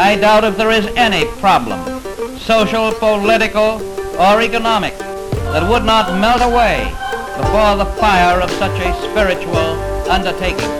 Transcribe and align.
I 0.00 0.16
doubt 0.16 0.44
if 0.44 0.56
there 0.56 0.70
is 0.70 0.86
any 0.96 1.26
problem, 1.40 1.78
social, 2.38 2.90
political, 2.94 3.82
or 4.18 4.40
economic, 4.40 4.96
that 5.52 5.68
would 5.68 5.84
not 5.84 6.18
melt 6.18 6.40
away 6.40 6.88
before 7.36 7.76
the 7.76 7.84
fire 8.00 8.40
of 8.40 8.50
such 8.52 8.80
a 8.80 8.94
spiritual 9.10 9.76
undertaking. 10.08 10.70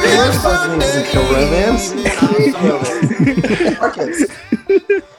This 0.00 0.42
doesn't 0.44 0.80
even 0.80 1.04
kill 1.10 1.26
romance. 1.34 1.90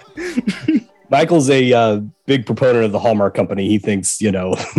Marcus. 1.09 1.21
Michael's 1.21 1.49
a 1.49 1.73
uh, 1.73 2.01
big 2.25 2.45
proponent 2.45 2.85
of 2.85 2.91
the 2.91 2.99
Hallmark 2.99 3.33
Company. 3.33 3.67
He 3.67 3.77
thinks, 3.79 4.21
you 4.21 4.31
know, 4.31 4.53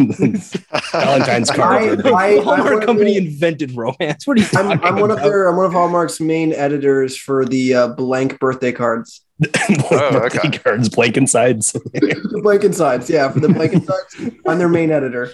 Valentine's 0.92 1.50
card. 1.50 1.82
I- 1.82 1.90
I- 1.92 1.94
the 2.36 2.42
Hallmark 2.42 2.82
I- 2.82 2.86
Company 2.86 3.16
invented 3.16 3.72
romance. 3.72 4.26
What 4.26 4.38
are 4.38 4.42
you 4.42 4.48
I'm, 4.54 4.82
I'm 4.84 5.00
one 5.00 5.10
of 5.10 5.18
their 5.18 5.48
I'm 5.48 5.56
one 5.56 5.66
of 5.66 5.72
Hallmark's 5.72 6.20
main 6.20 6.52
editors 6.52 7.16
for 7.16 7.44
the 7.44 7.74
uh, 7.74 7.88
blank 7.88 8.38
birthday 8.38 8.72
cards. 8.72 9.22
Oh, 9.92 10.10
birthday 10.12 10.48
okay. 10.48 10.58
cards, 10.58 10.88
blank 10.88 11.16
insides. 11.16 11.72
The 11.92 12.40
blank 12.42 12.62
insides, 12.64 13.08
yeah, 13.10 13.28
for 13.30 13.40
the 13.40 13.48
blank 13.48 13.72
insides. 13.72 14.16
I'm 14.46 14.58
their 14.58 14.68
main 14.68 14.90
editor. 14.90 15.32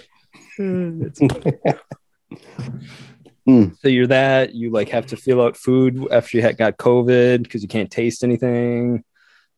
So 3.47 3.87
you're 3.87 4.07
that 4.07 4.53
you 4.55 4.71
like 4.71 4.89
have 4.89 5.05
to 5.07 5.15
feel 5.17 5.41
out 5.41 5.55
food 5.55 6.07
after 6.11 6.35
you 6.37 6.43
had 6.43 6.57
got 6.57 6.77
COVID 6.77 7.43
because 7.43 7.61
you 7.61 7.67
can't 7.69 7.89
taste 7.91 8.23
anything. 8.23 9.03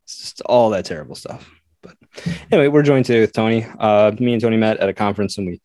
It's 0.09 0.18
just 0.18 0.41
all 0.41 0.72
that 0.72 0.86
terrible 0.86 1.13
stuff. 1.13 1.48
But 1.84 1.95
anyway, 2.52 2.68
we're 2.68 2.81
joined 2.81 3.05
today 3.05 3.22
with 3.22 3.31
Tony. 3.31 3.63
Uh, 3.77 4.12
me 4.20 4.34
and 4.34 4.41
Tony 4.41 4.58
met 4.58 4.77
at 4.77 4.90
a 4.90 4.94
conference 4.94 5.38
and 5.38 5.45
we 5.45 5.62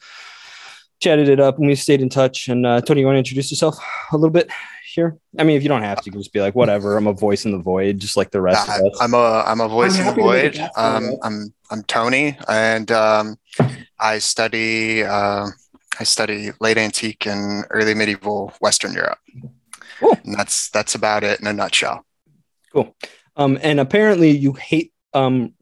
chatted 1.01 1.31
it 1.31 1.41
up 1.41 1.57
and 1.57 1.67
we 1.67 1.75
stayed 1.75 2.03
in 2.03 2.11
touch. 2.11 2.49
And 2.49 2.67
uh, 2.67 2.83
Tony, 2.83 3.01
you 3.01 3.07
want 3.07 3.15
to 3.15 3.21
introduce 3.21 3.51
yourself 3.51 3.79
a 4.13 4.17
little 4.19 4.29
bit 4.29 4.51
here? 4.93 5.17
I 5.39 5.45
mean, 5.45 5.57
if 5.57 5.63
you 5.63 5.71
don't 5.71 5.83
have 5.83 6.03
to, 6.03 6.05
you 6.05 6.13
can 6.13 6.21
just 6.21 6.35
be 6.35 6.43
like, 6.43 6.55
whatever. 6.55 6.99
I'm 6.99 7.07
a 7.07 7.15
voice 7.15 7.47
in 7.47 7.53
the 7.53 7.59
void, 7.59 7.99
just 8.01 8.19
like 8.19 8.33
the 8.33 8.43
rest 8.43 8.69
I, 8.69 8.81
of 8.81 8.93
us. 8.93 8.99
I'm 9.01 9.15
a 9.15 9.45
I'm 9.47 9.63
a 9.63 9.69
voice 9.69 9.93
in 9.99 10.01
the 10.01 10.05
happy 10.05 10.21
to 10.21 10.29
make 10.29 10.57
void. 10.57 10.71
Um. 10.77 11.17
I'm 11.23 11.55
I'm 11.71 11.83
Tony, 11.85 12.37
and 12.47 12.93
um, 12.93 13.39
I 13.99 14.19
study 14.19 15.05
uh, 15.05 15.47
I 15.99 16.05
study 16.05 16.51
late 16.61 16.77
antique 16.77 17.27
and 17.27 17.65
early 17.71 17.95
medieval 17.95 18.53
Western 18.61 18.93
Europe. 18.93 19.19
Cool. 20.01 20.19
And 20.23 20.35
that's 20.35 20.69
that's 20.69 20.95
about 20.95 21.25
it 21.25 21.41
in 21.41 21.47
a 21.47 21.53
nutshell. 21.55 22.05
Um, 23.37 23.59
and 23.63 23.81
apparently 23.81 24.31
you 24.31 24.53
hate 24.53 24.93
um 25.13 25.53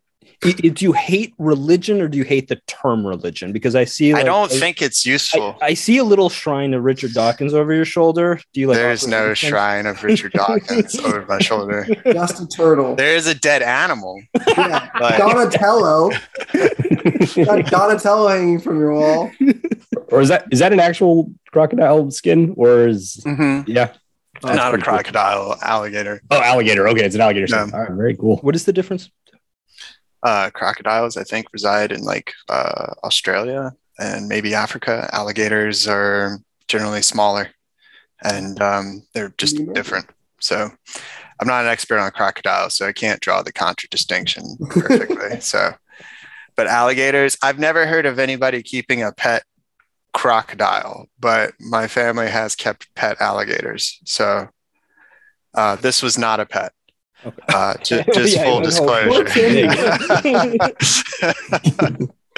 i- 0.44 0.48
i- 0.64 0.68
do 0.68 0.84
you 0.84 0.92
hate 0.92 1.32
religion 1.38 2.00
or 2.02 2.08
do 2.08 2.18
you 2.18 2.24
hate 2.24 2.48
the 2.48 2.60
term 2.66 3.06
religion? 3.06 3.52
Because 3.52 3.74
I 3.74 3.84
see 3.84 4.12
I 4.12 4.22
don't 4.24 4.50
think 4.50 4.82
it's 4.82 5.06
useful. 5.06 5.56
I, 5.62 5.66
I 5.68 5.74
see 5.74 5.98
a 5.98 6.04
little 6.04 6.28
shrine 6.28 6.74
of 6.74 6.82
Richard 6.84 7.12
Dawkins 7.14 7.54
over 7.54 7.72
your 7.72 7.84
shoulder. 7.84 8.40
Do 8.52 8.60
you 8.60 8.66
like 8.68 8.76
There's 8.76 9.06
no 9.06 9.28
resistance? 9.28 9.50
shrine 9.50 9.86
of 9.86 10.02
Richard 10.02 10.32
Dawkins 10.32 10.98
over 11.04 11.24
my 11.28 11.38
shoulder. 11.38 11.86
Just 12.04 12.40
a 12.42 12.46
turtle. 12.46 12.96
There 12.96 13.14
is 13.16 13.26
a 13.26 13.34
dead 13.34 13.62
animal, 13.62 14.20
Yeah. 14.48 14.88
but 14.98 15.16
Donatello. 15.18 16.10
Got 17.44 17.66
Donatello 17.66 18.28
hanging 18.28 18.60
from 18.60 18.78
your 18.78 18.92
wall. 18.94 19.30
or 20.08 20.20
is 20.20 20.28
that 20.28 20.44
is 20.50 20.58
that 20.58 20.72
an 20.72 20.80
actual 20.80 21.30
crocodile 21.52 22.10
skin? 22.10 22.52
Or 22.56 22.86
is 22.88 23.22
Mhm. 23.24 23.64
yeah. 23.66 23.92
Oh, 24.44 24.54
not 24.54 24.68
a 24.68 24.70
pretty 24.70 24.84
cool. 24.84 24.92
crocodile, 24.94 25.56
alligator. 25.62 26.20
Oh, 26.30 26.40
alligator. 26.40 26.88
Okay, 26.88 27.04
it's 27.04 27.14
an 27.14 27.20
alligator 27.20 27.46
skin. 27.46 27.70
No. 27.70 27.76
All 27.76 27.82
right, 27.84 27.92
very 27.92 28.16
cool. 28.16 28.36
What 28.38 28.54
is 28.54 28.64
the 28.64 28.72
difference? 28.72 29.10
uh, 30.24 30.50
crocodiles, 30.50 31.16
I 31.16 31.24
think, 31.24 31.46
reside 31.52 31.90
in 31.90 32.02
like 32.02 32.32
uh, 32.48 32.94
Australia 33.02 33.72
and 33.98 34.28
maybe 34.28 34.54
Africa. 34.54 35.08
Alligators 35.12 35.88
are 35.88 36.38
generally 36.68 37.02
smaller 37.02 37.50
and 38.22 38.60
um, 38.62 39.02
they're 39.14 39.34
just 39.36 39.56
Mhm. 39.56 39.74
different. 39.74 40.06
So 40.40 40.70
I'm 41.40 41.48
not 41.48 41.64
an 41.64 41.70
expert 41.70 41.98
on 41.98 42.10
crocodiles, 42.12 42.74
so 42.76 42.86
I 42.86 42.92
can't 42.92 43.20
draw 43.20 43.42
the 43.42 43.52
contradistinction 43.52 44.44
perfectly. 44.70 45.40
so, 45.40 45.74
but 46.54 46.68
alligators, 46.68 47.36
I've 47.42 47.58
never 47.58 47.84
heard 47.86 48.06
of 48.06 48.20
anybody 48.20 48.62
keeping 48.62 49.02
a 49.02 49.10
pet 49.10 49.42
crocodile, 50.12 51.06
but 51.18 51.54
my 51.60 51.88
family 51.88 52.28
has 52.28 52.54
kept 52.54 52.94
pet 52.94 53.20
alligators. 53.20 54.00
So 54.04 54.48
uh, 55.54 55.76
this 55.76 56.02
was 56.02 56.18
not 56.18 56.40
a 56.40 56.46
pet. 56.46 56.72
Okay. 57.24 57.36
Uh, 57.48 57.74
ju- 57.82 58.02
just 58.12 58.36
Yeah, 58.36 58.44
full 58.44 58.58
I 58.58 58.62
disclosure. 58.62 59.28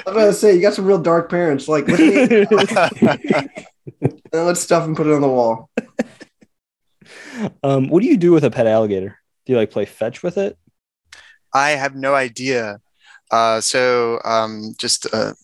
I'm 0.07 0.13
gonna 0.13 0.33
say 0.33 0.55
you 0.55 0.61
got 0.61 0.73
some 0.73 0.85
real 0.85 1.01
dark 1.01 1.29
parents. 1.29 1.67
Like, 1.67 1.87
let's, 1.87 2.75
uh, 2.75 2.99
let's 4.33 4.59
stuff 4.59 4.85
and 4.85 4.95
put 4.95 5.07
it 5.07 5.13
on 5.13 5.21
the 5.21 5.27
wall. 5.27 5.69
Um, 7.63 7.89
what 7.89 8.01
do 8.03 8.07
you 8.07 8.17
do 8.17 8.31
with 8.31 8.43
a 8.43 8.51
pet 8.51 8.67
alligator? 8.67 9.17
Do 9.45 9.53
you 9.53 9.57
like 9.57 9.71
play 9.71 9.85
fetch 9.85 10.21
with 10.23 10.37
it? 10.37 10.57
I 11.53 11.71
have 11.71 11.95
no 11.95 12.13
idea. 12.13 12.81
Uh, 13.31 13.61
so 13.61 14.19
um, 14.23 14.75
just 14.77 15.05
a 15.05 15.35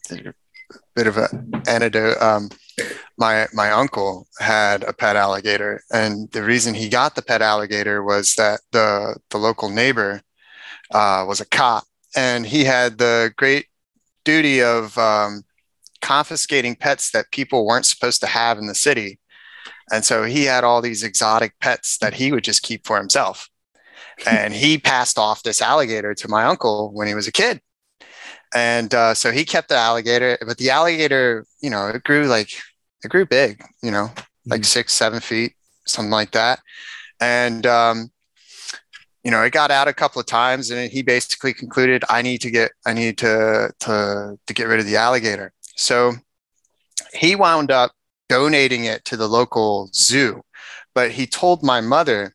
bit 0.95 1.07
of 1.07 1.17
an 1.17 1.51
anecdote. 1.67 2.21
Um, 2.21 2.49
my 3.17 3.47
my 3.53 3.71
uncle 3.71 4.27
had 4.39 4.83
a 4.83 4.93
pet 4.93 5.15
alligator, 5.15 5.83
and 5.91 6.31
the 6.31 6.43
reason 6.43 6.73
he 6.73 6.89
got 6.89 7.15
the 7.15 7.21
pet 7.21 7.41
alligator 7.41 8.03
was 8.03 8.35
that 8.35 8.61
the 8.71 9.17
the 9.29 9.37
local 9.37 9.69
neighbor 9.69 10.21
uh, 10.91 11.25
was 11.27 11.41
a 11.41 11.45
cop, 11.45 11.83
and 12.15 12.45
he 12.45 12.63
had 12.65 12.97
the 12.97 13.33
great 13.37 13.67
duty 14.23 14.61
of 14.61 14.97
um, 14.97 15.43
confiscating 16.01 16.75
pets 16.75 17.11
that 17.11 17.31
people 17.31 17.65
weren't 17.65 17.85
supposed 17.85 18.21
to 18.21 18.27
have 18.27 18.57
in 18.57 18.67
the 18.67 18.75
city. 18.75 19.19
And 19.91 20.05
so 20.05 20.23
he 20.23 20.45
had 20.45 20.63
all 20.63 20.81
these 20.81 21.03
exotic 21.03 21.53
pets 21.59 21.97
that 21.97 22.13
he 22.13 22.31
would 22.31 22.43
just 22.43 22.63
keep 22.63 22.85
for 22.85 22.97
himself 22.97 23.49
and 24.25 24.53
he 24.53 24.77
passed 24.77 25.17
off 25.17 25.43
this 25.43 25.61
alligator 25.61 26.13
to 26.15 26.27
my 26.27 26.45
uncle 26.45 26.91
when 26.93 27.07
he 27.07 27.15
was 27.15 27.27
a 27.27 27.31
kid 27.31 27.61
and 28.53 28.93
uh, 28.93 29.13
so 29.13 29.31
he 29.31 29.45
kept 29.45 29.69
the 29.69 29.75
alligator 29.75 30.37
but 30.45 30.57
the 30.57 30.69
alligator 30.69 31.45
you 31.61 31.69
know 31.69 31.87
it 31.87 32.03
grew 32.03 32.25
like 32.25 32.51
it 33.03 33.09
grew 33.09 33.25
big 33.25 33.63
you 33.81 33.91
know 33.91 34.11
like 34.45 34.65
six 34.65 34.93
seven 34.93 35.19
feet 35.19 35.53
something 35.85 36.11
like 36.11 36.31
that. 36.31 36.59
And 37.19 37.65
um, 37.65 38.11
you 39.23 39.31
know 39.31 39.43
it 39.43 39.53
got 39.53 39.71
out 39.71 39.87
a 39.87 39.93
couple 39.93 40.19
of 40.19 40.25
times 40.25 40.71
and 40.71 40.91
he 40.91 41.03
basically 41.03 41.53
concluded 41.53 42.03
i 42.09 42.23
need 42.23 42.41
to 42.41 42.49
get 42.49 42.71
i 42.87 42.93
need 42.93 43.19
to 43.19 43.71
to 43.79 44.39
to 44.47 44.53
get 44.53 44.67
rid 44.67 44.79
of 44.79 44.85
the 44.85 44.97
alligator. 44.97 45.53
So 45.75 46.13
he 47.13 47.35
wound 47.35 47.71
up 47.71 47.91
donating 48.29 48.85
it 48.85 49.05
to 49.05 49.17
the 49.17 49.27
local 49.27 49.89
zoo 49.93 50.41
but 50.95 51.11
he 51.11 51.27
told 51.27 51.63
my 51.63 51.81
mother 51.81 52.33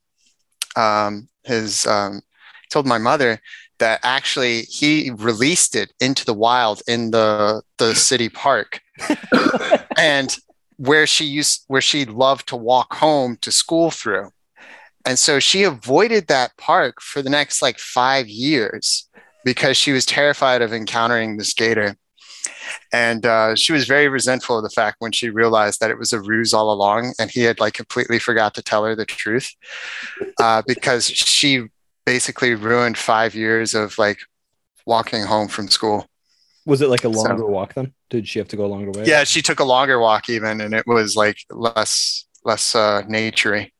um, 0.77 1.29
his 1.45 1.87
um, 1.87 2.21
told 2.71 2.87
my 2.87 2.99
mother 2.99 3.41
that 3.79 4.01
actually 4.03 4.63
he 4.63 5.11
released 5.11 5.75
it 5.77 5.93
into 6.01 6.25
the 6.25 6.35
wild 6.35 6.83
in 6.87 7.11
the 7.11 7.63
the 7.79 7.95
city 7.95 8.29
park. 8.29 8.81
And 9.99 10.37
where 10.77 11.07
she 11.07 11.25
used 11.25 11.65
where 11.69 11.81
she 11.81 12.05
loved 12.05 12.49
to 12.49 12.57
walk 12.57 12.95
home 12.95 13.39
to 13.41 13.51
school 13.51 13.91
through. 13.91 14.31
And 15.07 15.19
so 15.19 15.39
she 15.39 15.63
avoided 15.63 16.27
that 16.27 16.57
park 16.59 17.01
for 17.01 17.23
the 17.23 17.31
next 17.31 17.63
like 17.63 17.79
five 17.79 18.29
years 18.29 19.09
because 19.45 19.77
she 19.77 19.93
was 19.93 20.05
terrified 20.05 20.61
of 20.61 20.73
encountering 20.73 21.37
this 21.37 21.55
gator. 21.55 21.97
And 22.93 23.25
uh, 23.25 23.55
she 23.55 23.73
was 23.73 23.87
very 23.87 24.09
resentful 24.09 24.59
of 24.59 24.65
the 24.65 24.71
fact 24.71 24.97
when 24.99 25.13
she 25.13 25.31
realized 25.31 25.81
that 25.81 25.91
it 25.91 25.99
was 25.99 26.13
a 26.13 26.21
ruse 26.21 26.53
all 26.53 26.73
along 26.73 27.15
and 27.19 27.31
he 27.31 27.43
had 27.43 27.61
like 27.61 27.75
completely 27.75 28.19
forgot 28.19 28.55
to 28.55 28.63
tell 28.63 28.85
her 28.85 28.97
the 28.97 29.05
truth 29.05 29.55
uh, 30.41 30.63
because 30.67 31.07
she 31.07 31.69
basically 32.07 32.55
ruined 32.55 32.97
five 32.97 33.35
years 33.35 33.75
of 33.75 33.99
like 33.99 34.19
walking 34.87 35.25
home 35.25 35.49
from 35.49 35.69
school. 35.69 36.07
Was 36.65 36.81
it 36.81 36.89
like 36.89 37.05
a 37.05 37.13
So- 37.13 37.21
longer 37.23 37.45
walk 37.47 37.75
then? 37.75 37.93
Did 38.09 38.27
she 38.29 38.39
have 38.39 38.49
to 38.49 38.57
go 38.57 38.65
a 38.65 38.69
longer 38.69 38.93
way? 38.93 39.05
Yeah, 39.05 39.25
she 39.25 39.43
took 39.43 39.59
a 39.61 39.65
longer 39.65 39.99
walk 39.99 40.31
even, 40.31 40.61
and 40.61 40.73
it 40.75 40.87
was 40.87 41.17
like 41.17 41.39
less 41.51 42.25
less 42.45 42.75
uh, 42.75 43.03
naturey. 43.03 43.73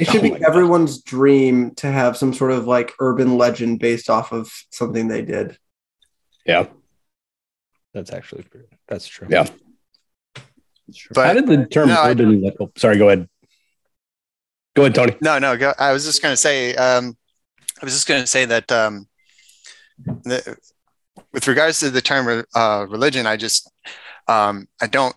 It 0.00 0.06
should 0.08 0.20
Oh 0.20 0.22
be 0.22 0.30
my 0.32 0.38
God. 0.38 0.48
everyone's 0.48 1.02
dream 1.02 1.74
to 1.76 1.86
have 1.90 2.16
some 2.16 2.32
sort 2.34 2.50
of 2.52 2.66
like 2.66 2.92
urban 3.00 3.36
legend 3.38 3.78
based 3.78 4.08
off 4.10 4.32
of 4.32 4.50
something 4.70 5.08
they 5.08 5.22
did. 5.22 5.58
Yeah. 6.46 6.66
That's 7.94 8.12
actually 8.12 8.42
pretty, 8.44 8.66
that's 8.88 9.06
true. 9.06 9.26
Yeah. 9.30 9.46
That's 10.86 10.98
true. 10.98 11.12
But 11.14 11.26
How 11.26 11.32
did 11.34 11.46
the 11.46 11.66
term 11.66 11.88
No, 11.88 11.94
I- 11.96 12.10
urban? 12.10 12.50
Oh, 12.60 12.70
sorry. 12.76 12.96
Go 12.98 13.08
ahead. 13.08 13.28
Go 14.74 14.82
ahead, 14.82 14.94
Tony. 14.94 15.16
No, 15.22 15.38
no. 15.38 15.56
Go, 15.56 15.72
I 15.78 15.92
was 15.92 16.04
just 16.04 16.22
going 16.22 16.32
to 16.32 16.36
say. 16.36 16.74
Um, 16.76 17.16
I 17.80 17.84
was 17.84 17.94
just 17.94 18.08
going 18.08 18.22
to 18.22 18.26
say 18.26 18.44
that 18.46 18.70
um, 18.72 19.06
the, 20.24 20.56
with 21.32 21.46
regards 21.46 21.80
to 21.80 21.90
the 21.90 22.00
term 22.00 22.44
uh, 22.54 22.86
religion, 22.88 23.26
I 23.26 23.36
just 23.36 23.70
um, 24.28 24.66
I 24.80 24.86
don't 24.86 25.14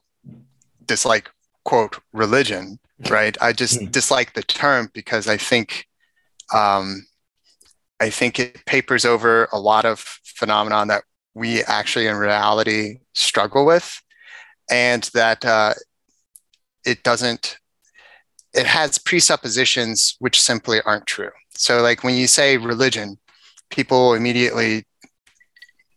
dislike 0.86 1.30
quote 1.64 2.00
religion, 2.14 2.80
right? 3.10 3.38
I 3.42 3.54
just 3.54 3.80
Hmm. 3.80 3.86
dislike 3.88 4.34
the 4.34 4.44
term 4.44 4.90
because 4.94 5.28
I 5.28 5.38
think 5.38 5.86
um, 6.54 7.06
I 8.00 8.10
think 8.10 8.40
it 8.40 8.66
papers 8.66 9.06
over 9.06 9.48
a 9.52 9.60
lot 9.60 9.86
of 9.86 10.00
phenomenon 10.24 10.88
that 10.88 11.04
we 11.34 11.64
actually 11.64 12.08
in 12.08 12.16
reality 12.16 13.00
struggle 13.14 13.66
with, 13.66 14.02
and 14.70 15.04
that 15.14 15.46
uh, 15.46 15.74
it 16.86 17.04
doesn't 17.04 17.58
it 18.54 18.66
has 18.66 18.98
presuppositions 18.98 20.16
which 20.20 20.42
simply 20.42 20.82
aren't 20.82 21.06
true 21.06 21.30
so 21.60 21.82
like 21.82 22.04
when 22.04 22.16
you 22.16 22.26
say 22.26 22.58
religion 22.58 23.18
people 23.70 24.14
immediately 24.14 24.86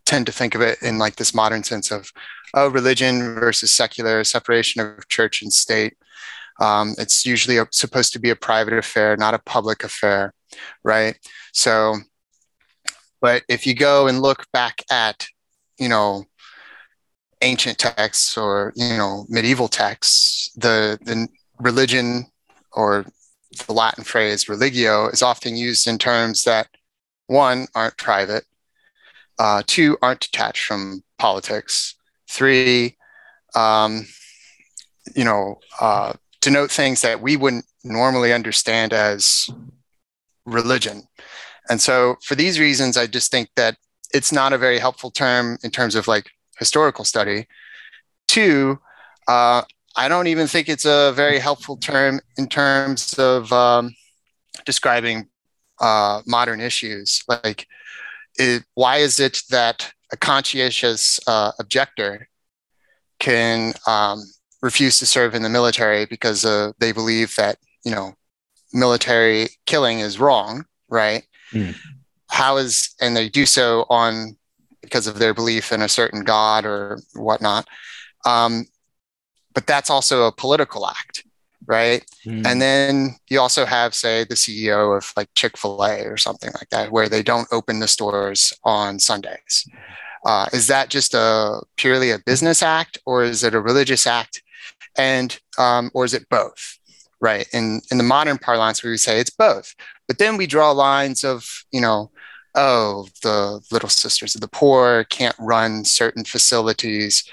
tend 0.04 0.26
to 0.26 0.32
think 0.32 0.54
of 0.54 0.60
it 0.60 0.82
in 0.82 0.98
like 0.98 1.16
this 1.16 1.34
modern 1.34 1.62
sense 1.62 1.90
of 1.90 2.10
oh 2.54 2.68
religion 2.68 3.34
versus 3.34 3.70
secular 3.70 4.24
separation 4.24 4.80
of 4.80 5.08
church 5.08 5.40
and 5.40 5.52
state. 5.52 5.94
Um, 6.60 6.94
it's 6.98 7.24
usually 7.24 7.56
a, 7.56 7.66
supposed 7.70 8.12
to 8.12 8.18
be 8.18 8.30
a 8.30 8.36
private 8.36 8.74
affair 8.74 9.16
not 9.16 9.34
a 9.34 9.38
public 9.38 9.84
affair 9.84 10.34
right? 10.84 11.16
So 11.52 11.96
but 13.20 13.44
if 13.48 13.66
you 13.66 13.74
go 13.74 14.08
and 14.08 14.20
look 14.20 14.44
back 14.52 14.82
at 14.90 15.26
you 15.78 15.88
know 15.88 16.24
ancient 17.40 17.78
texts 17.78 18.36
or 18.36 18.72
you 18.76 18.96
know 18.96 19.26
medieval 19.28 19.68
texts 19.68 20.50
the 20.56 20.98
the 21.02 21.28
religion 21.58 22.26
or 22.72 23.06
the 23.66 23.72
latin 23.72 24.04
phrase 24.04 24.48
religio 24.48 25.08
is 25.08 25.22
often 25.22 25.56
used 25.56 25.86
in 25.86 25.98
terms 25.98 26.44
that 26.44 26.68
one 27.26 27.66
aren't 27.74 27.96
private 27.96 28.44
uh, 29.38 29.62
two 29.66 29.96
aren't 30.02 30.20
detached 30.20 30.64
from 30.64 31.02
politics 31.18 31.94
three 32.28 32.96
um, 33.54 34.06
you 35.14 35.24
know 35.24 35.58
uh, 35.80 36.12
denote 36.40 36.70
things 36.70 37.02
that 37.02 37.20
we 37.20 37.36
wouldn't 37.36 37.66
normally 37.84 38.32
understand 38.32 38.92
as 38.92 39.48
religion 40.44 41.02
and 41.68 41.80
so 41.80 42.16
for 42.22 42.34
these 42.34 42.58
reasons 42.58 42.96
i 42.96 43.06
just 43.06 43.30
think 43.30 43.48
that 43.56 43.76
it's 44.12 44.32
not 44.32 44.52
a 44.52 44.58
very 44.58 44.78
helpful 44.78 45.10
term 45.10 45.58
in 45.62 45.70
terms 45.70 45.94
of 45.94 46.06
like 46.06 46.30
historical 46.58 47.04
study. 47.04 47.46
Two, 48.28 48.78
uh, 49.28 49.62
I 49.96 50.08
don't 50.08 50.26
even 50.26 50.46
think 50.46 50.68
it's 50.68 50.86
a 50.86 51.12
very 51.14 51.38
helpful 51.38 51.76
term 51.76 52.20
in 52.38 52.48
terms 52.48 53.14
of 53.18 53.52
um, 53.52 53.94
describing 54.64 55.28
uh, 55.80 56.22
modern 56.26 56.60
issues. 56.60 57.22
Like, 57.28 57.66
it, 58.38 58.64
why 58.74 58.98
is 58.98 59.20
it 59.20 59.42
that 59.50 59.92
a 60.12 60.16
conscientious 60.16 61.20
uh, 61.26 61.52
objector 61.58 62.28
can 63.18 63.74
um, 63.86 64.22
refuse 64.62 64.98
to 64.98 65.06
serve 65.06 65.34
in 65.34 65.42
the 65.42 65.48
military 65.48 66.06
because 66.06 66.44
uh, 66.44 66.72
they 66.78 66.92
believe 66.92 67.34
that 67.36 67.58
you 67.84 67.90
know 67.90 68.14
military 68.72 69.48
killing 69.66 70.00
is 70.00 70.18
wrong, 70.18 70.64
right? 70.88 71.24
Mm. 71.52 71.76
How 72.30 72.56
is 72.56 72.94
and 73.00 73.16
they 73.16 73.28
do 73.28 73.44
so 73.44 73.84
on 73.90 74.36
because 74.80 75.06
of 75.06 75.18
their 75.18 75.34
belief 75.34 75.72
in 75.72 75.82
a 75.82 75.88
certain 75.88 76.24
god 76.24 76.64
or 76.64 76.98
whatnot. 77.14 77.66
Um, 78.24 78.66
but 79.54 79.66
that's 79.66 79.90
also 79.90 80.26
a 80.26 80.32
political 80.32 80.86
act, 80.86 81.24
right? 81.66 82.04
Mm. 82.26 82.46
And 82.46 82.62
then 82.62 83.16
you 83.28 83.40
also 83.40 83.64
have, 83.64 83.94
say, 83.94 84.24
the 84.24 84.34
CEO 84.34 84.96
of 84.96 85.12
like 85.16 85.28
Chick 85.34 85.56
fil 85.56 85.82
A 85.84 86.04
or 86.04 86.16
something 86.16 86.50
like 86.54 86.68
that, 86.70 86.92
where 86.92 87.08
they 87.08 87.22
don't 87.22 87.48
open 87.52 87.80
the 87.80 87.88
stores 87.88 88.52
on 88.64 88.98
Sundays. 88.98 89.66
Uh, 90.24 90.46
is 90.52 90.66
that 90.68 90.88
just 90.88 91.14
a 91.14 91.60
purely 91.76 92.10
a 92.10 92.18
business 92.20 92.62
act 92.62 92.98
or 93.06 93.24
is 93.24 93.42
it 93.42 93.54
a 93.54 93.60
religious 93.60 94.06
act? 94.06 94.42
And, 94.96 95.38
um, 95.58 95.90
or 95.94 96.04
is 96.04 96.14
it 96.14 96.28
both? 96.28 96.78
Right. 97.20 97.46
In, 97.52 97.80
in 97.90 97.98
the 97.98 98.04
modern 98.04 98.38
parlance, 98.38 98.82
we 98.82 98.90
would 98.90 99.00
say 99.00 99.20
it's 99.20 99.30
both. 99.30 99.74
But 100.08 100.18
then 100.18 100.36
we 100.36 100.46
draw 100.46 100.70
lines 100.72 101.24
of, 101.24 101.64
you 101.70 101.80
know, 101.80 102.10
oh, 102.54 103.06
the 103.22 103.60
Little 103.70 103.88
Sisters 103.88 104.34
of 104.34 104.40
the 104.40 104.48
Poor 104.48 105.04
can't 105.04 105.36
run 105.38 105.84
certain 105.84 106.24
facilities 106.24 107.24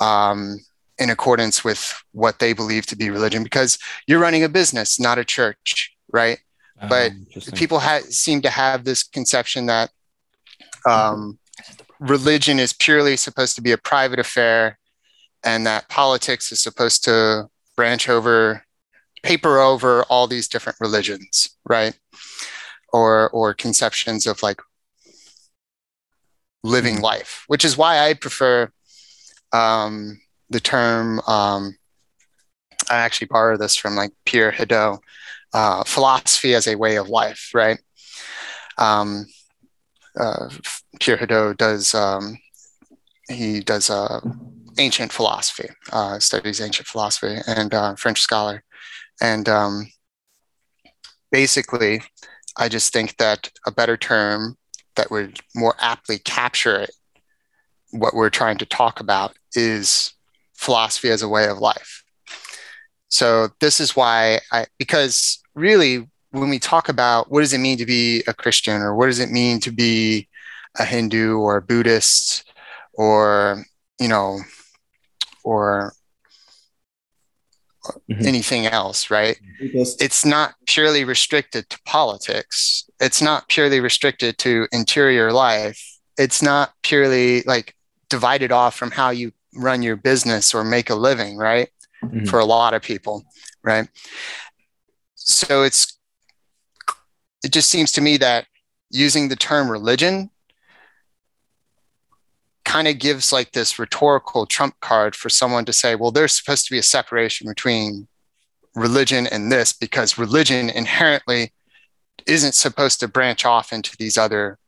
um, 0.00 0.60
in 0.98 1.10
accordance 1.10 1.64
with 1.64 2.02
what 2.12 2.38
they 2.38 2.52
believe 2.52 2.86
to 2.86 2.96
be 2.96 3.10
religion 3.10 3.42
because 3.42 3.78
you're 4.06 4.20
running 4.20 4.44
a 4.44 4.48
business, 4.48 4.98
not 4.98 5.18
a 5.18 5.24
church, 5.24 5.94
right? 6.12 6.38
Um, 6.80 6.88
but 6.88 7.12
people 7.54 7.78
ha- 7.78 8.00
seem 8.08 8.42
to 8.42 8.50
have 8.50 8.84
this 8.84 9.02
conception 9.02 9.66
that 9.66 9.90
um, 10.86 11.38
religion 12.00 12.58
is 12.58 12.72
purely 12.72 13.16
supposed 13.16 13.56
to 13.56 13.62
be 13.62 13.72
a 13.72 13.78
private 13.78 14.18
affair 14.18 14.78
and 15.44 15.66
that 15.66 15.88
politics 15.88 16.52
is 16.52 16.62
supposed 16.62 17.04
to 17.04 17.48
branch 17.76 18.08
over, 18.08 18.64
paper 19.22 19.58
over 19.58 20.02
all 20.04 20.26
these 20.26 20.48
different 20.48 20.78
religions, 20.80 21.56
right? 21.64 21.98
or 22.96 23.28
or 23.30 23.54
conceptions 23.54 24.26
of 24.26 24.42
like 24.42 24.60
living 26.62 26.94
mm-hmm. 26.94 27.04
life, 27.04 27.44
which 27.46 27.64
is 27.64 27.76
why 27.76 27.98
I 27.98 28.14
prefer 28.14 28.70
um, 29.52 30.20
the 30.50 30.60
term. 30.60 31.20
Um, 31.26 31.76
I 32.90 32.96
actually 32.96 33.28
borrow 33.28 33.56
this 33.56 33.76
from 33.76 33.96
like 33.96 34.12
Pierre 34.24 34.52
Hadot, 34.52 35.00
uh, 35.52 35.84
philosophy 35.84 36.54
as 36.54 36.66
a 36.66 36.76
way 36.76 36.96
of 36.96 37.08
life, 37.08 37.50
right? 37.54 37.78
Um, 38.78 39.26
uh, 40.18 40.48
Pierre 41.00 41.18
Hadot 41.18 41.56
does 41.56 41.94
um, 41.94 42.38
he 43.28 43.60
does 43.60 43.90
uh, 43.90 44.20
ancient 44.78 45.12
philosophy, 45.12 45.68
uh, 45.92 46.18
studies 46.18 46.60
ancient 46.60 46.86
philosophy, 46.86 47.38
and 47.46 47.74
uh, 47.74 47.94
French 47.96 48.20
scholar, 48.20 48.62
and 49.20 49.48
um, 49.48 49.90
basically 51.32 52.02
I 52.56 52.68
just 52.68 52.92
think 52.92 53.16
that 53.18 53.50
a 53.66 53.72
better 53.72 53.96
term 53.96 54.56
that 54.96 55.10
would 55.10 55.40
more 55.54 55.74
aptly 55.78 56.18
capture 56.18 56.76
it, 56.76 56.90
what 57.90 58.14
we're 58.14 58.30
trying 58.30 58.58
to 58.58 58.66
talk 58.66 59.00
about 59.00 59.36
is 59.54 60.14
philosophy 60.56 61.10
as 61.10 61.22
a 61.22 61.28
way 61.28 61.48
of 61.48 61.58
life. 61.58 62.02
So 63.08 63.48
this 63.60 63.80
is 63.80 63.96
why 63.96 64.40
I, 64.52 64.66
because 64.78 65.42
really 65.54 66.06
when 66.30 66.50
we 66.50 66.58
talk 66.58 66.88
about 66.88 67.30
what 67.30 67.40
does 67.40 67.52
it 67.52 67.58
mean 67.58 67.78
to 67.78 67.86
be 67.86 68.22
a 68.26 68.34
Christian 68.34 68.82
or 68.82 68.94
what 68.94 69.06
does 69.06 69.20
it 69.20 69.30
mean 69.30 69.60
to 69.60 69.70
be 69.70 70.28
a 70.78 70.84
Hindu 70.84 71.38
or 71.38 71.56
a 71.56 71.62
Buddhist 71.62 72.50
or, 72.94 73.64
you 73.98 74.08
know, 74.08 74.40
or 75.44 75.92
mm-hmm. 78.10 78.26
anything 78.26 78.66
else, 78.66 79.10
right? 79.10 79.38
It's 79.60 80.24
not 80.24 80.54
purely 80.66 81.04
restricted 81.04 81.70
to 81.70 81.78
politics. 81.84 82.88
It's 83.00 83.22
not 83.22 83.48
purely 83.48 83.80
restricted 83.80 84.38
to 84.38 84.66
interior 84.72 85.32
life. 85.32 85.98
It's 86.18 86.42
not 86.42 86.72
purely 86.82 87.42
like 87.42 87.74
divided 88.08 88.52
off 88.52 88.74
from 88.74 88.90
how 88.90 89.10
you 89.10 89.32
run 89.56 89.82
your 89.82 89.96
business 89.96 90.54
or 90.54 90.64
make 90.64 90.90
a 90.90 90.94
living, 90.94 91.36
right? 91.36 91.68
Mm-hmm. 92.04 92.24
For 92.26 92.38
a 92.38 92.44
lot 92.44 92.74
of 92.74 92.82
people, 92.82 93.24
right? 93.64 93.88
So 95.14 95.62
it's 95.62 95.98
it 97.42 97.52
just 97.52 97.70
seems 97.70 97.92
to 97.92 98.00
me 98.00 98.16
that 98.18 98.46
using 98.90 99.28
the 99.28 99.36
term 99.36 99.70
religion 99.70 100.30
kind 102.64 102.88
of 102.88 102.98
gives 102.98 103.32
like 103.32 103.52
this 103.52 103.78
rhetorical 103.78 104.44
trump 104.44 104.74
card 104.80 105.14
for 105.14 105.28
someone 105.28 105.64
to 105.64 105.72
say, 105.72 105.94
well, 105.94 106.10
there's 106.10 106.36
supposed 106.36 106.66
to 106.66 106.72
be 106.72 106.78
a 106.78 106.82
separation 106.82 107.48
between 107.48 108.08
religion 108.74 109.26
and 109.26 109.50
this 109.50 109.72
because 109.72 110.18
religion 110.18 110.68
inherently 110.68 111.52
isn't 112.26 112.54
supposed 112.54 113.00
to 113.00 113.08
branch 113.08 113.44
off 113.44 113.72
into 113.72 113.96
these 113.96 114.18
other 114.18 114.58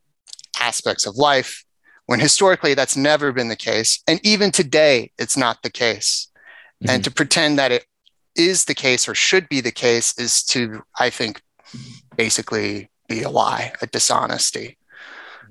aspects 0.59 1.05
of 1.05 1.15
life 1.15 1.63
when 2.09 2.19
historically 2.19 2.73
that's 2.73 2.97
never 2.97 3.31
been 3.31 3.49
the 3.49 3.55
case. 3.55 4.01
And 4.07 4.19
even 4.25 4.49
today, 4.49 5.11
it's 5.19 5.37
not 5.37 5.61
the 5.61 5.69
case. 5.69 6.27
Mm-hmm. 6.81 6.89
And 6.89 7.03
to 7.03 7.11
pretend 7.11 7.59
that 7.59 7.71
it 7.71 7.85
is 8.35 8.65
the 8.65 8.73
case 8.73 9.07
or 9.07 9.13
should 9.13 9.47
be 9.47 9.61
the 9.61 9.71
case 9.71 10.17
is 10.17 10.43
to, 10.45 10.81
I 10.99 11.11
think, 11.11 11.39
basically 12.17 12.89
be 13.07 13.21
a 13.21 13.29
lie, 13.29 13.73
a 13.83 13.85
dishonesty. 13.85 14.79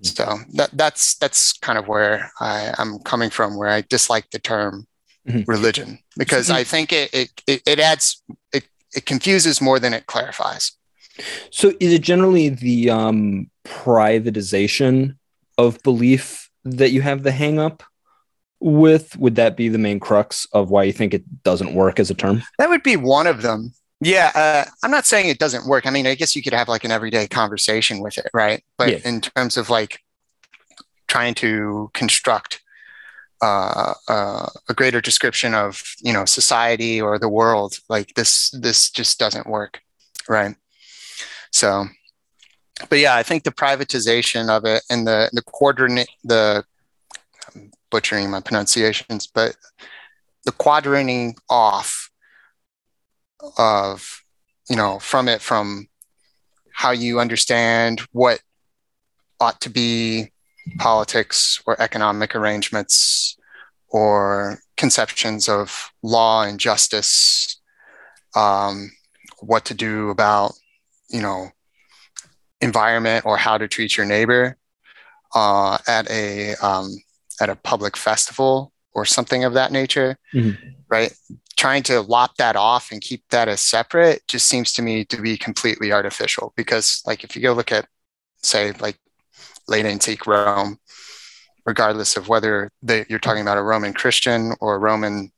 So 0.03 0.39
that, 0.55 0.71
that's 0.73 1.15
that's 1.19 1.53
kind 1.53 1.79
of 1.79 1.87
where 1.87 2.33
I, 2.41 2.75
am 2.77 2.99
coming 3.05 3.31
from, 3.31 3.57
where 3.57 3.71
I 3.71 3.83
dislike 3.83 4.31
the 4.31 4.41
term 4.41 4.89
mm-hmm. 5.29 5.49
religion 5.49 6.01
because 6.17 6.51
I 6.51 6.65
think 6.65 6.93
it, 6.93 7.15
it 7.15 7.63
it 7.67 7.79
adds 7.79 8.21
it 8.53 8.67
it 8.97 9.07
confuses 9.07 9.61
more 9.61 9.79
than 9.79 9.95
it 9.95 10.07
clarifies. 10.07 10.73
So 11.53 11.73
is 11.79 11.93
it 11.93 12.03
generally 12.03 12.49
the 12.49 12.91
um, 12.91 13.49
privatization 13.65 15.19
of 15.57 15.83
belief 15.83 16.48
that 16.65 16.91
you 16.91 17.03
have 17.03 17.23
the 17.23 17.33
hang 17.33 17.59
up 17.59 17.83
with? 18.61 19.17
Would 19.17 19.37
that 19.37 19.57
be 19.57 19.69
the 19.69 19.79
main 19.79 20.01
crux 20.01 20.47
of 20.53 20.71
why 20.71 20.85
you 20.85 20.93
think 20.93 21.15
it 21.15 21.43
doesn't 21.43 21.75
work 21.75 22.01
as 22.01 22.11
a 22.11 22.15
term? 22.15 22.43
That 22.59 22.69
would 22.69 22.83
be 22.83 22.97
one 22.97 23.27
of 23.27 23.43
them. 23.43 23.73
Yeah, 24.01 24.31
uh, 24.35 24.71
I'm 24.83 24.93
not 24.93 25.07
saying 25.07 25.29
it 25.29 25.39
doesn't 25.39 25.67
work. 25.67 25.87
I 25.87 25.91
mean, 25.91 26.07
I 26.07 26.15
guess 26.15 26.37
you 26.37 26.43
could 26.43 26.53
have 26.53 26.69
like 26.69 26.85
an 26.85 26.93
everyday 26.93 27.27
conversation 27.27 28.01
with 28.01 28.17
it, 28.17 28.31
right? 28.33 28.63
But 28.77 28.91
yeah. 28.91 28.99
in 29.05 29.21
terms 29.21 29.57
of 29.57 29.71
like 29.71 30.01
trying 31.09 31.35
to 31.35 31.91
construct 31.95 32.61
uh, 33.43 33.95
uh, 34.09 34.47
a 34.69 34.75
greater 34.75 35.01
description 35.01 35.55
of 35.55 35.83
you 36.01 36.13
know 36.13 36.25
society 36.25 37.01
or 37.01 37.19
the 37.19 37.29
world, 37.29 37.79
like 37.89 38.15
this, 38.15 38.51
this 38.51 38.91
just 38.91 39.19
doesn't 39.19 39.49
work, 39.49 39.81
right? 40.29 40.55
So, 41.51 41.87
but 42.89 42.99
yeah, 42.99 43.15
I 43.15 43.23
think 43.23 43.45
the 43.45 43.51
privatization 43.51 44.49
of 44.49 44.65
it 44.65 44.83
and 44.91 45.07
the 45.07 45.31
the 45.33 45.43
coordinate 45.43 46.09
the 46.25 46.65
I'm 47.55 47.71
butchering 47.91 48.31
my 48.31 48.41
pronunciations, 48.41 49.27
but 49.27 49.57
the 50.45 50.53
quadrantting 50.53 51.37
off 51.49 52.11
of 53.57 54.23
you 54.69 54.77
know 54.77 54.99
from 54.99 55.29
it 55.29 55.41
from 55.41 55.89
how 56.73 56.91
you 56.91 57.21
understand 57.21 58.01
what 58.13 58.41
ought 59.41 59.61
to 59.61 59.71
be 59.71 60.31
politics 60.79 61.61
or 61.67 61.81
economic 61.81 62.35
arrangements 62.35 63.37
or 63.89 64.59
conceptions 64.77 65.49
of 65.49 65.91
law 66.03 66.43
and 66.43 66.61
justice 66.61 67.61
um, 68.37 68.91
what 69.41 69.65
to 69.65 69.75
do 69.75 70.11
about 70.11 70.53
you 71.09 71.23
know 71.23 71.49
environment 72.61 73.25
or 73.25 73.37
how 73.37 73.57
to 73.59 73.69
treat 73.69 73.97
your 73.97 74.07
neighbor 74.07 74.57
uh, 75.35 75.79
at 75.87 76.11
a 76.11 76.55
um, 76.57 76.91
at 77.41 77.49
a 77.49 77.57
public 77.57 77.97
festival 77.97 78.73
or 78.93 79.05
something 79.05 79.45
of 79.45 79.55
that 79.55 79.71
nature 79.73 80.19
Mhm. 80.35 80.57
right 80.89 81.13
trying 81.57 81.83
to 81.85 82.01
lop 82.01 82.37
that 82.37 82.57
off 82.57 82.91
and 82.93 83.01
keep 83.01 83.23
that 83.31 83.49
as 83.49 83.61
separate 83.61 84.23
just 84.29 84.47
seems 84.49 84.73
to 84.73 84.83
me 84.83 85.05
to 85.05 85.21
be 85.21 85.37
completely 85.37 85.93
artificial 85.93 86.53
because 86.57 87.03
like 87.07 87.25
if 87.25 87.35
you 87.37 87.43
go 87.43 87.53
look 87.53 87.71
at 87.73 87.87
say 88.43 88.73
like 88.81 88.99
late 89.69 89.85
antique 89.87 90.27
rome 90.27 90.79
regardless 91.67 92.17
of 92.17 92.29
whether 92.29 92.71
they, 92.83 93.05
you're 93.09 93.19
talking 93.19 93.43
about 93.43 93.59
a 93.59 93.63
roman 93.63 93.93
christian 93.93 94.55
or 94.61 94.75
a 94.77 94.79
roman 94.79 95.31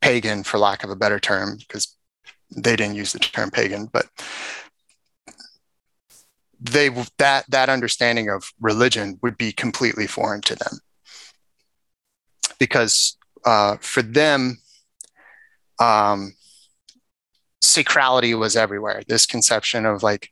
pagan 0.00 0.42
for 0.42 0.58
lack 0.58 0.84
of 0.84 0.90
a 0.90 0.96
better 0.96 1.20
term 1.20 1.56
because 1.58 1.96
they 2.56 2.76
didn't 2.76 2.96
use 2.96 3.12
the 3.12 3.18
term 3.18 3.50
pagan 3.50 3.86
but 3.92 4.06
they 6.60 6.88
that 7.18 7.44
that 7.48 7.68
understanding 7.68 8.28
of 8.28 8.52
religion 8.60 9.18
would 9.22 9.36
be 9.36 9.52
completely 9.52 10.06
foreign 10.06 10.40
to 10.42 10.54
them. 10.54 10.78
Because 12.58 13.16
uh, 13.44 13.76
for 13.80 14.02
them 14.02 14.58
um, 15.78 16.34
sacrality 17.62 18.36
was 18.38 18.56
everywhere. 18.56 19.02
This 19.06 19.26
conception 19.26 19.86
of 19.86 20.02
like 20.02 20.30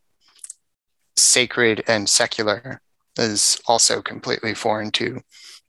sacred 1.16 1.84
and 1.86 2.08
secular 2.08 2.80
is 3.18 3.60
also 3.66 4.02
completely 4.02 4.54
foreign 4.54 4.90
to 4.92 5.20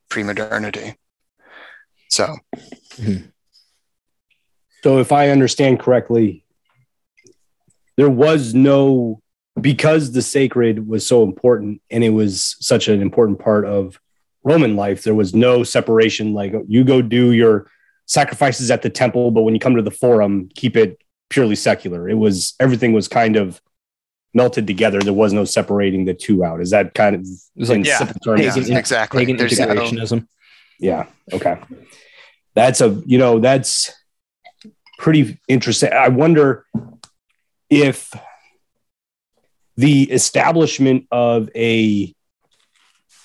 pre-modernity. 0.10 0.96
So. 2.10 2.36
So 4.84 5.00
if 5.00 5.12
I 5.12 5.30
understand 5.30 5.80
correctly, 5.80 6.46
there 7.98 8.10
was 8.10 8.54
no 8.54 9.22
because 9.62 10.12
the 10.12 10.22
sacred 10.22 10.88
was 10.88 11.06
so 11.06 11.24
important 11.24 11.82
and 11.90 12.04
it 12.04 12.10
was 12.10 12.56
such 12.60 12.88
an 12.88 13.02
important 13.02 13.40
part 13.40 13.66
of 13.66 14.00
Roman 14.44 14.76
life, 14.76 15.04
there 15.04 15.16
was 15.16 15.34
no 15.34 15.64
separation 15.64 16.34
like 16.34 16.54
you 16.68 16.84
go 16.84 17.02
do 17.02 17.32
your 17.32 17.70
sacrifices 18.06 18.72
at 18.72 18.82
the 18.82 18.90
temple, 18.90 19.32
but 19.32 19.42
when 19.42 19.54
you 19.54 19.60
come 19.60 19.76
to 19.76 19.82
the 19.82 19.92
forum, 19.92 20.50
keep 20.56 20.78
it 20.78 21.02
purely 21.30 21.56
secular. 21.56 22.08
It 22.08 22.14
was 22.16 22.54
everything 22.60 22.94
was 22.94 23.08
kind 23.08 23.36
of 23.36 23.62
melted 24.34 24.68
together. 24.68 25.00
There 25.00 25.14
was 25.14 25.34
no 25.34 25.44
separating 25.46 26.06
the 26.06 26.14
two 26.14 26.46
out. 26.46 26.62
Is 26.62 26.70
that 26.70 26.94
kind 26.94 27.16
of 27.16 27.26
like 27.70 27.86
Yeah. 27.86 27.98
yeah, 28.40 28.54
exactly 28.78 29.22
pagan 29.22 29.38
There's 29.38 29.58
no- 29.60 29.66
Yeah. 30.80 31.08
Okay. 31.34 31.58
That's 32.54 32.82
a, 32.82 33.02
you 33.06 33.18
know, 33.18 33.40
that's 33.40 33.92
pretty 35.00 35.40
interesting. 35.48 35.92
I 35.92 36.08
wonder 36.10 36.66
if 37.70 38.14
the 39.78 40.04
establishment 40.12 41.06
of 41.12 41.50
a 41.56 42.14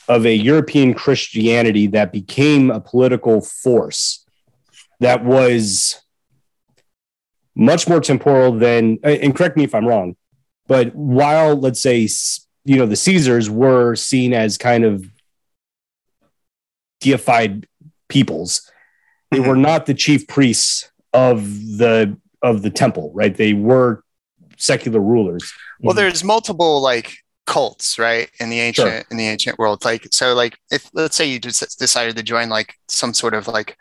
of 0.09 0.27
a 0.27 0.35
European 0.35 0.95
Christianity 0.95 1.87
that 1.89 2.13
became 2.13 2.71
a 2.71 2.81
political 2.81 3.41
force 3.41 4.25
that 5.01 5.25
was 5.25 6.01
much 7.55 7.89
more 7.89 8.01
temporal 8.01 8.53
than 8.53 8.99
and 9.03 9.35
correct 9.35 9.57
me 9.57 9.65
if 9.65 9.75
I'm 9.75 9.87
wrong, 9.87 10.17
but 10.67 10.95
while 10.95 11.57
let's 11.57 11.81
say 11.81 12.09
you 12.65 12.77
know 12.77 12.87
the 12.87 12.97
Caesars 12.97 13.51
were 13.51 13.97
seen 13.97 14.33
as 14.33 14.57
kind 14.57 14.85
of 14.85 15.05
deified 17.01 17.67
peoples. 18.09 18.71
They 19.31 19.39
mm-hmm. 19.39 19.49
were 19.49 19.57
not 19.57 19.87
the 19.87 19.95
chief 19.95 20.27
priests 20.27 20.91
of 21.13 21.43
the 21.79 22.17
of 22.43 22.63
the 22.63 22.71
temple, 22.71 23.11
right? 23.15 23.35
They 23.35 23.53
were 23.53 24.03
secular 24.63 25.01
rulers. 25.01 25.45
well 25.81 25.95
there's 25.95 26.23
multiple 26.23 26.81
like 26.81 27.09
cults 27.47 27.99
right 27.99 28.29
in 28.39 28.49
the 28.51 28.61
ancient 28.61 28.89
Sure. 28.89 29.03
in 29.11 29.17
the 29.17 29.27
ancient 29.35 29.59
world 29.59 29.85
like 29.85 30.07
so 30.13 30.27
like 30.43 30.55
if 30.71 30.83
let's 30.95 31.17
say 31.17 31.27
you 31.27 31.39
just 31.41 31.79
decided 31.79 32.15
to 32.17 32.23
join 32.23 32.49
like 32.49 32.71
some 32.89 33.13
sort 33.13 33.35
of 33.35 33.49
like 33.49 33.77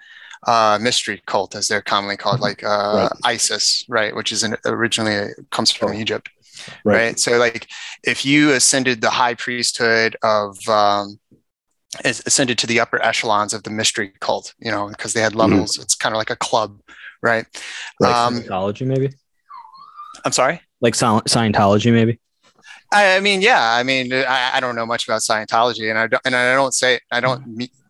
uh 0.47 0.79
mystery 0.81 1.21
cult 1.27 1.53
as 1.55 1.67
they're 1.67 1.83
commonly 1.93 2.17
called 2.17 2.39
like 2.39 2.63
uh 2.63 3.07
isis 3.23 3.85
right 3.87 4.15
which 4.15 4.31
is 4.31 4.41
an, 4.43 4.55
originally 4.65 5.15
uh, 5.15 5.27
comes 5.51 5.69
from 5.71 5.93
egypt 5.93 6.29
Right. 6.83 6.95
right. 6.95 7.19
so 7.19 7.37
like 7.37 7.67
if 8.03 8.25
you 8.25 8.51
ascended 8.59 9.01
the 9.01 9.11
high 9.21 9.35
priesthood 9.35 10.15
of 10.23 10.57
um 10.67 11.19
ascended 12.05 12.57
to 12.59 12.67
the 12.67 12.79
upper 12.79 12.99
echelons 13.05 13.53
of 13.53 13.61
the 13.63 13.69
mystery 13.69 14.13
cult 14.19 14.53
you 14.59 14.71
know 14.71 14.87
because 14.89 15.13
they 15.13 15.21
had 15.21 15.35
levels 15.35 15.77
it's 15.77 15.95
kind 15.95 16.13
of 16.15 16.17
like 16.17 16.29
a 16.31 16.35
club 16.35 16.79
right, 17.21 17.45
Right. 17.99 18.15
um 18.25 18.33
Scientology, 18.41 18.85
maybe 18.87 19.09
i'm 20.25 20.31
sorry 20.31 20.61
like 20.81 20.95
Sci- 20.95 21.21
Scientology, 21.27 21.91
maybe. 21.93 22.19
I, 22.93 23.15
I 23.15 23.19
mean, 23.21 23.41
yeah. 23.41 23.73
I 23.73 23.83
mean, 23.83 24.11
I, 24.13 24.51
I 24.55 24.59
don't 24.59 24.75
know 24.75 24.85
much 24.85 25.07
about 25.07 25.21
Scientology, 25.21 25.89
and 25.89 25.97
I 25.97 26.07
don't, 26.07 26.21
and 26.25 26.35
I 26.35 26.53
don't 26.53 26.73
say, 26.73 26.99
I 27.11 27.19
don't, 27.19 27.41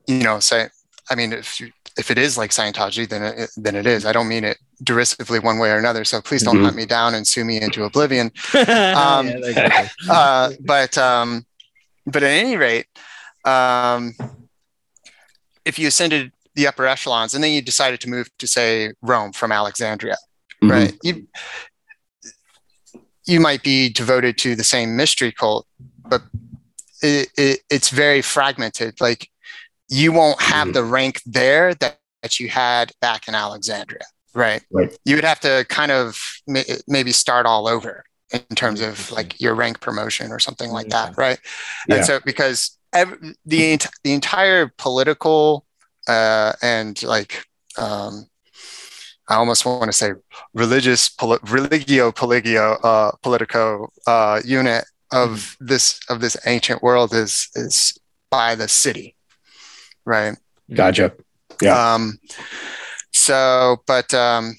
you 0.07 0.24
know, 0.24 0.39
say. 0.39 0.67
I 1.10 1.15
mean, 1.15 1.33
if 1.33 1.60
you, 1.60 1.71
if 1.98 2.12
it 2.12 2.17
is 2.17 2.38
like 2.38 2.51
Scientology, 2.51 3.10
then 3.10 3.24
it, 3.24 3.50
then 3.57 3.75
it 3.75 3.86
is. 3.88 4.05
I 4.05 4.12
don't 4.13 4.27
mean 4.27 4.43
it 4.43 4.57
derisively 4.83 5.39
one 5.39 5.57
way 5.57 5.71
or 5.71 5.77
another. 5.77 6.03
So 6.05 6.21
please 6.21 6.43
don't 6.43 6.57
Mhm. 6.57 6.63
hunt 6.63 6.75
me 6.75 6.86
down 6.86 7.15
and 7.15 7.27
sue 7.27 7.43
me 7.43 7.60
into 7.62 7.83
oblivion. 7.83 8.31
um, 8.95 9.31
Uh, 10.10 10.51
but 10.62 10.98
um, 10.98 11.45
but 12.05 12.24
at 12.24 12.29
any 12.29 12.55
rate, 12.57 12.86
um, 13.45 14.13
if 15.65 15.77
you 15.79 15.88
ascended 15.88 16.31
the 16.55 16.67
upper 16.67 16.86
echelons 16.86 17.33
and 17.33 17.43
then 17.43 17.51
you 17.51 17.62
decided 17.62 18.00
to 18.01 18.10
move 18.10 18.29
to 18.38 18.48
say 18.48 18.91
Rome 19.01 19.31
from 19.33 19.51
Alexandria, 19.51 20.17
Mhm. 20.63 20.69
right? 20.71 20.93
You 21.03 21.27
you 23.25 23.40
might 23.40 23.63
be 23.63 23.90
devoted 23.90 24.38
to 24.40 24.56
the 24.56 24.63
same 24.63 24.96
mystery 24.96 25.32
cult, 25.32 25.68
but 26.10 26.22
it, 27.01 27.30
it, 27.38 27.60
it's 27.70 27.90
very 27.90 28.22
fragmented. 28.22 29.00
Like 29.00 29.30
you 29.90 30.12
won't 30.12 30.42
have 30.42 30.74
the 30.74 30.84
rank 30.84 31.22
there 31.25 31.74
that, 31.75 32.00
that 32.22 32.40
you 32.40 32.50
had 32.50 32.92
back 33.01 33.28
in 33.28 33.36
Alexandria, 33.36 34.04
right? 34.34 34.63
Right. 34.72 34.96
You 35.06 35.16
would 35.16 35.24
have 35.24 35.40
to 35.42 35.66
kind 35.70 35.92
of 35.92 36.20
ma- 36.48 36.62
maybe 36.88 37.12
start 37.12 37.46
all 37.46 37.68
over 37.68 38.04
in 38.32 38.56
terms 38.56 38.82
of 38.82 39.12
like 39.12 39.40
your 39.42 39.54
rank 39.56 39.82
promotion 39.82 40.32
or 40.32 40.40
something 40.40 40.72
like 40.72 40.88
that, 40.90 41.18
right? 41.18 41.40
Yeah. 41.88 41.96
And 41.96 42.06
so 42.06 42.20
because 42.24 42.78
ev- 42.94 43.20
the 43.46 43.78
the 44.04 44.13
entire 44.13 44.72
political 44.78 45.66
uh, 46.08 46.54
and 46.62 47.01
like 47.04 47.46
um, 47.78 48.28
I 49.32 49.36
almost 49.36 49.66
want 49.66 49.86
to 49.92 49.94
say 49.94 50.12
religious 50.54 51.08
poli- 51.10 51.40
religio 51.44 52.12
poligio 52.12 52.78
uh, 52.84 53.12
politico 53.24 53.88
uh, 54.06 54.42
unit 54.44 54.84
of 55.14 55.56
this 55.60 56.00
of 56.10 56.20
this 56.20 56.36
ancient 56.46 56.84
world 56.84 57.14
is 57.14 57.48
is 57.56 57.98
by 58.30 58.56
the 58.56 58.68
city, 58.68 59.16
right? 60.06 60.36
Gotcha. 60.74 61.14
Yeah. 61.62 61.94
Um, 61.94 62.20
so, 63.14 63.78
but 63.88 64.14
um, 64.14 64.56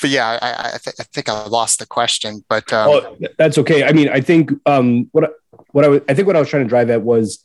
but 0.00 0.10
yeah, 0.10 0.38
I 0.40 0.50
I, 0.74 0.78
th- 0.82 0.96
I 0.98 1.04
think 1.12 1.28
I 1.28 1.46
lost 1.46 1.78
the 1.78 1.86
question, 1.86 2.44
but 2.48 2.72
um, 2.72 2.88
Oh, 2.90 3.16
that's 3.38 3.58
okay. 3.58 3.84
I 3.84 3.92
mean, 3.92 4.08
I 4.08 4.20
think 4.20 4.50
um, 4.66 5.08
what 5.12 5.24
I- 5.24 5.34
what 5.72 5.84
I 5.84 5.88
was, 5.88 6.00
I 6.08 6.14
think 6.14 6.26
what 6.26 6.36
I 6.36 6.40
was 6.40 6.48
trying 6.48 6.64
to 6.64 6.68
drive 6.68 6.90
at 6.90 7.02
was 7.02 7.44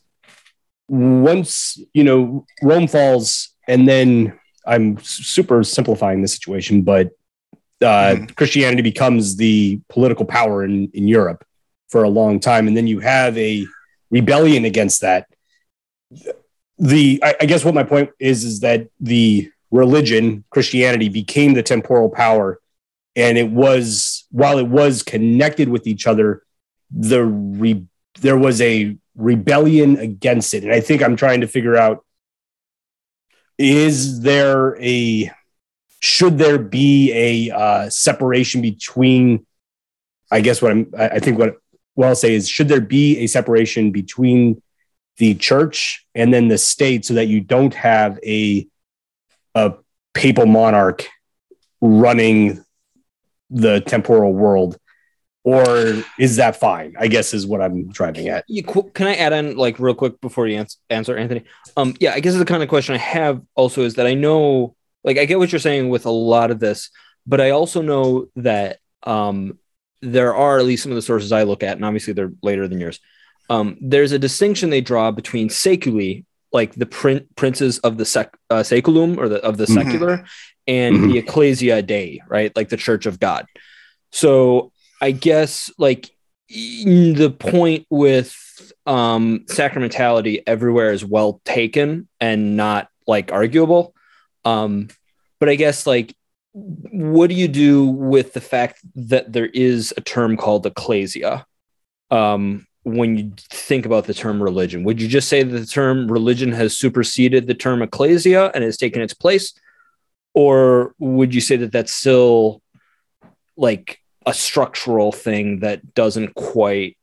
once 0.89 1.77
you 1.93 2.03
know 2.03 2.45
Rome 2.63 2.87
falls, 2.87 3.49
and 3.67 3.87
then 3.87 4.37
I'm 4.67 4.97
super 4.99 5.63
simplifying 5.63 6.21
the 6.21 6.27
situation, 6.27 6.81
but 6.81 7.11
uh, 7.81 8.15
Mhm. 8.15 8.35
Christianity 8.35 8.81
becomes 8.81 9.35
the 9.37 9.79
political 9.89 10.25
power 10.25 10.63
in 10.63 10.89
in 10.93 11.07
Europe 11.07 11.45
for 11.89 12.03
a 12.03 12.09
long 12.09 12.39
time, 12.39 12.67
and 12.67 12.75
then 12.75 12.87
you 12.87 12.99
have 12.99 13.37
a 13.37 13.65
rebellion 14.11 14.65
against 14.65 15.01
that. 15.01 15.27
The 16.79 17.19
I, 17.23 17.35
I 17.41 17.45
guess 17.45 17.65
what 17.65 17.73
my 17.73 17.83
point 17.83 18.09
is 18.19 18.43
is 18.43 18.59
that 18.61 18.87
the 18.99 19.49
religion 19.71 20.43
Christianity 20.49 21.09
became 21.09 21.53
the 21.53 21.63
temporal 21.63 22.09
power 22.09 22.59
and 23.15 23.37
it 23.37 23.49
was 23.49 24.25
while 24.31 24.59
it 24.59 24.67
was 24.67 25.03
connected 25.03 25.67
with 25.69 25.87
each 25.87 26.07
other 26.07 26.43
the 26.89 27.25
re, 27.25 27.83
there 28.21 28.37
was 28.37 28.61
a 28.61 28.95
rebellion 29.15 29.97
against 29.97 30.53
it 30.53 30.63
and 30.63 30.71
i 30.71 30.79
think 30.79 31.03
i'm 31.03 31.17
trying 31.17 31.41
to 31.41 31.47
figure 31.47 31.75
out 31.75 32.05
is 33.57 34.21
there 34.21 34.79
a 34.81 35.31
should 35.99 36.37
there 36.37 36.59
be 36.59 37.11
a 37.13 37.55
uh, 37.55 37.89
separation 37.89 38.61
between 38.61 39.45
i 40.31 40.41
guess 40.41 40.61
what 40.61 40.71
i'm 40.71 40.91
i 40.97 41.19
think 41.19 41.39
what 41.39 41.55
what 41.95 42.07
i'll 42.07 42.15
say 42.15 42.35
is 42.35 42.47
should 42.47 42.67
there 42.67 42.81
be 42.81 43.17
a 43.19 43.27
separation 43.27 43.91
between 43.91 44.61
the 45.17 45.33
church 45.35 46.05
and 46.13 46.33
then 46.33 46.47
the 46.47 46.57
state 46.57 47.05
so 47.05 47.15
that 47.15 47.27
you 47.27 47.41
don't 47.41 47.73
have 47.73 48.19
a 48.23 48.67
a 49.55 49.73
papal 50.13 50.45
monarch 50.45 51.07
running 51.81 52.63
the 53.49 53.81
temporal 53.81 54.33
world 54.33 54.77
or 55.51 56.03
is 56.25 56.35
that 56.41 56.53
fine 56.67 56.91
i 56.99 57.07
guess 57.07 57.33
is 57.37 57.43
what 57.51 57.61
i'm 57.65 57.87
driving 57.99 58.27
at 58.35 58.43
You, 58.47 58.63
can 58.97 59.07
I 59.07 59.15
add 59.15 59.33
on 59.39 59.45
like 59.65 59.75
real 59.79 59.95
quick 60.01 60.15
before 60.27 60.45
you 60.47 60.57
ans- 60.61 60.77
answer, 60.89 61.15
Anthony? 61.23 61.43
Um, 61.79 61.89
yeah, 62.03 62.13
I 62.17 62.19
guess 62.19 62.35
the 62.35 62.51
kind 62.53 62.63
of 62.63 62.69
question 62.69 62.95
I 62.95 63.03
have 63.19 63.35
also 63.55 63.79
is 63.83 63.93
that 63.95 64.07
I 64.07 64.13
know, 64.25 64.75
like, 65.07 65.17
I 65.17 65.25
get 65.25 65.39
what 65.39 65.51
you're 65.51 65.67
saying 65.69 65.85
with 65.93 66.05
a 66.05 66.15
lot 66.35 66.51
of 66.51 66.59
this, 66.59 66.89
but 67.25 67.39
I 67.39 67.49
also 67.51 67.81
know 67.81 68.27
that 68.49 68.79
um, 69.03 69.57
there 70.01 70.35
are 70.35 70.59
at 70.59 70.65
least 70.65 70.83
some 70.83 70.91
of 70.91 70.97
the 70.97 71.01
sources 71.11 71.31
I 71.31 71.43
look 71.43 71.63
at, 71.63 71.75
and 71.77 71.85
obviously 71.85 72.13
they're 72.13 72.33
later 72.49 72.67
than 72.67 72.79
yours. 72.79 72.99
Um, 73.49 73.77
there's 73.79 74.11
a 74.11 74.19
distinction 74.19 74.69
they 74.69 74.81
draw 74.81 75.11
between 75.11 75.47
seculi, 75.49 76.25
like 76.51 76.73
the 76.75 76.85
prin- 76.99 77.27
princes 77.35 77.79
of 77.87 77.97
the 77.97 78.05
sec- 78.05 78.37
uh, 78.49 78.63
seculum 78.63 79.17
or 79.19 79.27
the 79.29 79.39
of 79.49 79.55
the 79.57 79.65
Mhm. 79.67 79.73
secular, 79.75 80.25
and 80.67 80.93
the 81.09 81.17
ecclesia 81.19 81.81
dei, 81.81 82.19
right, 82.27 82.51
like 82.57 82.69
the 82.69 82.77
Church 82.87 83.05
of 83.05 83.19
God. 83.19 83.45
So 84.11 84.71
I 85.01 85.11
guess 85.11 85.71
like 85.77 86.09
the 86.49 87.35
point 87.37 87.85
with 87.89 88.35
um 88.85 89.45
sacramentality 89.47 90.41
everywhere 90.47 90.91
is 90.91 91.03
well 91.03 91.41
taken 91.45 92.07
and 92.19 92.55
not 92.55 92.89
like 93.05 93.31
arguable. 93.31 93.93
Um 94.45 94.87
but 95.39 95.49
i 95.49 95.55
guess 95.55 95.85
like 95.85 96.15
what 96.53 97.27
do 97.27 97.35
you 97.35 97.47
do 97.47 97.85
with 97.85 98.33
the 98.33 98.41
fact 98.41 98.79
that 98.95 99.31
there 99.31 99.45
is 99.45 99.93
a 99.97 100.01
term 100.01 100.37
called 100.37 100.65
ecclesia? 100.65 101.45
Um 102.11 102.65
when 102.83 103.17
you 103.17 103.33
think 103.51 103.85
about 103.85 104.05
the 104.05 104.13
term 104.13 104.41
religion 104.41 104.85
would 104.85 105.01
you 105.01 105.09
just 105.09 105.27
say 105.27 105.43
that 105.43 105.59
the 105.59 105.65
term 105.65 106.09
religion 106.09 106.53
has 106.53 106.77
superseded 106.77 107.45
the 107.45 107.53
term 107.53 107.81
ecclesia 107.81 108.49
and 108.55 108.63
has 108.63 108.77
taken 108.77 109.01
its 109.01 109.13
place? 109.13 109.53
Or 110.33 110.93
would 110.97 111.35
you 111.35 111.41
say 111.41 111.57
that 111.57 111.71
that's 111.71 111.91
still 111.91 112.61
like 113.57 113.99
a 114.27 114.33
structural 114.33 115.11
thing 115.11 115.61
that 115.61 115.95
doesn't 115.95 116.35
quite 116.35 116.97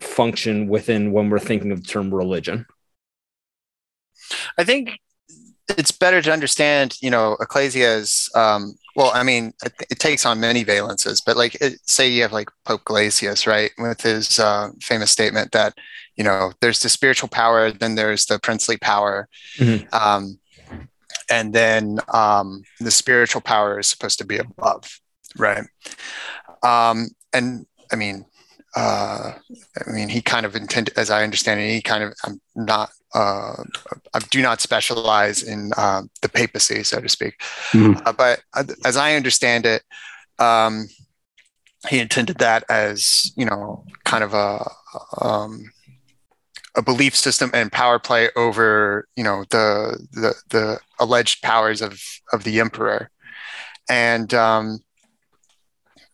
function 0.00 0.66
within 0.66 1.12
when 1.12 1.30
we're 1.30 1.38
thinking 1.38 1.70
of 1.72 1.82
the 1.82 1.88
term 1.88 2.12
religion. 2.12 2.66
I 4.58 4.64
think 4.64 4.90
it's 5.78 5.92
better 5.92 6.20
to 6.20 6.32
understand, 6.32 6.96
you 7.00 7.10
know, 7.10 7.36
ecclesia 7.40 8.02
um, 8.34 8.74
well. 8.96 9.12
I 9.14 9.22
mean, 9.22 9.52
it, 9.64 9.72
it 9.90 9.98
takes 10.00 10.26
on 10.26 10.40
many 10.40 10.64
valences, 10.64 11.22
but 11.24 11.36
like, 11.36 11.54
it, 11.60 11.78
say 11.86 12.08
you 12.08 12.22
have 12.22 12.32
like 12.32 12.50
Pope 12.64 12.82
Gelasius, 12.84 13.46
right, 13.46 13.70
with 13.78 14.00
his 14.00 14.38
uh, 14.38 14.70
famous 14.80 15.10
statement 15.10 15.52
that 15.52 15.74
you 16.16 16.24
know 16.24 16.52
there's 16.60 16.80
the 16.80 16.88
spiritual 16.88 17.28
power, 17.28 17.70
then 17.70 17.94
there's 17.94 18.26
the 18.26 18.38
princely 18.40 18.76
power, 18.76 19.28
Mhm. 19.58 19.92
um, 19.94 20.38
and 21.30 21.54
then 21.54 22.00
um, 22.12 22.64
the 22.80 22.90
spiritual 22.90 23.40
power 23.40 23.78
is 23.78 23.86
supposed 23.88 24.18
to 24.18 24.26
be 24.26 24.38
above, 24.38 25.00
right? 25.38 25.64
Um, 26.62 27.08
and 27.32 27.66
I 27.92 27.96
mean, 27.96 28.24
uh, 28.74 29.32
I 29.86 29.90
mean, 29.90 30.08
he 30.08 30.22
kind 30.22 30.46
of 30.46 30.56
intended, 30.56 30.96
as 30.96 31.10
I 31.10 31.24
understand 31.24 31.60
it, 31.60 31.70
he 31.70 31.82
kind 31.82 32.04
of, 32.04 32.14
I'm 32.24 32.40
not, 32.54 32.90
uh, 33.14 33.62
I 34.14 34.18
do 34.30 34.40
not 34.40 34.60
specialize 34.60 35.42
in 35.42 35.72
um, 35.76 36.10
the 36.22 36.28
papacy, 36.28 36.82
so 36.82 37.00
to 37.00 37.08
speak. 37.08 37.40
Mhm. 37.72 38.00
Uh, 38.06 38.12
but 38.12 38.40
uh, 38.54 38.64
as 38.84 38.96
I 38.96 39.14
understand 39.14 39.66
it, 39.66 39.82
um, 40.38 40.88
he 41.88 41.98
intended 41.98 42.38
that 42.38 42.64
as, 42.70 43.32
you 43.36 43.44
know, 43.44 43.84
kind 44.04 44.24
of 44.24 44.32
a, 44.32 44.66
um, 45.20 45.70
a 46.74 46.82
belief 46.82 47.14
system 47.14 47.50
and 47.52 47.70
power 47.70 47.98
play 47.98 48.30
over, 48.34 49.06
you 49.16 49.24
know, 49.24 49.44
the 49.50 49.98
the, 50.12 50.34
the 50.48 50.80
alleged 50.98 51.42
powers 51.42 51.82
of 51.82 52.00
of 52.32 52.44
the 52.44 52.60
emperor, 52.60 53.10
and 53.90 54.32
um, 54.32 54.78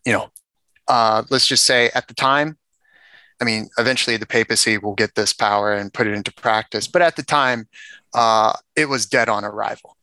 you 0.09 0.15
know, 0.15 0.31
uh, 0.87 1.21
let's 1.29 1.45
just 1.45 1.65
say 1.65 1.91
at 1.93 2.07
the 2.07 2.15
time, 2.15 2.57
I 3.39 3.45
mean, 3.45 3.69
eventually 3.77 4.17
the 4.17 4.25
papacy 4.25 4.79
will 4.79 4.95
get 4.95 5.13
this 5.13 5.33
power 5.33 5.71
and 5.71 5.93
put 5.93 6.07
it 6.07 6.15
into 6.15 6.33
practice. 6.33 6.87
But 6.87 7.03
at 7.03 7.15
the 7.15 7.21
time, 7.21 7.67
uh, 8.15 8.53
it 8.75 8.89
was 8.89 9.05
dead 9.05 9.29
on 9.29 9.45
arrival. 9.45 9.95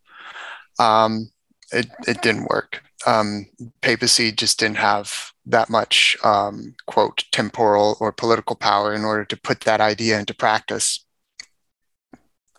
Um, 0.79 1.33
it, 1.73 1.89
it 2.07 2.23
didn't 2.23 2.47
work. 2.49 2.85
Um, 3.05 3.47
papacy 3.81 4.31
just 4.31 4.61
didn't 4.61 4.77
have 4.77 5.33
that 5.45 5.69
much, 5.69 6.17
um, 6.23 6.77
quote, 6.87 7.25
temporal 7.33 7.97
or 7.99 8.13
political 8.13 8.55
power 8.55 8.95
in 8.95 9.05
order 9.05 9.25
to 9.25 9.37
put 9.37 9.63
that 9.63 9.81
idea 9.81 10.21
into 10.21 10.35
practice 10.37 11.05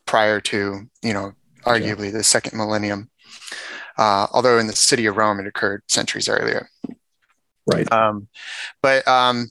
prior 0.06 0.42
to, 0.42 0.82
you 1.02 1.14
know, 1.14 1.32
arguably 1.64 2.12
the 2.12 2.24
second 2.24 2.58
millennium. 2.58 3.10
Uh, 3.98 4.28
although 4.34 4.60
in 4.60 4.68
the 4.68 4.76
city 4.76 5.06
of 5.06 5.16
Rome, 5.16 5.40
it 5.40 5.48
occurred 5.48 5.82
centuries 5.88 6.28
earlier. 6.28 6.70
Right 7.68 7.92
Um, 7.92 8.28
but 8.82 9.08
um, 9.08 9.48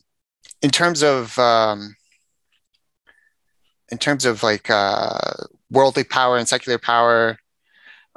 in 0.63 0.71
terms 0.71 1.03
of 1.03 1.39
um, 1.39 1.95
in 3.91 3.99
terms 3.99 4.25
of 4.25 4.43
like 4.43 4.71
uh, 4.71 5.19
worldly 5.71 6.05
power 6.05 6.37
and 6.37 6.49
secular 6.49 6.79
power, 6.79 7.39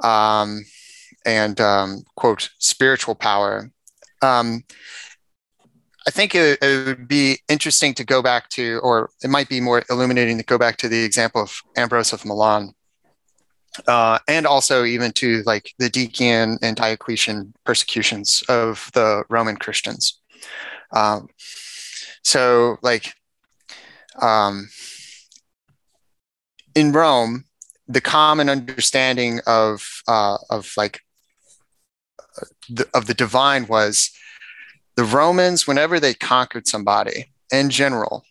um, 0.02 0.64
and 1.24 1.60
um, 1.60 2.02
quote 2.16 2.50
spiritual 2.58 3.14
power, 3.14 3.70
um, 4.22 4.64
I 6.06 6.10
think 6.10 6.34
it, 6.34 6.58
it 6.62 6.86
would 6.86 7.08
be 7.08 7.38
interesting 7.48 7.94
to 7.94 8.04
go 8.04 8.22
back 8.22 8.48
to, 8.50 8.80
or 8.82 9.10
it 9.22 9.28
might 9.28 9.48
be 9.48 9.60
more 9.60 9.84
illuminating 9.90 10.38
to 10.38 10.44
go 10.44 10.58
back 10.58 10.76
to 10.78 10.88
the 10.88 11.04
example 11.04 11.42
of 11.42 11.60
Ambrose 11.76 12.12
of 12.12 12.24
Milan. 12.24 12.74
Uh, 13.86 14.18
and 14.26 14.46
also 14.46 14.84
even 14.84 15.12
to 15.12 15.42
like 15.46 15.72
the 15.78 15.88
Decian 15.88 16.58
and 16.60 16.76
Diocletian 16.76 17.54
persecutions 17.64 18.42
of 18.48 18.90
the 18.94 19.22
Roman 19.28 19.56
Christians. 19.56 20.20
Um, 20.92 21.28
so 22.22 22.78
like 22.82 23.14
um, 24.20 24.68
in 26.74 26.92
Rome, 26.92 27.44
the 27.86 28.00
common 28.00 28.48
understanding 28.48 29.40
of 29.46 30.02
uh, 30.08 30.38
of 30.48 30.72
like 30.76 31.00
the, 32.68 32.88
of 32.94 33.06
the 33.06 33.14
divine 33.14 33.66
was 33.66 34.10
the 34.96 35.04
Romans, 35.04 35.66
whenever 35.66 35.98
they 35.98 36.14
conquered 36.14 36.66
somebody 36.66 37.32
in 37.52 37.70
general, 37.70 38.24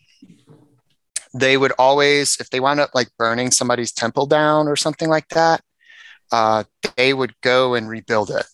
they 1.32 1.56
would 1.56 1.72
always, 1.78 2.36
if 2.40 2.50
they 2.50 2.60
wound 2.60 2.80
up 2.80 2.90
like 2.94 3.08
burning 3.18 3.50
somebody's 3.50 3.92
temple 3.92 4.26
down 4.26 4.68
or 4.68 4.76
something 4.76 5.08
like 5.08 5.28
that, 5.28 5.62
uh, 6.32 6.64
they 6.96 7.14
would 7.14 7.34
go 7.40 7.74
and 7.74 7.88
rebuild 7.88 8.30
it, 8.30 8.46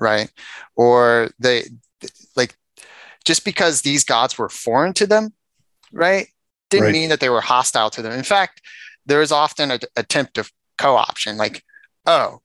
right? 0.00 0.30
Or 0.76 1.30
they 1.38 1.64
like 2.36 2.56
just 3.24 3.44
because 3.44 3.82
these 3.82 4.04
gods 4.04 4.36
were 4.36 4.48
foreign 4.48 4.92
to 4.94 5.06
them, 5.06 5.32
right, 5.92 6.28
didn't 6.70 6.84
Right. 6.84 6.92
mean 6.92 7.08
that 7.10 7.20
they 7.20 7.28
were 7.28 7.40
hostile 7.40 7.90
to 7.90 8.02
them. 8.02 8.12
In 8.12 8.24
fact, 8.24 8.60
there 9.06 9.22
is 9.22 9.32
often 9.32 9.70
an 9.70 9.80
attempt 9.96 10.38
of 10.38 10.50
co-option, 10.78 11.36
like, 11.36 11.62
oh, 12.06 12.40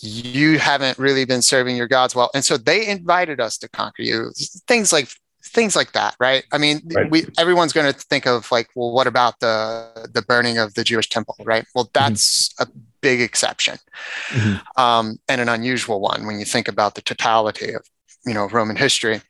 you 0.00 0.58
haven't 0.58 0.98
really 0.98 1.24
been 1.24 1.42
serving 1.42 1.76
your 1.76 1.88
gods 1.88 2.14
well, 2.14 2.30
and 2.34 2.44
so 2.44 2.56
they 2.56 2.86
invited 2.86 3.40
us 3.40 3.56
to 3.58 3.68
conquer 3.68 4.02
you. 4.02 4.32
Things 4.66 4.92
like 4.92 5.08
things 5.44 5.76
like 5.76 5.92
that, 5.92 6.16
right? 6.18 6.44
I 6.52 6.58
mean, 6.58 6.80
Right. 6.94 7.10
we 7.10 7.26
everyone's 7.38 7.72
going 7.72 7.92
to 7.92 7.98
think 7.98 8.26
of 8.26 8.50
like, 8.50 8.68
well, 8.74 8.92
what 8.92 9.06
about 9.06 9.40
the 9.40 10.08
the 10.12 10.22
burning 10.22 10.58
of 10.58 10.74
the 10.74 10.84
Jewish 10.84 11.08
temple, 11.08 11.36
right? 11.44 11.66
Well, 11.74 11.90
that's 11.92 12.52
a 12.58 12.66
big 13.00 13.20
exception 13.20 13.78
Mhm. 14.30 14.62
um, 14.78 15.18
and 15.28 15.40
an 15.40 15.48
unusual 15.48 16.00
one 16.00 16.26
when 16.26 16.38
you 16.38 16.44
think 16.46 16.68
about 16.68 16.94
the 16.94 17.02
totality 17.02 17.72
of 17.74 17.82
you 18.26 18.34
know 18.34 18.48
Roman 18.48 18.76
history. 18.76 19.20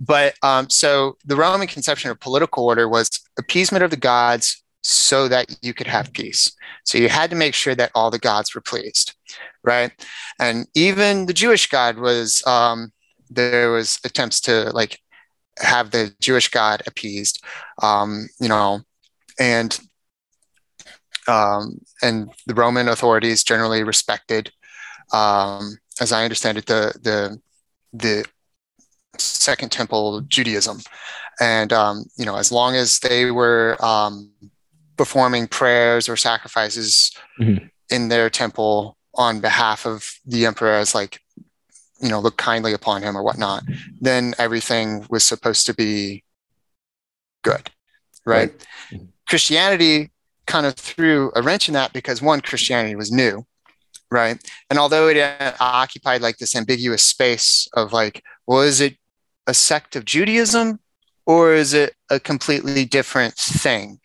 But 0.00 0.34
um, 0.42 0.70
so 0.70 1.16
the 1.24 1.36
Roman 1.36 1.66
conception 1.68 2.10
of 2.10 2.20
political 2.20 2.64
order 2.64 2.88
was 2.88 3.10
appeasement 3.38 3.84
of 3.84 3.90
the 3.90 3.96
gods 3.96 4.62
so 4.82 5.28
that 5.28 5.56
you 5.62 5.74
could 5.74 5.86
have 5.86 6.12
peace. 6.12 6.50
So 6.84 6.98
you 6.98 7.08
had 7.08 7.30
to 7.30 7.36
make 7.36 7.54
sure 7.54 7.74
that 7.74 7.90
all 7.94 8.10
the 8.10 8.18
gods 8.18 8.54
were 8.54 8.60
pleased, 8.60 9.14
right? 9.62 9.92
And 10.40 10.66
even 10.74 11.26
the 11.26 11.32
Jewish 11.32 11.68
God 11.68 11.98
was 11.98 12.42
um, 12.46 12.92
there 13.34 13.70
was 13.70 13.98
attempts 14.04 14.40
to 14.42 14.70
like 14.70 14.98
have 15.58 15.90
the 15.90 16.14
Jewish 16.20 16.48
God 16.48 16.82
appeased, 16.86 17.42
um, 17.82 18.28
you 18.40 18.48
know, 18.48 18.80
and 19.38 19.78
um, 21.28 21.78
and 22.02 22.30
the 22.46 22.54
Roman 22.54 22.88
authorities 22.88 23.44
generally 23.44 23.84
respected, 23.84 24.50
um, 25.12 25.78
as 26.00 26.12
I 26.12 26.24
understand 26.24 26.58
it, 26.58 26.66
the 26.66 26.92
the 27.00 27.38
the 27.92 28.24
Second 29.18 29.70
Temple 29.70 30.22
Judaism, 30.22 30.80
and 31.40 31.72
um, 31.72 32.04
you 32.18 32.24
know, 32.24 32.36
as 32.36 32.50
long 32.50 32.74
as 32.74 32.98
they 33.00 33.30
were 33.30 33.76
um, 33.84 34.32
performing 34.96 35.46
prayers 35.46 36.08
or 36.08 36.16
sacrifices 36.16 37.12
Mhm. 37.40 37.70
in 37.90 38.08
their 38.08 38.28
temple 38.30 38.96
on 39.14 39.40
behalf 39.40 39.86
of 39.86 40.04
the 40.26 40.46
emperor, 40.46 40.72
as 40.72 40.94
like 40.94 41.20
you 42.02 42.08
know, 42.08 42.20
look 42.20 42.36
kindly 42.36 42.72
upon 42.72 43.02
him 43.02 43.16
or 43.16 43.22
whatnot, 43.22 43.62
then 44.00 44.34
everything 44.38 45.06
was 45.08 45.24
supposed 45.24 45.66
to 45.66 45.74
be 45.74 46.24
good, 47.42 47.70
right? 48.26 48.52
Christianity 49.28 50.10
kind 50.46 50.66
of 50.66 50.74
threw 50.74 51.30
a 51.34 51.42
wrench 51.42 51.68
in 51.68 51.74
that 51.74 51.92
because 51.92 52.20
one, 52.20 52.40
Christianity 52.40 52.96
was 52.96 53.12
new, 53.12 53.46
right? 54.10 54.36
And 54.68 54.78
although 54.78 55.08
it 55.08 55.16
uh, 55.16 55.52
occupied 55.60 56.20
like 56.20 56.38
this 56.38 56.56
ambiguous 56.56 57.02
space 57.02 57.68
of 57.74 57.92
like, 57.92 58.22
well, 58.46 58.60
is 58.62 58.80
it 58.80 58.96
a 59.46 59.54
sect 59.54 59.96
of 59.96 60.04
Judaism 60.04 60.80
or 61.24 61.54
is 61.54 61.72
it 61.72 61.94
a 62.10 62.18
completely 62.18 62.84
different 62.84 63.34
thing? 63.34 64.00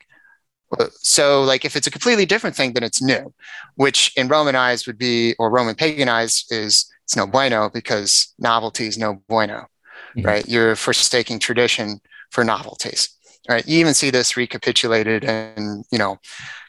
So, 0.92 1.44
like, 1.44 1.64
if 1.64 1.76
it's 1.76 1.88
a 1.88 1.92
completely 1.92 2.26
different 2.26 2.56
thing, 2.56 2.74
then 2.74 2.84
it's 2.84 3.02
new, 3.02 3.34
which 3.76 4.12
in 4.18 4.28
Roman 4.28 4.56
eyes 4.56 4.86
would 4.86 4.98
be, 4.98 5.34
or 5.40 5.50
Roman 5.50 5.76
pagan 5.76 6.10
eyes 6.10 6.46
is, 6.50 6.92
it's 7.08 7.16
no 7.16 7.26
bueno 7.26 7.70
because 7.74 8.34
novelty 8.38 8.86
is 8.86 8.98
no 8.98 9.24
bueno, 9.30 9.68
Mhm. 10.18 10.26
right? 10.26 10.46
You're 10.48 10.76
forsaking 10.76 11.40
tradition 11.40 12.02
for 12.32 12.44
novelties, 12.44 13.10
right? 13.48 13.66
You 13.66 13.80
even 13.80 13.94
see 13.94 14.10
this 14.10 14.36
recapitulated 14.36 15.24
in, 15.24 15.86
you 15.90 15.98
know, 15.98 16.20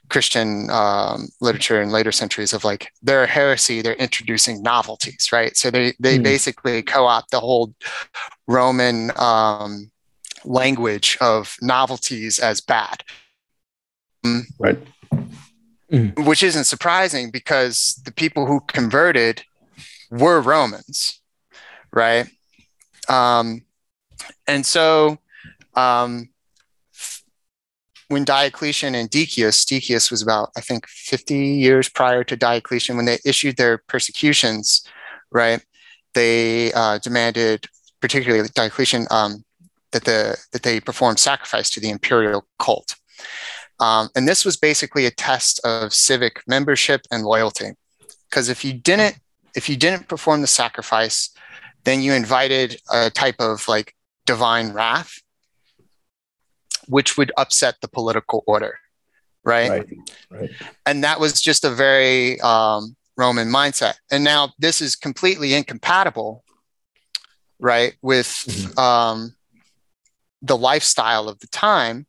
Christian 0.09 0.71
um, 0.71 1.27
literature 1.41 1.83
in 1.83 1.91
later 1.91 2.13
centuries 2.13 2.53
of 2.53 2.63
like 2.63 2.93
they're 3.03 3.25
a 3.25 3.27
heresy, 3.27 3.83
they're 3.83 3.95
introducing 3.95 4.63
novelties, 4.63 5.31
right? 5.33 5.57
So 5.57 5.73
they 5.73 5.95
they 5.99 6.19
Hmm. 6.19 6.23
basically 6.23 6.83
co-opt 6.83 7.33
the 7.33 7.41
whole 7.41 7.75
Roman 8.47 9.11
um, 9.19 9.91
language 10.45 11.19
of 11.21 11.57
novelties 11.61 12.39
as 12.39 12.61
bad, 12.61 13.03
Right. 14.61 14.79
which 16.17 16.43
isn't 16.45 16.65
surprising 16.65 17.31
because 17.33 18.01
the 18.05 18.13
people 18.13 18.47
who 18.47 18.61
converted 18.69 19.43
were 20.11 20.41
Romans, 20.41 21.21
right? 21.93 22.27
Um, 23.09 23.63
and 24.47 24.65
so 24.65 25.19
um, 25.75 26.29
when 28.09 28.25
Diocletian 28.25 28.95
and 28.95 29.09
Decius, 29.09 29.65
Decius 29.65 30.11
was 30.11 30.23
about, 30.23 30.51
I 30.57 30.61
think, 30.61 30.87
50 30.87 31.35
years 31.37 31.89
prior 31.89 32.25
to 32.25 32.37
Diocletian, 32.37 32.97
when 32.97 33.07
they 33.07 33.19
issued 33.25 33.57
their 33.57 33.79
persecutions, 33.79 34.83
right? 35.31 35.65
They 36.15 36.73
uh, 36.73 36.99
demanded, 36.99 37.67
particularly 38.01 38.49
Diocletian, 38.55 39.07
um, 39.11 39.45
that 39.93 40.05
the 40.05 40.37
that 40.53 40.63
they 40.63 40.81
perform 40.81 41.17
sacrifice 41.17 41.71
to 41.71 41.81
the 41.81 41.89
imperial 41.89 42.47
cult, 42.59 42.97
um, 43.81 44.09
and 44.15 44.27
this 44.27 44.45
was 44.45 44.57
basically 44.57 45.07
a 45.07 45.11
test 45.11 45.61
of 45.65 45.95
civic 45.95 46.43
membership 46.47 47.03
and 47.11 47.25
loyalty. 47.25 47.71
Because 48.29 48.49
if 48.49 48.65
you 48.65 48.73
didn't 48.73 49.17
if 49.59 49.69
you 49.69 49.77
didn't 49.77 50.09
perform 50.09 50.41
the 50.41 50.47
sacrifice, 50.63 51.31
then 51.85 52.01
you 52.01 52.13
invited 52.13 52.81
a 52.93 53.11
type 53.11 53.39
of 53.41 53.67
like 53.69 53.95
divine 54.25 54.73
wrath 54.73 55.13
which 56.87 57.19
would 57.19 57.31
upset 57.37 57.75
the 57.83 57.89
political 57.89 58.43
order, 58.47 58.79
right? 59.45 59.69
Right. 59.71 59.89
Right. 60.31 60.51
And 60.87 61.05
that 61.05 61.21
was 61.21 61.39
just 61.49 61.65
a 61.65 61.71
very 61.71 62.41
um, 62.41 62.97
Roman 63.17 63.49
mindset. 63.49 63.95
And 64.11 64.25
now 64.25 64.53
this 64.59 64.81
is 64.81 64.97
completely 64.97 65.53
incompatible, 65.53 66.45
right, 67.59 67.93
with 68.01 68.29
Mhm. 68.29 68.79
um, 68.79 69.37
the 70.41 70.57
lifestyle 70.57 71.29
of 71.29 71.41
the 71.41 71.49
time, 71.49 72.07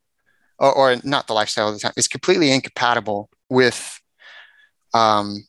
or, 0.59 0.71
or 0.71 0.95
not 1.03 1.27
the 1.27 1.33
lifestyle 1.33 1.67
of 1.67 1.73
the 1.73 1.79
time. 1.81 1.93
It's 1.97 2.07
completely 2.07 2.51
incompatible 2.51 3.29
with 3.49 3.99
um, 4.93 5.45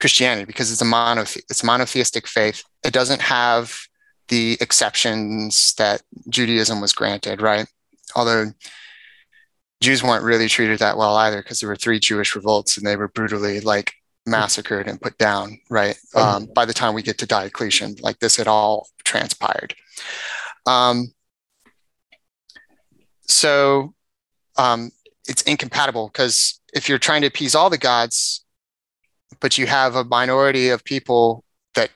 Christianity 0.00 0.44
because 0.44 0.70
it's 0.70 0.82
a 0.82 0.84
monothe- 0.84 1.42
it's 1.50 1.62
a 1.62 1.66
monotheistic 1.66 2.26
faith. 2.26 2.62
It 2.84 2.92
doesn't 2.92 3.20
have 3.20 3.76
the 4.28 4.56
exceptions 4.60 5.74
that 5.74 6.02
Judaism 6.28 6.80
was 6.80 6.92
granted, 6.92 7.40
right? 7.40 7.66
Although 8.14 8.52
Jews 9.80 10.02
weren't 10.02 10.24
really 10.24 10.48
treated 10.48 10.78
that 10.80 10.96
well 10.96 11.16
either 11.16 11.42
because 11.42 11.60
there 11.60 11.68
were 11.68 11.76
three 11.76 11.98
Jewish 11.98 12.34
revolts 12.34 12.76
and 12.76 12.86
they 12.86 12.96
were 12.96 13.08
brutally 13.08 13.60
like 13.60 13.92
massacred 14.26 14.86
and 14.86 15.00
put 15.00 15.16
down, 15.18 15.58
right? 15.70 15.98
Um, 16.14 16.48
by 16.54 16.64
the 16.64 16.74
time 16.74 16.94
we 16.94 17.02
get 17.02 17.18
to 17.18 17.26
Diocletian, 17.26 17.96
like 18.00 18.18
this 18.18 18.36
had 18.36 18.48
all 18.48 18.88
transpired. 19.04 19.74
Um, 20.66 21.12
so 23.22 23.94
um, 24.56 24.90
it's 25.26 25.42
incompatible 25.42 26.08
because 26.08 26.60
if 26.74 26.88
you're 26.88 26.98
trying 26.98 27.22
to 27.22 27.28
appease 27.28 27.54
all 27.54 27.70
the 27.70 27.78
gods, 27.78 28.44
but 29.40 29.58
you 29.58 29.66
have 29.66 29.94
a 29.94 30.04
minority 30.04 30.68
of 30.68 30.84
people 30.84 31.44
that 31.74 31.90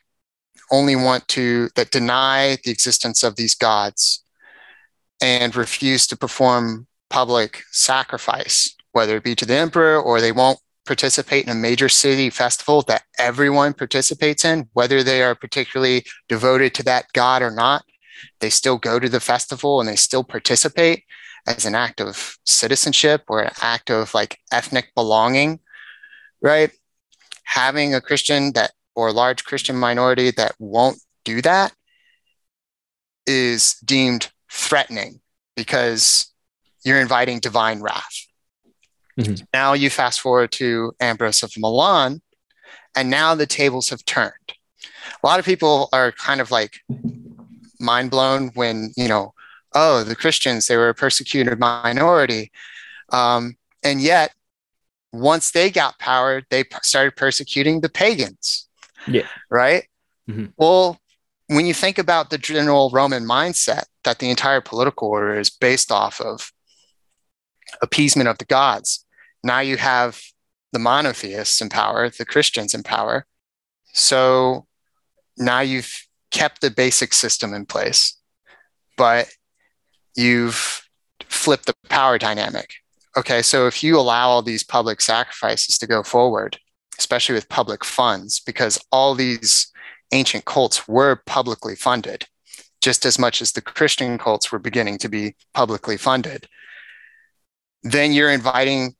only 0.70 0.96
want 0.96 1.26
to, 1.28 1.68
that 1.76 1.90
deny 1.90 2.56
the 2.64 2.70
existence 2.70 3.22
of 3.22 3.36
these 3.36 3.54
gods 3.54 4.24
and 5.20 5.54
refuse 5.54 6.06
to 6.08 6.16
perform 6.16 6.86
public 7.10 7.62
sacrifice, 7.70 8.74
whether 8.92 9.16
it 9.16 9.24
be 9.24 9.34
to 9.34 9.46
the 9.46 9.54
emperor 9.54 10.00
or 10.00 10.20
they 10.20 10.32
won't 10.32 10.58
participate 10.84 11.44
in 11.44 11.50
a 11.50 11.54
major 11.54 11.88
city 11.88 12.28
festival 12.28 12.82
that 12.82 13.04
everyone 13.18 13.72
participates 13.72 14.44
in, 14.44 14.68
whether 14.72 15.02
they 15.02 15.22
are 15.22 15.34
particularly 15.34 16.04
devoted 16.28 16.74
to 16.74 16.82
that 16.82 17.06
god 17.12 17.42
or 17.42 17.50
not. 17.50 17.84
They 18.40 18.50
still 18.50 18.78
go 18.78 18.98
to 18.98 19.08
the 19.08 19.20
festival 19.20 19.80
and 19.80 19.88
they 19.88 19.96
still 19.96 20.24
participate 20.24 21.04
as 21.46 21.64
an 21.64 21.74
act 21.74 22.00
of 22.00 22.36
citizenship 22.44 23.22
or 23.28 23.40
an 23.42 23.52
act 23.60 23.90
of 23.90 24.14
like 24.14 24.38
ethnic 24.52 24.92
belonging, 24.94 25.60
right? 26.40 26.70
Having 27.44 27.94
a 27.94 28.00
Christian 28.00 28.52
that 28.52 28.72
or 28.94 29.08
a 29.08 29.12
large 29.12 29.44
Christian 29.44 29.76
minority 29.76 30.30
that 30.32 30.54
won't 30.58 30.98
do 31.24 31.40
that 31.42 31.72
is 33.26 33.74
deemed 33.84 34.30
threatening 34.50 35.20
because 35.56 36.32
you're 36.84 37.00
inviting 37.00 37.38
divine 37.40 37.80
wrath. 37.80 38.26
Mhm. 39.18 39.46
Now 39.52 39.72
you 39.72 39.90
fast 39.90 40.20
forward 40.20 40.52
to 40.52 40.94
Ambrose 41.00 41.42
of 41.42 41.52
Milan, 41.56 42.22
and 42.94 43.10
now 43.10 43.34
the 43.34 43.46
tables 43.46 43.90
have 43.90 44.04
turned. 44.04 44.32
A 45.22 45.26
lot 45.26 45.38
of 45.38 45.44
people 45.44 45.88
are 45.92 46.12
kind 46.12 46.40
of 46.40 46.50
like 46.50 46.80
mind 47.78 48.10
blown 48.10 48.48
when, 48.54 48.92
you 48.96 49.08
know, 49.08 49.34
oh, 49.74 50.04
the 50.04 50.16
Christians, 50.16 50.66
they 50.66 50.76
were 50.76 50.90
a 50.90 50.94
persecuted 50.94 51.58
minority. 51.58 52.52
Um, 53.10 53.56
and 53.82 54.00
yet, 54.00 54.34
once 55.12 55.50
they 55.50 55.70
got 55.70 55.98
power, 55.98 56.42
they 56.50 56.64
p- 56.64 56.76
started 56.82 57.16
persecuting 57.16 57.80
the 57.80 57.88
pagans. 57.88 58.68
Yeah. 59.06 59.26
Right? 59.50 59.88
Mhm. 60.28 60.52
Well, 60.56 61.00
when 61.48 61.66
you 61.66 61.74
think 61.74 61.98
about 61.98 62.30
the 62.30 62.38
general 62.38 62.90
Roman 62.90 63.24
mindset 63.24 63.84
that 64.04 64.18
the 64.18 64.30
entire 64.30 64.60
political 64.60 65.08
order 65.08 65.38
is 65.38 65.50
based 65.50 65.92
off 65.92 66.20
of 66.20 66.52
appeasement 67.82 68.28
of 68.28 68.38
the 68.38 68.44
gods, 68.44 69.04
now 69.44 69.60
you 69.60 69.76
have 69.76 70.20
the 70.72 70.78
monotheists 70.78 71.60
in 71.60 71.68
power, 71.68 72.08
the 72.08 72.24
Christians 72.24 72.74
in 72.74 72.82
power. 72.82 73.26
So 73.92 74.66
now 75.36 75.60
you've 75.60 76.06
kept 76.30 76.60
the 76.62 76.70
basic 76.70 77.12
system 77.12 77.52
in 77.52 77.66
place, 77.66 78.16
but 78.96 79.28
you've 80.14 80.88
flipped 81.28 81.66
the 81.66 81.74
power 81.88 82.18
dynamic. 82.18 82.74
Okay, 83.16 83.42
so 83.42 83.66
if 83.66 83.82
you 83.82 83.98
allow 83.98 84.28
all 84.28 84.42
these 84.42 84.64
public 84.64 85.00
sacrifices 85.00 85.76
to 85.78 85.86
go 85.86 86.02
forward, 86.02 86.58
especially 86.98 87.34
with 87.34 87.48
public 87.48 87.84
funds, 87.84 88.40
because 88.40 88.82
all 88.90 89.14
these 89.14 89.70
ancient 90.12 90.44
cults 90.46 90.88
were 90.88 91.22
publicly 91.26 91.74
funded, 91.76 92.24
just 92.80 93.04
as 93.04 93.18
much 93.18 93.42
as 93.42 93.52
the 93.52 93.60
Christian 93.60 94.16
cults 94.16 94.50
were 94.50 94.58
beginning 94.58 94.98
to 94.98 95.08
be 95.08 95.34
publicly 95.52 95.98
funded, 95.98 96.48
then 97.82 98.12
you're 98.12 98.30
inviting 98.30 98.94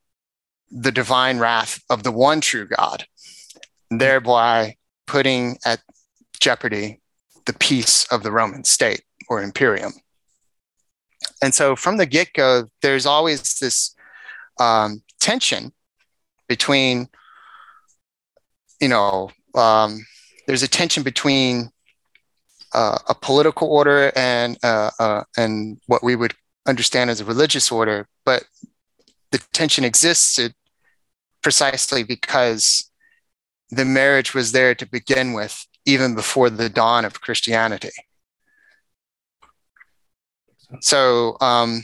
the 0.71 0.93
divine 0.93 1.39
wrath 1.39 1.83
of 1.89 2.03
the 2.03 2.13
one 2.13 2.41
true 2.41 2.67
God, 2.67 3.07
thereby 3.91 4.77
putting 5.07 5.59
at 5.65 5.81
jeopardy 6.39 7.01
the 7.47 7.53
peace 7.55 8.07
of 8.11 8.23
the 8.23 8.33
Roman 8.33 8.65
state 8.65 9.03
or 9.29 9.43
imperium. 9.43 9.93
And 11.43 11.55
so 11.55 11.77
from 11.77 11.97
the 11.97 12.07
get 12.07 12.33
go, 12.35 12.69
there's 12.83 13.07
always 13.07 13.59
this 13.59 13.95
um, 14.59 15.03
tension 15.21 15.73
between, 16.49 17.09
you 18.81 18.89
know, 18.89 19.31
um, 19.55 20.05
there's 20.47 20.63
a 20.63 20.69
tension 20.69 21.03
between 21.03 21.71
uh, 22.75 22.99
a 23.09 23.15
political 23.15 23.69
order 23.69 24.13
and 24.17 24.59
uh, 24.63 24.91
uh, 24.99 25.25
and 25.37 25.81
what 25.87 26.03
we 26.03 26.17
would 26.17 26.35
understand 26.67 27.11
as 27.11 27.21
a 27.21 27.25
religious 27.25 27.71
order, 27.71 28.09
but 28.25 28.45
the 29.31 29.39
tension 29.53 29.85
existed 29.85 30.55
precisely 31.43 32.03
because 32.03 32.91
the 33.71 33.85
marriage 33.85 34.35
was 34.35 34.53
there 34.53 34.75
to 34.75 34.87
begin 34.87 35.33
with, 35.33 35.67
even 35.87 36.15
before 36.15 36.51
the 36.51 36.69
dawn 36.69 37.05
of 37.05 37.21
Christianity. 37.21 37.91
So 40.81 41.37
um, 41.41 41.83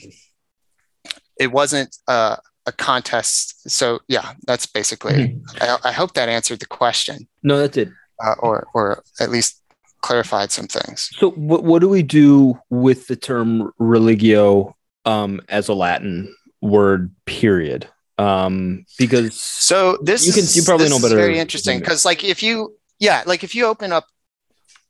it 1.39 1.51
wasn't 1.53 1.97
uh, 2.07 2.37
a 2.69 2.73
contest. 2.73 3.69
So 3.71 4.01
yeah, 4.09 4.33
that's 4.47 4.67
basically. 4.67 5.19
I, 5.61 5.77
I 5.91 5.93
hope 5.93 6.13
that 6.15 6.29
answered 6.29 6.61
the 6.61 6.67
question, 6.81 7.17
No, 7.43 7.59
that 7.59 7.73
did. 7.73 7.93
uh, 8.25 8.35
or 8.41 8.67
or 8.75 9.03
at 9.21 9.31
least 9.31 9.61
clarified 10.01 10.51
some 10.53 10.69
things. 10.69 11.11
So 11.19 11.31
what 11.33 11.65
what 11.65 11.81
do 11.81 11.89
we 11.89 12.03
do 12.03 12.59
with 12.71 13.07
the 13.09 13.17
term 13.17 13.73
religio 13.79 14.77
um, 15.05 15.41
as 15.49 15.69
a 15.69 15.75
Latin 15.75 16.35
word? 16.61 17.11
Period. 17.27 17.89
Um, 18.19 18.85
because 18.99 19.35
So 19.69 19.99
this 20.03 20.27
You 20.27 20.33
can- 20.33 20.43
is, 20.43 20.57
you 20.57 20.63
probably 20.65 20.89
know 20.89 20.99
better 21.01 21.15
Very 21.17 21.39
interesting 21.39 21.79
because, 21.79 22.05
like, 22.05 22.25
if 22.25 22.43
you, 22.43 22.75
yeah, 22.99 23.23
like 23.27 23.45
if 23.45 23.55
you 23.55 23.65
open 23.67 23.93
up, 23.93 24.07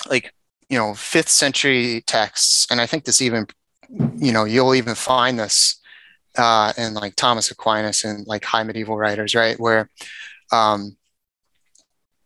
like, 0.09 0.33
you 0.71 0.79
know, 0.79 0.95
fifth 0.95 1.29
century 1.29 2.03
texts, 2.07 2.67
and 2.71 2.81
I 2.81 2.87
think 2.87 3.05
this 3.05 3.21
even, 3.21 3.47
you 4.17 4.33
know, 4.33 4.45
you'll 4.45 4.75
even 4.75 4.95
find 4.95 5.39
this 5.39 5.77
uh, 6.37 6.73
in 6.77 6.95
like 6.95 7.17
Thomas 7.17 7.51
Aquinas 7.51 8.05
and 8.05 8.27
like 8.27 8.45
high 8.45 8.63
medieval 8.63 8.97
writers, 8.97 9.35
right? 9.35 9.59
Where, 9.59 9.89
um, 10.53 10.97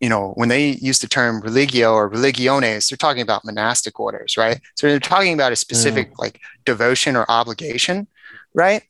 you 0.01 0.09
know, 0.09 0.33
when 0.35 0.49
they 0.49 0.71
use 0.71 0.99
the 0.99 1.07
term 1.07 1.41
religio 1.41 1.93
or 1.93 2.11
religiones, 2.11 2.91
they're 2.91 2.97
talking 2.97 3.23
about 3.23 3.45
monastic 3.45 4.01
orders, 4.01 4.37
right? 4.37 4.61
So 4.75 4.89
they're 4.89 4.99
talking 4.99 5.33
about 5.33 5.53
a 5.53 5.57
specific 5.57 6.19
like 6.19 6.41
devotion 6.65 7.15
or 7.15 7.25
obligation, 7.31 8.09
right? 8.53 8.83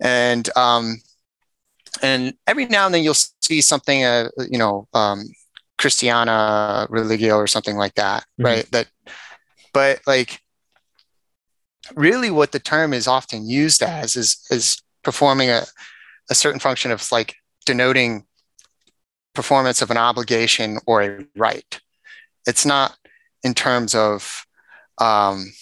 And 0.00 0.48
um, 0.56 0.98
and 2.02 2.34
every 2.46 2.66
now 2.66 2.86
and 2.86 2.94
then 2.94 3.02
you'll 3.02 3.14
see 3.14 3.60
something, 3.60 4.04
uh, 4.04 4.28
you 4.48 4.58
know, 4.58 4.86
um, 4.94 5.24
Christiana 5.76 6.86
religio 6.88 7.34
or 7.36 7.46
something 7.48 7.76
like 7.76 7.94
that, 7.96 8.24
Mhm. 8.38 8.44
right? 8.44 8.70
That, 8.70 8.86
but 9.72 10.00
like, 10.06 10.40
really, 11.94 12.30
what 12.30 12.52
the 12.52 12.60
term 12.60 12.92
is 12.92 13.06
often 13.06 13.48
used 13.48 13.82
as 13.82 14.16
is 14.16 14.44
is 14.50 14.82
performing 15.02 15.50
a 15.50 15.62
a 16.30 16.34
certain 16.34 16.60
function 16.60 16.90
of 16.90 17.10
like 17.10 17.34
denoting 17.66 18.24
performance 19.34 19.82
of 19.82 19.90
an 19.90 19.96
obligation 19.96 20.78
or 20.86 21.02
a 21.02 21.26
right. 21.36 21.80
It's 22.46 22.64
not 22.64 22.96
in 23.42 23.54
terms 23.54 23.94
of, 23.94 24.44
um, 24.98 25.52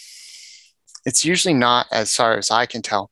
it's 1.05 1.25
usually 1.25 1.55
not, 1.55 1.87
as 1.93 2.14
far 2.14 2.37
as 2.37 2.51
I 2.51 2.67
can 2.67 2.83
tell, 2.83 3.11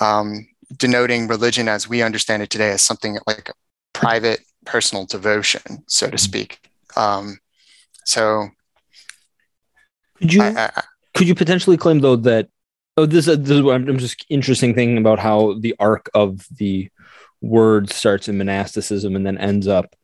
um, 0.00 0.46
denoting 0.76 1.28
religion 1.28 1.68
as 1.68 1.88
we 1.88 2.02
understand 2.02 2.42
it 2.42 2.50
today 2.50 2.70
as 2.70 2.82
something 2.82 3.18
like 3.26 3.48
a 3.48 3.54
private 3.92 4.40
personal 4.64 5.06
devotion, 5.06 5.84
so 5.86 6.10
to 6.10 6.18
speak. 6.18 6.70
Um, 6.96 7.38
so 8.04 8.48
could 10.18 10.32
you 10.32 10.42
I, 10.42 10.70
I, 10.76 10.82
could 11.18 11.28
you 11.28 11.34
potentially 11.34 11.76
claim 11.76 11.98
though 11.98 12.16
that 12.16 12.48
oh 12.96 13.04
this, 13.04 13.26
uh, 13.26 13.34
this 13.36 13.50
is 13.50 13.62
what 13.62 13.74
I'm, 13.74 13.88
I'm 13.88 13.98
just 13.98 14.24
interesting 14.30 14.74
thinking 14.74 14.98
about 14.98 15.18
how 15.18 15.54
the 15.58 15.74
arc 15.78 16.08
of 16.14 16.46
the 16.56 16.88
word 17.42 17.90
starts 17.90 18.28
in 18.28 18.38
monasticism 18.38 19.16
and 19.16 19.26
then 19.26 19.36
ends 19.36 19.66
up 19.66 19.94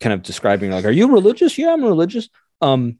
kind 0.00 0.14
of 0.14 0.22
describing 0.22 0.70
like 0.70 0.84
are 0.84 0.90
you 0.90 1.12
religious 1.12 1.56
yeah 1.58 1.72
i'm 1.72 1.84
religious 1.84 2.28
um 2.60 2.98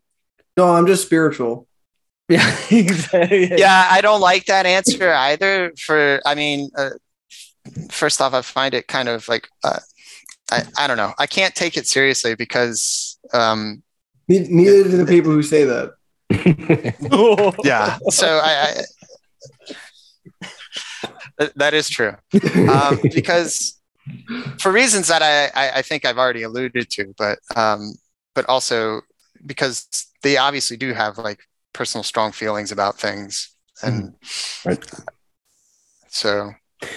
No, 0.57 0.69
I'm 0.69 0.87
just 0.87 1.05
spiritual. 1.05 1.67
yeah 2.29 2.57
exactly 2.71 3.59
yeah, 3.59 3.89
I 3.91 4.01
don't 4.01 4.21
like 4.21 4.47
that 4.47 4.65
answer 4.65 5.13
either. 5.13 5.73
For 5.79 6.23
I 6.25 6.35
mean, 6.35 6.71
uh, 6.77 6.91
first 7.91 8.21
off, 8.23 8.33
I 8.33 8.41
find 8.41 8.73
it 8.73 8.89
kind 8.89 9.09
of 9.09 9.29
like 9.29 9.49
uh, 9.63 9.81
I 10.51 10.63
I 10.79 10.87
don't 10.87 10.97
know. 10.97 11.13
I 11.19 11.27
can't 11.27 11.55
take 11.55 11.77
it 11.77 11.87
seriously 11.87 12.35
because 12.35 13.19
um, 13.35 13.83
Neither 14.29 14.85
do 14.85 14.97
the 14.97 15.05
people 15.05 15.33
who 15.33 15.43
say 15.43 15.65
that. 15.65 15.93
yeah. 17.65 17.99
So 18.11 18.41
I, 18.43 18.85
I, 21.39 21.49
that 21.57 21.75
is 21.75 21.89
true 21.89 22.15
um, 22.69 22.99
because 23.03 23.81
for 24.61 24.71
reasons 24.73 25.09
that 25.09 25.23
I, 25.23 25.47
I 25.55 25.79
I 25.79 25.83
think 25.83 26.05
I've 26.05 26.19
already 26.19 26.43
alluded 26.43 26.91
to, 26.91 27.15
but 27.19 27.39
um, 27.57 27.95
but 28.35 28.49
also 28.49 29.01
because 29.47 29.87
they 30.23 30.37
obviously 30.37 30.77
do 30.77 30.93
have 30.93 31.19
like 31.19 31.41
personal 31.73 32.03
strong 32.05 32.33
feelings 32.33 32.71
about 32.73 32.99
things 32.99 33.51
and 33.83 34.15
Right. 34.65 34.79
so 36.09 36.53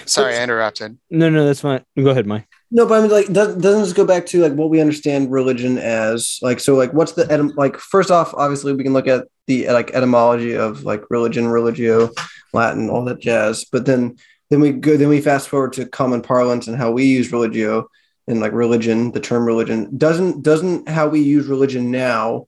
sorry 0.06 0.38
I 0.38 0.44
interrupted. 0.44 0.98
no 1.10 1.30
no 1.30 1.46
that's 1.46 1.62
fine 1.62 1.84
go 1.98 2.10
ahead 2.12 2.28
mike 2.28 2.48
No, 2.70 2.86
but 2.86 2.96
I 2.96 3.02
mean, 3.02 3.12
like, 3.12 3.32
does, 3.32 3.56
doesn't 3.56 3.82
this 3.82 3.94
go 3.94 4.06
back 4.06 4.26
to 4.28 4.42
like 4.42 4.54
what 4.54 4.70
we 4.70 4.82
understand 4.82 5.32
religion 5.32 5.78
as? 5.78 6.38
Like, 6.42 6.60
so, 6.60 6.76
like, 6.76 6.94
what's 6.94 7.14
the 7.14 7.24
etym- 7.26 7.56
like? 7.56 7.78
First 7.78 8.12
off, 8.12 8.34
obviously, 8.34 8.74
we 8.74 8.84
can 8.84 8.94
look 8.94 9.08
at 9.08 9.28
the 9.48 9.70
like 9.70 9.92
etymology 9.92 10.54
of 10.54 10.84
like 10.84 11.04
religion, 11.10 11.48
religio, 11.48 12.10
Latin, 12.54 12.90
all 12.90 13.06
that 13.06 13.20
jazz. 13.20 13.64
But 13.64 13.86
then, 13.86 14.18
then 14.50 14.60
we 14.60 14.72
go, 14.74 14.98
then 14.98 15.08
we 15.08 15.22
fast 15.22 15.48
forward 15.48 15.74
to 15.74 15.86
common 15.86 16.22
parlance 16.22 16.68
and 16.68 16.76
how 16.76 16.92
we 16.92 17.06
use 17.06 17.32
religio 17.32 17.88
and 18.28 18.42
like 18.42 18.52
religion. 18.52 19.12
The 19.12 19.22
term 19.22 19.46
religion 19.46 19.98
doesn't 19.98 20.44
doesn't 20.44 20.90
how 20.90 21.08
we 21.08 21.22
use 21.22 21.48
religion 21.48 21.90
now 21.90 22.48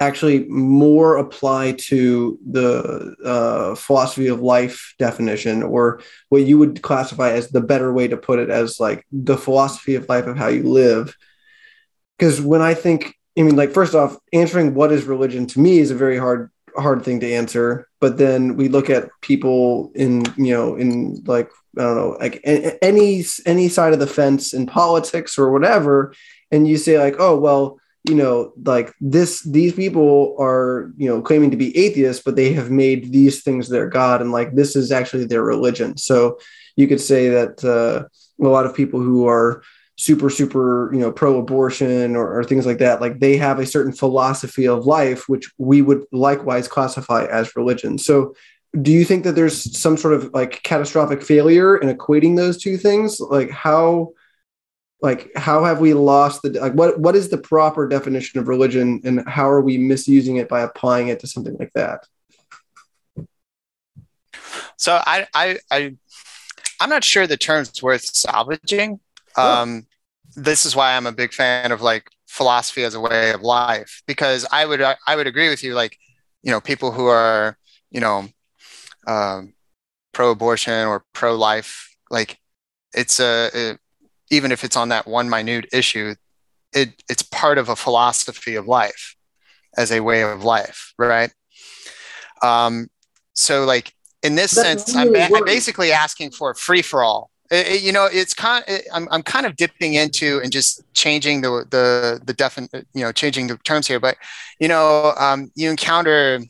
actually 0.00 0.44
more 0.48 1.16
apply 1.16 1.72
to 1.72 2.38
the 2.50 3.14
uh, 3.24 3.74
philosophy 3.74 4.26
of 4.26 4.40
life 4.40 4.94
definition 4.98 5.62
or 5.62 6.00
what 6.30 6.42
you 6.42 6.58
would 6.58 6.82
classify 6.82 7.30
as 7.30 7.50
the 7.50 7.60
better 7.60 7.92
way 7.92 8.08
to 8.08 8.16
put 8.16 8.38
it 8.38 8.50
as 8.50 8.80
like 8.80 9.06
the 9.12 9.36
philosophy 9.36 9.94
of 9.94 10.08
life 10.08 10.26
of 10.26 10.36
how 10.36 10.48
you 10.48 10.64
live. 10.64 11.16
Because 12.18 12.40
when 12.40 12.62
i 12.62 12.74
think 12.74 13.14
i 13.36 13.42
mean 13.42 13.56
like 13.56 13.72
first 13.72 13.94
off 13.94 14.16
answering 14.32 14.74
what 14.74 14.92
is 14.92 15.04
religion 15.04 15.46
to 15.46 15.60
me 15.60 15.78
is 15.78 15.90
a 15.90 15.96
very 15.96 16.16
hard 16.16 16.50
hard 16.76 17.04
thing 17.04 17.20
to 17.20 17.32
answer 17.32 17.88
but 18.00 18.18
then 18.18 18.56
we 18.56 18.68
look 18.68 18.90
at 18.90 19.08
people 19.20 19.92
in 19.94 20.24
you 20.36 20.52
know 20.52 20.76
in 20.76 21.22
like 21.26 21.50
i 21.78 21.82
don't 21.82 21.96
know 21.96 22.16
like 22.20 22.40
any 22.44 23.24
any 23.46 23.68
side 23.68 23.92
of 23.92 23.98
the 23.98 24.06
fence 24.06 24.52
in 24.52 24.66
politics 24.66 25.38
or 25.38 25.50
whatever 25.50 26.14
and 26.50 26.66
you 26.68 26.76
say 26.76 26.98
like 26.98 27.16
oh 27.18 27.36
well 27.36 27.78
you 28.04 28.14
know 28.14 28.52
like 28.64 28.92
this 29.00 29.42
these 29.42 29.72
people 29.72 30.36
are 30.38 30.92
you 30.96 31.08
know 31.08 31.22
claiming 31.22 31.50
to 31.50 31.56
be 31.56 31.76
atheists 31.76 32.22
but 32.22 32.36
they 32.36 32.52
have 32.52 32.70
made 32.70 33.10
these 33.12 33.42
things 33.42 33.68
their 33.68 33.88
god 33.88 34.20
and 34.20 34.30
like 34.30 34.54
this 34.54 34.76
is 34.76 34.92
actually 34.92 35.24
their 35.24 35.42
religion. 35.42 35.96
So 35.96 36.38
you 36.76 36.86
could 36.86 37.00
say 37.00 37.28
that 37.30 37.64
uh, 37.64 38.06
a 38.44 38.48
lot 38.48 38.66
of 38.66 38.74
people 38.74 39.00
who 39.00 39.26
are 39.26 39.62
super 39.96 40.28
super 40.28 40.92
you 40.92 41.00
know 41.00 41.12
pro-abortion 41.12 42.16
or, 42.16 42.38
or 42.38 42.44
things 42.44 42.66
like 42.66 42.78
that 42.78 43.00
like 43.00 43.20
they 43.20 43.36
have 43.36 43.60
a 43.60 43.66
certain 43.66 43.92
philosophy 43.92 44.66
of 44.66 44.86
life 44.86 45.28
which 45.28 45.52
we 45.56 45.82
would 45.82 46.04
likewise 46.12 46.68
classify 46.68 47.24
as 47.26 47.56
religion. 47.56 47.96
So 47.96 48.34
do 48.82 48.90
you 48.90 49.04
think 49.04 49.24
that 49.24 49.36
there's 49.36 49.78
some 49.78 49.96
sort 49.96 50.14
of 50.14 50.32
like 50.34 50.62
catastrophic 50.64 51.22
failure 51.22 51.76
in 51.76 51.96
equating 51.96 52.36
those 52.36 52.58
two 52.58 52.76
things? 52.76 53.20
Like 53.20 53.50
how 53.50 54.12
like 55.00 55.30
how 55.36 55.64
have 55.64 55.80
we 55.80 55.92
lost 55.92 56.42
the 56.42 56.50
like 56.60 56.72
what 56.72 56.98
what 56.98 57.14
is 57.14 57.28
the 57.28 57.38
proper 57.38 57.86
definition 57.86 58.40
of 58.40 58.48
religion 58.48 59.00
and 59.04 59.28
how 59.28 59.48
are 59.48 59.60
we 59.60 59.76
misusing 59.76 60.36
it 60.36 60.48
by 60.48 60.60
applying 60.60 61.08
it 61.08 61.20
to 61.20 61.26
something 61.26 61.56
like 61.58 61.72
that 61.74 62.06
So 64.76 65.00
I 65.04 65.26
I, 65.34 65.58
I 65.70 65.96
I'm 66.80 66.90
not 66.90 67.04
sure 67.04 67.26
the 67.26 67.36
term's 67.36 67.82
worth 67.82 68.04
salvaging. 68.04 69.00
Um, 69.36 69.86
this 70.36 70.66
is 70.66 70.76
why 70.76 70.94
I'm 70.94 71.06
a 71.06 71.12
big 71.12 71.32
fan 71.32 71.72
of 71.72 71.82
like 71.82 72.10
philosophy 72.26 72.84
as 72.84 72.94
a 72.94 73.00
way 73.00 73.30
of 73.30 73.42
life 73.42 74.02
because 74.06 74.46
I 74.50 74.66
would 74.66 74.82
I 74.82 75.16
would 75.16 75.26
agree 75.26 75.48
with 75.48 75.62
you 75.62 75.74
like 75.74 75.96
you 76.42 76.50
know 76.50 76.60
people 76.60 76.92
who 76.92 77.06
are 77.06 77.56
you 77.90 78.00
know 78.00 78.28
um, 79.06 79.54
pro-abortion 80.12 80.86
or 80.86 81.04
pro-life 81.12 81.96
like 82.10 82.38
it's 82.92 83.20
a 83.20 83.50
it, 83.54 83.80
even 84.34 84.52
if 84.52 84.64
it's 84.64 84.76
on 84.76 84.88
that 84.88 85.06
one 85.06 85.28
minute 85.28 85.66
issue 85.72 86.14
it 86.72 87.02
it's 87.08 87.22
part 87.22 87.58
of 87.58 87.68
a 87.68 87.76
philosophy 87.76 88.54
of 88.54 88.66
life 88.66 89.16
as 89.76 89.90
a 89.90 90.00
way 90.00 90.22
of 90.22 90.44
life 90.44 90.92
right? 90.98 91.32
Um 92.42 92.88
so 93.34 93.64
like 93.64 93.92
in 94.22 94.34
this 94.34 94.52
That's 94.52 94.84
sense 94.84 94.96
I'm, 94.96 95.12
ba- 95.12 95.28
I'm 95.34 95.44
basically 95.44 95.92
asking 95.92 96.32
for 96.32 96.50
a 96.50 96.54
free 96.54 96.82
for 96.82 97.02
all 97.02 97.30
you 97.50 97.92
know 97.92 98.08
it's 98.10 98.34
kind 98.34 98.64
of, 98.66 98.80
I'm, 98.92 99.06
I'm 99.10 99.22
kind 99.22 99.46
of 99.46 99.56
dipping 99.56 99.94
into 99.94 100.40
and 100.42 100.50
just 100.50 100.82
changing 100.94 101.42
the 101.42 101.64
the 101.70 102.20
the 102.24 102.34
defin 102.34 102.68
you 102.94 103.02
know 103.02 103.12
changing 103.12 103.46
the 103.48 103.56
terms 103.58 103.86
here 103.86 104.00
but 104.00 104.16
you 104.58 104.68
know 104.68 105.12
um 105.18 105.50
you 105.54 105.70
encounter 105.70 106.40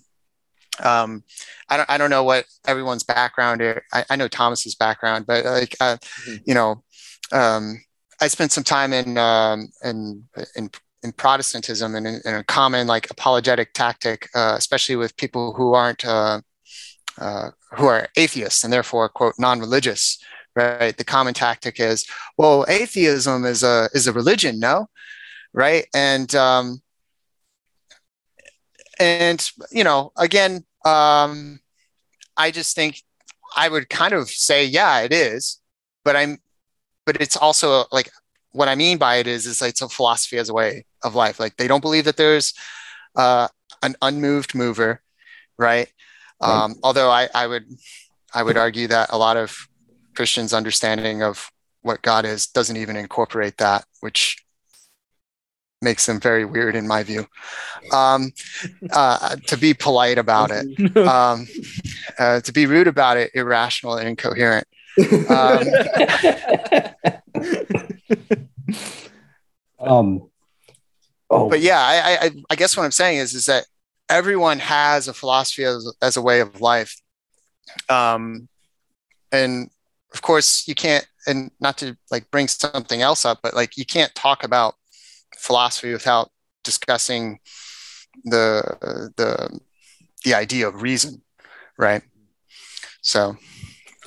um 0.82 1.22
I 1.68 1.76
don't, 1.78 1.90
I 1.90 1.98
don't 1.98 2.10
know 2.10 2.24
what 2.24 2.44
everyone's 2.66 3.02
background 3.02 3.62
is. 3.62 3.78
I, 3.92 4.04
I 4.10 4.16
know 4.16 4.28
Thomas's 4.28 4.74
background, 4.74 5.26
but 5.26 5.44
like, 5.44 5.74
uh, 5.80 5.96
you 6.44 6.54
know, 6.54 6.83
um, 7.32 7.82
I 8.20 8.28
spent 8.28 8.52
some 8.52 8.64
time 8.64 8.92
in, 8.92 9.18
um, 9.18 9.68
in, 9.82 10.24
in, 10.56 10.70
in 11.02 11.12
Protestantism 11.12 11.94
and 11.94 12.06
in, 12.06 12.20
in 12.24 12.34
a 12.34 12.44
common 12.44 12.86
like 12.86 13.10
apologetic 13.10 13.72
tactic, 13.74 14.28
uh, 14.34 14.54
especially 14.56 14.96
with 14.96 15.16
people 15.16 15.52
who 15.52 15.74
aren't, 15.74 16.04
uh, 16.04 16.40
uh, 17.18 17.50
who 17.72 17.86
are 17.86 18.08
atheists 18.16 18.64
and 18.64 18.72
therefore 18.72 19.08
quote 19.08 19.34
non-religious, 19.38 20.18
right? 20.54 20.96
The 20.96 21.04
common 21.04 21.34
tactic 21.34 21.80
is, 21.80 22.06
well, 22.38 22.64
atheism 22.68 23.44
is 23.44 23.62
a, 23.62 23.88
is 23.92 24.06
a 24.06 24.12
religion, 24.12 24.58
no? 24.58 24.86
Right. 25.52 25.86
And, 25.94 26.34
um, 26.34 26.82
and 28.98 29.50
you 29.70 29.84
know 29.84 30.12
again 30.16 30.64
um 30.84 31.58
i 32.36 32.50
just 32.50 32.74
think 32.74 33.02
i 33.56 33.68
would 33.68 33.88
kind 33.88 34.12
of 34.14 34.28
say 34.28 34.64
yeah 34.64 35.00
it 35.00 35.12
is 35.12 35.60
but 36.04 36.16
i'm 36.16 36.38
but 37.06 37.20
it's 37.20 37.36
also 37.36 37.84
like 37.92 38.10
what 38.52 38.68
i 38.68 38.74
mean 38.74 38.98
by 38.98 39.16
it 39.16 39.26
is 39.26 39.46
is 39.46 39.60
like 39.60 39.70
it's 39.70 39.82
a 39.82 39.88
philosophy 39.88 40.38
as 40.38 40.48
a 40.48 40.54
way 40.54 40.84
of 41.02 41.14
life 41.14 41.40
like 41.40 41.56
they 41.56 41.68
don't 41.68 41.80
believe 41.80 42.04
that 42.04 42.16
there's 42.16 42.54
uh 43.16 43.48
an 43.82 43.94
unmoved 44.02 44.54
mover 44.54 45.00
right 45.58 45.92
um 46.40 46.74
although 46.82 47.10
i 47.10 47.28
i 47.34 47.46
would 47.46 47.64
i 48.34 48.42
would 48.42 48.56
argue 48.56 48.86
that 48.86 49.08
a 49.12 49.18
lot 49.18 49.36
of 49.36 49.68
christians 50.14 50.52
understanding 50.52 51.22
of 51.22 51.50
what 51.84 52.02
God 52.02 52.24
is 52.24 52.46
doesn't 52.46 52.76
even 52.76 52.96
incorporate 52.96 53.58
that, 53.58 53.84
which 54.00 54.42
makes 55.82 56.06
them 56.06 56.18
very 56.18 56.46
weird 56.46 56.74
in 56.74 56.88
my 56.88 57.02
view. 57.02 57.26
Um, 57.92 58.32
uh, 58.90 59.36
to 59.46 59.56
be 59.58 59.74
polite 59.74 60.16
about 60.16 60.50
it, 60.50 60.96
um, 60.96 61.46
uh, 62.18 62.40
to 62.40 62.52
be 62.52 62.64
rude 62.66 62.88
about 62.88 63.18
it, 63.18 63.30
irrational 63.34 63.96
and 63.96 64.08
incoherent. 64.08 64.66
Um, 65.28 65.64
Um, 69.84 70.30
oh, 71.30 71.48
but 71.48 71.60
yeah, 71.60 71.78
I, 71.78 72.26
I, 72.26 72.30
I 72.50 72.56
guess 72.56 72.76
what 72.76 72.84
I'm 72.84 72.90
saying 72.90 73.18
is, 73.18 73.34
is 73.34 73.46
that 73.46 73.66
everyone 74.08 74.58
has 74.58 75.08
a 75.08 75.14
philosophy 75.14 75.64
as, 75.64 75.92
as 76.02 76.16
a 76.16 76.22
way 76.22 76.40
of 76.40 76.60
life. 76.60 76.96
Um, 77.88 78.48
and 79.32 79.70
of 80.12 80.22
course 80.22 80.66
you 80.68 80.74
can't, 80.74 81.06
and 81.26 81.50
not 81.60 81.78
to 81.78 81.96
like 82.10 82.30
bring 82.30 82.48
something 82.48 83.02
else 83.02 83.24
up, 83.24 83.40
but 83.42 83.54
like 83.54 83.76
you 83.76 83.84
can't 83.84 84.14
talk 84.14 84.44
about 84.44 84.74
philosophy 85.36 85.92
without 85.92 86.30
discussing 86.62 87.40
the, 88.24 89.12
the, 89.16 89.60
the 90.24 90.34
idea 90.34 90.68
of 90.68 90.82
reason. 90.82 91.22
Right. 91.76 92.02
So, 93.02 93.36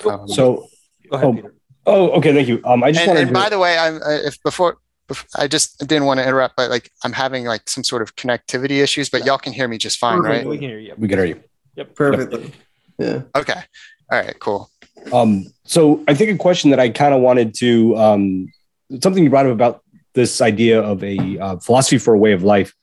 um, 0.08 0.28
so 0.28 0.68
Go 1.10 1.16
ahead, 1.16 1.26
Oh, 1.28 1.32
Peter. 1.34 1.54
oh, 1.86 2.10
okay, 2.18 2.32
thank 2.34 2.48
you. 2.48 2.60
Um, 2.64 2.82
I 2.84 2.92
just 2.92 3.02
and, 3.02 3.08
wanted 3.08 3.20
and 3.20 3.28
to. 3.28 3.34
by 3.34 3.48
the 3.48 3.58
way, 3.58 3.76
I'm 3.78 3.96
uh, 3.96 4.18
if 4.24 4.42
before, 4.42 4.78
bef- 5.08 5.26
I 5.36 5.48
just 5.48 5.78
didn't 5.86 6.04
want 6.06 6.20
to 6.20 6.26
interrupt, 6.26 6.56
but 6.56 6.70
like 6.70 6.90
I'm 7.04 7.12
having 7.12 7.44
like 7.44 7.68
some 7.68 7.84
sort 7.84 8.02
of 8.02 8.14
connectivity 8.16 8.82
issues, 8.82 9.08
but 9.08 9.24
y'all 9.24 9.38
can 9.38 9.52
hear 9.52 9.68
me 9.68 9.78
just 9.78 9.98
fine, 9.98 10.20
right? 10.20 10.46
We 10.46 10.58
can 10.58 10.68
hear 10.68 10.78
you. 10.78 10.94
we 10.96 11.08
can 11.08 11.18
hear 11.18 11.26
you. 11.26 11.42
Yep. 11.76 11.94
Perfectly. 11.94 12.52
Yeah. 12.98 13.22
Okay. 13.36 13.60
All 14.10 14.18
right. 14.20 14.38
Cool. 14.40 14.68
Um, 15.12 15.46
so 15.64 16.02
I 16.08 16.14
think 16.14 16.30
a 16.30 16.36
question 16.36 16.70
that 16.70 16.80
I 16.80 16.88
kind 16.90 17.14
of 17.14 17.20
wanted 17.20 17.54
to 17.58 17.96
um, 17.96 18.48
something 19.00 19.22
you 19.22 19.30
brought 19.30 19.46
up 19.46 19.52
about 19.52 19.82
this 20.14 20.40
idea 20.40 20.80
of 20.82 21.04
a 21.04 21.38
uh, 21.38 21.56
philosophy 21.58 21.98
for 21.98 22.14
a 22.14 22.18
way 22.18 22.32
of 22.32 22.42
life. 22.42 22.74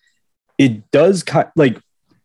It 0.57 0.89
does 0.91 1.21
kind 1.23 1.49
like 1.57 1.77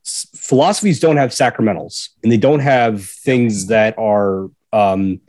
s- 0.06 0.28
philosophies 0.36 1.00
don't 1.00 1.16
have 1.16 1.30
sacramentals 1.30 2.10
and 2.22 2.30
they 2.30 2.36
don't 2.36 2.60
have 2.60 3.04
things 3.04 3.66
that 3.66 3.98
are 3.98 4.48
um, 4.72 5.20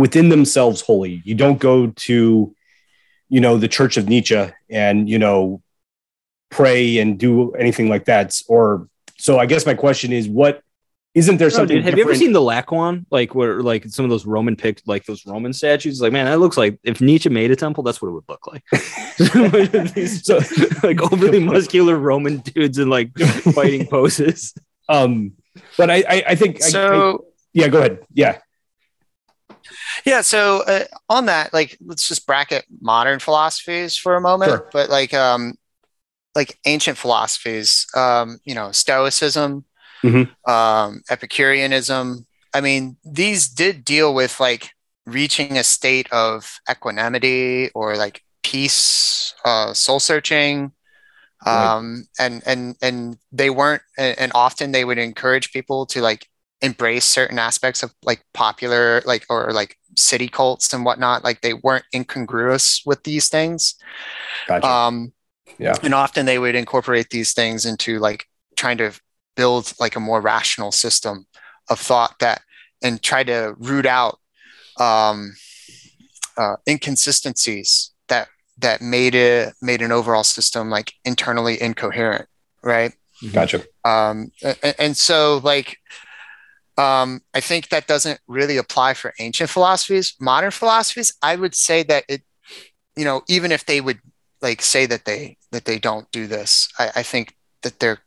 within 0.00 0.28
themselves 0.30 0.80
holy. 0.80 1.14
You 1.24 1.34
don't 1.34 1.60
go 1.60 1.88
to, 2.08 2.54
you 3.28 3.40
know, 3.44 3.54
the 3.58 3.68
Church 3.68 3.96
of 3.96 4.08
Nietzsche 4.08 4.42
and 4.70 5.08
you 5.08 5.18
know 5.18 5.62
pray 6.50 6.98
and 6.98 7.18
do 7.18 7.52
anything 7.64 7.88
like 7.88 8.04
that. 8.06 8.28
Or 8.48 8.88
so 9.18 9.38
I 9.38 9.46
guess 9.46 9.64
my 9.66 9.74
question 9.74 10.12
is, 10.12 10.28
what 10.28 10.62
isn't 11.12 11.38
there 11.38 11.48
No, 11.50 11.56
something? 11.56 11.76
dude, 11.76 11.84
have 11.86 11.96
you 11.98 12.04
ever 12.04 12.14
seen 12.14 12.32
the 12.32 12.40
Laocoon? 12.40 13.04
Like 13.10 13.34
where 13.34 13.62
like 13.62 13.84
some 13.86 14.04
of 14.04 14.10
those 14.10 14.24
Roman 14.26 14.54
picked 14.56 14.86
like 14.86 15.04
those 15.06 15.26
Roman 15.26 15.52
statues? 15.52 16.00
Like, 16.00 16.12
man, 16.12 16.26
that 16.26 16.38
looks 16.38 16.56
like 16.56 16.78
if 16.84 17.00
Nietzsche 17.00 17.28
made 17.28 17.50
a 17.50 17.56
temple, 17.56 17.82
that's 17.82 18.00
what 18.00 18.08
it 18.08 18.12
would 18.12 18.28
look 18.28 18.46
like. 18.46 18.64
so 20.06 20.38
like 20.86 21.00
overly 21.12 21.40
muscular 21.40 21.96
Roman 21.96 22.38
dudes 22.38 22.78
in 22.78 22.88
like 22.88 23.10
fighting 23.54 23.86
poses. 23.86 24.54
Um, 24.88 25.34
but 25.78 25.88
I, 25.88 25.98
I, 26.14 26.16
I 26.30 26.34
think 26.34 26.60
I- 26.62 26.66
I- 26.66 26.70
So 26.70 27.24
yeah, 27.52 27.68
go 27.68 27.78
ahead. 27.78 28.00
Yeah, 28.12 28.38
yeah. 30.04 30.20
So 30.22 30.62
uh, 30.66 30.84
on 31.08 31.26
that, 31.26 31.52
like, 31.52 31.76
let's 31.84 32.08
just 32.08 32.26
bracket 32.26 32.64
modern 32.80 33.18
philosophies 33.18 33.96
for 33.96 34.16
a 34.16 34.20
moment. 34.20 34.50
Sure. 34.50 34.68
But 34.72 34.90
like, 34.90 35.12
um, 35.14 35.54
like 36.34 36.58
ancient 36.64 36.96
philosophies, 36.96 37.86
um, 37.94 38.38
you 38.44 38.54
know, 38.54 38.70
Stoicism, 38.72 39.64
Mhm. 40.02 40.30
um, 40.48 41.02
Epicureanism. 41.10 42.26
I 42.54 42.60
mean, 42.60 42.96
these 43.04 43.48
did 43.48 43.84
deal 43.84 44.14
with 44.14 44.40
like 44.40 44.70
reaching 45.06 45.58
a 45.58 45.64
state 45.64 46.10
of 46.12 46.60
equanimity 46.70 47.70
or 47.74 47.96
like 47.96 48.22
peace, 48.42 49.34
uh, 49.44 49.74
soul 49.74 50.00
searching. 50.00 50.72
Right. 51.44 51.76
Um, 51.76 52.06
and, 52.18 52.42
and, 52.46 52.76
and 52.80 53.18
they 53.32 53.50
weren't, 53.50 53.82
and 53.98 54.30
often 54.34 54.72
they 54.72 54.84
would 54.84 54.98
encourage 54.98 55.52
people 55.52 55.84
to 55.86 56.00
like 56.00 56.29
embrace 56.62 57.04
certain 57.04 57.38
aspects 57.38 57.82
of 57.82 57.94
like 58.02 58.24
popular, 58.34 59.02
like, 59.06 59.24
or 59.30 59.52
like 59.52 59.76
city 59.96 60.28
cults 60.28 60.72
and 60.72 60.84
whatnot. 60.84 61.24
Like 61.24 61.40
they 61.40 61.54
weren't 61.54 61.84
incongruous 61.94 62.82
with 62.84 63.02
these 63.04 63.28
things. 63.28 63.74
gotcha. 64.46 64.66
Um, 64.66 65.12
Yeah. 65.58 65.74
And 65.82 65.94
often 65.94 66.26
they 66.26 66.38
would 66.38 66.54
incorporate 66.54 67.10
these 67.10 67.32
things 67.34 67.66
into 67.66 67.98
like 67.98 68.26
trying 68.56 68.78
to 68.78 68.92
build 69.36 69.72
like 69.78 69.96
a 69.96 70.00
more 70.00 70.20
rational 70.20 70.72
system 70.72 71.26
of 71.68 71.78
thought 71.78 72.18
that 72.20 72.42
and 72.82 73.02
try 73.02 73.22
to 73.24 73.54
root 73.58 73.86
out 73.86 74.18
um, 74.78 75.34
uh, 76.36 76.56
inconsistencies 76.66 77.92
that 78.08 78.28
that 78.58 78.80
made 78.80 79.14
it 79.14 79.54
made 79.60 79.82
an 79.82 79.92
overall 79.92 80.24
system 80.24 80.70
like 80.70 80.92
internally 81.04 81.60
incoherent, 81.60 82.26
right? 82.62 82.92
gotcha. 83.32 83.62
um, 83.84 84.30
and, 84.42 84.74
and 84.78 84.96
so 84.96 85.40
like 85.44 85.76
um, 86.80 87.20
i 87.34 87.40
think 87.40 87.68
that 87.68 87.86
doesn't 87.86 88.20
really 88.26 88.56
apply 88.56 88.94
for 88.94 89.12
ancient 89.18 89.50
philosophies. 89.50 90.14
Modern 90.20 90.50
philosophies 90.50 91.10
i 91.22 91.36
would 91.36 91.54
say 91.54 91.82
that 91.84 92.04
it 92.08 92.22
you 92.96 93.04
know 93.04 93.22
even 93.28 93.52
if 93.52 93.62
they 93.66 93.80
would 93.80 94.00
like 94.42 94.62
say 94.62 94.86
that 94.86 95.04
they 95.04 95.36
that 95.52 95.64
they 95.64 95.78
don't 95.78 96.10
do 96.10 96.26
this 96.26 96.68
i, 96.78 96.86
I 96.96 97.02
think 97.02 97.36
that 97.62 97.78
they're 97.80 98.00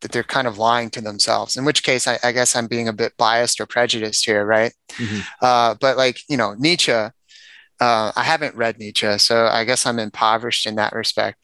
that 0.00 0.12
they're 0.12 0.22
kind 0.36 0.46
of 0.46 0.56
lying 0.56 0.90
to 0.90 1.00
themselves 1.00 1.56
in 1.56 1.64
which 1.64 1.82
case 1.82 2.06
i, 2.08 2.18
I 2.24 2.32
guess 2.32 2.56
i'm 2.56 2.66
being 2.66 2.88
a 2.88 2.92
bit 3.02 3.12
biased 3.18 3.60
or 3.60 3.66
prejudiced 3.66 4.24
here 4.24 4.44
right? 4.44 4.72
Mhm. 4.98 5.20
uh, 5.42 5.74
but 5.80 5.96
like 5.96 6.18
you 6.28 6.36
know 6.36 6.54
nietzsche 6.58 6.92
uh, 6.92 7.12
i 8.16 8.22
haven't 8.22 8.56
read 8.56 8.78
nietzsche 8.78 9.18
so 9.18 9.46
i 9.46 9.64
guess 9.64 9.86
i'm 9.86 9.98
impoverished 9.98 10.66
in 10.66 10.76
that 10.76 10.92
respect 10.94 11.38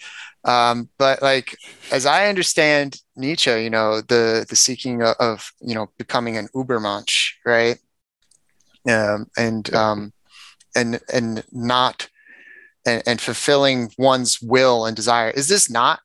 um, 0.47 0.89
but 0.97 1.21
like 1.21 1.57
as 1.93 2.07
I 2.07 2.29
understand 2.29 3.01
Nietzsche, 3.17 3.51
you 3.51 3.71
know, 3.71 4.01
the 4.01 4.47
the 4.49 4.57
seeking 4.57 5.03
of, 5.03 5.15
of 5.19 5.53
you 5.61 5.75
know 5.75 5.91
becoming 5.99 6.37
an 6.37 6.49
Ubermensch, 6.55 7.33
right? 7.45 7.79
Um, 8.89 9.27
and 9.37 9.73
um, 9.75 10.13
and 10.75 11.01
and 11.13 11.45
not 11.53 12.09
and, 12.87 13.03
and 13.07 13.21
fulfilling 13.21 13.91
one's 13.99 14.41
will 14.41 14.87
and 14.87 14.97
desire. 14.97 15.31
Is 15.31 15.49
this 15.49 15.69
not 15.69 16.01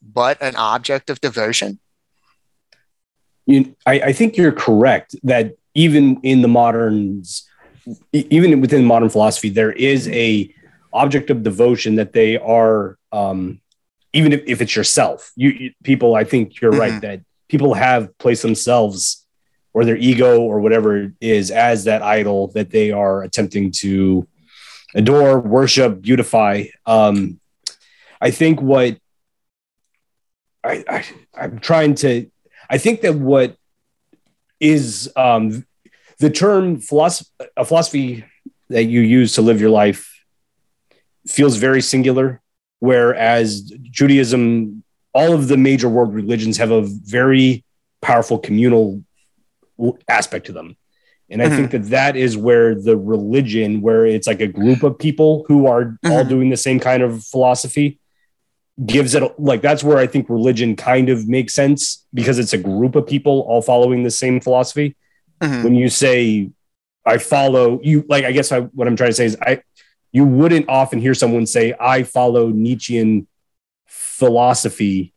but 0.00 0.40
an 0.40 0.56
object 0.56 1.10
of 1.10 1.20
devotion? 1.20 1.78
You, 3.46 3.74
I, 3.86 4.00
I 4.00 4.12
think 4.12 4.36
you're 4.36 4.52
correct 4.52 5.16
that 5.24 5.56
even 5.74 6.20
in 6.22 6.42
the 6.42 6.48
moderns, 6.48 7.48
even 8.12 8.60
within 8.60 8.84
modern 8.84 9.08
philosophy, 9.08 9.48
there 9.48 9.72
is 9.72 10.08
a 10.08 10.54
object 10.92 11.30
of 11.30 11.42
devotion 11.42 11.96
that 11.96 12.12
they 12.12 12.36
are, 12.38 12.98
um, 13.10 13.60
even 14.12 14.32
if, 14.32 14.42
if 14.46 14.60
it's 14.60 14.76
yourself. 14.76 15.32
You, 15.36 15.50
you 15.50 15.70
people, 15.82 16.14
I 16.14 16.24
think 16.24 16.60
you're 16.60 16.72
right 16.72 16.92
Mhm. 16.92 17.00
that 17.02 17.20
people 17.48 17.74
have 17.74 18.16
placed 18.18 18.42
themselves 18.42 19.26
or 19.72 19.84
their 19.84 19.96
ego 19.96 20.40
or 20.40 20.60
whatever 20.60 20.96
it 21.04 21.12
is 21.20 21.50
as 21.50 21.84
that 21.84 22.02
idol 22.02 22.48
that 22.48 22.70
they 22.70 22.90
are 22.90 23.22
attempting 23.22 23.70
to 23.70 24.26
adore, 24.94 25.40
worship, 25.40 26.02
beautify. 26.02 26.64
Um, 26.84 27.40
I 28.20 28.30
think 28.30 28.60
what 28.60 28.98
I, 30.62 30.84
I 30.88 31.04
I'm 31.34 31.58
trying 31.58 31.94
to 31.96 32.30
I 32.68 32.78
think 32.78 33.00
that 33.00 33.14
what 33.14 33.56
is 34.60 35.10
um, 35.16 35.66
the 36.18 36.30
term 36.30 36.78
philosophy, 36.78 37.30
a 37.56 37.64
philosophy 37.64 38.24
that 38.68 38.84
you 38.84 39.00
use 39.00 39.34
to 39.34 39.42
live 39.42 39.60
your 39.60 39.70
life 39.70 40.08
feels 41.26 41.56
very 41.56 41.80
singular, 41.80 42.41
whereas 42.86 43.60
Judaism, 43.92 44.82
all 45.14 45.32
of 45.32 45.46
the 45.46 45.56
major 45.56 45.88
world 45.88 46.12
religions 46.12 46.56
have 46.56 46.72
a 46.72 46.82
very 46.82 47.64
powerful 48.00 48.38
communal 48.40 49.04
aspect 50.08 50.46
to 50.46 50.52
them. 50.52 50.76
And 51.30 51.40
I 51.40 51.48
think 51.48 51.70
that 51.70 51.84
that 51.90 52.16
is 52.16 52.36
where 52.36 52.74
the 52.74 52.96
religion, 52.96 53.82
where 53.82 54.04
it's 54.04 54.26
like 54.26 54.40
a 54.40 54.48
group 54.48 54.82
of 54.82 54.98
people 54.98 55.44
who 55.46 55.66
are 55.68 55.96
all 56.04 56.24
Mhm. 56.24 56.28
doing 56.28 56.50
the 56.50 56.56
same 56.56 56.80
kind 56.80 57.04
of 57.04 57.22
philosophy, 57.24 58.00
gives 58.84 59.14
it 59.14 59.22
like 59.38 59.62
that's 59.62 59.84
where 59.84 59.98
I 59.98 60.08
think 60.08 60.28
religion 60.28 60.74
kind 60.74 61.08
of 61.08 61.28
makes 61.28 61.54
sense 61.54 62.04
because 62.12 62.40
it's 62.40 62.52
a 62.52 62.58
group 62.58 62.96
of 62.96 63.06
people 63.06 63.46
all 63.48 63.62
following 63.62 64.02
the 64.02 64.10
same 64.10 64.40
philosophy. 64.40 64.96
Mhm. 65.40 65.62
When 65.62 65.74
you 65.76 65.88
say 65.88 66.50
I 67.06 67.18
follow 67.18 67.80
you, 67.82 68.04
like 68.08 68.24
I 68.24 68.32
guess 68.32 68.50
I, 68.50 68.60
what 68.76 68.88
I'm 68.88 68.96
trying 68.96 69.10
to 69.10 69.14
say 69.22 69.26
is 69.26 69.36
I 69.40 69.60
you 70.12 70.24
wouldn't 70.24 70.68
often 70.68 71.00
hear 71.00 71.14
someone 71.14 71.46
say 71.46 71.74
I 71.80 72.02
follow 72.02 72.48
Nietzschean 72.48 73.26
philosophy. 73.86 75.12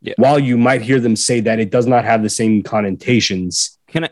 Yeah. 0.00 0.14
While 0.18 0.38
you 0.38 0.56
might 0.56 0.82
hear 0.82 1.00
them 1.00 1.16
say 1.16 1.40
that, 1.40 1.58
it 1.58 1.70
does 1.70 1.86
not 1.86 2.04
have 2.04 2.22
the 2.22 2.28
same 2.30 2.62
connotations 2.62 3.78
Can 3.88 4.04
I 4.04 4.10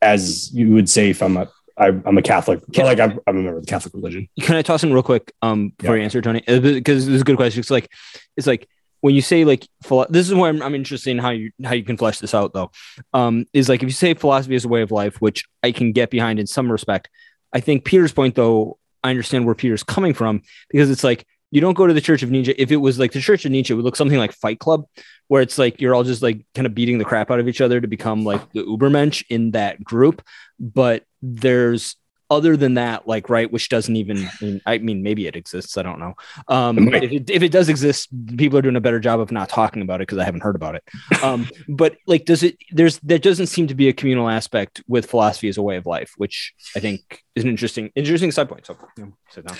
as 0.00 0.52
you 0.52 0.70
would 0.72 0.88
say 0.90 1.10
if 1.10 1.22
I'm 1.22 1.36
a 1.36 1.48
I, 1.78 1.86
I'm 1.88 2.18
a 2.18 2.22
Catholic, 2.22 2.60
Can- 2.72 2.84
like 2.84 3.00
I'm, 3.00 3.18
I'm 3.26 3.36
a 3.38 3.40
member 3.42 3.56
of 3.58 3.64
the 3.64 3.70
Catholic 3.70 3.94
religion. 3.94 4.28
can 4.40 4.56
I 4.56 4.62
toss 4.62 4.82
in 4.84 4.92
real 4.92 5.02
quick 5.02 5.32
um 5.42 5.70
before 5.78 5.96
you 5.96 6.02
answer 6.02 6.20
Tony 6.20 6.42
Uh, 6.46 6.60
because 6.60 7.06
this 7.06 7.14
is 7.14 7.20
a 7.22 7.24
good 7.24 7.36
question. 7.36 7.60
It's 7.60 7.70
like 7.70 7.90
it's 8.36 8.46
like 8.46 8.68
when 9.00 9.14
you 9.14 9.22
say 9.22 9.44
like 9.44 9.66
philo- 9.82 10.06
this 10.10 10.28
is 10.28 10.34
where 10.34 10.50
I'm, 10.50 10.62
I'm 10.62 10.74
interested 10.74 11.10
in 11.10 11.18
how 11.18 11.30
you 11.30 11.50
how 11.64 11.72
you 11.74 11.82
can 11.84 11.96
flesh 11.96 12.18
this 12.18 12.34
out 12.34 12.52
though 12.52 12.70
um 13.14 13.46
is 13.52 13.68
like 13.68 13.82
if 13.82 13.88
you 13.88 13.92
say 13.94 14.14
philosophy 14.14 14.54
is 14.54 14.64
a 14.64 14.68
way 14.68 14.82
of 14.82 14.90
life 14.92 15.20
which 15.20 15.44
I 15.62 15.72
can 15.72 15.92
get 15.92 16.10
behind 16.10 16.38
in 16.38 16.46
some 16.46 16.70
respect 16.70 17.08
I 17.54 17.60
think 17.60 17.84
Peter's 17.84 18.12
point, 18.14 18.34
though, 18.34 18.78
I 19.02 19.10
understand 19.10 19.46
where 19.46 19.54
Peter's 19.54 19.82
coming 19.82 20.14
from 20.14 20.42
because 20.70 20.90
it's 20.90 21.04
like 21.04 21.26
you 21.50 21.60
don't 21.60 21.74
go 21.74 21.86
to 21.86 21.92
the 21.92 22.00
Church 22.00 22.22
of 22.22 22.30
Nietzsche. 22.30 22.54
If 22.56 22.72
it 22.72 22.76
was 22.76 22.98
like 22.98 23.12
the 23.12 23.20
Church 23.20 23.44
of 23.44 23.52
Nietzsche, 23.52 23.72
it 23.72 23.76
would 23.76 23.84
look 23.84 23.96
something 23.96 24.18
like 24.18 24.32
Fight 24.32 24.58
Club, 24.58 24.86
where 25.28 25.42
it's 25.42 25.58
like 25.58 25.80
you're 25.80 25.94
all 25.94 26.02
just 26.02 26.22
like 26.22 26.44
kind 26.54 26.66
of 26.66 26.74
beating 26.74 26.98
the 26.98 27.04
crap 27.04 27.30
out 27.30 27.40
of 27.40 27.48
each 27.48 27.60
other 27.60 27.80
to 27.80 27.86
become 27.86 28.24
like 28.24 28.40
the 28.52 28.62
Ubermensch 28.62 29.22
in 29.28 29.50
that 29.52 29.84
group. 29.84 30.22
But 30.58 31.04
there's 31.20 31.96
other 32.36 32.56
than 32.56 32.74
that, 32.74 33.06
like 33.06 33.28
right, 33.28 33.50
which 33.50 33.68
doesn't 33.68 33.96
even. 33.96 34.18
I 34.18 34.30
mean, 34.44 34.60
I 34.66 34.78
mean 34.78 35.02
maybe 35.02 35.26
it 35.26 35.36
exists. 35.36 35.76
I 35.76 35.82
don't 35.82 35.98
know. 35.98 36.14
Um, 36.48 36.92
if 36.94 37.12
it, 37.12 37.30
if 37.30 37.42
it 37.42 37.52
does 37.52 37.68
exist, 37.68 38.08
people 38.36 38.58
are 38.58 38.62
doing 38.62 38.76
a 38.76 38.80
better 38.80 39.00
job 39.00 39.20
of 39.20 39.32
not 39.32 39.48
talking 39.48 39.82
about 39.82 40.00
it 40.00 40.08
because 40.08 40.18
I 40.18 40.24
haven't 40.24 40.42
heard 40.42 40.56
about 40.56 40.76
it. 40.76 40.84
Um, 41.22 41.48
but 41.68 41.96
like, 42.06 42.24
does 42.24 42.42
it? 42.42 42.56
There's 42.70 42.98
there 43.00 43.18
doesn't 43.18 43.46
seem 43.46 43.66
to 43.68 43.74
be 43.74 43.88
a 43.88 43.92
communal 43.92 44.28
aspect 44.28 44.82
with 44.88 45.06
philosophy 45.06 45.48
as 45.48 45.58
a 45.58 45.62
way 45.62 45.76
of 45.76 45.86
life, 45.86 46.12
which 46.16 46.52
I 46.76 46.80
think 46.80 47.22
is 47.34 47.44
an 47.44 47.50
interesting 47.50 47.90
interesting 47.94 48.32
side 48.32 48.48
point. 48.48 48.66
So, 48.66 48.76
you 48.96 49.04
know, 49.04 49.12
sit 49.30 49.46
down. 49.46 49.56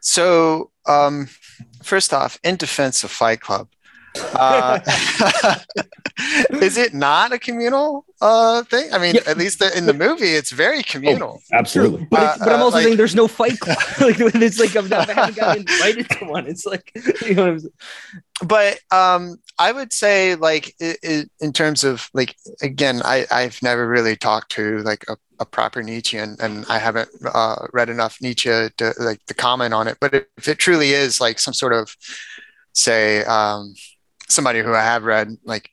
So, 0.00 0.70
um, 0.86 1.28
first 1.82 2.14
off, 2.14 2.38
in 2.44 2.56
defense 2.56 3.02
of 3.02 3.10
Fight 3.10 3.40
Club, 3.40 3.68
uh, 4.34 4.80
is 6.60 6.76
it 6.76 6.94
not 6.94 7.32
a 7.32 7.38
communal 7.38 8.04
uh, 8.20 8.62
thing? 8.64 8.92
I 8.92 8.98
mean, 8.98 9.14
Yeah. 9.16 9.22
at 9.26 9.36
least 9.38 9.58
the, 9.60 9.76
in 9.76 9.86
the 9.86 9.94
movie, 9.94 10.30
it's 10.34 10.50
very 10.50 10.82
communal. 10.82 11.40
Absolutely. 11.52 12.06
But, 12.10 12.20
Uh, 12.20 12.36
but 12.44 12.52
I'm 12.52 12.60
uh, 12.60 12.64
also 12.64 12.76
like- 12.76 12.84
saying 12.84 12.96
there's 12.96 13.14
no 13.14 13.28
fight 13.28 13.58
club. 13.60 13.78
like 14.00 14.16
it's 14.20 14.58
like 14.60 14.76
I've 14.76 14.90
not 14.90 15.08
I 15.10 15.12
haven't 15.14 15.36
gotten 15.36 15.62
invited 15.62 16.08
to 16.10 16.24
one. 16.24 16.46
It's 16.46 16.66
like 16.66 16.90
you 17.26 17.34
know 17.34 17.42
what 17.44 17.50
I'm 17.52 17.58
saying? 17.60 17.72
but 18.46 18.78
um 18.92 19.34
i 19.58 19.72
would 19.72 19.92
say 19.92 20.36
like 20.36 20.72
i 20.80 20.94
i 21.04 21.24
in 21.40 21.52
terms 21.52 21.82
of 21.82 22.08
like 22.14 22.36
again 22.62 23.02
i 23.04 23.26
i've 23.32 23.60
never 23.64 23.88
really 23.88 24.14
talked 24.14 24.52
to 24.52 24.78
like 24.84 25.04
a, 25.08 25.16
a 25.40 25.44
proper 25.44 25.82
nietzschean 25.82 26.36
and 26.38 26.64
i 26.68 26.78
haven't 26.78 27.08
uh, 27.34 27.66
read 27.72 27.88
enough 27.88 28.16
nietzsche 28.22 28.48
to 28.76 28.94
like 29.00 29.18
to 29.26 29.34
comment 29.34 29.74
on 29.74 29.88
it 29.88 29.96
but 30.00 30.14
if 30.14 30.46
it 30.46 30.58
truly 30.60 30.92
is 30.92 31.20
like 31.20 31.40
some 31.40 31.52
sort 31.52 31.72
of 31.72 31.96
say 32.74 33.24
um 33.24 33.74
somebody 34.28 34.60
who 34.60 34.74
i 34.74 34.82
have 34.82 35.04
read 35.04 35.36
like 35.44 35.70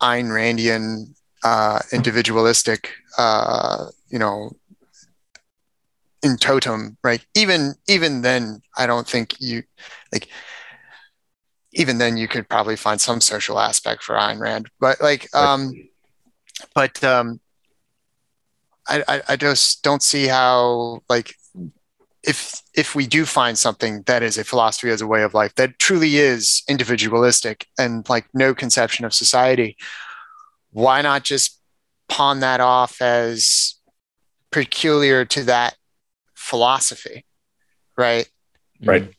Ayn 0.00 0.26
Randian 0.26 1.14
uh 1.44 1.80
individualistic 1.92 2.90
uh 3.18 3.86
you 4.08 4.18
know 4.18 4.52
in 6.22 6.36
totem 6.36 6.96
right 7.02 7.24
even 7.34 7.74
even 7.88 8.22
then 8.22 8.60
i 8.76 8.86
don't 8.86 9.08
think 9.08 9.34
you 9.40 9.62
like 10.12 10.28
even 11.72 11.98
then 11.98 12.16
you 12.16 12.28
could 12.28 12.48
probably 12.48 12.76
find 12.76 13.00
some 13.00 13.20
social 13.20 13.58
aspect 13.58 14.02
for 14.02 14.14
Ayn 14.14 14.38
Rand. 14.38 14.68
But 14.78 15.00
like, 15.00 15.34
um, 15.34 15.72
but 16.74 17.02
um, 17.02 17.40
I, 18.88 19.02
I 19.08 19.22
I 19.30 19.36
just 19.36 19.82
don't 19.82 20.02
see 20.02 20.26
how 20.26 21.00
like 21.08 21.34
if 22.24 22.62
if 22.74 22.94
we 22.94 23.06
do 23.06 23.24
find 23.24 23.58
something 23.58 24.02
that 24.02 24.22
is 24.22 24.38
a 24.38 24.44
philosophy 24.44 24.90
as 24.90 25.00
a 25.00 25.06
way 25.06 25.22
of 25.22 25.34
life 25.34 25.54
that 25.56 25.78
truly 25.78 26.16
is 26.16 26.62
individualistic 26.68 27.66
and 27.78 28.08
like 28.08 28.26
no 28.32 28.54
conception 28.54 29.04
of 29.04 29.12
society, 29.12 29.76
why 30.70 31.02
not 31.02 31.24
just 31.24 31.60
pawn 32.08 32.40
that 32.40 32.60
off 32.60 33.00
as 33.02 33.74
peculiar 34.50 35.24
to 35.24 35.42
that 35.44 35.76
philosophy, 36.34 37.24
right? 37.96 38.28
Right. 38.84 39.14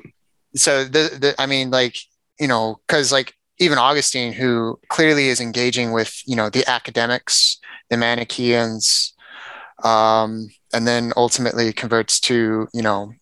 so 0.56 0.84
the, 0.84 1.18
the 1.20 1.36
i 1.40 1.46
mean 1.46 1.72
like 1.72 1.96
you 2.38 2.48
know 2.50 2.82
because 2.86 3.14
like 3.14 3.34
even 3.60 3.78
augustine 3.78 4.34
who 4.34 4.78
clearly 4.90 5.30
is 5.30 5.40
engaging 5.40 5.94
with 5.94 6.22
you 6.26 6.36
know 6.36 6.50
the 6.50 6.70
academics 6.70 7.60
the 7.90 7.96
manichaeans 7.96 9.13
um 9.84 10.50
and 10.74 10.88
then 10.88 11.14
ultimately 11.16 11.74
converts 11.74 12.20
to 12.20 12.68
you 12.74 12.82
know 12.82 13.14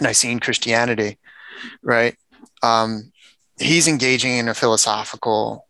nicene 0.00 0.40
christianity 0.40 1.18
right 1.82 2.16
um 2.62 3.12
he's 3.58 3.86
engaging 3.86 4.36
in 4.36 4.48
a 4.48 4.54
philosophical 4.54 5.66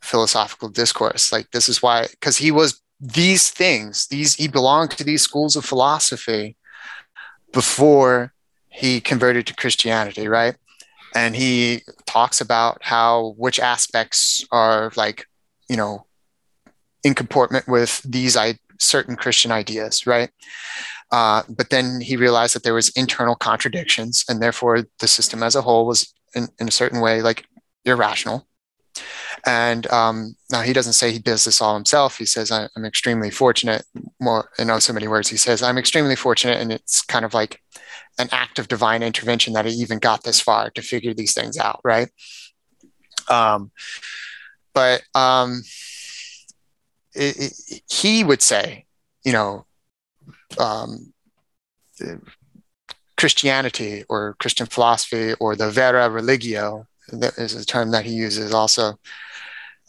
philosophical 0.00 0.68
discourse 0.68 1.32
like 1.32 1.50
this 1.50 1.68
is 1.68 1.82
why 1.82 2.06
because 2.12 2.36
he 2.36 2.50
was 2.50 2.80
these 3.00 3.50
things 3.50 4.06
these 4.08 4.34
he 4.34 4.48
belonged 4.48 4.90
to 4.90 5.04
these 5.04 5.22
schools 5.22 5.56
of 5.56 5.64
philosophy 5.64 6.56
before 7.52 8.32
he 8.68 9.00
converted 9.00 9.46
to 9.46 9.54
Christianity, 9.54 10.28
right? 10.28 10.54
And 11.14 11.34
he 11.34 11.82
talks 12.06 12.40
about 12.40 12.78
how 12.82 13.34
which 13.36 13.58
aspects 13.58 14.44
are 14.52 14.92
like, 14.96 15.26
you 15.68 15.76
know, 15.76 16.06
in 17.02 17.14
comportment 17.14 17.66
with 17.66 18.02
these 18.02 18.36
I, 18.36 18.58
certain 18.78 19.16
Christian 19.16 19.50
ideas, 19.50 20.06
right? 20.06 20.30
Uh, 21.10 21.42
but 21.48 21.70
then 21.70 22.00
he 22.00 22.16
realized 22.16 22.54
that 22.54 22.62
there 22.62 22.74
was 22.74 22.90
internal 22.90 23.34
contradictions, 23.34 24.24
and 24.28 24.42
therefore 24.42 24.84
the 24.98 25.08
system 25.08 25.42
as 25.42 25.56
a 25.56 25.62
whole 25.62 25.86
was 25.86 26.12
in, 26.34 26.48
in 26.58 26.68
a 26.68 26.72
certain 26.72 27.00
way 27.00 27.22
like 27.22 27.46
irrational. 27.84 28.46
And 29.46 29.86
um, 29.92 30.34
now 30.50 30.62
he 30.62 30.72
doesn't 30.72 30.94
say 30.94 31.12
he 31.12 31.18
does 31.18 31.44
this 31.44 31.60
all 31.60 31.74
himself. 31.74 32.18
He 32.18 32.26
says, 32.26 32.50
"I'm 32.50 32.84
extremely 32.84 33.30
fortunate." 33.30 33.84
More 34.20 34.50
in 34.58 34.80
so 34.80 34.92
many 34.92 35.06
words, 35.06 35.28
he 35.28 35.36
says, 35.36 35.62
"I'm 35.62 35.78
extremely 35.78 36.16
fortunate," 36.16 36.60
and 36.60 36.72
it's 36.72 37.02
kind 37.02 37.24
of 37.24 37.34
like 37.34 37.62
an 38.18 38.28
act 38.32 38.58
of 38.58 38.68
divine 38.68 39.02
intervention 39.02 39.52
that 39.52 39.64
he 39.64 39.72
even 39.72 39.98
got 39.98 40.24
this 40.24 40.40
far 40.40 40.70
to 40.70 40.82
figure 40.82 41.14
these 41.14 41.34
things 41.34 41.56
out, 41.56 41.80
right? 41.84 42.08
Um, 43.30 43.70
but 44.74 45.02
um, 45.14 45.62
it, 47.14 47.52
it, 47.68 47.82
he 47.88 48.24
would 48.24 48.42
say, 48.42 48.86
you 49.24 49.32
know, 49.32 49.66
um, 50.58 51.12
Christianity 53.16 54.04
or 54.08 54.34
Christian 54.38 54.66
philosophy 54.66 55.34
or 55.40 55.56
the 55.56 55.70
vera 55.70 56.08
religio 56.08 56.86
that 57.08 57.38
is 57.38 57.54
a 57.54 57.64
term 57.64 57.90
that 57.90 58.04
he 58.04 58.12
uses 58.12 58.52
also, 58.52 58.98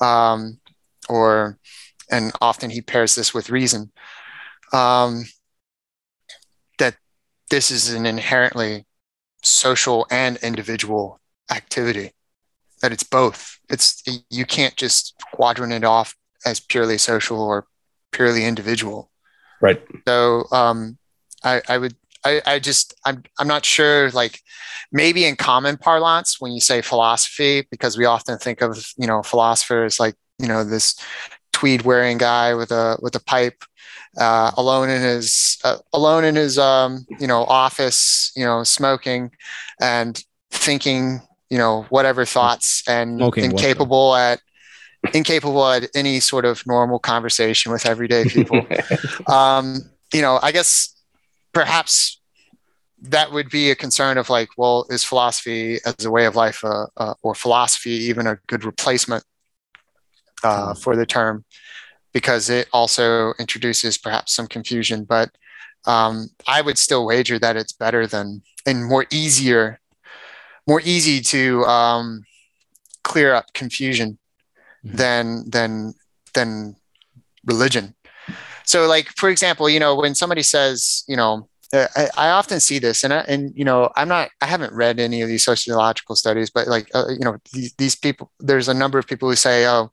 um, 0.02 0.60
or 1.08 1.58
and 2.12 2.32
often 2.42 2.70
he 2.70 2.82
pairs 2.82 3.16
this 3.16 3.34
with 3.34 3.50
reason. 3.50 3.92
Um, 4.74 5.26
that 6.80 6.96
this 7.50 7.72
is 7.72 7.92
an 7.92 8.06
inherently 8.06 8.86
social 9.44 10.08
and 10.10 10.38
individual 10.38 11.20
activity 11.52 12.14
that 12.82 12.92
it's 12.92 13.04
both 13.04 13.60
it's 13.70 14.04
you 14.30 14.46
can't 14.46 14.76
just 14.76 15.16
quadrant 15.34 15.74
it 15.74 15.84
off 15.84 16.16
as 16.46 16.60
purely 16.60 16.98
social 16.98 17.42
or 17.42 17.66
purely 18.12 18.46
individual 18.46 19.12
Right. 19.62 19.82
so 20.08 20.46
um 20.52 20.98
i 21.44 21.62
i 21.68 21.78
would 21.78 21.96
I, 22.26 22.42
I 22.46 22.60
just 22.60 22.94
I'm 23.06 23.24
I'm 23.40 23.48
not 23.48 23.64
sure 23.64 24.10
like 24.12 24.42
maybe 24.92 25.24
in 25.24 25.38
common 25.38 25.78
parlance 25.78 26.42
when 26.42 26.52
you 26.52 26.60
say 26.60 26.82
philosophy 26.82 27.66
because 27.72 27.98
we 27.98 28.04
often 28.04 28.38
think 28.38 28.62
of 28.62 28.92
you 28.98 29.08
know 29.08 29.24
philosophers 29.24 30.02
like 30.02 30.16
you 30.38 30.48
know 30.48 30.66
this 30.66 31.00
tweed 31.54 31.84
wearing 31.84 32.18
guy 32.18 32.54
with 32.54 32.72
a 32.72 32.98
with 33.02 33.16
a 33.16 33.24
pipe 33.24 33.64
uh, 34.18 34.52
alone 34.58 34.90
in 34.90 35.02
his 35.02 35.58
uh, 35.64 35.78
alone 35.94 36.24
in 36.24 36.36
his 36.36 36.58
um, 36.58 37.06
you 37.20 37.28
know 37.28 37.44
office, 37.46 38.32
you 38.36 38.46
know, 38.46 38.64
smoking 38.64 39.32
and 39.80 40.24
thinking, 40.52 41.22
you 41.50 41.58
know, 41.58 41.86
whatever 41.90 42.26
thoughts 42.26 42.84
and 42.88 43.18
Smoking 43.20 43.46
incapable 43.46 44.16
at 44.16 44.42
incapable 45.14 45.68
at 45.68 45.90
any 45.96 46.20
sort 46.20 46.46
of 46.46 46.66
normal 46.66 47.00
conversation 47.00 47.72
with 47.72 47.86
everyday 47.86 48.26
people. 48.26 48.66
um, 49.28 49.78
you 50.14 50.22
know, 50.22 50.40
I 50.42 50.52
guess 50.52 50.96
perhaps 51.54 52.20
that 53.02 53.32
would 53.32 53.50
be 53.50 53.72
a 53.72 53.76
concern 53.76 54.18
of 54.18 54.30
like, 54.30 54.50
well, 54.58 54.86
is 54.90 55.04
philosophy 55.04 55.80
as 55.86 56.06
a 56.06 56.12
way 56.12 56.26
of 56.26 56.36
life, 56.36 56.64
uh, 56.64 56.88
uh, 56.98 57.14
or 57.22 57.34
philosophy 57.34 57.92
even 57.92 58.28
a 58.28 58.38
good 58.48 58.66
replacement 58.66 59.24
uh, 60.44 60.74
for 60.74 60.96
the 60.96 61.06
term? 61.06 61.46
Because 62.12 62.50
it 62.50 62.68
also 62.74 63.34
introduces 63.40 63.98
perhaps 63.98 64.34
some 64.34 64.48
confusion, 64.48 65.06
but 65.06 65.30
um, 65.86 66.30
I 66.48 66.62
would 66.62 66.78
still 66.78 67.06
wager 67.06 67.40
that 67.40 67.56
it's 67.56 67.72
better 67.72 68.06
than 68.06 68.42
and 68.66 68.86
more 68.86 69.06
easier, 69.12 69.80
more 70.68 70.82
easy 70.84 71.22
to 71.22 71.64
um, 71.66 72.26
clear 73.04 73.34
up 73.34 73.54
confusion. 73.54 74.18
Mm-hmm. 74.86 74.98
than 74.98 75.50
than 75.50 75.94
than 76.34 76.76
religion. 77.46 77.96
So, 78.66 78.88
like 78.88 79.10
for 79.18 79.30
example, 79.30 79.70
you 79.70 79.80
know, 79.80 79.96
when 79.96 80.16
somebody 80.16 80.44
says, 80.44 81.04
you 81.08 81.18
know, 81.18 81.50
I, 81.72 82.10
I 82.18 82.30
often 82.30 82.60
see 82.60 82.80
this, 82.80 83.04
and 83.04 83.14
I, 83.14 83.20
and 83.28 83.54
you 83.56 83.64
know, 83.64 83.92
I'm 83.96 84.08
not, 84.08 84.30
I 84.42 84.48
haven't 84.48 84.74
read 84.74 85.00
any 85.00 85.22
of 85.22 85.28
these 85.28 85.46
sociological 85.46 86.16
studies, 86.16 86.50
but 86.50 86.68
like, 86.68 86.90
uh, 86.96 87.10
you 87.10 87.20
know, 87.20 87.38
these, 87.54 87.74
these 87.74 87.96
people, 87.96 88.32
there's 88.40 88.68
a 88.68 88.74
number 88.74 88.98
of 88.98 89.06
people 89.06 89.30
who 89.30 89.36
say, 89.36 89.68
oh, 89.68 89.92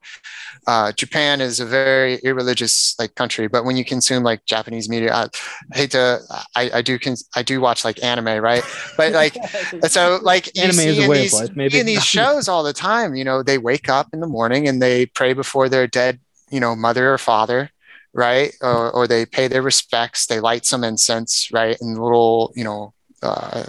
uh, 0.66 0.92
Japan 0.92 1.40
is 1.40 1.60
a 1.60 1.66
very 1.66 2.16
irreligious 2.16 2.94
like 2.98 3.14
country, 3.14 3.46
but 3.46 3.64
when 3.64 3.76
you 3.76 3.84
consume 3.84 4.22
like 4.22 4.44
Japanese 4.46 4.88
media, 4.88 5.14
I, 5.14 5.28
hate 5.74 5.90
to, 5.90 6.20
I, 6.54 6.70
I 6.74 6.82
do, 6.82 6.98
cons- 6.98 7.28
I 7.36 7.42
do 7.42 7.60
watch 7.60 7.84
like 7.84 8.02
anime, 8.02 8.42
right? 8.42 8.62
But 8.96 9.12
like, 9.12 9.36
so 9.88 10.18
like 10.22 10.56
Anime 10.58 10.80
is 10.80 10.98
a 10.98 11.08
way 11.08 11.18
of 11.18 11.22
these, 11.22 11.34
life, 11.34 11.56
maybe. 11.56 11.78
in 11.78 11.84
these 11.84 12.04
shows 12.16 12.48
all 12.48 12.62
the 12.62 12.72
time, 12.72 13.14
you 13.14 13.24
know, 13.24 13.42
they 13.42 13.58
wake 13.58 13.88
up 13.90 14.08
in 14.14 14.20
the 14.20 14.26
morning 14.26 14.66
and 14.66 14.80
they 14.80 15.06
pray 15.06 15.34
before 15.34 15.68
their 15.68 15.86
dead, 15.86 16.20
you 16.50 16.58
know, 16.58 16.74
mother 16.74 17.12
or 17.12 17.18
father, 17.18 17.70
right? 18.16 18.52
Or, 18.62 18.90
or 18.90 19.06
they 19.06 19.26
pay 19.26 19.46
their 19.46 19.62
respects, 19.62 20.26
they 20.26 20.40
light 20.40 20.64
some 20.64 20.82
incense, 20.82 21.50
right? 21.52 21.76
And 21.80 21.98
little, 21.98 22.52
you 22.56 22.64
know, 22.64 22.94
uh, 23.22 23.62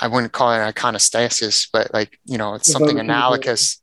I 0.00 0.08
wouldn't 0.08 0.32
call 0.32 0.52
it 0.52 0.74
iconostasis, 0.74 1.68
but 1.72 1.92
like, 1.94 2.18
you 2.24 2.36
know, 2.36 2.54
it's 2.54 2.70
something 2.70 2.98
analogous 2.98 3.80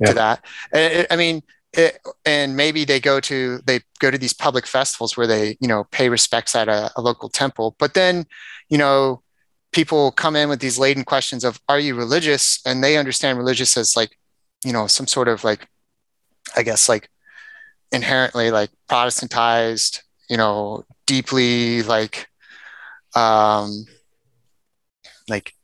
Yeah. 0.00 0.08
to 0.08 0.14
that. 0.14 0.44
I, 0.74 1.06
I 1.10 1.16
mean, 1.16 1.42
it, 1.72 2.00
and 2.24 2.56
maybe 2.56 2.84
they 2.84 2.98
go 3.00 3.20
to 3.20 3.60
they 3.64 3.80
go 4.00 4.10
to 4.10 4.18
these 4.18 4.32
public 4.32 4.66
festivals 4.66 5.16
where 5.16 5.28
they 5.28 5.56
you 5.60 5.68
know 5.68 5.84
pay 5.92 6.08
respects 6.08 6.56
at 6.56 6.68
a, 6.68 6.90
a 6.96 7.00
local 7.00 7.28
temple 7.28 7.76
but 7.78 7.94
then 7.94 8.26
you 8.68 8.76
know 8.76 9.22
people 9.70 10.10
come 10.10 10.34
in 10.34 10.48
with 10.48 10.58
these 10.58 10.80
laden 10.80 11.04
questions 11.04 11.44
of 11.44 11.60
are 11.68 11.78
you 11.78 11.94
religious 11.94 12.58
and 12.66 12.82
they 12.82 12.96
understand 12.96 13.38
religious 13.38 13.76
as 13.76 13.94
like 13.94 14.16
you 14.64 14.72
know 14.72 14.88
some 14.88 15.06
sort 15.06 15.28
of 15.28 15.44
like 15.44 15.68
i 16.56 16.62
guess 16.64 16.88
like 16.88 17.08
inherently 17.92 18.50
like 18.50 18.70
protestantized 18.88 20.00
you 20.28 20.36
know 20.36 20.84
deeply 21.06 21.82
like 21.82 22.28
um 23.16 23.84
like 25.28 25.54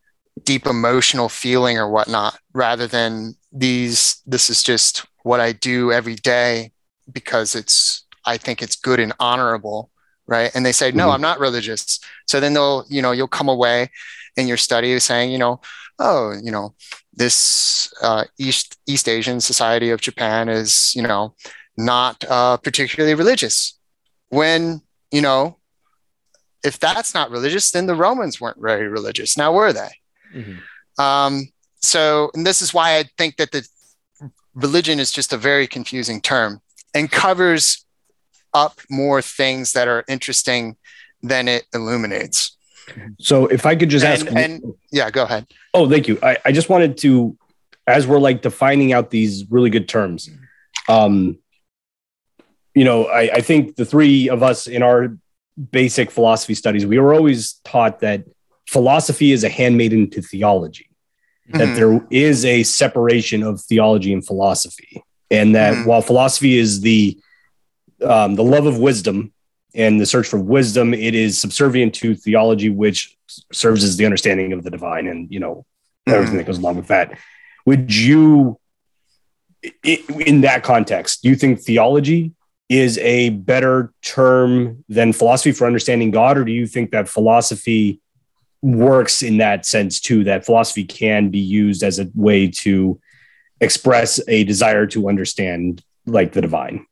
deep 0.45 0.67
emotional 0.67 1.29
feeling 1.29 1.79
or 1.79 1.89
whatnot 1.91 2.39
rather 2.53 2.87
than 2.87 3.35
these 3.53 4.21
this 4.27 4.51
is 4.51 4.63
just 4.63 5.07
what 5.23 5.41
i 5.41 5.53
do 5.53 5.93
every 5.93 6.15
day 6.17 6.73
because 7.13 7.55
it's 7.55 8.05
i 8.27 8.37
think 8.37 8.63
it's 8.63 8.77
good 8.77 9.01
and 9.01 9.13
honorable 9.19 9.91
right 10.27 10.51
and 10.55 10.65
they 10.67 10.73
say 10.73 10.91
no 10.93 11.09
Mhm. 11.09 11.15
i'm 11.15 11.21
not 11.21 11.41
religious 11.41 11.99
so 12.27 12.39
then 12.41 12.55
they'll 12.55 12.85
you 12.89 13.01
know 13.01 13.13
you'll 13.13 13.29
come 13.29 13.49
away 13.49 13.91
in 14.37 14.47
your 14.47 14.57
study 14.59 14.99
saying 14.99 15.31
you 15.31 15.39
know 15.39 15.61
oh 15.99 16.35
you 16.43 16.51
know 16.51 16.75
this 17.15 17.93
uh, 18.03 18.25
east 18.39 18.77
east 18.87 19.09
asian 19.09 19.41
society 19.41 19.91
of 19.91 20.01
japan 20.01 20.49
is 20.49 20.93
you 20.95 21.03
know 21.03 21.35
not 21.77 22.25
uh, 22.29 22.57
particularly 22.59 23.15
religious 23.15 23.79
when 24.29 24.81
you 25.11 25.21
know 25.21 25.57
if 26.65 26.79
that's 26.81 27.15
not 27.15 27.31
religious 27.31 27.71
then 27.71 27.87
the 27.87 27.95
romans 27.95 28.41
weren't 28.41 28.61
very 28.61 28.89
religious 28.89 29.37
now 29.37 29.53
were 29.53 29.73
they 29.73 29.91
Mhm. 30.35 30.59
um, 30.99 31.49
so, 31.81 32.31
and 32.35 32.45
this 32.45 32.61
is 32.63 32.75
why 32.75 32.97
I 32.99 33.05
think 33.17 33.37
that 33.37 33.53
the 33.53 33.65
religion 34.55 34.99
is 34.99 35.13
just 35.13 35.33
a 35.33 35.37
very 35.37 35.67
confusing 35.69 36.21
term 36.21 36.61
and 36.95 37.09
covers 37.11 37.85
up 38.53 38.81
more 38.91 39.23
things 39.23 39.73
that 39.75 39.87
are 39.87 40.03
interesting 40.09 40.77
than 41.23 41.47
it 41.47 41.65
illuminates. 41.75 42.57
So 43.21 43.47
if 43.47 43.67
I 43.67 43.77
could 43.77 43.89
just 43.91 44.05
ask, 44.05 44.27
And, 44.27 44.39
and 44.39 44.63
yeah, 44.91 45.11
go 45.11 45.23
ahead. 45.25 45.47
oh, 45.75 45.89
thank 45.89 46.09
you. 46.09 46.19
I, 46.23 46.39
I 46.45 46.51
just 46.53 46.69
wanted 46.69 46.97
to, 46.99 47.37
as 47.87 48.07
we're 48.07 48.19
like 48.19 48.43
defining 48.43 48.93
out 48.93 49.11
these 49.11 49.45
really 49.49 49.71
good 49.71 49.89
terms, 49.89 50.29
um, 50.89 51.39
you 52.77 52.85
know, 52.85 53.07
I, 53.07 53.23
I 53.39 53.41
think 53.41 53.77
the 53.77 53.87
three 53.87 54.29
of 54.29 54.43
us 54.43 54.67
in 54.67 54.83
our 54.83 55.17
basic 55.73 56.11
philosophy 56.11 56.55
studies, 56.55 56.85
we 56.85 56.99
were 56.99 57.15
always 57.15 57.55
taught 57.65 58.01
that 58.01 58.25
philosophy 58.69 59.33
is 59.33 59.43
a 59.45 59.49
handmaiden 59.49 60.11
to 60.11 60.21
theology. 60.23 60.85
that 61.53 61.69
Mhm. 61.69 61.77
there 61.77 62.07
is 62.11 62.45
a 62.45 62.65
separation 62.65 63.45
of 63.45 63.61
theology 63.61 64.13
and 64.13 64.27
philosophy, 64.27 65.01
and 65.31 65.55
that 65.55 65.75
Mhm. 65.75 65.87
while 65.87 66.03
philosophy 66.03 66.59
is 66.59 66.81
the 66.81 67.17
um, 68.03 68.35
the 68.35 68.43
love 68.43 68.67
of 68.67 68.79
wisdom 68.79 69.33
and 69.75 70.01
the 70.01 70.07
search 70.07 70.27
for 70.27 70.39
wisdom, 70.41 70.93
it 70.93 71.15
is 71.15 71.41
subservient 71.41 71.95
to 71.95 72.17
theology, 72.17 72.69
which 72.69 73.17
serves 73.53 73.85
as 73.85 73.97
the 73.97 74.05
understanding 74.05 74.53
of 74.53 74.65
the 74.65 74.71
divine, 74.71 75.07
and 75.07 75.31
you 75.31 75.39
know 75.39 75.65
everything 76.09 76.37
that 76.37 76.47
goes 76.47 76.59
along 76.59 76.77
with 76.77 76.89
that. 76.89 77.17
Would 77.65 77.95
you, 77.95 78.59
in 79.85 80.41
that 80.43 80.63
context, 80.65 81.23
do 81.23 81.29
you 81.29 81.37
think 81.37 81.61
theology 81.61 82.33
is 82.69 82.99
a 82.99 83.31
better 83.31 83.93
term 84.03 84.85
than 84.89 85.13
philosophy 85.13 85.53
for 85.53 85.67
understanding 85.67 86.11
God, 86.11 86.37
or 86.37 86.45
do 86.45 86.53
you 86.53 86.67
think 86.67 86.91
that 86.91 87.09
philosophy 87.09 88.01
works 88.63 89.23
in 89.23 89.39
that 89.39 89.65
sense 89.67 90.01
too? 90.01 90.25
That 90.25 90.45
philosophy 90.45 90.85
can 90.85 91.31
be 91.31 91.39
used 91.39 91.83
as 91.83 91.99
a 91.99 92.09
way 92.15 92.49
to 92.49 93.01
express 93.61 94.21
a 94.29 94.45
desire 94.45 94.87
to 94.89 95.09
understand, 95.09 95.83
like 96.07 96.33
the 96.33 96.41
divine. 96.41 96.87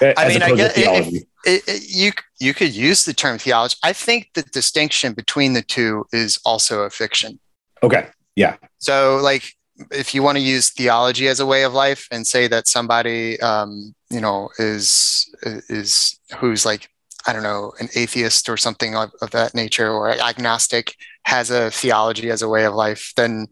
I 0.00 0.28
mean, 0.28 0.42
I 0.42 0.54
get 0.54 0.72
if, 0.76 1.24
it, 1.44 1.82
you 1.88 2.12
you 2.38 2.54
could 2.54 2.74
use 2.74 3.04
the 3.04 3.14
term 3.14 3.38
theology. 3.38 3.76
I 3.82 3.92
think 3.92 4.30
the 4.34 4.42
distinction 4.42 5.12
between 5.14 5.52
the 5.52 5.62
two 5.62 6.06
is 6.12 6.38
also 6.44 6.82
a 6.82 6.90
fiction. 6.90 7.38
okay, 7.82 8.08
Yeah. 8.34 8.56
So, 8.78 9.16
like, 9.16 9.44
if 9.90 10.14
you 10.14 10.22
want 10.22 10.38
to 10.38 10.42
use 10.42 10.70
theology 10.70 11.28
as 11.28 11.40
a 11.40 11.46
way 11.46 11.64
of 11.64 11.72
life 11.72 12.08
and 12.10 12.26
say 12.26 12.48
that 12.48 12.66
somebody, 12.66 13.40
um, 13.40 13.94
you 14.10 14.20
know, 14.20 14.50
is 14.58 15.34
is 15.42 16.18
who's 16.36 16.64
like, 16.64 16.88
I 17.26 17.32
don't 17.32 17.42
know, 17.42 17.72
an 17.80 17.88
atheist 17.94 18.48
or 18.48 18.56
something 18.56 18.96
of, 18.96 19.10
of 19.20 19.30
that 19.30 19.54
nature, 19.54 19.90
or 19.90 20.10
agnostic, 20.10 20.94
has 21.24 21.50
a 21.50 21.70
theology 21.70 22.30
as 22.30 22.42
a 22.42 22.48
way 22.48 22.64
of 22.64 22.74
life, 22.74 23.12
then 23.16 23.48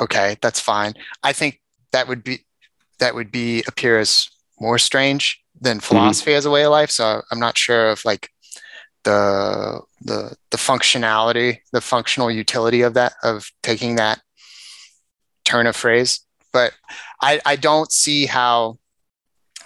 okay, 0.00 0.36
that's 0.40 0.60
fine. 0.60 0.94
I 1.22 1.32
think 1.32 1.60
that 1.92 2.08
would 2.08 2.24
be 2.24 2.44
that 2.98 3.14
would 3.14 3.30
be 3.30 3.62
appear 3.66 3.98
as 3.98 4.28
more 4.60 4.78
strange 4.78 5.42
than 5.60 5.78
mm-hmm. 5.78 5.86
philosophy 5.86 6.34
as 6.34 6.46
a 6.46 6.50
way 6.50 6.64
of 6.64 6.70
life. 6.70 6.90
So 6.90 7.22
I'm 7.30 7.40
not 7.40 7.56
sure 7.56 7.90
of 7.90 8.04
like 8.04 8.28
the 9.04 9.80
the 10.00 10.36
the 10.50 10.56
functionality, 10.56 11.58
the 11.72 11.80
functional 11.80 12.30
utility 12.30 12.82
of 12.82 12.94
that 12.94 13.14
of 13.22 13.50
taking 13.62 13.96
that 13.96 14.20
turn 15.44 15.66
of 15.66 15.76
phrase. 15.76 16.20
But 16.52 16.72
I 17.20 17.40
I 17.46 17.56
don't 17.56 17.92
see 17.92 18.26
how 18.26 18.78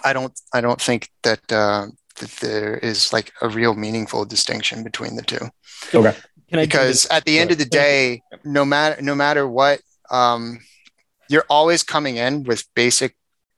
I 0.03 0.13
don't 0.13 0.33
I 0.53 0.61
don't 0.61 0.81
think 0.81 1.09
that 1.23 1.51
uh, 1.51 1.87
that 2.19 2.29
there 2.41 2.77
is 2.77 3.13
like 3.13 3.31
a 3.41 3.49
real 3.49 3.75
meaningful 3.75 4.25
distinction 4.25 4.83
between 4.83 5.15
the 5.15 5.21
two. 5.23 5.49
Can 6.49 6.59
I 6.59 6.65
because 6.65 7.05
at 7.07 7.25
the 7.25 7.39
end 7.39 7.51
of 7.51 7.57
the 7.57 7.65
day 7.65 8.21
no 8.43 8.63
matter 8.63 9.01
no 9.01 9.15
matter 9.15 9.47
what 9.47 9.81
um, 10.09 10.59
you're 11.29 11.45
always 11.49 11.83
coming 11.83 12.15
in 12.15 12.43
with 12.43 12.63
basic 12.73 13.15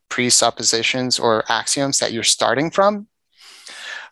presuppositions 0.10 1.20
or 1.20 1.44
axioms 1.50 2.00
that 2.00 2.12
you're 2.12 2.24
starting 2.24 2.72
from. 2.72 3.08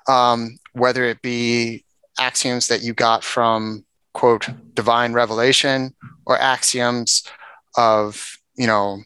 Um, 0.07 0.57
whether 0.73 1.03
it 1.03 1.21
be 1.21 1.84
axioms 2.19 2.67
that 2.67 2.82
you 2.82 2.93
got 2.93 3.23
from 3.23 3.84
quote 4.13 4.47
divine 4.73 5.13
revelation 5.13 5.93
or 6.25 6.38
axioms 6.38 7.23
of 7.75 8.38
you 8.55 8.65
know 8.65 8.99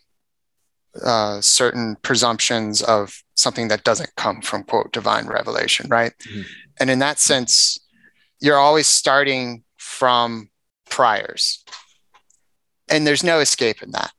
uh, 1.06 1.40
certain 1.42 1.96
presumptions 2.02 2.82
of 2.82 3.22
something 3.36 3.70
that 3.70 3.84
doesn't 3.84 4.14
come 4.18 4.42
from 4.42 4.64
quote 4.64 4.92
divine 4.92 5.26
revelation 5.28 5.88
right 5.90 6.14
Mhm. 6.28 6.46
and 6.80 6.90
in 6.90 7.00
that 7.00 7.18
sense 7.20 7.80
you're 8.40 8.58
always 8.58 8.88
starting 8.88 9.64
from 9.78 10.50
priors 10.90 11.64
and 12.90 13.08
there's 13.08 13.24
no 13.24 13.40
escape 13.40 13.82
in 13.82 13.92
that 13.92 14.12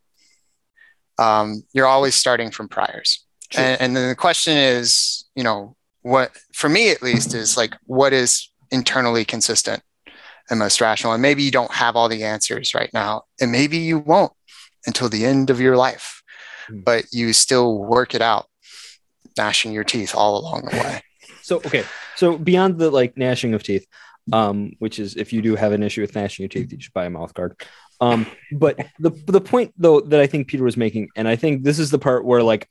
um, 1.18 1.62
you're 1.72 1.86
always 1.86 2.14
starting 2.14 2.50
from 2.50 2.68
priors 2.68 3.24
Sure. 3.50 3.62
and, 3.62 3.80
and 3.82 3.96
then 3.96 4.08
the 4.08 4.14
question 4.16 4.56
is 4.56 5.24
you 5.34 5.44
know 5.44 5.76
what 6.00 6.32
for 6.54 6.68
me 6.70 6.90
at 6.90 7.02
least 7.02 7.34
is 7.34 7.56
like 7.56 7.74
what 7.84 8.12
is 8.14 8.50
internally 8.70 9.24
consistent 9.26 9.82
and 10.48 10.58
most 10.58 10.80
rational 10.80 11.12
and 11.12 11.20
maybe 11.20 11.42
you 11.42 11.50
don't 11.50 11.70
have 11.72 11.94
all 11.96 12.08
the 12.08 12.24
answers 12.24 12.74
right 12.74 12.90
now 12.94 13.22
and 13.40 13.52
maybe 13.52 13.76
you 13.76 13.98
won't 13.98 14.32
until 14.86 15.08
the 15.08 15.24
end 15.24 15.48
of 15.50 15.60
your 15.60 15.76
life. 15.76 16.21
But 16.70 17.04
you 17.12 17.32
still 17.32 17.78
work 17.78 18.14
it 18.14 18.22
out 18.22 18.46
gnashing 19.36 19.72
your 19.72 19.84
teeth 19.84 20.14
all 20.14 20.38
along 20.38 20.62
the 20.62 20.76
way 20.76 21.02
So 21.42 21.56
okay, 21.56 21.84
so 22.16 22.38
beyond 22.38 22.78
the 22.78 22.90
like 22.90 23.16
gnashing 23.16 23.52
of 23.54 23.62
teeth, 23.62 23.86
um, 24.32 24.72
which 24.78 24.98
is 24.98 25.16
if 25.16 25.32
you 25.32 25.42
do 25.42 25.56
have 25.56 25.72
an 25.72 25.82
issue 25.82 26.00
with 26.00 26.14
gnashing 26.14 26.44
your 26.44 26.48
teeth, 26.48 26.72
you 26.72 26.80
should 26.80 26.92
buy 26.92 27.04
a 27.04 27.10
mouth 27.10 27.34
guard. 27.34 27.60
Um, 28.00 28.26
but 28.52 28.78
the 28.98 29.10
the 29.10 29.40
point 29.40 29.74
though 29.76 30.00
that 30.00 30.20
I 30.20 30.26
think 30.26 30.48
Peter 30.48 30.64
was 30.64 30.76
making, 30.76 31.08
and 31.16 31.28
I 31.28 31.36
think 31.36 31.64
this 31.64 31.78
is 31.78 31.90
the 31.90 31.98
part 31.98 32.24
where 32.24 32.42
like 32.42 32.68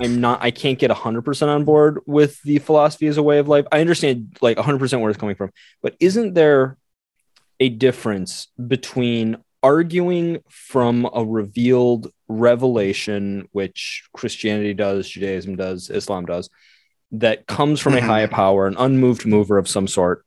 I'm 0.00 0.20
not, 0.20 0.42
I 0.42 0.50
can't 0.50 0.78
get 0.78 0.90
hundred 0.90 1.22
percent 1.22 1.50
on 1.50 1.64
board 1.64 2.00
with 2.06 2.40
the 2.42 2.58
philosophy 2.58 3.06
as 3.06 3.18
a 3.18 3.22
way 3.22 3.38
of 3.38 3.48
life. 3.48 3.66
I 3.70 3.80
understand 3.80 4.36
like 4.40 4.58
hundred 4.58 4.78
percent 4.78 5.02
where 5.02 5.10
it's 5.10 5.20
coming 5.20 5.36
from, 5.36 5.50
but 5.82 5.94
isn't 6.00 6.34
there 6.34 6.78
a 7.60 7.68
difference 7.68 8.48
between 8.66 9.36
arguing 9.64 10.40
from 10.50 11.08
a 11.14 11.24
revealed 11.24 12.12
revelation, 12.28 13.48
which 13.52 14.04
Christianity 14.12 14.74
does, 14.74 15.08
Judaism 15.08 15.56
does, 15.56 15.88
Islam 15.88 16.26
does, 16.26 16.50
that 17.12 17.46
comes 17.46 17.80
from 17.80 17.94
a 17.94 17.96
mm-hmm. 17.96 18.06
higher 18.06 18.28
power, 18.28 18.66
an 18.66 18.76
unmoved 18.78 19.24
mover 19.24 19.56
of 19.56 19.66
some 19.66 19.88
sort, 19.88 20.26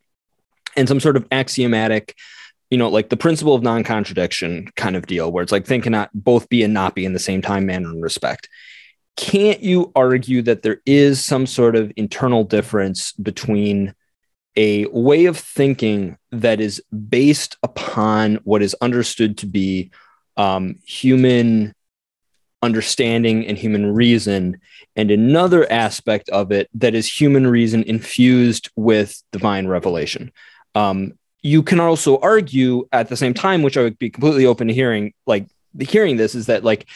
and 0.76 0.88
some 0.88 1.00
sort 1.00 1.16
of 1.16 1.28
axiomatic, 1.32 2.16
you 2.72 2.80
know, 2.80 2.90
like 2.90 3.10
the 3.10 3.16
principle 3.16 3.54
of 3.54 3.62
non 3.62 3.84
contradiction 3.84 4.70
kind 4.76 4.96
of 4.96 5.06
deal, 5.06 5.32
where 5.32 5.44
it's 5.44 5.52
like 5.52 5.68
thing 5.68 5.82
cannot 5.82 6.10
both 6.16 6.50
be 6.50 6.64
and 6.64 6.74
not 6.74 6.96
be 6.96 7.06
in 7.06 7.14
the 7.14 7.20
same 7.20 7.44
time, 7.44 7.68
manner, 7.68 7.90
and 7.90 8.02
respect. 8.02 8.50
Can't 9.18 9.62
you 9.62 9.92
argue 9.96 10.42
that 10.44 10.64
there 10.64 10.82
is 10.84 11.24
some 11.24 11.46
sort 11.46 11.76
of 11.76 11.92
internal 11.96 12.44
difference 12.44 13.12
between 13.14 13.94
a 14.58 14.88
way 14.88 15.26
of 15.26 15.38
thinking 15.38 16.18
that 16.32 16.60
is 16.60 16.82
based 17.10 17.56
upon 17.64 18.36
what 18.44 18.62
is 18.62 18.76
understood 18.82 19.38
to 19.38 19.46
be 19.46 19.92
um, 20.36 20.80
human 20.86 21.74
understanding 22.62 23.46
and 23.46 23.58
human 23.58 23.94
reason, 23.94 24.60
and 24.96 25.12
another 25.12 25.72
aspect 25.72 26.28
of 26.30 26.52
it 26.52 26.68
that 26.74 26.96
is 26.96 27.08
human 27.08 27.46
reason 27.46 27.84
infused 27.84 28.70
with 28.76 29.22
divine 29.32 29.68
revelation. 29.68 30.32
Um, 30.74 31.14
you 31.44 31.62
can 31.62 31.80
also 31.80 32.18
argue 32.18 32.88
at 32.92 33.10
the 33.10 33.16
same 33.16 33.36
time, 33.36 33.62
which 33.62 33.78
I 33.78 33.84
would 33.84 34.00
be 34.00 34.10
completely 34.10 34.48
open 34.48 34.68
to 34.68 34.74
hearing, 34.74 35.14
like 35.28 35.48
hearing 35.80 36.18
this, 36.18 36.34
is 36.34 36.48
that 36.48 36.64
like 36.64 36.88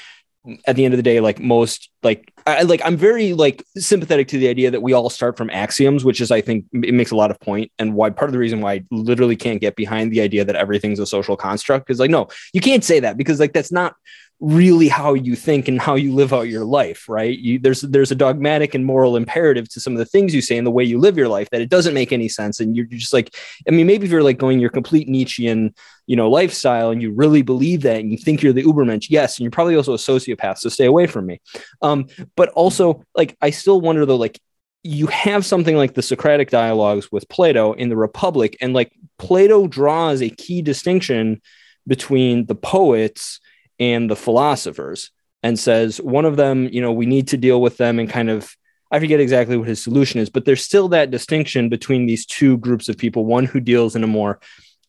at 0.65 0.75
the 0.75 0.83
end 0.83 0.95
of 0.95 0.97
the 0.97 1.03
day, 1.03 1.19
like 1.19 1.39
most 1.39 1.91
like 2.01 2.30
I 2.47 2.63
like 2.63 2.81
I'm 2.83 2.97
very 2.97 3.33
like 3.33 3.63
sympathetic 3.77 4.27
to 4.29 4.37
the 4.37 4.47
idea 4.47 4.71
that 4.71 4.81
we 4.81 4.93
all 4.93 5.09
start 5.09 5.37
from 5.37 5.49
axioms, 5.49 6.03
which 6.03 6.21
is 6.21 6.31
I 6.31 6.41
think 6.41 6.65
it 6.73 6.93
makes 6.93 7.11
a 7.11 7.15
lot 7.15 7.31
of 7.31 7.39
point 7.39 7.71
and 7.77 7.93
why 7.93 8.09
part 8.09 8.29
of 8.29 8.33
the 8.33 8.39
reason 8.39 8.61
why 8.61 8.73
I 8.73 8.83
literally 8.91 9.35
can't 9.35 9.61
get 9.61 9.75
behind 9.75 10.11
the 10.11 10.21
idea 10.21 10.45
that 10.45 10.55
everything's 10.55 10.99
a 10.99 11.05
social 11.05 11.37
construct 11.37 11.89
is 11.89 11.99
like 11.99 12.09
no, 12.09 12.27
you 12.53 12.61
can't 12.61 12.83
say 12.83 12.99
that 13.01 13.17
because 13.17 13.39
like 13.39 13.53
that's 13.53 13.71
not 13.71 13.95
really 14.41 14.87
how 14.87 15.13
you 15.13 15.35
think 15.35 15.67
and 15.67 15.79
how 15.79 15.93
you 15.93 16.11
live 16.15 16.33
out 16.33 16.49
your 16.49 16.65
life 16.65 17.07
right? 17.07 17.37
You, 17.37 17.59
there's 17.59 17.81
there's 17.81 18.11
a 18.11 18.15
dogmatic 18.15 18.73
and 18.73 18.83
moral 18.83 19.15
imperative 19.15 19.69
to 19.69 19.79
some 19.79 19.93
of 19.93 19.99
the 19.99 20.05
things 20.05 20.33
you 20.33 20.41
say 20.41 20.57
and 20.57 20.65
the 20.65 20.71
way 20.71 20.83
you 20.83 20.97
live 20.97 21.15
your 21.15 21.27
life 21.27 21.49
that 21.51 21.61
it 21.61 21.69
doesn't 21.69 21.93
make 21.93 22.11
any 22.11 22.27
sense. 22.27 22.59
And 22.59 22.75
you're 22.75 22.87
just 22.87 23.13
like 23.13 23.35
i 23.67 23.71
mean 23.71 23.85
maybe 23.85 24.05
if 24.05 24.11
you're 24.11 24.23
like 24.23 24.39
going 24.39 24.59
your 24.59 24.71
complete 24.71 25.07
nietzschean 25.07 25.73
you 26.07 26.15
know 26.15 26.29
lifestyle 26.29 26.89
and 26.89 27.01
you 27.01 27.11
really 27.11 27.43
believe 27.43 27.83
that 27.83 27.99
and 27.99 28.11
you 28.11 28.17
think 28.17 28.41
you're 28.41 28.51
the 28.51 28.63
ubermensch 28.63 29.07
yes 29.09 29.37
and 29.37 29.43
you're 29.43 29.51
probably 29.51 29.75
also 29.75 29.93
a 29.93 29.97
sociopath 29.97 30.57
so 30.57 30.69
stay 30.69 30.85
away 30.85 31.05
from 31.05 31.27
me. 31.27 31.39
Um, 31.83 32.07
but 32.35 32.49
also 32.49 33.03
like 33.15 33.37
i 33.41 33.51
still 33.51 33.79
wonder 33.79 34.05
though 34.07 34.15
like 34.15 34.39
you 34.83 35.05
have 35.07 35.45
something 35.45 35.75
like 35.75 35.93
the 35.93 36.01
socratic 36.01 36.49
dialogues 36.49 37.11
with 37.11 37.29
plato 37.29 37.73
in 37.73 37.89
the 37.89 37.95
republic 37.95 38.57
and 38.59 38.73
like 38.73 38.91
plato 39.19 39.67
draws 39.67 40.23
a 40.23 40.29
key 40.29 40.63
distinction 40.63 41.39
between 41.87 42.47
the 42.47 42.55
poets 42.55 43.39
and 43.81 44.09
the 44.09 44.15
philosophers 44.15 45.09
and 45.43 45.59
says 45.59 45.99
one 45.99 46.23
of 46.23 46.37
them, 46.37 46.69
you 46.71 46.81
know, 46.81 46.91
we 46.91 47.07
need 47.07 47.27
to 47.29 47.37
deal 47.37 47.59
with 47.59 47.77
them 47.77 47.99
and 47.99 48.09
kind 48.09 48.29
of 48.29 48.55
I 48.93 48.99
forget 48.99 49.21
exactly 49.21 49.57
what 49.57 49.69
his 49.69 49.81
solution 49.81 50.19
is, 50.19 50.29
but 50.29 50.43
there's 50.45 50.63
still 50.63 50.89
that 50.89 51.11
distinction 51.11 51.69
between 51.69 52.05
these 52.05 52.25
two 52.25 52.57
groups 52.57 52.89
of 52.89 52.97
people, 52.97 53.25
one 53.25 53.45
who 53.45 53.61
deals 53.61 53.95
in 53.95 54.03
a 54.03 54.07
more 54.07 54.39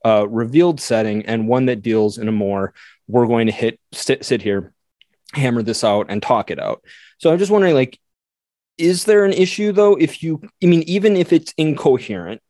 uh, 0.04 0.28
revealed 0.28 0.80
setting 0.80 1.24
and 1.24 1.46
one 1.48 1.66
that 1.66 1.82
deals 1.82 2.18
in 2.18 2.28
a 2.28 2.32
more 2.32 2.74
we're 3.08 3.26
going 3.26 3.46
to 3.46 3.52
hit 3.52 3.80
sit, 3.92 4.24
sit 4.24 4.42
here 4.42 4.72
hammer 5.32 5.62
this 5.62 5.82
out 5.82 6.06
and 6.10 6.22
talk 6.22 6.50
it 6.50 6.60
out. 6.60 6.84
So 7.18 7.32
i'm 7.32 7.38
just 7.38 7.50
wondering 7.50 7.74
like 7.74 7.98
is 8.78 9.04
there 9.04 9.24
an 9.24 9.32
issue 9.32 9.72
though? 9.72 9.96
If 9.96 10.22
you 10.22 10.42
i 10.62 10.66
mean 10.66 10.82
even 10.82 11.16
if 11.16 11.32
it's 11.32 11.54
incoherent 11.56 12.42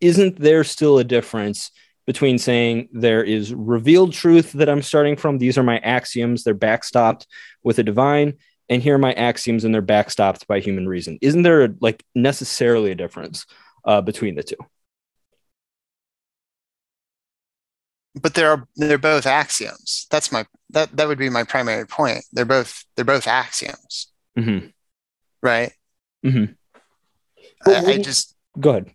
isn't 0.00 0.40
there 0.40 0.64
still 0.64 0.98
a 0.98 1.04
difference 1.04 1.70
between 2.06 2.38
saying 2.38 2.88
there 2.92 3.22
is 3.22 3.52
revealed 3.52 4.12
truth 4.12 4.52
that 4.52 4.68
I'm 4.68 4.82
starting 4.82 5.16
from. 5.16 5.38
These 5.38 5.58
are 5.58 5.62
my 5.62 5.78
axioms. 5.78 6.44
They're 6.44 6.54
backstopped 6.54 7.26
with 7.62 7.78
a 7.78 7.82
divine. 7.82 8.34
And 8.68 8.82
here 8.82 8.94
are 8.94 8.98
my 8.98 9.12
axioms, 9.12 9.64
and 9.64 9.74
they're 9.74 9.82
backstopped 9.82 10.46
by 10.46 10.60
human 10.60 10.88
reason. 10.88 11.18
Isn't 11.20 11.42
there 11.42 11.74
like 11.80 12.04
necessarily 12.14 12.90
a 12.90 12.96
difference 12.96 13.46
uh, 13.84 14.00
between 14.00 14.34
the 14.34 14.42
two? 14.42 14.56
But 18.20 18.34
they're 18.34 18.66
they're 18.76 18.98
both 18.98 19.26
axioms. 19.26 20.06
That's 20.10 20.32
my 20.32 20.46
that 20.70 20.96
that 20.96 21.06
would 21.06 21.18
be 21.18 21.28
my 21.28 21.44
primary 21.44 21.86
point. 21.86 22.24
They're 22.32 22.44
both 22.44 22.84
they're 22.96 23.04
both 23.04 23.28
axioms, 23.28 24.10
mm-hmm. 24.36 24.68
right? 25.42 25.72
Mm-hmm. 26.24 26.52
I, 27.70 27.84
I 27.84 27.98
just 27.98 28.34
go 28.58 28.70
ahead. 28.70 28.90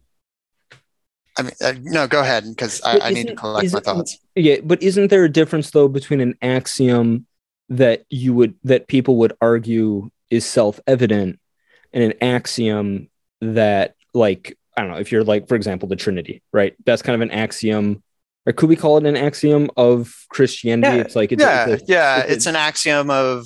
I 1.41 1.71
mean, 1.73 1.85
uh, 1.87 1.91
no, 1.91 2.07
go 2.07 2.21
ahead 2.21 2.43
because 2.47 2.81
I, 2.83 2.99
I, 2.99 3.09
need 3.11 3.27
to 3.27 3.35
collect 3.35 3.73
my 3.73 3.79
thoughts. 3.79 4.17
Yeah, 4.35 4.57
but 4.63 4.81
isn't 4.83 5.09
there 5.09 5.23
a 5.23 5.29
difference 5.29 5.71
though 5.71 5.87
between 5.87 6.21
an 6.21 6.35
axiom 6.41 7.25
that 7.69 8.05
you 8.09 8.33
would 8.33 8.55
that 8.63 8.87
people 8.87 9.17
would 9.17 9.33
argue 9.41 10.09
is 10.29 10.45
self-evident 10.45 11.39
and 11.93 12.03
an 12.03 12.13
axiom 12.21 13.09
that 13.41 13.95
like 14.13 14.57
I 14.77 14.81
don't 14.81 14.91
know 14.91 14.97
if 14.97 15.11
you're 15.11 15.23
like 15.23 15.47
for 15.47 15.55
example 15.55 15.89
the 15.89 15.95
Trinity, 15.95 16.43
right? 16.51 16.75
That's 16.85 17.01
kind 17.01 17.15
of 17.15 17.21
an 17.21 17.31
axiom. 17.31 18.03
Or 18.45 18.53
could 18.53 18.69
we 18.69 18.75
call 18.75 18.97
it 18.97 19.05
an 19.05 19.17
axiom 19.17 19.69
of 19.77 20.25
Christianity? 20.29 20.97
Yeah, 20.97 21.03
it's 21.03 21.15
like 21.15 21.31
it's 21.31 21.41
yeah, 21.41 21.69
it's 21.69 21.83
a, 21.83 21.85
yeah, 21.87 22.19
it's, 22.19 22.31
it's 22.31 22.45
an 22.45 22.55
axiom 22.55 23.09
of 23.09 23.45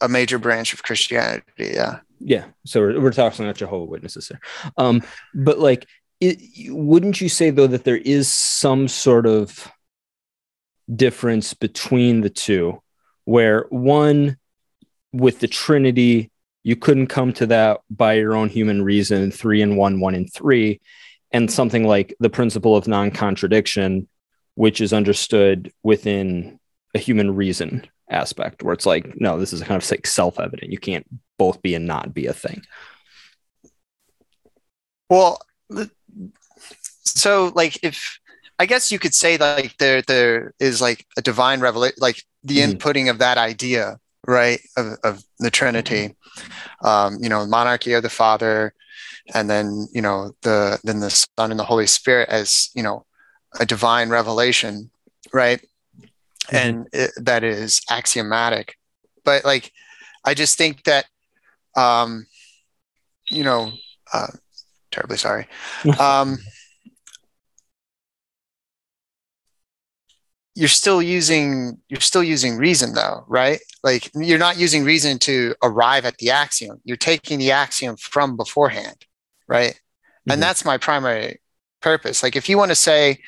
a 0.00 0.08
major 0.08 0.38
branch 0.38 0.72
of 0.72 0.82
Christianity. 0.82 1.72
Yeah, 1.74 2.00
yeah. 2.18 2.44
So 2.64 2.80
we're, 2.80 3.00
we're 3.00 3.12
talking 3.12 3.44
about 3.44 3.56
Jehovah 3.56 3.84
Witnesses 3.84 4.28
here, 4.28 4.40
um, 4.78 5.02
but 5.34 5.58
like 5.58 5.86
it, 6.20 6.38
wouldn't 6.70 7.20
you 7.20 7.28
say 7.28 7.50
though 7.50 7.66
that 7.66 7.84
there 7.84 7.96
is 7.96 8.28
some 8.28 8.88
sort 8.88 9.26
of 9.26 9.70
difference 10.94 11.54
between 11.54 12.20
the 12.20 12.30
two 12.30 12.80
where 13.24 13.66
one 13.70 14.36
with 15.12 15.40
the 15.40 15.48
trinity 15.48 16.30
you 16.62 16.76
couldn't 16.76 17.08
come 17.08 17.32
to 17.32 17.46
that 17.46 17.80
by 17.90 18.14
your 18.14 18.34
own 18.34 18.48
human 18.48 18.82
reason 18.82 19.30
three 19.30 19.62
and 19.62 19.76
one 19.76 20.00
one 20.00 20.14
and 20.14 20.32
three 20.32 20.80
and 21.32 21.50
something 21.50 21.86
like 21.86 22.14
the 22.20 22.30
principle 22.30 22.76
of 22.76 22.86
non-contradiction 22.86 24.08
which 24.54 24.80
is 24.80 24.92
understood 24.92 25.72
within 25.82 26.58
a 26.94 26.98
human 26.98 27.34
reason 27.34 27.86
aspect 28.08 28.62
where 28.62 28.72
it's 28.72 28.86
like 28.86 29.20
no 29.20 29.38
this 29.38 29.52
is 29.52 29.62
kind 29.62 29.82
of 29.82 29.90
like 29.90 30.06
self-evident. 30.06 30.70
You 30.70 30.78
can't 30.78 31.06
both 31.38 31.60
be 31.62 31.74
and 31.74 31.86
not 31.86 32.14
be 32.14 32.26
a 32.26 32.32
thing. 32.32 32.62
Well 35.10 35.40
so 37.16 37.52
like 37.54 37.78
if 37.82 38.18
I 38.58 38.66
guess 38.66 38.90
you 38.90 38.98
could 38.98 39.14
say 39.14 39.36
like 39.36 39.76
there 39.78 40.02
there 40.02 40.54
is 40.60 40.80
like 40.80 41.06
a 41.16 41.22
divine 41.22 41.60
revelation, 41.60 41.96
like 41.98 42.22
the 42.42 42.58
mm. 42.58 42.72
inputting 42.72 43.10
of 43.10 43.18
that 43.18 43.38
idea, 43.38 43.98
right, 44.26 44.60
of, 44.76 44.98
of 45.02 45.24
the 45.38 45.50
Trinity. 45.50 46.14
Um, 46.82 47.16
you 47.20 47.28
know, 47.28 47.46
monarchy 47.46 47.94
of 47.94 48.02
the 48.02 48.10
Father, 48.10 48.74
and 49.34 49.48
then 49.48 49.88
you 49.92 50.02
know 50.02 50.32
the 50.42 50.78
then 50.84 51.00
the 51.00 51.10
Son 51.10 51.50
and 51.50 51.58
the 51.58 51.64
Holy 51.64 51.86
Spirit 51.86 52.28
as 52.28 52.70
you 52.74 52.82
know 52.82 53.04
a 53.58 53.66
divine 53.66 54.10
revelation, 54.10 54.90
right, 55.32 55.60
mm-hmm. 56.00 56.56
and 56.56 56.88
it, 56.92 57.10
that 57.16 57.44
is 57.44 57.80
axiomatic. 57.90 58.76
But 59.24 59.44
like, 59.44 59.72
I 60.24 60.34
just 60.34 60.56
think 60.58 60.84
that, 60.84 61.06
um, 61.76 62.26
you 63.28 63.42
know, 63.42 63.72
uh, 64.12 64.28
terribly 64.90 65.16
sorry. 65.16 65.48
Um, 65.98 66.38
you're 70.56 70.68
still 70.68 71.02
using 71.02 71.78
you're 71.88 72.00
still 72.00 72.24
using 72.24 72.56
reason 72.56 72.94
though 72.94 73.24
right? 73.28 73.60
Like 73.84 74.10
you're 74.14 74.38
not 74.38 74.58
using 74.58 74.84
reason 74.84 75.18
to 75.20 75.54
arrive 75.62 76.06
at 76.06 76.16
the 76.16 76.30
axiom. 76.30 76.80
You're 76.82 76.96
taking 76.96 77.38
the 77.38 77.52
axiom 77.52 77.96
from 77.96 78.36
beforehand 78.36 79.04
right? 79.46 79.74
Mm-hmm. 79.74 80.32
and 80.32 80.42
that's 80.42 80.64
my 80.64 80.78
primary 80.78 81.40
purpose. 81.82 82.22
Like 82.22 82.34
if 82.34 82.48
you 82.48 82.56
want 82.56 82.70
to 82.70 82.74
say 82.74 83.18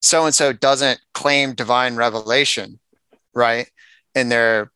so 0.00 0.26
and 0.26 0.34
so 0.34 0.52
doesn't 0.52 1.00
claim 1.14 1.54
divine 1.54 1.96
revelation 1.96 2.78
right 3.34 3.70
in 4.14 4.28
their 4.28 4.70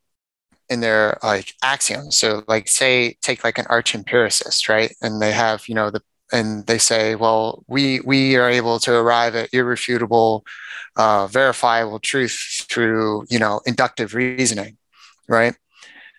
in 0.70 0.80
their 0.80 1.18
like 1.22 1.52
axioms 1.62 2.16
so 2.16 2.42
like 2.48 2.68
say 2.68 3.16
take 3.20 3.44
like 3.44 3.58
an 3.58 3.66
arch 3.68 3.94
empiricist 3.94 4.70
right? 4.70 4.94
And 5.02 5.20
they 5.20 5.32
have 5.32 5.68
you 5.68 5.74
know 5.74 5.90
the 5.90 6.00
and 6.34 6.66
they 6.66 6.78
say, 6.78 7.14
well, 7.14 7.64
we 7.68 8.00
we 8.00 8.36
are 8.36 8.50
able 8.50 8.80
to 8.80 8.92
arrive 8.92 9.36
at 9.36 9.54
irrefutable, 9.54 10.44
uh, 10.96 11.28
verifiable 11.28 12.00
truth 12.00 12.66
through 12.68 13.24
you 13.30 13.38
know 13.38 13.60
inductive 13.66 14.14
reasoning, 14.14 14.76
right? 15.28 15.54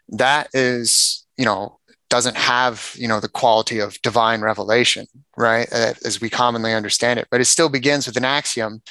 That 0.09 0.47
is 0.53 1.25
you 1.37 1.43
know 1.43 1.79
doesn't 2.09 2.37
have 2.37 2.95
you 2.97 3.09
know 3.09 3.19
the 3.19 3.27
quality 3.27 3.79
of 3.79 4.01
divine 4.01 4.39
revelation, 4.39 5.05
right? 5.35 5.67
As 5.71 6.21
we 6.21 6.29
commonly 6.29 6.73
understand 6.73 7.19
it, 7.19 7.27
but 7.29 7.41
it 7.41 7.45
still 7.45 7.69
begins 7.69 8.07
with 8.07 8.15
an 8.15 8.25
axiom, 8.25 8.81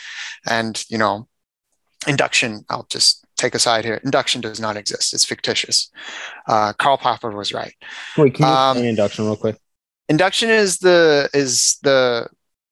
and 0.46 0.84
you 0.90 0.98
know, 0.98 1.26
induction. 2.06 2.66
I'll 2.68 2.86
just 2.90 3.24
take 3.38 3.54
a 3.54 3.58
side 3.58 3.86
here. 3.86 3.98
Induction 4.04 4.42
does 4.42 4.60
not 4.60 4.76
exist; 4.76 5.14
it's 5.14 5.24
fictitious. 5.24 5.90
Uh, 6.46 6.74
Karl 6.74 6.98
Popper 6.98 7.30
was 7.30 7.54
right. 7.54 7.74
Wait, 8.18 8.34
can 8.34 8.46
you 8.46 8.52
um, 8.52 8.76
induction 8.76 9.24
real 9.24 9.36
quick? 9.36 9.56
Induction 10.08 10.50
is 10.50 10.78
the 10.78 11.28
is 11.32 11.78
the 11.82 12.28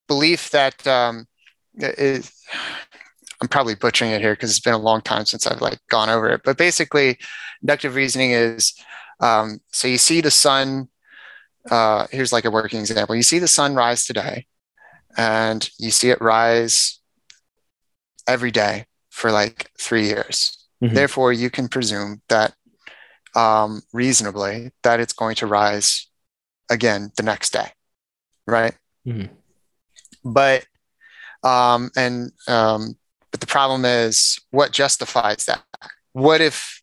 belief 0.09 0.51
that 0.51 0.87
um, 0.87 1.26
is, 1.78 2.33
I'm 3.41 3.49
probably 3.49 3.74
butchering 3.74 4.11
it 4.11 4.20
here 4.20 4.35
because 4.35 4.51
it's 4.51 4.61
been 4.61 4.74
a 4.74 4.78
long 4.78 5.01
time 5.01 5.24
since 5.24 5.47
I've 5.47 5.61
like 5.61 5.78
gone 5.89 6.11
over 6.11 6.28
it. 6.28 6.43
But 6.45 6.59
basically, 6.59 7.18
inductive 7.62 7.95
reasoning 7.95 8.33
is 8.33 8.74
um, 9.20 9.61
so 9.70 9.89
you 9.89 9.99
see 9.99 10.20
the 10.20 10.30
sun. 10.30 10.89
Uh, 11.70 12.09
here's 12.11 12.33
like 12.33 12.45
a 12.45 12.51
working 12.51 12.80
example. 12.80 13.14
You 13.14 13.22
see 13.22 13.39
the 13.39 13.49
sun 13.49 13.74
rise 13.74 14.05
today, 14.05 14.47
and 15.16 15.68
you 15.78 15.91
see 15.91 16.11
it 16.11 16.20
rise 16.20 17.01
every 18.26 18.51
day 18.51 18.87
for 19.11 19.30
like 19.30 19.70
three 19.78 20.07
years. 20.07 20.66
Mm-hmm. 20.83 20.95
Therefore, 20.95 21.33
you 21.33 21.51
can 21.51 21.68
presume 21.68 22.20
that 22.28 22.55
um, 23.37 23.83
reasonably 23.93 24.72
that 24.83 25.01
it's 25.01 25.12
going 25.12 25.37
to 25.37 25.47
rise 25.47 26.09
again 26.73 27.12
the 27.16 27.23
next 27.23 27.53
day, 27.53 27.68
right? 28.47 28.75
Mm-hmm. 29.07 29.33
But 30.25 30.64
um, 31.45 31.91
and 31.97 32.33
um, 32.49 32.97
but 33.31 33.41
the 33.41 33.47
problem 33.47 33.85
is 33.85 34.41
what 34.51 34.73
justifies 34.73 35.45
that? 35.45 35.62
What 36.12 36.41
if 36.41 36.83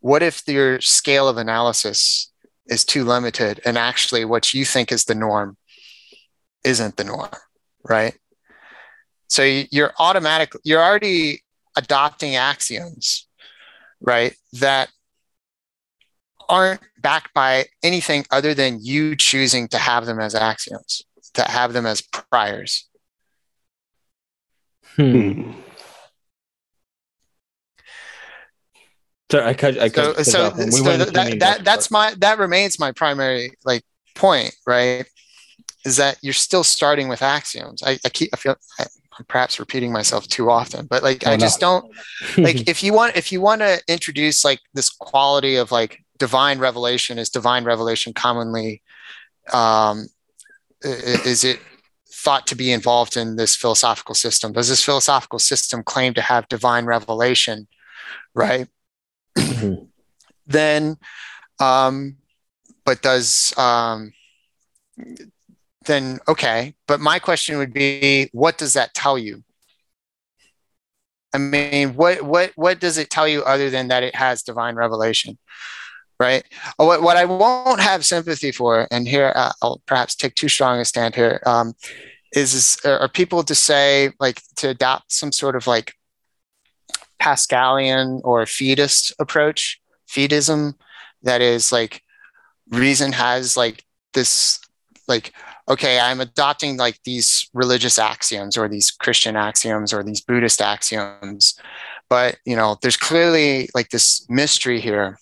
what 0.00 0.22
if 0.22 0.46
your 0.46 0.80
scale 0.80 1.28
of 1.28 1.36
analysis 1.36 2.32
is 2.66 2.84
too 2.84 3.04
limited 3.04 3.60
and 3.64 3.76
actually 3.76 4.24
what 4.24 4.54
you 4.54 4.64
think 4.64 4.92
is 4.92 5.04
the 5.04 5.14
norm 5.14 5.56
isn't 6.64 6.96
the 6.96 7.04
norm, 7.04 7.30
right? 7.88 8.14
So 9.28 9.42
you're 9.42 9.92
automatically 9.98 10.60
you're 10.64 10.82
already 10.82 11.42
adopting 11.76 12.36
axioms, 12.36 13.26
right? 14.00 14.34
That 14.54 14.90
aren't 16.50 16.80
backed 17.00 17.32
by 17.32 17.64
anything 17.82 18.26
other 18.30 18.52
than 18.52 18.78
you 18.82 19.16
choosing 19.16 19.68
to 19.68 19.78
have 19.78 20.04
them 20.04 20.20
as 20.20 20.34
axioms, 20.34 21.02
to 21.34 21.42
have 21.42 21.72
them 21.72 21.86
as 21.86 22.02
priors. 22.02 22.88
Hmm. 24.96 25.52
Sorry, 29.30 29.44
I 29.44 29.54
cut. 29.54 29.78
I 29.78 29.88
cut. 29.88 30.16
so, 30.16 30.50
so, 30.50 30.52
we 30.56 30.70
so 30.72 30.96
that, 30.96 31.12
that, 31.14 31.38
that 31.38 31.64
that's 31.64 31.90
my 31.90 32.14
that 32.18 32.38
remains 32.38 32.80
my 32.80 32.90
primary 32.90 33.52
like 33.64 33.82
point 34.16 34.52
right 34.66 35.06
is 35.84 35.96
that 35.96 36.18
you're 36.20 36.32
still 36.34 36.64
starting 36.64 37.08
with 37.08 37.22
axioms 37.22 37.80
i, 37.84 37.92
I 38.04 38.08
keep 38.08 38.30
i 38.34 38.36
feel 38.36 38.56
I, 38.80 38.86
i'm 39.16 39.24
perhaps 39.26 39.60
repeating 39.60 39.92
myself 39.92 40.26
too 40.26 40.50
often 40.50 40.86
but 40.86 41.02
like 41.04 41.22
Oh, 41.26 41.30
i 41.30 41.36
no. 41.36 41.40
just 41.40 41.60
don't 41.60 41.86
like 42.36 42.68
if 42.68 42.82
you 42.82 42.92
want 42.92 43.16
if 43.16 43.30
you 43.30 43.40
want 43.40 43.60
to 43.60 43.80
introduce 43.86 44.44
like 44.44 44.60
this 44.74 44.90
quality 44.90 45.56
of 45.56 45.70
like 45.70 46.02
divine 46.20 46.60
revelation 46.60 47.18
is 47.18 47.30
divine 47.30 47.64
revelation 47.64 48.12
commonly 48.12 48.82
um 49.52 50.06
is 50.82 51.42
it 51.42 51.58
thought 52.12 52.46
to 52.46 52.54
be 52.54 52.70
involved 52.70 53.16
in 53.16 53.36
this 53.36 53.56
philosophical 53.56 54.14
system? 54.14 54.52
Does 54.52 54.68
this 54.68 54.84
philosophical 54.84 55.38
system 55.38 55.82
claim 55.82 56.14
to 56.14 56.20
have 56.20 56.48
divine 56.48 56.84
revelation 56.84 57.66
right? 58.34 58.68
Mhm. 59.36 59.88
then 60.46 60.96
um 61.58 62.16
but 62.84 63.02
does 63.02 63.56
um 63.56 64.12
then 65.86 66.18
okay 66.28 66.74
but 66.86 67.00
my 67.00 67.18
question 67.18 67.58
would 67.58 67.72
be 67.72 68.28
what 68.32 68.58
does 68.58 68.74
that 68.74 68.94
tell 68.94 69.18
you? 69.18 69.42
I 71.32 71.38
mean 71.38 71.94
what 71.94 72.22
what 72.22 72.52
what 72.56 72.80
does 72.80 72.98
it 72.98 73.08
tell 73.10 73.28
you 73.28 73.42
other 73.44 73.70
than 73.70 73.88
that 73.88 74.02
it 74.02 74.14
has 74.14 74.42
divine 74.42 74.74
revelation 74.74 75.38
right? 76.20 76.44
Uh, 76.78 76.84
what, 76.84 77.02
what 77.02 77.16
i 77.16 77.24
won't 77.24 77.80
have 77.80 78.04
sympathy 78.04 78.52
for 78.52 78.86
and 78.90 79.08
here 79.08 79.32
uh, 79.34 79.50
i'll 79.62 79.80
perhaps 79.86 80.14
take 80.14 80.34
too 80.34 80.48
strong 80.48 80.78
a 80.78 80.84
stand 80.84 81.14
here 81.14 81.40
um 81.46 81.74
is, 82.32 82.54
is 82.54 82.78
are 82.84 83.08
people 83.08 83.42
to 83.42 83.54
say 83.54 84.10
like 84.20 84.40
to 84.54 84.68
adopt 84.68 85.10
some 85.10 85.32
sort 85.32 85.56
of 85.56 85.66
like 85.66 85.94
pascalian 87.20 88.20
or 88.22 88.44
fideist 88.44 89.12
approach 89.18 89.80
fideism 90.08 90.74
that 91.22 91.40
is 91.40 91.72
like 91.72 92.02
reason 92.70 93.12
has 93.12 93.56
like 93.56 93.84
this 94.14 94.60
like 95.08 95.32
okay 95.68 95.98
i'm 96.00 96.20
adopting 96.20 96.76
like 96.76 96.98
these 97.04 97.48
religious 97.52 97.98
axioms 97.98 98.56
or 98.56 98.68
these 98.68 98.90
christian 98.90 99.36
axioms 99.36 99.92
or 99.92 100.02
these 100.02 100.20
buddhist 100.20 100.60
axioms 100.60 101.58
but 102.08 102.38
you 102.44 102.56
know 102.56 102.76
there's 102.80 102.96
clearly 102.96 103.68
like 103.74 103.90
this 103.90 104.26
mystery 104.30 104.80
here 104.80 105.18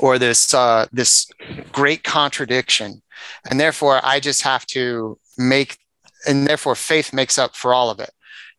or 0.00 0.18
this 0.18 0.52
uh 0.54 0.86
this 0.92 1.30
great 1.72 2.02
contradiction. 2.04 3.02
And 3.48 3.58
therefore 3.60 4.00
i 4.02 4.20
just 4.20 4.42
have 4.42 4.66
to 4.66 5.18
make 5.38 5.78
and 6.26 6.46
therefore 6.46 6.74
faith 6.74 7.12
makes 7.12 7.38
up 7.38 7.54
for 7.54 7.74
all 7.74 7.90
of 7.90 8.00
it. 8.00 8.10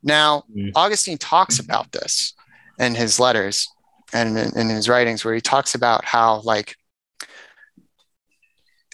Now 0.03 0.43
Mm. 0.55 0.71
augustine 0.75 1.17
talks 1.17 1.59
about 1.59 1.91
this 1.91 2.33
in 2.79 2.95
his 2.95 3.19
letters 3.19 3.67
and 4.13 4.37
in, 4.37 4.57
in 4.57 4.69
his 4.69 4.87
writings 4.87 5.23
where 5.25 5.33
he 5.33 5.41
talks 5.41 5.75
about 5.75 6.05
how 6.05 6.41
like 6.41 6.75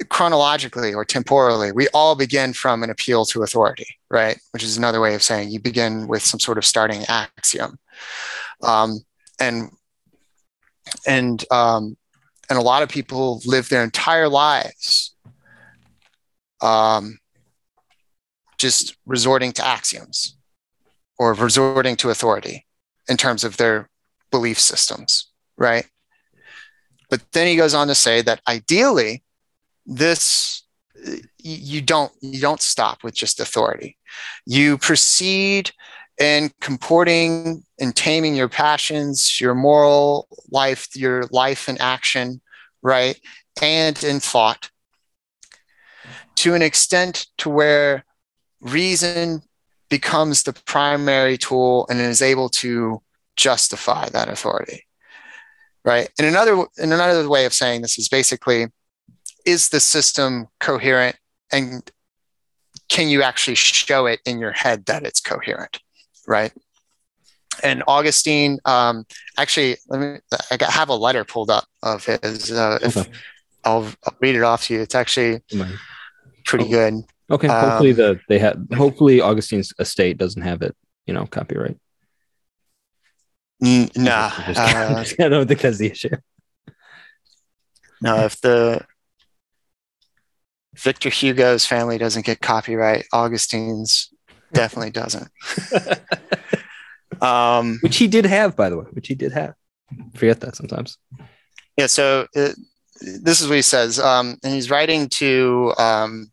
chronologically 0.09 0.93
or 0.93 1.05
temporally 1.05 1.71
we 1.71 1.87
all 1.93 2.15
begin 2.15 2.53
from 2.53 2.81
an 2.81 2.89
appeal 2.89 3.23
to 3.25 3.43
authority 3.43 3.85
right? 4.11 4.37
Which 4.51 4.63
is 4.63 4.77
another 4.77 4.99
way 4.99 5.15
of 5.15 5.23
saying 5.23 5.49
you 5.51 5.59
begin 5.59 6.05
with 6.07 6.21
some 6.21 6.39
sort 6.39 6.57
of 6.57 6.65
starting 6.65 7.05
axiom. 7.07 7.79
Um, 8.61 8.99
and 9.39 9.71
and 11.07 11.43
um, 11.49 11.95
and 12.49 12.57
a 12.59 12.61
lot 12.61 12.83
of 12.83 12.89
people 12.89 13.41
live 13.45 13.69
their 13.69 13.83
entire 13.83 14.29
lives 14.29 15.15
um, 16.61 17.17
just 18.57 18.95
resorting 19.05 19.51
to 19.51 19.65
axioms 19.65 20.37
or 21.17 21.33
resorting 21.33 21.95
to 21.95 22.09
authority 22.09 22.65
in 23.07 23.17
terms 23.17 23.43
of 23.43 23.57
their 23.57 23.89
belief 24.31 24.59
systems 24.59 25.31
right? 25.61 25.85
But 27.09 27.21
then 27.33 27.47
he 27.47 27.55
goes 27.55 27.73
on 27.73 27.87
to 27.87 27.95
say 27.95 28.21
that 28.23 28.41
ideally 28.47 29.23
this 29.85 30.63
you 31.39 31.81
don't 31.81 32.11
you 32.21 32.41
don't 32.41 32.61
stop 32.61 33.03
with 33.03 33.15
just 33.15 33.39
authority. 33.39 33.97
You 34.45 34.77
proceed 34.77 35.71
in 36.22 36.51
comporting 36.61 37.63
and 37.80 37.95
taming 37.95 38.36
your 38.36 38.47
passions 38.47 39.39
your 39.41 39.55
moral 39.55 40.28
life 40.49 40.88
your 40.95 41.24
life 41.32 41.67
in 41.67 41.78
action 41.80 42.39
right 42.82 43.19
and 43.61 44.03
in 44.03 44.19
thought 44.19 44.69
to 46.36 46.53
an 46.53 46.61
extent 46.61 47.28
to 47.38 47.49
where 47.49 48.05
reason 48.61 49.41
becomes 49.89 50.43
the 50.43 50.53
primary 50.53 51.38
tool 51.38 51.86
and 51.89 51.99
is 51.99 52.22
able 52.22 52.49
to 52.49 53.01
justify 53.36 54.07
that 54.09 54.30
authority 54.30 54.86
right? 55.84 56.09
And 56.19 56.28
another 56.28 56.65
and 56.78 56.93
another 56.93 57.28
way 57.28 57.45
of 57.45 57.53
saying 57.53 57.82
this 57.82 57.97
is 57.97 58.09
basically 58.09 58.67
is 59.45 59.69
the 59.69 59.80
system 59.80 60.47
coherent 60.59 61.15
and 61.51 61.89
can 62.89 63.09
you 63.09 63.24
actually 63.24 63.55
show 63.55 64.05
it 64.05 64.19
in 64.26 64.39
your 64.39 64.51
head 64.51 64.86
that 64.86 65.03
it's 65.03 65.19
coherent 65.19 65.80
right 66.28 66.51
and 67.63 67.84
augustine 67.88 68.59
um, 68.65 69.05
actually 69.38 69.76
let 69.89 69.99
me 69.99 70.19
i 70.51 70.57
got- 70.57 70.69
have 70.72 70.89
a 70.89 70.95
letter 70.95 71.24
pulled 71.26 71.49
up 71.49 71.65
of 71.84 72.05
his 72.05 72.51
uh, 72.51 72.80
if 72.82 72.97
I'll, 73.63 73.88
I'll 74.05 74.15
read 74.22 74.36
it 74.36 74.43
off 74.43 74.65
to 74.67 74.74
you 74.76 74.82
it's 74.82 74.95
actually 74.95 75.41
pretty 76.45 76.65
Oh. 76.65 76.69
good 76.69 76.93
Okay. 77.30 77.47
Um, 77.47 77.69
hopefully 77.69 77.93
the 77.93 78.19
they 78.28 78.39
had. 78.39 78.67
Hopefully 78.76 79.22
Augustine's 79.22 79.72
estate 79.80 80.17
doesn't 80.17 80.41
have 80.41 80.61
it. 80.61 80.76
You 81.05 81.13
know, 81.13 81.26
copyright. 81.26 81.78
N- 83.63 83.89
nah 83.95 84.30
uh, 84.38 85.05
I 85.19 85.30
don't 85.30 85.47
think 85.47 85.61
that's 85.61 85.78
the 85.78 85.91
issue. 85.91 86.09
no 88.01 88.26
if 88.26 88.41
the 88.41 88.82
victor 90.76 91.09
hugo's 91.09 91.65
family 91.65 91.97
doesn't 91.97 92.26
get 92.26 92.41
copyright 92.41 93.05
augustine's 93.13 94.09
definitely 94.54 94.91
doesn't 94.91 95.30
um 97.22 97.80
Which 97.82 97.97
he 97.97 98.08
did 98.08 98.26
have, 98.26 98.56
by 98.56 98.70
the 98.70 98.78
way. 98.78 98.86
Which 98.91 99.08
he 99.08 99.16
did 99.16 99.32
have. 99.34 99.54
Forget 100.16 100.39
that 100.41 100.56
sometimes. 100.56 100.97
Yeah, 101.78 101.88
so 101.88 102.28
uh 102.36 102.54
this 103.02 103.41
is 103.41 103.47
what 103.47 103.56
he 103.56 103.62
says, 103.62 103.99
um, 103.99 104.38
and 104.43 104.54
he's 104.54 104.70
writing 104.70 105.10
to 105.10 105.74
um, 105.78 106.32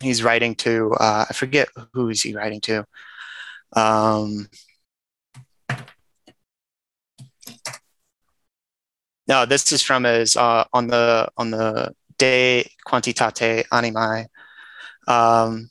he's 0.00 0.22
writing 0.22 0.54
to 0.56 0.92
uh, 0.98 1.26
I 1.28 1.32
forget 1.32 1.68
who 1.92 2.08
is 2.08 2.22
he 2.22 2.34
writing 2.34 2.60
to. 2.62 2.86
Um, 3.74 4.48
no, 9.28 9.46
this 9.46 9.70
is 9.72 9.82
from 9.82 10.04
his 10.04 10.36
uh, 10.36 10.64
on 10.72 10.86
the 10.86 11.28
on 11.36 11.50
the 11.50 11.94
De 12.18 12.66
Quantitate 12.86 13.66
Animae, 13.68 14.26
um, 15.06 15.68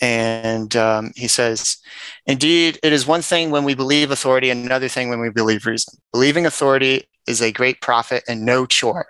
and 0.00 0.74
um, 0.76 1.12
he 1.16 1.28
says, 1.28 1.78
"Indeed, 2.26 2.78
it 2.82 2.92
is 2.92 3.06
one 3.06 3.22
thing 3.22 3.50
when 3.50 3.64
we 3.64 3.74
believe 3.74 4.10
authority, 4.10 4.50
another 4.50 4.88
thing 4.88 5.08
when 5.08 5.20
we 5.20 5.30
believe 5.30 5.66
reason. 5.66 5.98
Believing 6.12 6.46
authority 6.46 7.08
is 7.26 7.42
a 7.42 7.52
great 7.52 7.80
profit 7.80 8.24
and 8.28 8.44
no 8.44 8.66
chore. 8.66 9.06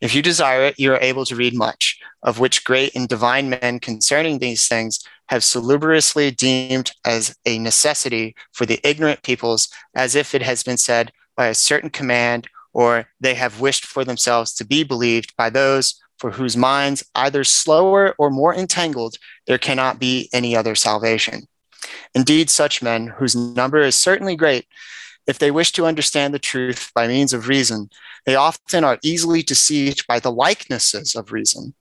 If 0.00 0.14
you 0.14 0.22
desire 0.22 0.64
it, 0.64 0.78
you 0.78 0.92
are 0.92 1.00
able 1.00 1.24
to 1.26 1.36
read 1.36 1.54
much, 1.54 2.00
of 2.22 2.38
which 2.38 2.64
great 2.64 2.94
and 2.94 3.08
divine 3.08 3.50
men 3.50 3.78
concerning 3.78 4.38
these 4.38 4.66
things 4.66 5.00
have 5.28 5.44
salubriously 5.44 6.30
deemed 6.32 6.90
as 7.04 7.36
a 7.46 7.58
necessity 7.58 8.34
for 8.52 8.66
the 8.66 8.80
ignorant 8.82 9.22
peoples, 9.22 9.68
as 9.94 10.16
if 10.16 10.34
it 10.34 10.42
has 10.42 10.62
been 10.62 10.76
said 10.76 11.12
by 11.36 11.46
a 11.46 11.54
certain 11.54 11.90
command, 11.90 12.48
or 12.72 13.06
they 13.20 13.34
have 13.34 13.60
wished 13.60 13.86
for 13.86 14.04
themselves 14.04 14.52
to 14.54 14.64
be 14.64 14.82
believed 14.82 15.34
by 15.36 15.48
those 15.50 16.00
for 16.18 16.32
whose 16.32 16.56
minds, 16.56 17.02
either 17.14 17.44
slower 17.44 18.14
or 18.18 18.28
more 18.28 18.54
entangled, 18.54 19.16
there 19.50 19.58
cannot 19.58 19.98
be 19.98 20.30
any 20.32 20.54
other 20.54 20.76
salvation. 20.76 21.48
Indeed, 22.14 22.48
such 22.50 22.82
men, 22.82 23.08
whose 23.08 23.34
number 23.34 23.80
is 23.80 23.96
certainly 23.96 24.36
great, 24.36 24.68
if 25.26 25.40
they 25.40 25.50
wish 25.50 25.72
to 25.72 25.86
understand 25.86 26.32
the 26.32 26.38
truth 26.38 26.92
by 26.94 27.08
means 27.08 27.32
of 27.32 27.48
reason, 27.48 27.90
they 28.26 28.36
often 28.36 28.84
are 28.84 29.00
easily 29.02 29.42
deceived 29.42 30.06
by 30.06 30.20
the 30.20 30.30
likenesses 30.30 31.16
of 31.16 31.32
reason. 31.32 31.74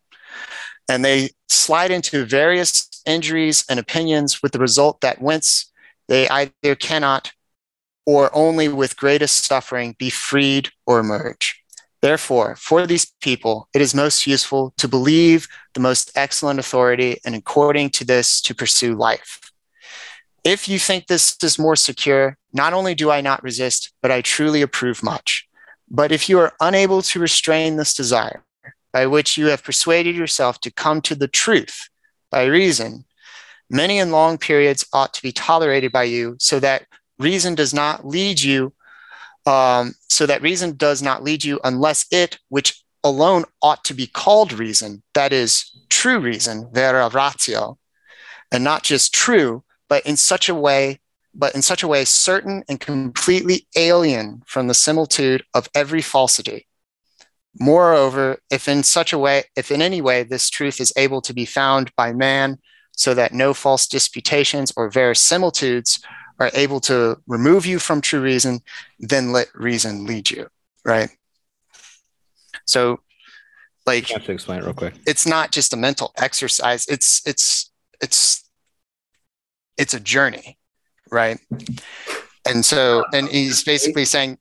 And 0.90 1.06
they 1.06 1.30
slide 1.48 1.92
into 1.92 2.26
various 2.26 2.90
injuries 3.06 3.64
and 3.70 3.80
opinions 3.80 4.42
with 4.42 4.54
the 4.54 4.58
result 4.58 5.02
that 5.02 5.22
whence 5.22 5.72
they 6.08 6.28
either 6.28 6.74
cannot 6.74 7.34
or 8.04 8.32
only 8.36 8.68
with 8.68 8.98
greatest 8.98 9.46
suffering 9.46 9.96
be 10.00 10.10
freed 10.10 10.70
or 10.88 10.98
emerge. 10.98 11.62
Therefore, 12.02 12.56
for 12.56 12.88
these 12.88 13.12
people, 13.22 13.68
it 13.74 13.82
is 13.82 13.94
most 13.94 14.26
useful 14.26 14.74
to 14.78 14.88
believe 14.88 15.48
the 15.74 15.82
most 15.82 16.12
excellent 16.16 16.60
authority 16.60 17.20
and 17.26 17.36
according 17.36 17.90
to 17.92 18.06
this 18.06 18.42
to 18.42 18.56
pursue 18.56 18.96
life. 18.96 19.52
If 20.46 20.70
you 20.70 20.80
think 20.80 21.08
this 21.08 21.36
is 21.44 21.60
more 21.60 21.76
secure, 21.76 22.38
not 22.54 22.74
only 22.74 22.96
do 22.96 23.12
I 23.12 23.20
not 23.20 23.44
resist, 23.44 23.92
but 24.02 24.12
I 24.12 24.22
truly 24.22 24.62
approve 24.62 25.04
much. 25.04 25.46
But 25.92 26.12
if 26.12 26.30
you 26.30 26.40
are 26.40 26.54
unable 26.62 27.02
to 27.02 27.20
restrain 27.20 27.76
this 27.76 27.94
desire, 27.94 28.44
by 28.94 29.06
which 29.06 29.38
you 29.38 29.48
have 29.48 29.64
persuaded 29.64 30.16
yourself 30.16 30.60
to 30.62 30.72
come 30.72 31.02
to 31.02 31.16
the 31.16 31.28
truth 31.28 31.90
by 32.32 32.46
reason, 32.46 33.06
many 33.70 34.00
and 34.00 34.12
long 34.12 34.38
periods 34.38 34.86
ought 34.94 35.14
to 35.14 35.22
be 35.22 35.32
tolerated 35.32 35.92
by 35.92 36.04
you 36.04 36.38
so 36.40 36.60
that 36.60 36.86
reason 37.20 37.56
does 37.56 37.74
not 37.74 38.08
lead 38.08 38.42
you 38.42 38.74
um, 39.50 39.94
so 40.08 40.26
that 40.26 40.42
reason 40.42 40.76
does 40.76 41.02
not 41.02 41.24
lead 41.24 41.44
you 41.44 41.60
unless 41.64 42.06
it 42.12 42.38
which 42.50 42.84
alone 43.04 43.46
ought 43.62 43.84
to 43.86 43.94
be 43.94 44.08
called 44.08 44.52
reason 44.54 45.02
that 45.14 45.32
is 45.32 45.72
true 45.90 46.20
reason 46.20 46.70
vera 46.74 47.10
ratio 47.10 47.78
and 48.52 48.64
not 48.64 48.84
just 48.84 49.14
true 49.14 49.64
but 49.88 50.06
in 50.06 50.18
such 50.18 50.50
a 50.50 50.56
way 50.56 51.00
but 51.34 51.56
in 51.56 51.62
such 51.62 51.84
a 51.84 51.88
way 51.88 52.06
certain 52.06 52.64
and 52.68 52.80
completely 52.80 53.68
alien 53.76 54.42
from 54.46 54.68
the 54.68 54.74
similitude 54.74 55.44
of 55.54 55.70
every 55.76 56.02
falsity. 56.02 56.68
Moreover 57.60 58.40
if 58.50 58.68
in 58.68 58.84
such 58.84 59.14
a 59.14 59.18
way 59.18 59.44
if 59.56 59.72
in 59.72 59.82
any 59.82 60.02
way 60.02 60.24
this 60.24 60.50
truth 60.50 60.80
is 60.80 60.94
able 60.96 61.22
to 61.22 61.34
be 61.34 61.46
found 61.46 61.94
by 61.96 62.14
man 62.14 62.58
so 62.92 63.14
that 63.14 63.34
no 63.34 63.54
false 63.54 63.88
disputations 63.88 64.72
or 64.76 64.90
verisimilitudes 64.90 66.00
are 66.40 66.52
able 66.54 66.80
to 66.82 67.18
remove 67.28 67.66
you 67.66 67.80
from 67.80 68.02
true 68.02 68.22
reason, 68.22 68.62
then 69.00 69.32
let 69.32 69.48
reason 69.54 70.06
lead 70.06 70.30
you, 70.30 70.48
right? 70.86 71.10
So, 72.66 73.02
like, 73.86 74.10
You 74.10 74.16
have 74.16 74.26
to 74.26 74.32
explain 74.32 74.60
it 74.60 74.64
real 74.66 74.74
quick. 74.74 74.94
it's 75.06 75.26
not 75.26 75.52
just 75.52 75.74
a 75.74 75.78
mental 75.78 76.12
exercise. 76.18 76.86
It's 76.88 77.22
it's 77.26 77.72
it's 78.02 78.44
it's 79.78 79.94
a 79.94 80.00
journey, 80.00 80.58
right? 81.12 81.40
And 82.48 82.64
so, 82.66 83.04
and 83.14 83.28
he's 83.30 83.64
basically 83.64 84.06
saying, 84.06 84.38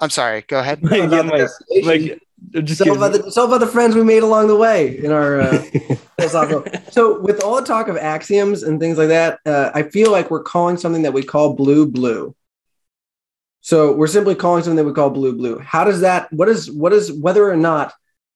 "I'm 0.00 0.10
sorry. 0.10 0.42
Go 0.46 0.58
ahead." 0.58 0.80
Like, 0.88 1.48
like, 1.84 2.20
just 2.50 2.80
of, 2.80 2.86
kidding. 2.86 3.00
the, 3.00 3.40
of 3.40 3.60
the 3.60 3.66
friends 3.66 3.94
we 3.94 4.02
made 4.02 4.22
along 4.22 4.48
the 4.48 4.56
way 4.56 4.98
in 4.98 5.12
our 5.12 5.40
uh. 5.40 5.64
So, 6.90 7.20
with 7.20 7.42
all 7.42 7.56
the 7.56 7.66
talk 7.66 7.88
of 7.88 7.96
axioms 7.96 8.64
and 8.64 8.80
things 8.80 8.98
like 8.98 9.08
that, 9.08 9.38
uh, 9.46 9.70
I 9.72 9.84
feel 9.84 10.10
like 10.10 10.30
we're 10.30 10.42
calling 10.42 10.76
something 10.76 11.02
that 11.02 11.12
we 11.12 11.22
call 11.22 11.54
blue 11.54 11.86
blue. 11.86 12.34
So 13.60 13.92
we're 13.92 14.06
simply 14.06 14.34
calling 14.34 14.62
something 14.62 14.76
that 14.76 14.84
we 14.84 14.94
call 14.94 15.10
blue 15.10 15.36
blue. 15.36 15.58
How 15.58 15.84
does 15.84 16.00
that? 16.00 16.32
What 16.32 16.48
is 16.48 16.70
what 16.70 16.92
is 16.92 17.12
whether 17.12 17.50
or 17.50 17.56
not 17.56 17.92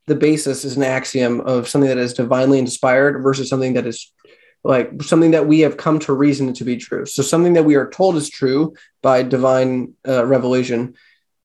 the 0.07 0.15
basis 0.15 0.65
is 0.65 0.77
an 0.77 0.83
axiom 0.83 1.41
of 1.41 1.69
something 1.69 1.89
that 1.89 1.99
is 1.99 2.15
divinely 2.15 2.59
inspired 2.59 3.23
versus 3.23 3.49
something 3.49 3.75
that 3.75 3.87
is 3.87 4.13
like 4.65 5.03
something 5.03 5.33
that 5.33 5.47
we 5.47 5.61
have 5.61 5.77
come 5.77 5.99
to 6.01 6.13
reason 6.13 6.53
to 6.55 6.65
be 6.65 6.77
true. 6.77 7.07
So 7.07 7.23
something 7.23 7.55
that 7.55 7.65
we 7.65 7.77
are 7.77 7.91
told 7.91 8.17
is 8.17 8.31
true 8.31 8.75
by 9.01 9.23
divine 9.23 9.95
uh, 10.07 10.25
revelation. 10.27 10.95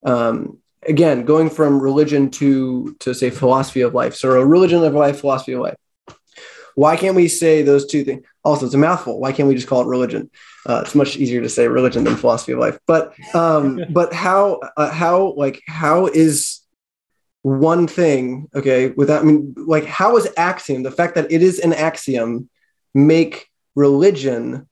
Um, 0.03 0.59
again, 0.87 1.25
going 1.25 1.49
from 1.49 1.79
religion 1.79 2.29
to 2.31 2.95
to 2.99 3.13
say 3.13 3.29
philosophy 3.29 3.81
of 3.81 3.93
life. 3.93 4.15
So 4.15 4.31
a 4.31 4.45
religion 4.45 4.83
of 4.83 4.93
life, 4.93 5.19
philosophy 5.19 5.53
of 5.53 5.61
life. 5.61 5.77
Why 6.75 6.95
can't 6.95 7.15
we 7.15 7.27
say 7.27 7.63
those 7.63 7.87
two 7.87 8.03
things? 8.03 8.23
Also, 8.43 8.65
it's 8.65 8.75
a 8.75 8.77
mouthful. 8.77 9.19
Why 9.19 9.31
can't 9.31 9.49
we 9.49 9.55
just 9.55 9.67
call 9.67 9.81
it 9.81 9.87
religion? 9.87 10.29
Uh, 10.65 10.83
it's 10.85 10.93
much 10.93 11.17
easier 11.17 11.41
to 11.41 11.49
say 11.49 11.67
religion 11.67 12.03
than 12.03 12.15
philosophy 12.15 12.51
of 12.51 12.59
life. 12.59 12.77
But 12.85 13.13
um, 13.33 13.81
but 13.89 14.13
how 14.13 14.59
uh, 14.77 14.91
how 14.91 15.33
like 15.35 15.61
how 15.67 16.07
is 16.07 16.61
one 17.47 17.87
thing 17.87 18.47
okay 18.53 18.89
without 18.89 19.21
I 19.21 19.25
mean 19.25 19.53
like 19.55 19.85
how 19.85 20.17
is 20.17 20.27
axiom 20.35 20.83
the 20.83 20.91
fact 20.91 21.15
that 21.15 21.31
it 21.31 21.41
is 21.41 21.59
an 21.59 21.71
axiom 21.71 22.49
make 22.93 23.47
religion 23.73 24.67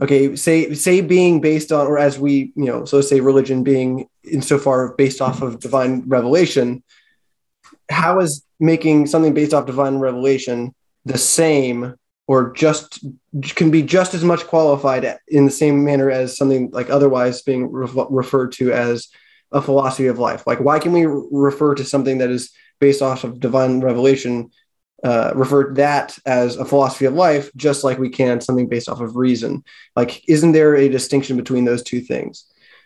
okay 0.00 0.36
say 0.36 0.72
say 0.74 1.00
being 1.00 1.40
based 1.40 1.72
on 1.72 1.88
or 1.88 1.98
as 1.98 2.20
we 2.20 2.52
you 2.54 2.66
know 2.66 2.84
so 2.84 3.00
say 3.00 3.20
religion 3.20 3.64
being 3.64 4.08
insofar 4.24 4.94
based 4.96 5.20
off 5.20 5.42
of 5.42 5.60
divine 5.60 6.02
revelation 6.06 6.82
how 7.90 8.20
is 8.20 8.44
making 8.58 9.06
something 9.06 9.34
based 9.34 9.52
off 9.52 9.66
divine 9.66 9.96
revelation 9.96 10.74
the 11.04 11.18
same 11.18 11.94
or 12.26 12.52
just 12.52 13.04
can 13.56 13.70
be 13.70 13.82
just 13.82 14.14
as 14.14 14.22
much 14.22 14.46
qualified 14.46 15.18
in 15.28 15.44
the 15.44 15.50
same 15.50 15.84
manner 15.84 16.10
as 16.10 16.36
something 16.36 16.70
like 16.70 16.88
otherwise 16.88 17.42
being 17.42 17.70
re- 17.72 18.06
referred 18.10 18.52
to 18.52 18.72
as 18.72 19.08
a 19.52 19.60
philosophy 19.60 20.06
of 20.06 20.18
life? 20.18 20.46
Like 20.46 20.60
why 20.60 20.78
can 20.78 20.92
we 20.92 21.06
re- 21.06 21.26
refer 21.30 21.74
to 21.74 21.84
something 21.84 22.18
that 22.18 22.30
is 22.30 22.52
based 22.78 23.02
off 23.02 23.24
of 23.24 23.40
divine 23.40 23.80
revelation 23.80 24.50
uh, 25.02 25.32
refer 25.34 25.72
that 25.74 26.18
as 26.26 26.56
a 26.56 26.64
philosophy 26.64 27.06
of 27.06 27.14
life 27.14 27.50
just 27.56 27.82
like 27.82 27.98
we 27.98 28.10
can 28.10 28.40
something 28.40 28.68
based 28.68 28.88
off 28.88 29.00
of 29.00 29.16
reason? 29.16 29.64
Like 29.96 30.28
isn't 30.28 30.52
there 30.52 30.76
a 30.76 30.88
distinction 30.88 31.36
between 31.36 31.64
those 31.64 31.82
two 31.82 32.00
things 32.00 32.44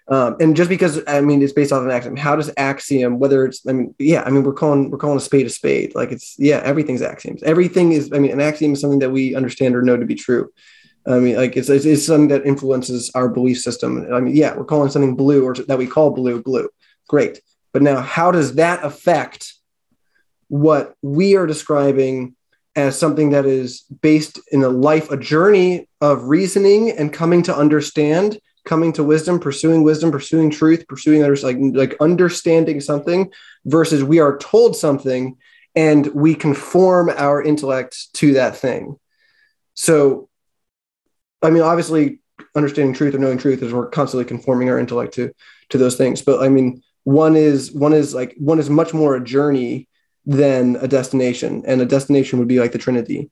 um, 0.08 0.36
and 0.38 0.54
just 0.54 0.68
because 0.68 1.00
I 1.06 1.20
mean 1.22 1.40
it's 1.42 1.52
based 1.52 1.72
off 1.72 1.80
of 1.80 1.86
an 1.86 1.90
axiom, 1.90 2.16
how 2.16 2.36
does 2.36 2.50
axiom, 2.56 3.18
whether 3.18 3.46
it's 3.46 3.66
I 3.66 3.72
mean, 3.72 3.94
yeah, 3.98 4.22
I 4.22 4.30
mean 4.30 4.42
we're 4.42 4.52
calling 4.52 4.90
we're 4.90 4.98
calling 4.98 5.16
a 5.16 5.20
spade 5.20 5.46
a 5.46 5.50
spade. 5.50 5.94
Like 5.94 6.12
it's 6.12 6.38
yeah, 6.38 6.60
everything's 6.64 7.00
axioms. 7.00 7.42
Everything 7.42 7.92
is 7.92 8.10
I 8.12 8.18
mean, 8.18 8.32
an 8.32 8.40
axiom 8.40 8.74
is 8.74 8.80
something 8.80 8.98
that 8.98 9.10
we 9.10 9.34
understand 9.34 9.74
or 9.74 9.82
know 9.82 9.96
to 9.96 10.04
be 10.04 10.14
true. 10.14 10.52
I 11.06 11.18
mean, 11.18 11.36
like 11.36 11.56
it's 11.56 11.70
it's, 11.70 11.86
it's 11.86 12.06
something 12.06 12.28
that 12.28 12.46
influences 12.46 13.10
our 13.14 13.28
belief 13.28 13.60
system. 13.60 14.06
I 14.12 14.20
mean, 14.20 14.36
yeah, 14.36 14.54
we're 14.54 14.64
calling 14.64 14.90
something 14.90 15.16
blue 15.16 15.44
or 15.44 15.54
that 15.54 15.78
we 15.78 15.86
call 15.86 16.10
blue 16.10 16.42
blue. 16.42 16.68
Great, 17.08 17.40
but 17.72 17.82
now 17.82 18.00
how 18.00 18.30
does 18.30 18.56
that 18.56 18.84
affect 18.84 19.54
what 20.48 20.94
we 21.00 21.34
are 21.36 21.46
describing 21.46 22.36
as 22.76 22.98
something 22.98 23.30
that 23.30 23.46
is 23.46 23.82
based 24.02 24.38
in 24.52 24.62
a 24.62 24.68
life, 24.68 25.10
a 25.10 25.16
journey 25.16 25.88
of 26.00 26.24
reasoning 26.24 26.90
and 26.90 27.12
coming 27.12 27.42
to 27.44 27.56
understand 27.56 28.38
coming 28.64 28.92
to 28.94 29.04
wisdom, 29.04 29.38
pursuing 29.38 29.82
wisdom, 29.82 30.10
pursuing 30.10 30.50
truth, 30.50 30.86
pursuing 30.88 31.22
others, 31.22 31.42
like 31.44 31.56
like 31.60 31.96
understanding 32.00 32.80
something, 32.80 33.30
versus 33.66 34.02
we 34.02 34.20
are 34.20 34.38
told 34.38 34.76
something 34.76 35.36
and 35.76 36.06
we 36.08 36.34
conform 36.34 37.10
our 37.10 37.42
intellect 37.42 38.12
to 38.14 38.34
that 38.34 38.56
thing. 38.56 38.96
So, 39.74 40.28
I 41.42 41.50
mean, 41.50 41.62
obviously, 41.62 42.20
understanding 42.54 42.94
truth 42.94 43.14
or 43.14 43.18
knowing 43.18 43.38
truth 43.38 43.62
is 43.62 43.72
we're 43.72 43.88
constantly 43.88 44.24
conforming 44.24 44.70
our 44.70 44.78
intellect 44.78 45.14
to 45.14 45.32
to 45.70 45.78
those 45.78 45.96
things. 45.96 46.22
But 46.22 46.42
I 46.42 46.48
mean, 46.48 46.82
one 47.04 47.36
is 47.36 47.72
one 47.72 47.92
is 47.92 48.14
like 48.14 48.34
one 48.38 48.58
is 48.58 48.70
much 48.70 48.94
more 48.94 49.14
a 49.16 49.24
journey 49.24 49.88
than 50.26 50.76
a 50.76 50.88
destination, 50.88 51.64
and 51.66 51.80
a 51.82 51.86
destination 51.86 52.38
would 52.38 52.48
be 52.48 52.60
like 52.60 52.72
the 52.72 52.78
Trinity, 52.78 53.30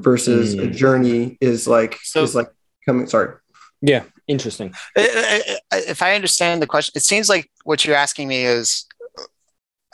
versus 0.00 0.54
a 0.54 0.66
Mm. 0.66 0.72
journey 0.74 1.38
is 1.40 1.68
like 1.68 1.98
So- 2.02 2.24
is 2.24 2.34
like 2.34 2.48
coming. 2.86 3.06
Sorry. 3.06 3.34
Yeah, 3.82 4.02
interesting. 4.26 4.72
I- 4.96 5.56
I- 5.72 5.76
If 5.88 6.02
I 6.02 6.14
understand 6.14 6.62
the 6.62 6.66
question, 6.66 6.92
it 6.96 7.02
seems 7.02 7.28
like 7.28 7.50
what 7.64 7.84
you're 7.84 7.96
asking 7.96 8.28
me 8.28 8.44
is 8.44 8.86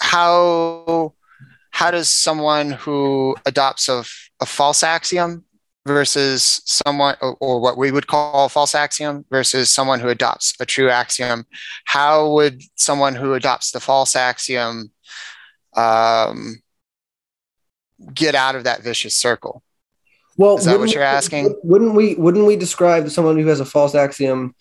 how 0.01 1.15
how 1.73 1.91
does 1.91 2.09
someone 2.09 2.73
who 2.73 3.37
adopts 3.47 3.89
a 3.89 4.05
false 4.45 4.83
axiom 4.83 5.45
versus 5.87 6.61
someone 6.67 7.17
or, 7.21 7.37
or 7.41 7.61
what 7.61 7.79
we 7.79 7.91
would 7.93 8.07
call 8.07 8.45
a 8.47 8.49
false 8.49 8.75
axiom 8.75 9.25
versus 9.31 9.71
someone 9.73 10.01
who 10.01 10.09
adopts 10.09 10.55
a 10.61 10.67
true 10.67 10.91
axiom 10.91 11.45
how 11.87 12.31
would 12.33 12.61
someone 12.77 13.15
who 13.15 13.35
adopts 13.35 13.71
the 13.71 13.81
false 13.81 14.15
axiom 14.17 14.91
um, 15.77 16.61
get 18.13 18.35
out 18.35 18.55
of 18.57 18.65
that 18.65 18.83
vicious 18.83 19.17
circle 19.17 19.63
Well, 20.41 20.57
Is 20.57 20.65
that 20.65 20.79
what 20.79 20.95
you're 20.95 21.03
asking? 21.03 21.55
Wouldn't 21.63 21.95
we? 21.95 22.15
Wouldn't 22.15 22.47
we 22.47 22.57
describe 22.57 23.11
someone 23.11 23.39
who 23.39 23.47
has 23.49 23.61
a 23.61 23.65
false 23.67 23.95
axiom 23.95 24.55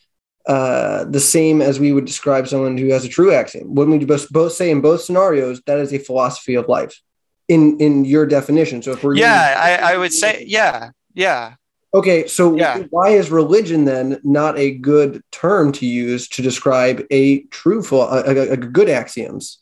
uh, 0.45 1.05
the 1.05 1.21
same 1.21 1.61
as 1.61 1.79
we 1.79 1.93
would 1.93 2.03
describe 2.03 2.49
someone 2.49 2.77
who 2.77 2.89
has 2.89 3.05
a 3.05 3.07
true 3.07 3.31
axiom? 3.31 3.73
Wouldn't 3.75 3.97
we 3.97 4.05
both, 4.05 4.29
both 4.29 4.51
say 4.51 4.71
in 4.71 4.81
both 4.81 4.99
scenarios 4.99 5.61
that 5.67 5.79
is 5.79 5.93
a 5.93 5.97
philosophy 5.97 6.55
of 6.55 6.67
life 6.67 6.99
in 7.47 7.79
in 7.79 8.03
your 8.03 8.25
definition? 8.25 8.81
So 8.81 8.91
if 8.91 9.05
we're 9.05 9.15
yeah 9.15 9.55
I, 9.57 9.93
I 9.93 9.97
would 9.97 10.11
say 10.11 10.43
yeah 10.45 10.89
yeah 11.13 11.53
okay, 11.93 12.27
so 12.27 12.57
Yeah. 12.57 12.83
why 12.89 13.11
is 13.11 13.31
religion 13.31 13.85
then 13.85 14.19
not 14.25 14.59
a 14.59 14.71
good 14.71 15.23
term 15.31 15.71
to 15.79 15.85
use 15.85 16.27
to 16.35 16.41
describe 16.41 17.05
a 17.09 17.43
true 17.51 17.81
a, 17.93 17.95
a, 17.95 18.51
a 18.51 18.57
good 18.57 18.89
axioms? 18.89 19.59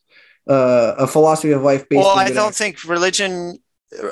Uh, 0.49 0.95
a 0.97 1.05
philosophy 1.05 1.51
of 1.51 1.61
life 1.61 1.87
based. 1.89 1.99
well 1.99 2.17
i 2.17 2.29
don't 2.29 2.47
axioms. 2.55 2.57
think 2.57 2.83
religion 2.85 3.59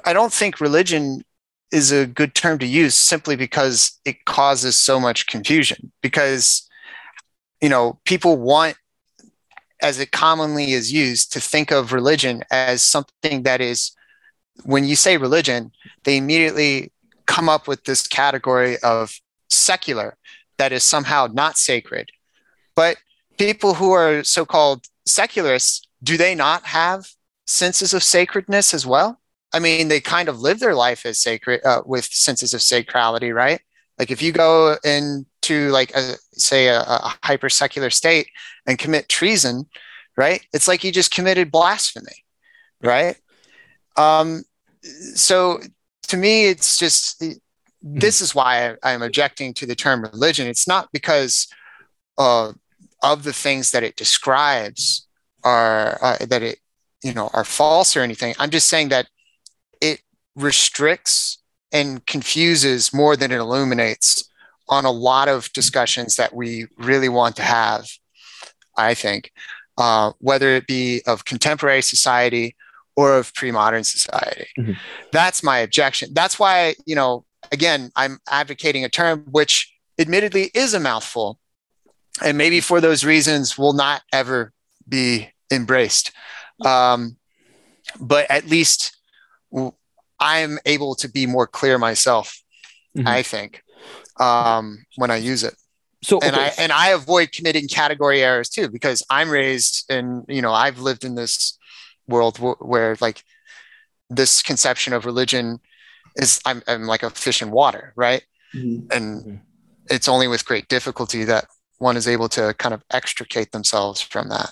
i 0.03 0.11
don't 0.11 0.33
think 0.33 0.59
religion 0.59 1.23
is 1.71 1.91
a 1.91 2.05
good 2.05 2.35
term 2.35 2.59
to 2.59 2.65
use 2.65 2.95
simply 2.95 3.35
because 3.35 3.99
it 4.05 4.25
causes 4.25 4.75
so 4.75 4.99
much 4.99 5.27
confusion 5.27 5.91
because 6.01 6.67
you 7.61 7.69
know 7.69 7.99
people 8.05 8.37
want 8.37 8.75
as 9.81 9.99
it 9.99 10.11
commonly 10.11 10.71
is 10.71 10.91
used 10.91 11.33
to 11.33 11.39
think 11.39 11.71
of 11.71 11.91
religion 11.91 12.43
as 12.51 12.81
something 12.81 13.43
that 13.43 13.61
is 13.61 13.91
when 14.63 14.85
you 14.85 14.95
say 14.95 15.17
religion 15.17 15.71
they 16.03 16.17
immediately 16.17 16.91
come 17.25 17.49
up 17.49 17.67
with 17.67 17.83
this 17.85 18.07
category 18.07 18.77
of 18.79 19.19
secular 19.49 20.17
that 20.57 20.71
is 20.71 20.83
somehow 20.83 21.27
not 21.31 21.57
sacred 21.57 22.09
But 22.75 22.97
people 23.37 23.75
who 23.75 23.91
are 23.91 24.23
so-called 24.23 24.85
secularists, 25.05 25.87
do 26.03 26.17
they 26.17 26.35
not 26.35 26.65
have 26.65 27.07
senses 27.47 27.93
of 27.93 28.03
sacredness 28.03 28.73
as 28.73 28.85
well? 28.85 29.19
I 29.55 29.59
mean, 29.59 29.87
they 29.87 30.01
kind 30.01 30.27
of 30.27 30.41
live 30.41 30.59
their 30.59 30.75
life 30.75 31.05
as 31.05 31.17
sacred 31.17 31.63
uh, 31.63 31.81
with 31.85 32.03
senses 32.03 32.53
of 32.53 32.59
sacrality, 32.59 33.33
right? 33.33 33.61
Like 33.97 34.11
if 34.11 34.21
you 34.21 34.33
go 34.33 34.75
into 34.83 35.69
like 35.71 35.95
a, 35.95 36.15
say 36.33 36.67
a, 36.67 36.81
a 36.81 37.15
hyper 37.23 37.47
secular 37.47 37.89
state 37.89 38.27
and 38.67 38.77
commit 38.77 39.07
treason, 39.07 39.69
right? 40.17 40.45
It's 40.51 40.67
like 40.67 40.83
you 40.83 40.91
just 40.91 41.09
committed 41.09 41.51
blasphemy, 41.51 42.25
right? 42.83 43.15
Um, 43.95 44.43
so 45.13 45.61
to 46.09 46.17
me, 46.17 46.47
it's 46.47 46.77
just 46.77 47.23
this 47.81 48.19
is 48.19 48.35
why 48.35 48.75
I, 48.83 48.91
am 48.91 49.03
objecting 49.03 49.53
to 49.53 49.65
the 49.65 49.75
term 49.75 50.01
religion. 50.01 50.47
It's 50.47 50.67
not 50.67 50.89
because 50.91 51.47
uh, 52.17 52.51
of 53.01 53.23
the 53.23 53.31
things 53.31 53.71
that 53.71 53.83
it 53.83 53.95
describes 53.95 55.07
are 55.45 55.97
uh, 56.01 56.25
that 56.25 56.43
it 56.43 56.59
you 57.01 57.13
know 57.13 57.29
are 57.33 57.45
false 57.45 57.95
or 57.95 58.01
anything. 58.01 58.35
I'm 58.37 58.49
just 58.49 58.67
saying 58.67 58.89
that 58.89 59.07
restricts 60.35 61.39
and 61.71 62.05
confuses 62.05 62.93
more 62.93 63.15
than 63.15 63.31
it 63.31 63.39
illuminates 63.39 64.29
on 64.67 64.85
a 64.85 64.91
lot 64.91 65.27
of 65.27 65.51
discussions 65.53 66.15
that 66.15 66.33
we 66.33 66.67
really 66.77 67.09
want 67.09 67.35
to 67.35 67.43
have. 67.43 67.87
I 68.77 68.93
think, 68.93 69.31
uh, 69.77 70.11
whether 70.19 70.49
it 70.49 70.67
be 70.67 71.01
of 71.07 71.25
contemporary 71.25 71.81
society 71.81 72.55
or 72.95 73.17
of 73.17 73.33
pre-modern 73.33 73.83
society. 73.83 74.47
Mm-hmm. 74.57 74.73
That's 75.11 75.43
my 75.43 75.59
objection. 75.59 76.09
That's 76.13 76.39
why 76.39 76.75
you 76.85 76.95
know 76.95 77.25
again 77.51 77.91
I'm 77.95 78.19
advocating 78.29 78.83
a 78.83 78.89
term 78.89 79.25
which 79.31 79.71
admittedly 79.99 80.51
is 80.53 80.73
a 80.73 80.79
mouthful 80.79 81.39
and 82.23 82.37
maybe 82.37 82.61
for 82.61 82.81
those 82.81 83.03
reasons 83.03 83.57
will 83.57 83.73
not 83.73 84.01
ever 84.11 84.51
be 84.87 85.29
embraced 85.51 86.11
um, 86.63 87.17
but 87.99 88.29
at 88.29 88.47
least 88.47 88.97
i'm 90.19 90.57
able 90.65 90.95
to 90.95 91.09
be 91.09 91.25
more 91.25 91.47
clear 91.47 91.77
myself 91.77 92.41
mm-hmm. 92.97 93.07
i 93.07 93.21
think 93.21 93.61
um, 94.19 94.85
when 94.95 95.11
i 95.11 95.17
use 95.17 95.43
it 95.43 95.55
so 96.01 96.17
okay. 96.17 96.27
and 96.27 96.35
i 96.35 96.51
and 96.57 96.71
i 96.71 96.89
avoid 96.89 97.31
committing 97.31 97.67
category 97.67 98.21
errors 98.21 98.49
too 98.49 98.69
because 98.69 99.03
i'm 99.09 99.29
raised 99.29 99.85
and 99.89 100.23
you 100.27 100.41
know 100.41 100.53
i've 100.53 100.79
lived 100.79 101.03
in 101.03 101.15
this 101.15 101.57
world 102.07 102.35
w- 102.35 102.55
where 102.59 102.95
like 103.01 103.23
this 104.09 104.41
conception 104.41 104.93
of 104.93 105.05
religion 105.05 105.59
is 106.15 106.39
I'm, 106.45 106.61
I'm 106.67 106.83
like 106.85 107.03
a 107.03 107.09
fish 107.09 107.41
in 107.41 107.51
water 107.51 107.91
right 107.95 108.23
mm-hmm. 108.53 108.87
and 108.91 109.21
mm-hmm. 109.21 109.35
it's 109.89 110.07
only 110.07 110.27
with 110.27 110.45
great 110.45 110.67
difficulty 110.67 111.23
that 111.25 111.45
one 111.77 111.97
is 111.97 112.07
able 112.07 112.29
to 112.29 112.53
kind 112.57 112.73
of 112.73 112.83
extricate 112.91 113.51
themselves 113.51 114.01
from 114.01 114.29
that. 114.29 114.51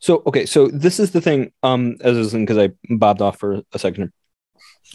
So 0.00 0.22
okay, 0.26 0.46
so 0.46 0.68
this 0.68 1.00
is 1.00 1.10
the 1.10 1.20
thing. 1.20 1.52
Um, 1.62 1.96
as 2.02 2.16
I 2.16 2.20
was 2.20 2.32
because 2.32 2.58
I 2.58 2.70
bobbed 2.88 3.20
off 3.20 3.38
for 3.38 3.62
a 3.72 3.78
second. 3.78 4.12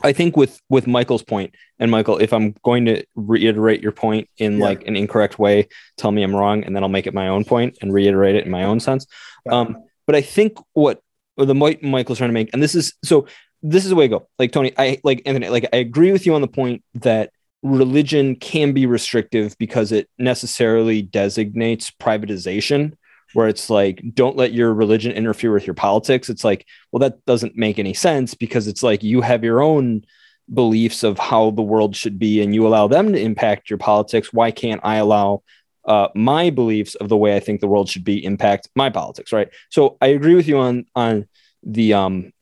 I 0.04 0.14
think 0.14 0.38
with 0.38 0.62
with 0.70 0.88
Michael's 0.88 1.24
point, 1.24 1.56
and 1.80 1.90
Michael, 1.90 2.18
if 2.18 2.32
I'm 2.32 2.56
going 2.64 2.86
to 2.86 3.04
reiterate 3.16 3.82
your 3.82 3.92
point 3.92 4.30
in 4.38 4.58
yeah. 4.58 4.66
like 4.66 4.88
an 4.88 4.96
incorrect 4.96 5.40
way, 5.40 5.68
tell 5.98 6.12
me 6.12 6.24
I'm 6.24 6.36
wrong, 6.36 6.64
and 6.64 6.76
then 6.76 6.84
I'll 6.84 6.90
make 6.90 7.08
it 7.08 7.14
my 7.14 7.28
own 7.28 7.44
point 7.44 7.78
and 7.82 7.94
reiterate 7.94 8.36
it 8.36 8.46
in 8.46 8.52
my 8.52 8.64
own 8.64 8.80
sense. 8.80 9.08
Um, 9.50 9.78
but 10.06 10.16
I 10.16 10.22
think 10.22 10.58
what 10.74 11.02
the 11.38 11.56
Michael's 11.56 12.18
trying 12.18 12.30
to 12.30 12.34
make, 12.34 12.50
and 12.54 12.62
this 12.62 12.76
is 12.76 12.94
so 13.04 13.28
this 13.64 13.84
is 13.84 13.90
the 13.90 13.96
way 13.96 14.06
I 14.06 14.08
go. 14.08 14.28
Like 14.38 14.52
Tony, 14.52 14.72
I 14.78 15.00
like 15.04 15.22
Anthony, 15.26 15.50
like 15.50 15.68
I 15.74 15.78
agree 15.78 16.12
with 16.12 16.26
you 16.26 16.36
on 16.36 16.42
the 16.42 16.48
point 16.48 16.84
that 16.96 17.32
religion 17.64 18.36
can 18.36 18.72
be 18.72 18.86
restrictive 18.86 19.58
because 19.58 19.92
it 19.92 20.10
necessarily 20.18 21.02
designates 21.02 21.92
privatization 21.92 22.94
where 23.34 23.48
it's 23.48 23.70
like 23.70 24.02
don't 24.14 24.38
let 24.38 24.54
your 24.54 24.74
religion 24.74 25.12
interfere 25.12 25.52
with 25.52 25.68
your 25.68 25.74
politics. 25.74 26.30
It's 26.30 26.44
like 26.44 26.66
well 26.92 27.00
that 27.00 27.26
doesn't 27.26 27.58
make 27.58 27.80
any 27.80 27.94
sense 27.94 28.34
because 28.34 28.68
it's 28.68 28.84
like 28.84 29.04
you 29.04 29.22
have 29.22 29.44
your 29.44 29.62
own 29.62 30.04
beliefs 30.54 31.04
of 31.04 31.20
how 31.20 31.52
the 31.52 31.62
world 31.62 31.96
should 31.96 32.18
be 32.18 32.42
and 32.42 32.56
you 32.56 32.66
allow 32.66 32.88
them 32.88 33.12
to 33.12 33.20
impact 33.20 33.70
your 33.70 33.80
politics. 33.80 34.32
Why 34.32 34.52
can't 34.52 34.82
i 34.84 34.96
allow 34.96 35.44
uh, 35.86 36.10
my 36.16 36.50
beliefs 36.50 36.96
of 36.96 37.08
the 37.08 37.16
way 37.16 37.34
i 37.36 37.40
think 37.40 37.62
the 37.62 37.68
world 37.68 37.88
should 37.88 38.04
be 38.04 38.24
impact 38.24 38.68
my 38.76 38.90
politics 38.90 39.32
right? 39.32 39.50
So 39.70 39.98
i 40.02 40.08
agree 40.08 40.36
with 40.36 40.48
you 40.48 40.58
on 40.58 40.86
on 40.96 41.28
the 41.64 41.94
um 41.94 42.34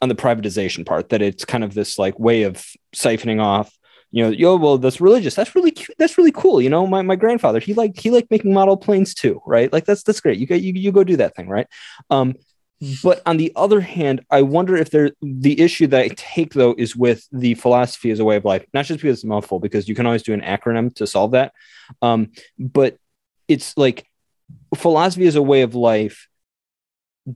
on 0.00 0.08
the 0.08 0.14
privatization 0.14 0.86
part 0.86 1.08
that 1.08 1.22
it's 1.22 1.44
kind 1.44 1.64
of 1.64 1.74
this 1.74 1.98
like 1.98 2.18
way 2.18 2.42
of 2.42 2.64
siphoning 2.94 3.40
off 3.40 3.77
you 4.10 4.24
know, 4.24 4.30
yo, 4.30 4.56
well, 4.56 4.78
that's 4.78 5.00
religious. 5.00 5.34
That's 5.34 5.54
really 5.54 5.70
cute. 5.70 5.96
That's 5.98 6.16
really 6.16 6.32
cool. 6.32 6.62
You 6.62 6.70
know, 6.70 6.86
my, 6.86 7.02
my 7.02 7.16
grandfather, 7.16 7.60
he 7.60 7.74
liked 7.74 8.00
he 8.00 8.10
liked 8.10 8.30
making 8.30 8.54
model 8.54 8.76
planes 8.76 9.14
too, 9.14 9.40
right? 9.46 9.72
Like 9.72 9.84
that's 9.84 10.02
that's 10.02 10.20
great. 10.20 10.38
You 10.38 10.46
go 10.46 10.54
you, 10.54 10.72
you 10.72 10.92
go 10.92 11.04
do 11.04 11.16
that 11.16 11.36
thing, 11.36 11.48
right? 11.48 11.66
Um, 12.08 12.34
but 13.02 13.20
on 13.26 13.36
the 13.36 13.52
other 13.56 13.80
hand, 13.80 14.24
I 14.30 14.42
wonder 14.42 14.76
if 14.76 14.90
there 14.90 15.10
the 15.20 15.60
issue 15.60 15.88
that 15.88 16.00
I 16.00 16.08
take 16.16 16.54
though 16.54 16.74
is 16.78 16.96
with 16.96 17.26
the 17.32 17.54
philosophy 17.54 18.10
as 18.10 18.20
a 18.20 18.24
way 18.24 18.36
of 18.36 18.44
life, 18.44 18.64
not 18.72 18.86
just 18.86 19.00
because 19.00 19.18
it's 19.18 19.24
mouthful, 19.24 19.58
because 19.58 19.88
you 19.88 19.94
can 19.94 20.06
always 20.06 20.22
do 20.22 20.32
an 20.32 20.40
acronym 20.40 20.94
to 20.94 21.06
solve 21.06 21.32
that. 21.32 21.52
Um, 22.00 22.30
but 22.58 22.96
it's 23.46 23.76
like 23.76 24.06
philosophy 24.74 25.26
as 25.26 25.36
a 25.36 25.42
way 25.42 25.62
of 25.62 25.74
life 25.74 26.28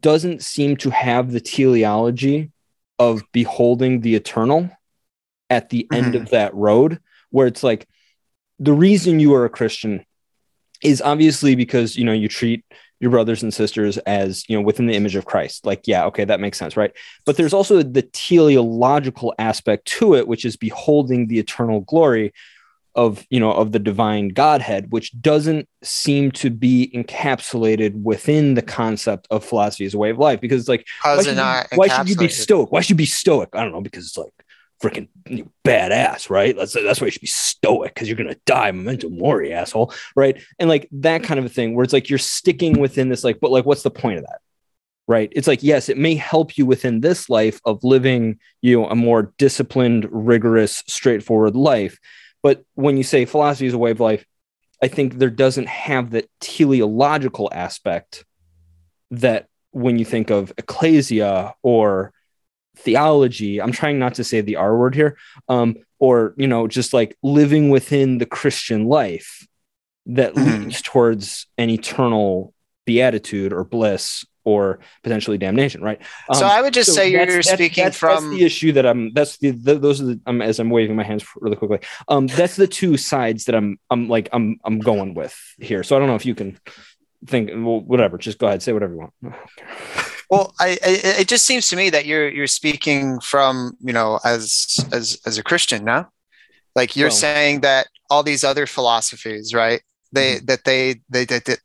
doesn't 0.00 0.42
seem 0.42 0.76
to 0.78 0.90
have 0.90 1.32
the 1.32 1.40
teleology 1.40 2.50
of 2.98 3.22
beholding 3.32 4.00
the 4.00 4.14
eternal 4.14 4.70
at 5.53 5.68
the 5.68 5.86
mm-hmm. 5.92 6.05
end 6.05 6.14
of 6.14 6.30
that 6.30 6.55
road 6.55 6.98
where 7.30 7.46
it's 7.46 7.62
like 7.62 7.86
the 8.59 8.72
reason 8.72 9.20
you 9.20 9.34
are 9.34 9.44
a 9.44 9.50
Christian 9.50 10.05
is 10.82 11.03
obviously 11.03 11.55
because 11.55 11.94
you 11.96 12.05
know 12.05 12.12
you 12.12 12.26
treat 12.26 12.64
your 13.00 13.11
brothers 13.11 13.42
and 13.42 13.53
sisters 13.53 13.98
as 13.98 14.48
you 14.48 14.57
know 14.57 14.62
within 14.62 14.86
the 14.86 14.94
image 14.94 15.14
of 15.14 15.26
Christ. 15.26 15.66
Like, 15.66 15.86
yeah, 15.86 16.07
okay, 16.07 16.24
that 16.24 16.40
makes 16.40 16.59
sense, 16.59 16.76
right? 16.76 16.92
But 17.26 17.36
there's 17.36 17.53
also 17.53 17.82
the 17.82 18.03
teleological 18.03 19.34
aspect 19.38 19.86
to 19.98 20.14
it, 20.14 20.26
which 20.26 20.44
is 20.44 20.57
beholding 20.57 21.26
the 21.26 21.38
eternal 21.38 21.80
glory 21.80 22.32
of 22.94 23.26
you 23.30 23.40
know 23.40 23.53
of 23.53 23.72
the 23.72 23.78
divine 23.78 24.28
Godhead, 24.28 24.92
which 24.92 25.20
doesn't 25.20 25.68
seem 25.82 26.30
to 26.32 26.48
be 26.48 26.90
encapsulated 26.94 28.00
within 28.03 28.55
the 28.55 28.62
concept 28.62 29.26
of 29.30 29.44
philosophy 29.44 29.84
as 29.84 29.94
a 29.94 29.98
way 29.98 30.11
of 30.11 30.18
life. 30.18 30.40
Because 30.40 30.61
it's 30.61 30.68
like, 30.68 30.86
why 31.03 31.22
should, 31.22 31.36
you, 31.36 31.78
why 31.78 31.88
should 31.88 32.09
you 32.09 32.16
be 32.16 32.28
stoic? 32.28 32.70
Why 32.70 32.80
should 32.80 32.90
you 32.90 32.96
be 32.96 33.07
stoic? 33.07 33.50
I 33.53 33.62
don't 33.62 33.72
know 33.72 33.80
because 33.80 34.07
it's 34.07 34.18
like 34.18 34.32
freaking 34.83 35.09
badass, 35.64 36.28
right? 36.28 36.57
That's 36.57 36.72
that's 36.72 37.01
why 37.01 37.07
you 37.07 37.11
should 37.12 37.20
be 37.20 37.26
stoic 37.28 37.95
because 37.95 38.09
you're 38.09 38.16
gonna 38.16 38.37
die, 38.45 38.72
memento 38.72 39.09
mori, 39.09 39.53
asshole, 39.53 39.95
right? 40.16 40.43
And 40.59 40.68
like 40.68 40.89
that 40.93 41.22
kind 41.22 41.39
of 41.39 41.47
a 41.47 41.49
thing 41.49 41.74
where 41.74 41.85
it's 41.85 41.93
like 41.93 42.11
you're 42.11 42.18
sticking 42.18 42.80
within 42.80 43.09
this, 43.09 43.24
like, 43.24 43.41
but 43.41 43.51
like, 43.51 43.64
what's 43.64 43.83
the 43.83 43.91
point 43.91 44.18
of 44.18 44.24
that? 44.24 44.41
Right. 45.09 45.33
It's 45.33 45.49
like, 45.49 45.62
yes, 45.62 45.89
it 45.89 45.99
may 45.99 46.14
help 46.14 46.57
you 46.57 46.64
within 46.64 47.01
this 47.01 47.28
life 47.28 47.61
of 47.64 47.83
living, 47.83 48.39
you 48.61 48.80
know, 48.80 48.89
a 48.89 48.95
more 48.95 49.33
disciplined, 49.37 50.09
rigorous, 50.11 50.83
straightforward 50.87 51.57
life. 51.57 51.99
But 52.43 52.64
when 52.74 52.97
you 52.97 53.03
say 53.03 53.24
philosophy 53.24 53.66
is 53.66 53.74
a 53.74 53.78
way 53.78 53.91
of 53.91 54.01
life, 54.01 54.24
I 54.83 54.89
think 54.89 55.14
there 55.14 55.30
doesn't 55.30 55.68
have 55.68 56.11
that 56.11 56.28
teleological 56.41 57.49
aspect 57.53 58.24
that 59.11 59.49
when 59.70 59.99
you 59.99 60.05
think 60.05 60.30
of 60.30 60.53
ecclesia 60.57 61.55
or 61.62 62.12
theology 62.76 63.60
i'm 63.60 63.72
trying 63.72 63.98
not 63.98 64.14
to 64.14 64.24
say 64.24 64.40
the 64.40 64.56
r 64.56 64.76
word 64.76 64.94
here 64.94 65.16
um, 65.48 65.76
or 65.98 66.34
you 66.36 66.46
know 66.46 66.66
just 66.66 66.92
like 66.92 67.16
living 67.22 67.70
within 67.70 68.18
the 68.18 68.26
christian 68.26 68.86
life 68.86 69.46
that 70.06 70.34
mm-hmm. 70.34 70.64
leads 70.64 70.82
towards 70.82 71.46
an 71.58 71.70
eternal 71.70 72.52
beatitude 72.84 73.52
or 73.52 73.62
bliss 73.64 74.24
or 74.44 74.80
potentially 75.04 75.38
damnation 75.38 75.82
right? 75.82 76.00
Um, 76.28 76.34
so 76.34 76.46
i 76.46 76.60
would 76.60 76.74
just 76.74 76.88
so 76.88 76.96
say 76.96 77.10
you're 77.10 77.26
that's, 77.26 77.50
speaking 77.50 77.84
that's, 77.84 77.96
from 77.96 78.24
that's 78.24 78.36
the 78.36 78.44
issue 78.44 78.72
that 78.72 78.86
i'm 78.86 79.12
that's 79.12 79.36
the, 79.38 79.50
the 79.50 79.78
those 79.78 80.00
are 80.00 80.06
the 80.06 80.20
um, 80.26 80.42
as 80.42 80.58
i'm 80.58 80.70
waving 80.70 80.96
my 80.96 81.04
hands 81.04 81.24
really 81.36 81.56
quickly 81.56 81.78
um 82.08 82.26
that's 82.26 82.56
the 82.56 82.66
two 82.66 82.96
sides 82.96 83.44
that 83.44 83.54
i'm 83.54 83.78
i'm 83.90 84.08
like 84.08 84.28
i'm 84.32 84.58
i'm 84.64 84.80
going 84.80 85.14
with 85.14 85.38
here. 85.58 85.82
So 85.82 85.94
i 85.94 85.98
don't 85.98 86.08
know 86.08 86.16
if 86.16 86.26
you 86.26 86.34
can 86.34 86.58
think 87.26 87.50
well 87.50 87.80
whatever 87.80 88.18
just 88.18 88.38
go 88.38 88.48
ahead 88.48 88.62
say 88.62 88.72
whatever 88.72 88.94
you 88.94 89.10
want 89.22 89.36
well, 90.33 90.55
I, 90.59 90.78
I, 90.83 91.01
it 91.20 91.28
just 91.28 91.45
seems 91.45 91.68
to 91.68 91.76
me 91.76 91.91
that 91.91 92.07
you're 92.07 92.26
you're 92.30 92.47
speaking 92.47 93.20
from 93.20 93.76
you 93.83 93.93
know 93.93 94.18
as 94.24 94.78
as 94.91 95.20
as 95.26 95.37
a 95.37 95.43
Christian 95.43 95.85
now, 95.85 96.09
like 96.74 96.97
you're 96.97 97.09
well, 97.09 97.16
saying 97.16 97.61
that 97.61 97.89
all 98.09 98.22
these 98.22 98.43
other 98.43 98.66
philosophies, 98.66 99.53
right? 99.53 99.83
They 100.11 100.37
mm-hmm. 100.37 100.47
that 100.47 100.64
they 100.64 101.03
they 101.11 101.26
that, 101.26 101.45
that 101.45 101.59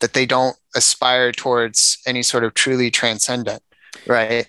that 0.00 0.12
they 0.12 0.26
don't 0.26 0.54
aspire 0.76 1.32
towards 1.32 1.96
any 2.06 2.22
sort 2.22 2.44
of 2.44 2.52
truly 2.52 2.90
transcendent, 2.90 3.62
right? 4.06 4.46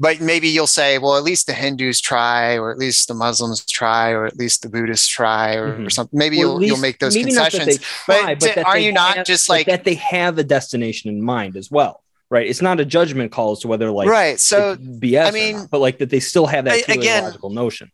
But 0.00 0.20
maybe 0.20 0.48
you'll 0.48 0.66
say, 0.66 0.98
well, 0.98 1.16
at 1.16 1.24
least 1.24 1.46
the 1.46 1.54
Hindus 1.54 2.02
try, 2.02 2.58
or 2.58 2.70
at 2.70 2.76
least 2.76 3.08
the 3.08 3.14
Muslims 3.14 3.64
try, 3.64 4.10
or 4.10 4.26
at 4.26 4.36
least 4.36 4.60
the 4.60 4.68
Buddhists 4.68 5.08
try, 5.08 5.54
or, 5.54 5.72
mm-hmm. 5.72 5.86
or 5.86 5.88
something. 5.88 6.18
Maybe 6.18 6.36
well, 6.36 6.48
you'll 6.48 6.56
least, 6.56 6.68
you'll 6.68 6.82
make 6.82 6.98
those 6.98 7.16
concessions. 7.16 7.78
Try, 7.78 8.34
but, 8.34 8.54
but 8.54 8.66
are 8.66 8.78
you 8.78 8.92
not 8.92 9.24
just 9.24 9.48
like 9.48 9.64
that? 9.64 9.84
They 9.84 9.94
have 9.94 10.36
a 10.36 10.44
destination 10.44 11.08
in 11.08 11.22
mind 11.22 11.56
as 11.56 11.70
well 11.70 12.03
right? 12.34 12.48
It's 12.48 12.60
not 12.60 12.80
a 12.80 12.84
judgment 12.84 13.30
call 13.30 13.52
as 13.52 13.60
to 13.60 13.68
whether 13.68 13.90
like 13.92 14.08
right. 14.08 14.40
So 14.40 14.74
BS, 14.74 15.26
I 15.26 15.30
mean, 15.30 15.56
not, 15.56 15.70
but 15.70 15.80
like 15.80 15.98
that 15.98 16.10
they 16.10 16.18
still 16.18 16.46
have 16.46 16.64
that 16.64 16.84
teleological 16.84 17.50
again, 17.50 17.54
notion. 17.54 17.92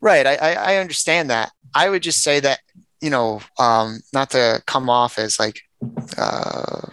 Right. 0.00 0.26
I, 0.26 0.54
I 0.54 0.76
understand 0.76 1.28
that. 1.28 1.52
I 1.74 1.90
would 1.90 2.02
just 2.02 2.22
say 2.22 2.40
that 2.40 2.60
you 3.02 3.10
know, 3.10 3.42
um, 3.58 4.00
not 4.14 4.30
to 4.30 4.62
come 4.66 4.88
off 4.88 5.18
as 5.18 5.38
like, 5.38 5.60
uh, 6.16 6.88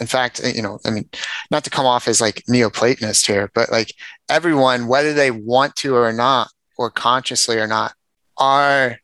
in 0.00 0.08
fact, 0.08 0.40
you 0.44 0.62
know, 0.62 0.80
I 0.84 0.90
mean, 0.90 1.08
not 1.52 1.62
to 1.62 1.70
come 1.70 1.86
off 1.86 2.08
as 2.08 2.20
like 2.20 2.42
Neoplatonist 2.50 3.24
here, 3.24 3.48
but 3.54 3.70
like 3.70 3.94
everyone, 4.28 4.88
whether 4.88 5.14
they 5.14 5.30
want 5.30 5.76
to 5.76 5.94
or 5.94 6.12
not, 6.12 6.48
or 6.76 6.90
consciously 6.90 7.58
or 7.58 7.68
not, 7.68 7.94
are 8.36 8.98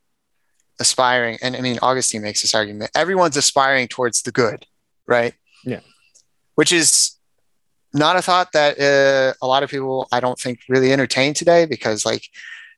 aspiring. 0.81 1.39
And 1.41 1.55
I 1.55 1.61
mean, 1.61 1.79
Augustine 1.83 2.23
makes 2.23 2.43
this 2.43 2.55
argument 2.55 2.91
everyone's 2.97 3.37
aspiring 3.37 3.87
towards 3.87 4.23
the 4.23 4.33
good, 4.33 4.67
right? 5.07 5.35
Yeah. 5.65 5.81
Which 6.55 6.73
is 6.73 7.17
not 7.93 8.17
a 8.17 8.23
thought 8.23 8.53
that 8.53 8.79
uh, 8.79 9.35
a 9.41 9.47
lot 9.47 9.63
of 9.63 9.71
people, 9.71 10.09
I 10.13 10.21
don't 10.21 10.39
think, 10.39 10.61
really 10.69 10.93
entertain 10.93 11.35
today 11.35 11.67
because, 11.67 12.05
like, 12.05 12.29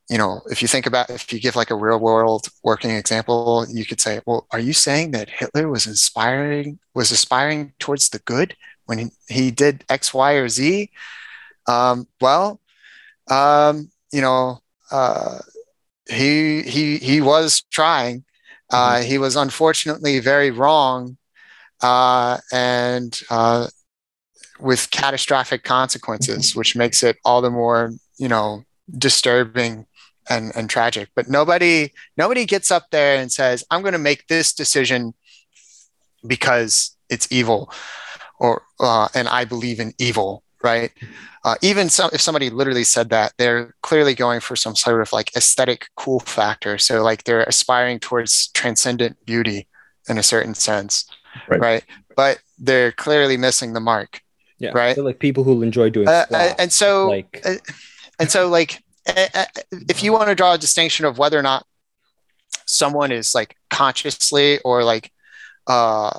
you 0.08 0.18
know, 0.18 0.42
if 0.50 0.62
you 0.62 0.68
think 0.68 0.86
about 0.86 1.10
if 1.10 1.32
you 1.32 1.40
give 1.40 1.56
like 1.56 1.70
a 1.70 1.74
real 1.74 1.98
world 1.98 2.48
working 2.62 2.90
example, 2.90 3.66
you 3.68 3.84
could 3.84 4.00
say, 4.00 4.20
well, 4.24 4.46
are 4.52 4.60
you 4.60 4.72
saying 4.72 5.10
that 5.12 5.28
Hitler 5.28 5.68
was 5.68 5.86
inspiring 5.86 6.78
was 6.94 7.10
aspiring 7.10 7.72
towards 7.80 8.10
the 8.10 8.20
good 8.20 8.54
when 8.84 8.98
he, 8.98 9.06
he 9.28 9.50
did 9.50 9.84
X, 9.88 10.14
Y, 10.14 10.32
or 10.34 10.48
Z? 10.48 10.90
Um, 11.66 12.06
well, 12.20 12.60
um, 13.28 13.90
you 14.12 14.20
know, 14.20 14.60
uh, 14.92 15.38
he 16.08 16.62
he 16.62 16.98
he 16.98 17.20
was 17.20 17.62
trying. 17.72 18.24
Uh, 18.70 19.00
he 19.00 19.16
was 19.18 19.36
unfortunately 19.36 20.18
very 20.18 20.50
wrong, 20.50 21.16
and 21.82 23.20
uh, 23.30 23.66
with 24.58 24.90
catastrophic 24.90 25.64
consequences, 25.64 26.56
which 26.56 26.76
makes 26.76 27.02
it 27.02 27.18
all 27.24 27.42
the 27.42 27.50
more 27.50 27.92
you 28.18 28.28
know 28.28 28.64
disturbing 28.96 29.86
and 30.28 30.52
and 30.54 30.70
tragic. 30.70 31.10
But 31.14 31.28
nobody 31.28 31.92
nobody 32.16 32.44
gets 32.44 32.70
up 32.70 32.86
there 32.90 33.20
and 33.20 33.30
says, 33.30 33.64
"I'm 33.70 33.82
going 33.82 33.92
to 33.92 33.98
make 33.98 34.26
this 34.26 34.52
decision 34.52 35.14
because 36.26 36.96
it's 37.08 37.30
evil," 37.30 37.70
or 38.38 38.62
uh, 38.80 39.08
and 39.14 39.28
I 39.28 39.44
believe 39.44 39.80
in 39.80 39.92
evil, 39.98 40.42
right? 40.62 40.92
Uh, 41.44 41.54
even 41.62 41.88
some, 41.88 42.10
if 42.12 42.20
somebody 42.20 42.50
literally 42.50 42.82
said 42.82 43.08
that, 43.10 43.32
they're 43.38 43.72
clearly 43.80 44.14
going 44.14 44.40
for 44.40 44.56
some 44.56 44.74
sort 44.74 45.00
of 45.00 45.12
like 45.12 45.30
aesthetic 45.36 45.86
cool 45.94 46.18
factor. 46.18 46.76
So 46.76 47.04
like 47.04 47.22
they're 47.22 47.44
aspiring 47.44 48.00
towards 48.00 48.48
transcendent 48.48 49.24
beauty 49.24 49.68
in 50.08 50.18
a 50.18 50.24
certain 50.24 50.54
sense, 50.54 51.08
Right. 51.48 51.60
right? 51.60 51.84
But 52.16 52.38
they're 52.58 52.92
clearly 52.92 53.36
missing 53.36 53.72
the 53.72 53.80
mark, 53.80 54.20
Yeah. 54.58 54.70
Right. 54.74 54.96
So 54.96 55.02
like 55.02 55.18
people 55.18 55.44
who 55.44 55.56
will 55.56 55.62
enjoy 55.62 55.90
doing 55.90 56.08
uh, 56.08 56.24
squats, 56.24 56.54
and 56.58 56.72
so 56.72 57.08
like 57.08 57.42
uh, 57.44 57.54
and 58.18 58.30
so 58.30 58.48
like 58.48 58.82
uh, 59.06 59.26
uh, 59.34 59.44
if 59.88 60.02
you 60.02 60.12
want 60.12 60.28
to 60.28 60.34
draw 60.34 60.54
a 60.54 60.58
distinction 60.58 61.04
of 61.04 61.18
whether 61.18 61.38
or 61.38 61.42
not 61.42 61.66
someone 62.66 63.12
is 63.12 63.34
like 63.34 63.56
consciously 63.70 64.58
or 64.64 64.82
like 64.82 65.12
uh 65.66 66.18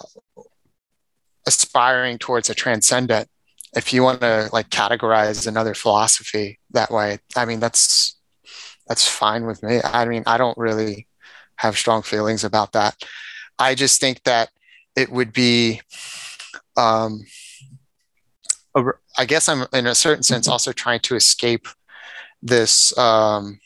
aspiring 1.45 2.18
towards 2.18 2.49
a 2.49 2.55
transcendent 2.55 3.30
if 3.76 3.93
you 3.93 4.03
want 4.03 4.22
to 4.22 4.49
like 4.51 4.70
categorize 4.70 5.47
another 5.47 5.74
philosophy 5.74 6.59
that 6.72 6.91
way 6.91 7.20
i 7.36 7.45
mean 7.45 7.59
that's 7.59 8.18
that's 8.88 9.07
fine 9.07 9.45
with 9.45 9.63
me 9.63 9.80
i 9.84 10.05
mean 10.05 10.24
i 10.26 10.38
don't 10.38 10.57
really 10.57 11.07
have 11.55 11.78
strong 11.78 12.01
feelings 12.01 12.43
about 12.43 12.74
that 12.74 12.95
i 13.59 13.74
just 13.74 13.99
think 13.99 14.22
that 14.24 14.49
it 14.98 15.10
would 15.12 15.32
be 15.32 15.80
um 16.76 17.24
i 19.18 19.26
guess 19.26 19.48
i'm 19.48 19.66
in 19.74 19.88
a 19.88 19.95
certain 19.95 20.24
sense 20.24 20.48
also 20.48 20.72
trying 20.74 21.00
to 21.00 21.16
escape 21.16 21.68
this 22.41 22.98
um 22.98 23.60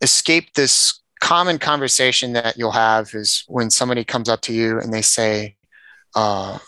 escape 0.00 0.54
this 0.54 1.00
common 1.20 1.58
conversation 1.58 2.32
that 2.32 2.56
you'll 2.56 2.70
have 2.70 3.12
is 3.14 3.44
when 3.48 3.70
somebody 3.70 4.04
comes 4.04 4.28
up 4.28 4.40
to 4.40 4.52
you 4.52 4.78
and 4.80 4.92
they 4.92 5.02
say 5.02 5.56
uh 6.14 6.58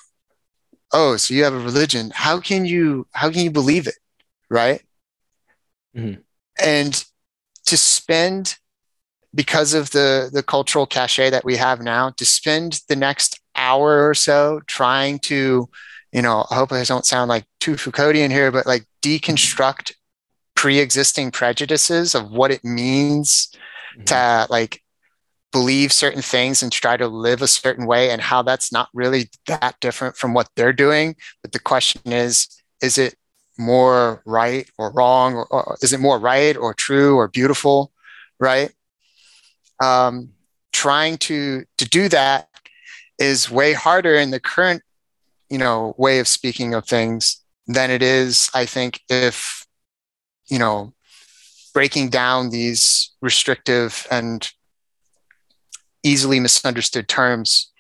oh 0.93 1.17
so 1.17 1.33
you 1.33 1.45
have 1.45 1.55
a 1.55 1.59
religion. 1.59 2.11
How 2.13 2.41
can 2.41 2.65
you 2.65 3.07
how 3.13 3.31
can 3.31 3.43
you 3.43 3.51
believe 3.51 3.87
it? 3.87 3.95
Right? 4.51 4.83
Mhm. 5.97 6.23
and 6.63 7.05
to 7.67 7.77
spend 7.77 8.59
because 9.35 9.75
of 9.75 9.91
the 9.91 10.31
the 10.33 10.43
cultural 10.43 10.87
cachet 10.87 11.31
that 11.31 11.45
we 11.45 11.57
have 11.57 11.81
now 11.81 12.11
to 12.11 12.25
spend 12.25 12.81
the 12.89 12.97
next 12.97 13.41
hour 13.55 14.09
or 14.09 14.15
so 14.15 14.61
trying 14.67 15.19
to 15.19 15.69
you 16.13 16.23
know 16.23 16.45
i 16.51 16.55
hope 16.55 16.73
i 16.73 16.83
don't 16.85 17.07
sound 17.07 17.29
like 17.29 17.45
too 17.61 17.75
foucauldian 17.75 18.31
here 18.31 18.51
but 18.51 18.67
like 18.67 18.85
deconstruct 19.03 19.93
pre-existing 20.61 21.31
prejudices 21.31 22.15
of 22.15 22.31
what 22.31 22.51
it 22.51 22.63
means 22.65 23.51
mm-hmm. 23.97 24.05
to 24.05 24.47
like 24.51 24.83
believe 25.53 25.93
certain 25.93 26.23
things 26.23 26.63
and 26.63 26.71
try 26.71 26.97
to 26.97 27.09
live 27.09 27.43
a 27.43 27.49
certain 27.49 27.87
way 27.87 28.11
and 28.11 28.21
how 28.21 28.43
that's 28.43 28.73
not 28.73 28.89
really 28.95 29.31
that 29.47 29.75
different 29.81 30.17
from 30.17 30.35
what 30.35 30.49
they're 30.57 30.73
doing. 30.73 31.17
But 31.43 31.53
the 31.53 31.59
question 31.59 32.13
is 32.13 32.49
is 32.83 32.99
it 32.99 33.15
more 33.59 34.23
right 34.25 34.69
or 34.79 34.93
wrong 34.93 35.35
or, 35.35 35.47
or 35.47 35.77
is 35.83 35.93
it 35.93 36.01
more 36.01 36.19
right 36.19 36.57
or 36.57 36.73
true 36.73 37.17
or 37.17 37.29
beautiful 37.29 37.93
right 38.39 38.73
um, 39.81 40.31
trying 40.73 41.17
to 41.19 41.65
to 41.79 41.89
do 41.89 42.09
that 42.09 42.49
is 43.19 43.51
way 43.51 43.73
harder 43.73 44.15
in 44.15 44.31
the 44.31 44.41
current 44.41 44.83
you 45.49 45.59
know 45.59 45.95
way 45.99 46.19
of 46.21 46.29
speaking 46.29 46.75
of 46.75 46.87
things 46.87 47.43
than 47.67 47.91
it 47.91 48.03
is 48.03 48.51
i 48.55 48.65
think 48.65 49.01
if 49.09 49.67
you 50.49 50.59
know 50.59 50.93
breaking 51.75 52.09
down 52.09 52.51
these 52.51 53.13
restrictive 53.21 54.07
and 54.11 54.51
easily 56.03 56.41
misunderstood 56.41 57.09
terms 57.09 57.71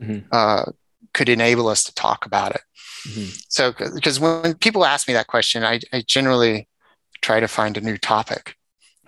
Mhm. 0.00 0.26
uh, 0.32 0.70
could 1.14 1.28
enable 1.28 1.68
us 1.68 1.84
to 1.84 1.94
talk 1.94 2.26
about 2.26 2.54
it. 2.54 2.60
Mhm. 3.08 3.42
So, 3.48 3.72
because 3.72 4.20
when 4.20 4.54
people 4.56 4.84
ask 4.84 5.08
me 5.08 5.14
that 5.14 5.28
question, 5.28 5.64
I, 5.64 5.80
I 5.92 6.02
generally 6.06 6.68
try 7.22 7.40
to 7.40 7.48
find 7.48 7.76
a 7.76 7.80
new 7.80 7.96
topic. 7.96 8.56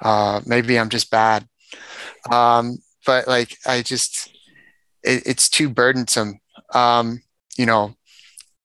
Uh, 0.01 0.41
maybe 0.47 0.79
I'm 0.79 0.89
just 0.89 1.11
bad, 1.11 1.47
um, 2.31 2.79
but 3.07 3.27
like 3.29 3.57
I 3.67 3.83
just, 3.83 4.31
it, 5.03 5.23
it's 5.27 5.49
too 5.49 5.69
burdensome, 5.69 6.41
um, 6.75 7.23
you 7.57 7.67
know, 7.67 7.95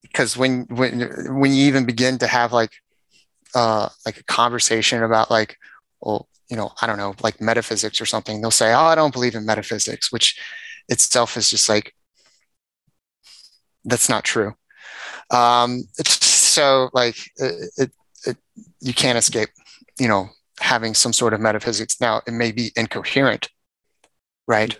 because 0.01 0.37
when 0.37 0.65
when 0.69 1.09
when 1.39 1.53
you 1.53 1.65
even 1.67 1.85
begin 1.85 2.17
to 2.19 2.27
have 2.27 2.53
like 2.53 2.71
uh, 3.55 3.89
like 4.05 4.17
a 4.17 4.23
conversation 4.23 5.03
about 5.03 5.31
like, 5.31 5.57
well, 6.01 6.27
you 6.49 6.57
know, 6.57 6.71
I 6.81 6.87
don't 6.87 6.97
know, 6.97 7.15
like 7.21 7.41
metaphysics 7.41 7.99
or 8.01 8.05
something, 8.05 8.41
they'll 8.41 8.51
say, 8.51 8.73
"Oh, 8.73 8.85
I 8.85 8.95
don't 8.95 9.13
believe 9.13 9.35
in 9.35 9.45
metaphysics," 9.45 10.11
which 10.11 10.39
itself 10.89 11.37
is 11.37 11.49
just 11.49 11.69
like 11.69 11.93
that's 13.85 14.09
not 14.09 14.23
true. 14.23 14.53
Um, 15.31 15.83
it's 15.97 16.25
so 16.25 16.89
like 16.93 17.17
it, 17.37 17.71
it, 17.77 17.91
it, 18.25 18.37
you 18.79 18.93
can't 18.93 19.17
escape, 19.17 19.49
you 19.99 20.07
know, 20.07 20.29
having 20.59 20.93
some 20.93 21.13
sort 21.13 21.33
of 21.33 21.41
metaphysics. 21.41 21.99
Now 21.99 22.21
it 22.27 22.31
may 22.31 22.51
be 22.51 22.71
incoherent, 22.75 23.49
right, 24.47 24.77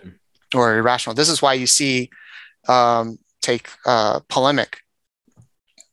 or 0.54 0.76
irrational. 0.76 1.14
This 1.14 1.28
is 1.28 1.42
why 1.42 1.54
you 1.54 1.66
see 1.66 2.10
um, 2.68 3.18
take 3.42 3.68
uh, 3.86 4.20
polemic, 4.28 4.80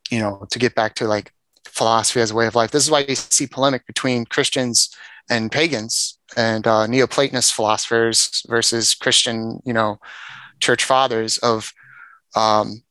you 0.10 0.20
know, 0.20 0.46
to 0.52 0.60
get 0.60 0.76
back 0.76 0.96
to 0.96 1.08
like 1.08 1.34
philosophy 1.66 2.20
as 2.22 2.32
a 2.32 2.36
way 2.36 2.48
of 2.48 2.56
life. 2.56 2.72
This 2.72 2.84
is 2.84 2.92
why 2.92 3.06
you 3.08 3.16
see 3.16 3.48
polemic 3.48 3.86
between 3.88 4.26
Christians 4.26 4.96
and 5.30 5.52
pagans 5.52 6.20
and 6.36 6.68
uh, 6.68 6.88
Neoplatonist 6.88 7.54
philosophers 7.54 8.44
versus 8.48 8.94
Christian, 8.94 9.62
you 9.66 9.74
know, 9.74 10.00
church 10.60 10.84
fathers 10.84 11.38
of, 11.40 11.74
um, 12.36 12.84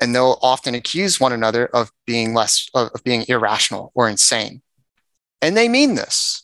and 0.00 0.14
they'll 0.14 0.38
often 0.42 0.74
accuse 0.74 1.20
one 1.20 1.32
another 1.32 1.66
of 1.66 1.90
being 2.06 2.34
less 2.34 2.68
of, 2.74 2.90
of 2.94 3.04
being 3.04 3.24
irrational 3.28 3.92
or 3.94 4.08
insane, 4.08 4.62
and 5.40 5.56
they 5.56 5.68
mean 5.68 5.94
this. 5.94 6.43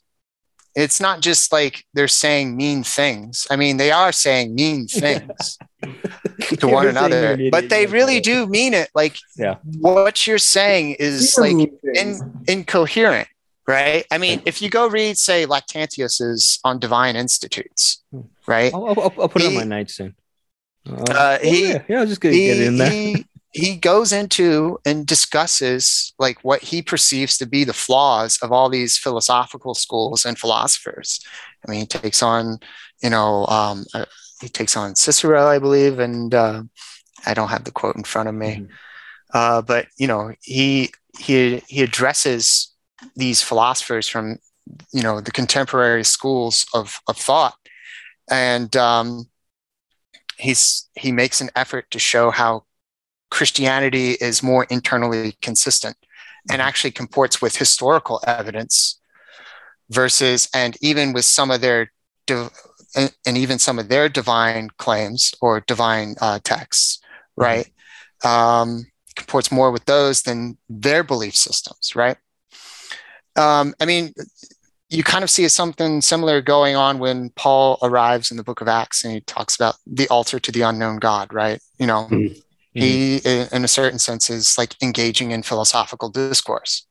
It's 0.76 1.00
not 1.00 1.20
just 1.20 1.52
like 1.52 1.84
they're 1.94 2.06
saying 2.08 2.56
mean 2.56 2.82
things. 2.84 3.46
I 3.50 3.56
mean, 3.56 3.76
they 3.76 3.90
are 3.90 4.12
saying 4.12 4.54
mean 4.54 4.86
things 5.04 5.58
to 6.58 6.68
one 6.68 6.86
another, 6.86 7.38
but 7.50 7.68
they 7.68 7.86
really 7.86 8.20
do 8.20 8.46
mean 8.46 8.74
it. 8.74 8.88
Like, 8.94 9.16
Yeah. 9.36 9.56
what 9.80 10.26
you're 10.26 10.38
saying 10.38 10.96
is 11.00 11.36
You're 11.36 11.46
like 11.58 11.72
in, 11.94 12.42
incoherent, 12.46 13.28
right? 13.66 14.04
I 14.10 14.18
mean, 14.18 14.42
if 14.46 14.62
you 14.62 14.70
go 14.70 14.88
read, 14.88 15.18
say, 15.18 15.44
Lactantius's 15.46 16.60
on 16.64 16.78
Divine 16.78 17.16
Institutes, 17.16 18.02
right? 18.46 18.72
I'll, 18.72 18.86
I'll, 18.86 19.12
I'll 19.18 19.28
put 19.28 19.42
it 19.42 19.46
on 19.46 19.52
He- 19.52 19.58
my 19.58 19.64
nightstand. 19.64 20.14
Uh, 20.88 21.04
Uh, 21.10 21.38
he- 21.40 21.68
yeah, 21.72 21.82
yeah, 21.88 22.00
I'll 22.00 22.06
just 22.06 22.20
get, 22.20 22.32
get 22.32 22.58
in 22.60 22.78
there. 22.78 22.90
he 22.90 23.26
he 23.52 23.76
goes 23.76 24.12
into 24.12 24.78
and 24.84 25.06
discusses 25.06 26.12
like 26.18 26.38
what 26.42 26.62
he 26.62 26.82
perceives 26.82 27.36
to 27.38 27.46
be 27.46 27.64
the 27.64 27.72
flaws 27.72 28.38
of 28.42 28.52
all 28.52 28.68
these 28.68 28.96
philosophical 28.96 29.74
schools 29.74 30.24
and 30.24 30.38
philosophers. 30.38 31.20
I 31.66 31.70
mean, 31.70 31.80
he 31.80 31.86
takes 31.86 32.22
on, 32.22 32.58
you 33.02 33.10
know, 33.10 33.46
um, 33.46 33.84
uh, 33.92 34.04
he 34.40 34.48
takes 34.48 34.76
on 34.76 34.94
Cicero, 34.94 35.46
I 35.46 35.58
believe, 35.58 35.98
and 35.98 36.32
uh, 36.34 36.62
I 37.26 37.34
don't 37.34 37.48
have 37.48 37.64
the 37.64 37.72
quote 37.72 37.96
in 37.96 38.04
front 38.04 38.28
of 38.28 38.34
me, 38.34 38.56
Mhm. 38.56 38.68
uh, 39.34 39.62
but 39.62 39.86
you 39.98 40.06
know, 40.06 40.32
he 40.42 40.92
he 41.18 41.62
he 41.66 41.82
addresses 41.82 42.72
these 43.16 43.42
philosophers 43.42 44.06
from 44.08 44.38
you 44.92 45.02
know 45.02 45.20
the 45.20 45.32
contemporary 45.32 46.04
schools 46.04 46.66
of 46.72 47.00
of 47.08 47.16
thought 47.16 47.54
and 48.30 48.76
um, 48.76 49.24
he's 50.38 50.88
he 50.94 51.10
makes 51.12 51.40
an 51.40 51.50
effort 51.56 51.90
to 51.90 51.98
show 51.98 52.30
how 52.30 52.64
Christianity 53.30 54.12
is 54.12 54.42
more 54.42 54.64
internally 54.64 55.36
consistent 55.40 55.96
and 56.50 56.60
actually 56.60 56.90
comports 56.90 57.40
with 57.40 57.56
historical 57.56 58.20
evidence 58.26 59.00
versus 59.90 60.48
and 60.54 60.76
even 60.80 61.12
with 61.12 61.24
some 61.24 61.50
of 61.50 61.60
their 61.60 61.90
and, 62.28 63.12
and 63.26 63.36
even 63.36 63.58
some 63.58 63.78
of 63.78 63.88
their 63.88 64.08
divine 64.08 64.70
claims 64.78 65.34
or 65.40 65.60
divine 65.60 66.14
uh, 66.20 66.38
texts 66.42 67.00
right? 67.36 67.68
Um, 68.24 68.86
comports 69.16 69.50
more 69.50 69.70
with 69.70 69.84
those 69.86 70.22
than 70.22 70.58
their 70.68 71.02
belief 71.02 71.34
systems 71.34 71.94
right? 71.94 72.16
Um, 73.36 73.74
i 73.80 73.86
mean 73.86 74.12
you 74.88 75.04
kind 75.04 75.22
of 75.22 75.30
see 75.30 75.46
something 75.48 76.00
similar 76.00 76.40
going 76.40 76.74
on 76.74 76.98
when 76.98 77.30
paul 77.30 77.78
arrives 77.80 78.32
in 78.32 78.36
the 78.36 78.42
book 78.42 78.60
of 78.60 78.66
acts 78.66 79.04
and 79.04 79.14
he 79.14 79.20
talks 79.20 79.54
about 79.54 79.76
the 79.86 80.08
altar 80.08 80.40
to 80.40 80.50
the 80.50 80.62
unknown 80.62 80.98
god 80.98 81.32
right? 81.32 81.60
You 81.78 81.86
know 81.86 82.08
Mhm. 82.76 82.80
he 82.82 83.16
in 83.52 83.64
a 83.64 83.68
certain 83.68 83.98
sense 83.98 84.30
is 84.30 84.56
like 84.56 84.76
engaging 84.82 85.30
in 85.32 85.42
philosophical 85.42 86.08
discourse 86.08 86.86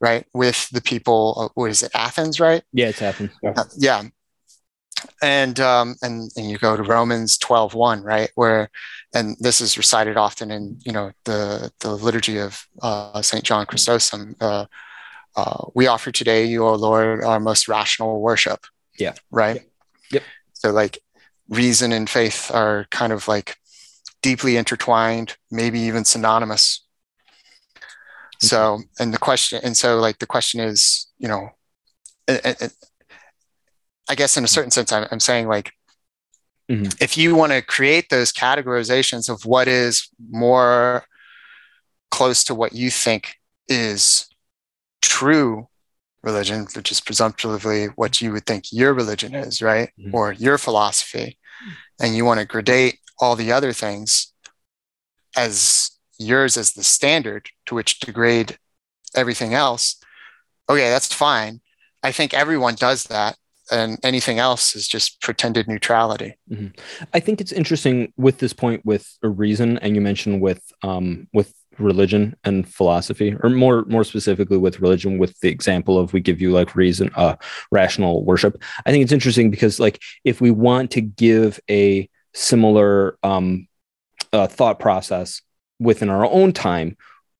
right 0.00 0.26
with 0.32 0.68
the 0.70 0.80
people 0.80 1.50
what 1.54 1.70
is 1.70 1.82
it 1.82 1.90
athens 1.94 2.38
right 2.38 2.62
Yeah, 2.72 2.88
it's 2.88 3.00
happened. 3.00 3.30
uh, 3.44 3.64
yeah 3.76 4.02
and 5.22 5.60
um 5.60 5.94
and 6.02 6.30
and 6.36 6.50
you 6.50 6.58
go 6.58 6.76
to 6.76 6.82
romans 6.82 7.38
12 7.38 7.74
1 7.74 8.02
right 8.02 8.30
where 8.34 8.68
and 9.14 9.36
this 9.40 9.60
is 9.60 9.76
recited 9.76 10.16
often 10.16 10.50
in 10.50 10.78
you 10.84 10.92
know 10.92 11.10
the 11.24 11.70
the 11.80 11.90
liturgy 11.94 12.38
of 12.38 12.66
uh 12.82 13.22
saint 13.22 13.44
john 13.44 13.64
chrysostom 13.66 14.34
uh, 14.40 14.66
uh 15.36 15.64
we 15.74 15.86
offer 15.86 16.10
today 16.10 16.44
you 16.44 16.64
o 16.66 16.74
lord 16.74 17.22
our 17.24 17.40
most 17.40 17.68
rational 17.68 18.20
worship 18.20 18.66
Yeah. 18.98 19.14
right 19.30 19.62
Yep. 20.10 20.22
so 20.52 20.70
like 20.70 20.98
reason 21.48 21.92
and 21.92 22.08
faith 22.10 22.50
are 22.52 22.86
kind 22.90 23.12
of 23.12 23.28
like 23.28 23.56
deeply 24.22 24.56
intertwined 24.56 25.36
maybe 25.50 25.78
even 25.80 26.04
synonymous 26.04 26.84
so 28.40 28.80
and 29.00 29.12
the 29.14 29.18
question 29.18 29.60
and 29.64 29.76
so 29.76 29.98
like 29.98 30.18
the 30.18 30.26
question 30.26 30.60
is 30.60 31.06
you 31.18 31.28
know 31.28 31.50
i 34.08 34.14
guess 34.14 34.36
in 34.36 34.44
a 34.44 34.48
certain 34.48 34.70
sense 34.70 34.92
i'm, 34.92 35.06
I'm 35.10 35.20
saying 35.20 35.48
like 35.48 35.72
Mhm. 36.70 36.94
if 37.00 37.16
you 37.16 37.34
want 37.34 37.52
to 37.52 37.62
create 37.62 38.10
those 38.10 38.30
categorizations 38.30 39.30
of 39.30 39.46
what 39.46 39.68
is 39.68 40.10
more 40.30 41.04
close 42.10 42.44
to 42.44 42.54
what 42.54 42.74
you 42.74 42.90
think 42.90 43.36
is 43.68 44.28
true 45.00 45.68
religion 46.22 46.66
which 46.76 46.92
is 46.92 47.00
presumptively 47.00 47.86
what 47.96 48.20
you 48.20 48.32
would 48.32 48.44
think 48.44 48.64
your 48.70 48.92
religion 48.92 49.34
is 49.34 49.62
right 49.62 49.90
Mhm. 49.98 50.12
or 50.12 50.32
your 50.32 50.58
philosophy 50.58 51.38
and 52.00 52.14
you 52.14 52.24
want 52.26 52.38
to 52.40 52.46
gradate 52.46 52.98
all 53.20 53.36
the 53.36 53.52
other 53.52 53.72
things 53.72 54.32
as 55.36 55.90
yours 56.18 56.56
as 56.56 56.72
the 56.72 56.84
standard 56.84 57.48
to 57.66 57.74
which 57.74 58.00
to 58.00 58.12
grade 58.12 58.58
everything 59.14 59.54
else 59.54 60.00
okay 60.68 60.90
that's 60.90 61.12
fine. 61.12 61.60
I 62.02 62.12
think 62.12 62.34
everyone 62.34 62.74
does 62.74 63.04
that 63.04 63.36
and 63.70 63.98
anything 64.02 64.38
else 64.38 64.74
is 64.74 64.88
just 64.88 65.20
pretended 65.20 65.68
neutrality. 65.68 66.36
I 67.12 67.20
think 67.20 67.40
it's 67.40 67.52
interesting 67.52 68.12
with 68.16 68.38
this 68.38 68.52
point 68.52 68.84
with 68.84 69.18
a 69.22 69.28
reason, 69.28 69.78
and 69.78 69.94
you 69.94 70.00
mentioned 70.00 70.40
with 70.40 70.62
um, 70.82 71.28
with 71.34 71.52
religion 71.78 72.34
and 72.44 72.66
philosophy, 72.66 73.36
or 73.42 73.50
more 73.50 73.84
more 73.84 74.04
specifically 74.04 74.56
with 74.56 74.80
religion, 74.80 75.18
with 75.18 75.38
the 75.40 75.48
example 75.48 75.98
of 75.98 76.12
we 76.12 76.20
give 76.20 76.40
you 76.40 76.50
like 76.50 76.76
reason, 76.76 77.10
uh, 77.14 77.36
rational 77.70 78.24
worship. 78.24 78.62
I 78.86 78.90
think 78.90 79.02
it's 79.02 79.12
interesting 79.12 79.50
because 79.50 79.78
like 79.78 80.00
if 80.24 80.40
we 80.40 80.50
want 80.50 80.90
to 80.92 81.00
give 81.02 81.60
a 81.70 82.08
similar 82.34 83.16
um, 83.22 83.66
uh, 84.32 84.46
thought 84.46 84.78
process 84.78 85.40
within 85.80 86.08
our 86.10 86.26
own 86.26 86.52
time, 86.52 86.96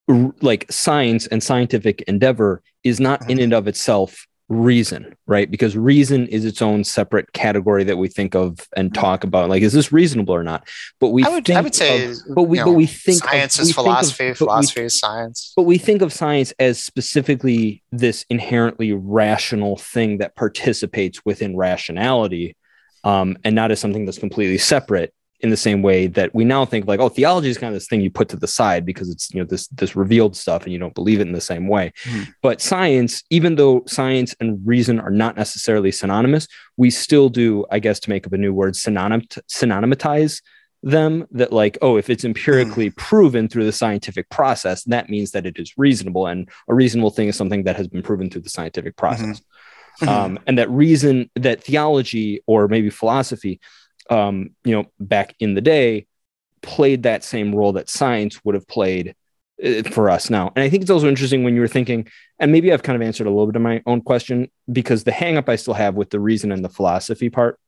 r- 0.08 0.32
like 0.40 0.70
science 0.70 1.26
and 1.26 1.42
scientific 1.42 2.02
endeavor 2.02 2.62
is 2.84 3.00
not 3.00 3.28
in 3.30 3.40
and 3.40 3.52
of 3.52 3.66
itself 3.68 4.26
reason, 4.48 5.14
right? 5.26 5.50
Because 5.50 5.76
reason 5.76 6.26
is 6.28 6.46
its 6.46 6.62
own 6.62 6.82
separate 6.82 7.30
category 7.34 7.84
that 7.84 7.98
we 7.98 8.08
think 8.08 8.34
of 8.34 8.60
and 8.74 8.94
talk 8.94 9.22
about. 9.22 9.50
Like, 9.50 9.60
is 9.62 9.74
this 9.74 9.92
reasonable 9.92 10.34
or 10.34 10.42
not? 10.42 10.66
But 11.00 11.08
we 11.08 11.22
I 11.22 11.28
would, 11.28 11.50
I 11.50 11.60
would 11.60 11.74
say, 11.74 12.06
of- 12.06 12.16
but 12.34 12.44
we 12.44 12.58
you 12.58 12.64
but 12.64 12.72
we 12.72 12.86
think 12.86 13.22
science 13.22 13.58
we 13.58 13.62
is 13.62 13.68
think 13.68 13.78
of- 13.78 13.84
philosophy, 13.84 14.28
we- 14.28 14.34
philosophy 14.34 14.80
is 14.82 14.98
science. 14.98 15.52
but 15.54 15.64
we 15.64 15.76
think 15.76 16.00
of 16.00 16.14
science 16.14 16.54
as 16.58 16.82
specifically 16.82 17.82
this 17.92 18.24
inherently 18.30 18.92
rational 18.94 19.76
thing 19.76 20.18
that 20.18 20.34
participates 20.34 21.22
within 21.26 21.54
rationality 21.54 22.56
um, 23.04 23.36
and 23.44 23.54
not 23.54 23.70
as 23.70 23.80
something 23.80 24.04
that's 24.04 24.18
completely 24.18 24.58
separate 24.58 25.12
in 25.40 25.50
the 25.50 25.56
same 25.56 25.82
way 25.82 26.08
that 26.08 26.34
we 26.34 26.44
now 26.44 26.64
think 26.64 26.86
like 26.88 26.98
oh 26.98 27.08
theology 27.08 27.48
is 27.48 27.58
kind 27.58 27.72
of 27.72 27.74
this 27.74 27.86
thing 27.86 28.00
you 28.00 28.10
put 28.10 28.28
to 28.28 28.36
the 28.36 28.46
side 28.46 28.84
because 28.84 29.08
it's 29.08 29.32
you 29.32 29.40
know 29.40 29.46
this 29.46 29.68
this 29.68 29.94
revealed 29.94 30.36
stuff 30.36 30.64
and 30.64 30.72
you 30.72 30.78
don't 30.78 30.96
believe 30.96 31.20
it 31.20 31.28
in 31.28 31.32
the 31.32 31.40
same 31.40 31.68
way. 31.68 31.92
Mhm. 32.04 32.26
but 32.42 32.60
science 32.60 33.22
even 33.30 33.54
though 33.54 33.84
science 33.86 34.34
and 34.40 34.58
reason 34.66 34.98
are 34.98 35.10
not 35.10 35.36
necessarily 35.36 35.92
synonymous 35.92 36.48
we 36.76 36.90
still 36.90 37.28
do 37.28 37.64
i 37.70 37.78
guess 37.78 38.00
to 38.00 38.10
make 38.10 38.26
up 38.26 38.32
a 38.32 38.38
new 38.38 38.52
word 38.52 38.74
synonym 38.74 39.22
synonymatize 39.48 40.42
them 40.82 41.26
that 41.32 41.52
like 41.52 41.76
oh 41.82 41.96
if 41.96 42.08
it's 42.10 42.24
empirically 42.24 42.90
proven 42.90 43.48
through 43.48 43.64
the 43.64 43.72
scientific 43.72 44.28
process 44.30 44.84
that 44.84 45.08
means 45.10 45.32
that 45.32 45.46
it 45.46 45.58
is 45.58 45.72
reasonable. 45.76 46.26
And 46.26 46.48
a 46.68 46.74
reasonable 46.74 47.10
thing 47.10 47.28
is 47.28 47.36
something 47.36 47.64
that 47.64 47.76
has 47.76 47.88
been 47.88 48.02
proven 48.02 48.30
through 48.30 48.42
the 48.42 48.48
scientific 48.48 48.96
process 48.96 49.40
um, 50.06 50.38
and 50.46 50.58
that 50.58 50.70
reason 50.70 51.30
that 51.34 51.62
theology 51.62 52.42
or 52.46 52.68
maybe 52.68 52.90
philosophy 52.90 53.60
um, 54.10 54.50
you 54.64 54.74
know 54.74 54.84
back 55.00 55.34
in 55.40 55.54
the 55.54 55.60
day 55.60 56.06
played 56.62 57.04
that 57.04 57.24
same 57.24 57.54
role 57.54 57.72
that 57.72 57.88
science 57.88 58.44
would 58.44 58.54
have 58.54 58.66
played 58.66 59.14
uh, 59.64 59.82
for 59.90 60.10
us 60.10 60.30
now. 60.30 60.52
And 60.54 60.62
i 60.62 60.68
think 60.68 60.82
it's 60.82 60.90
also 60.90 61.08
interesting 61.08 61.44
when 61.44 61.54
you 61.54 61.60
were 61.60 61.68
thinking 61.68 62.08
and 62.38 62.52
maybe 62.52 62.72
i've 62.72 62.82
kind 62.82 62.96
of 62.96 63.06
answered 63.06 63.26
a 63.26 63.30
little 63.30 63.46
bit 63.46 63.56
of 63.56 63.62
my 63.62 63.82
own 63.86 64.00
question 64.00 64.50
because 64.70 65.04
the 65.04 65.12
hang 65.12 65.36
up 65.36 65.48
i 65.48 65.56
still 65.56 65.74
have 65.74 65.94
with 65.94 66.10
the 66.10 66.20
reason 66.20 66.52
and 66.52 66.64
the 66.64 66.68
philosophy 66.68 67.30
part 67.30 67.58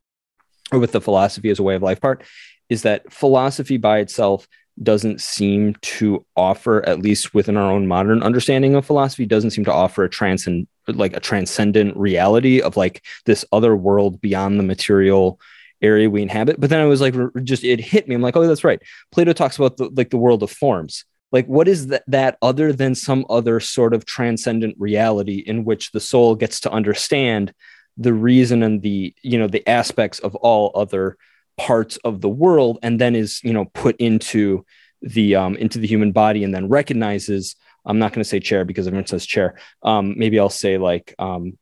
or 0.72 0.78
with 0.78 0.92
the 0.92 1.00
philosophy 1.00 1.50
as 1.50 1.58
a 1.58 1.62
way 1.62 1.74
of 1.74 1.82
life 1.82 2.00
part 2.00 2.22
is 2.68 2.82
that 2.82 3.12
philosophy 3.12 3.76
by 3.76 3.98
itself 3.98 4.46
doesn't 4.82 5.20
seem 5.20 5.74
to 5.82 6.24
offer 6.36 6.86
at 6.86 7.00
least 7.00 7.34
within 7.34 7.56
our 7.56 7.70
own 7.70 7.86
modern 7.86 8.22
understanding 8.22 8.74
of 8.74 8.86
philosophy 8.86 9.26
doesn't 9.26 9.50
seem 9.50 9.64
to 9.64 9.72
offer 9.72 10.04
a 10.04 10.08
transcend 10.08 10.66
like 10.96 11.16
a 11.16 11.20
transcendent 11.20 11.96
reality 11.96 12.60
of 12.60 12.76
like 12.76 13.04
this 13.26 13.44
other 13.52 13.74
world 13.76 14.20
beyond 14.20 14.58
the 14.58 14.64
material 14.64 15.40
area 15.82 16.10
we 16.10 16.22
inhabit. 16.22 16.60
But 16.60 16.70
then 16.70 16.80
i 16.80 16.84
was 16.84 17.00
like 17.00 17.14
just 17.42 17.64
it 17.64 17.80
hit 17.80 18.08
me. 18.08 18.14
I'm 18.14 18.22
like 18.22 18.36
oh 18.36 18.46
that's 18.46 18.64
right. 18.64 18.82
Plato 19.12 19.32
talks 19.32 19.56
about 19.56 19.76
the, 19.76 19.90
like 19.90 20.10
the 20.10 20.18
world 20.18 20.42
of 20.42 20.50
forms. 20.50 21.04
Like 21.32 21.46
what 21.46 21.68
is 21.68 21.88
that, 21.88 22.02
that 22.08 22.38
other 22.42 22.72
than 22.72 22.94
some 22.94 23.24
other 23.30 23.60
sort 23.60 23.94
of 23.94 24.04
transcendent 24.04 24.74
reality 24.78 25.38
in 25.38 25.64
which 25.64 25.92
the 25.92 26.00
soul 26.00 26.34
gets 26.34 26.60
to 26.60 26.70
understand 26.70 27.54
the 27.96 28.12
reason 28.12 28.62
and 28.62 28.82
the 28.82 29.14
you 29.22 29.38
know 29.38 29.46
the 29.46 29.66
aspects 29.68 30.18
of 30.20 30.34
all 30.36 30.72
other 30.74 31.16
parts 31.56 31.98
of 31.98 32.20
the 32.20 32.28
world 32.28 32.78
and 32.82 33.00
then 33.00 33.14
is 33.14 33.40
you 33.44 33.52
know 33.52 33.66
put 33.66 33.96
into 33.96 34.64
the 35.02 35.34
um 35.34 35.56
into 35.56 35.78
the 35.78 35.86
human 35.86 36.12
body 36.12 36.42
and 36.42 36.54
then 36.54 36.68
recognizes 36.68 37.56
i'm 37.84 37.98
not 37.98 38.12
going 38.12 38.22
to 38.22 38.28
say 38.28 38.40
chair 38.40 38.64
because 38.64 38.86
everyone 38.86 39.06
says 39.06 39.26
chair. 39.26 39.56
Um 39.82 40.14
maybe 40.16 40.38
i'll 40.38 40.48
say 40.48 40.78
like 40.78 41.14
um 41.18 41.58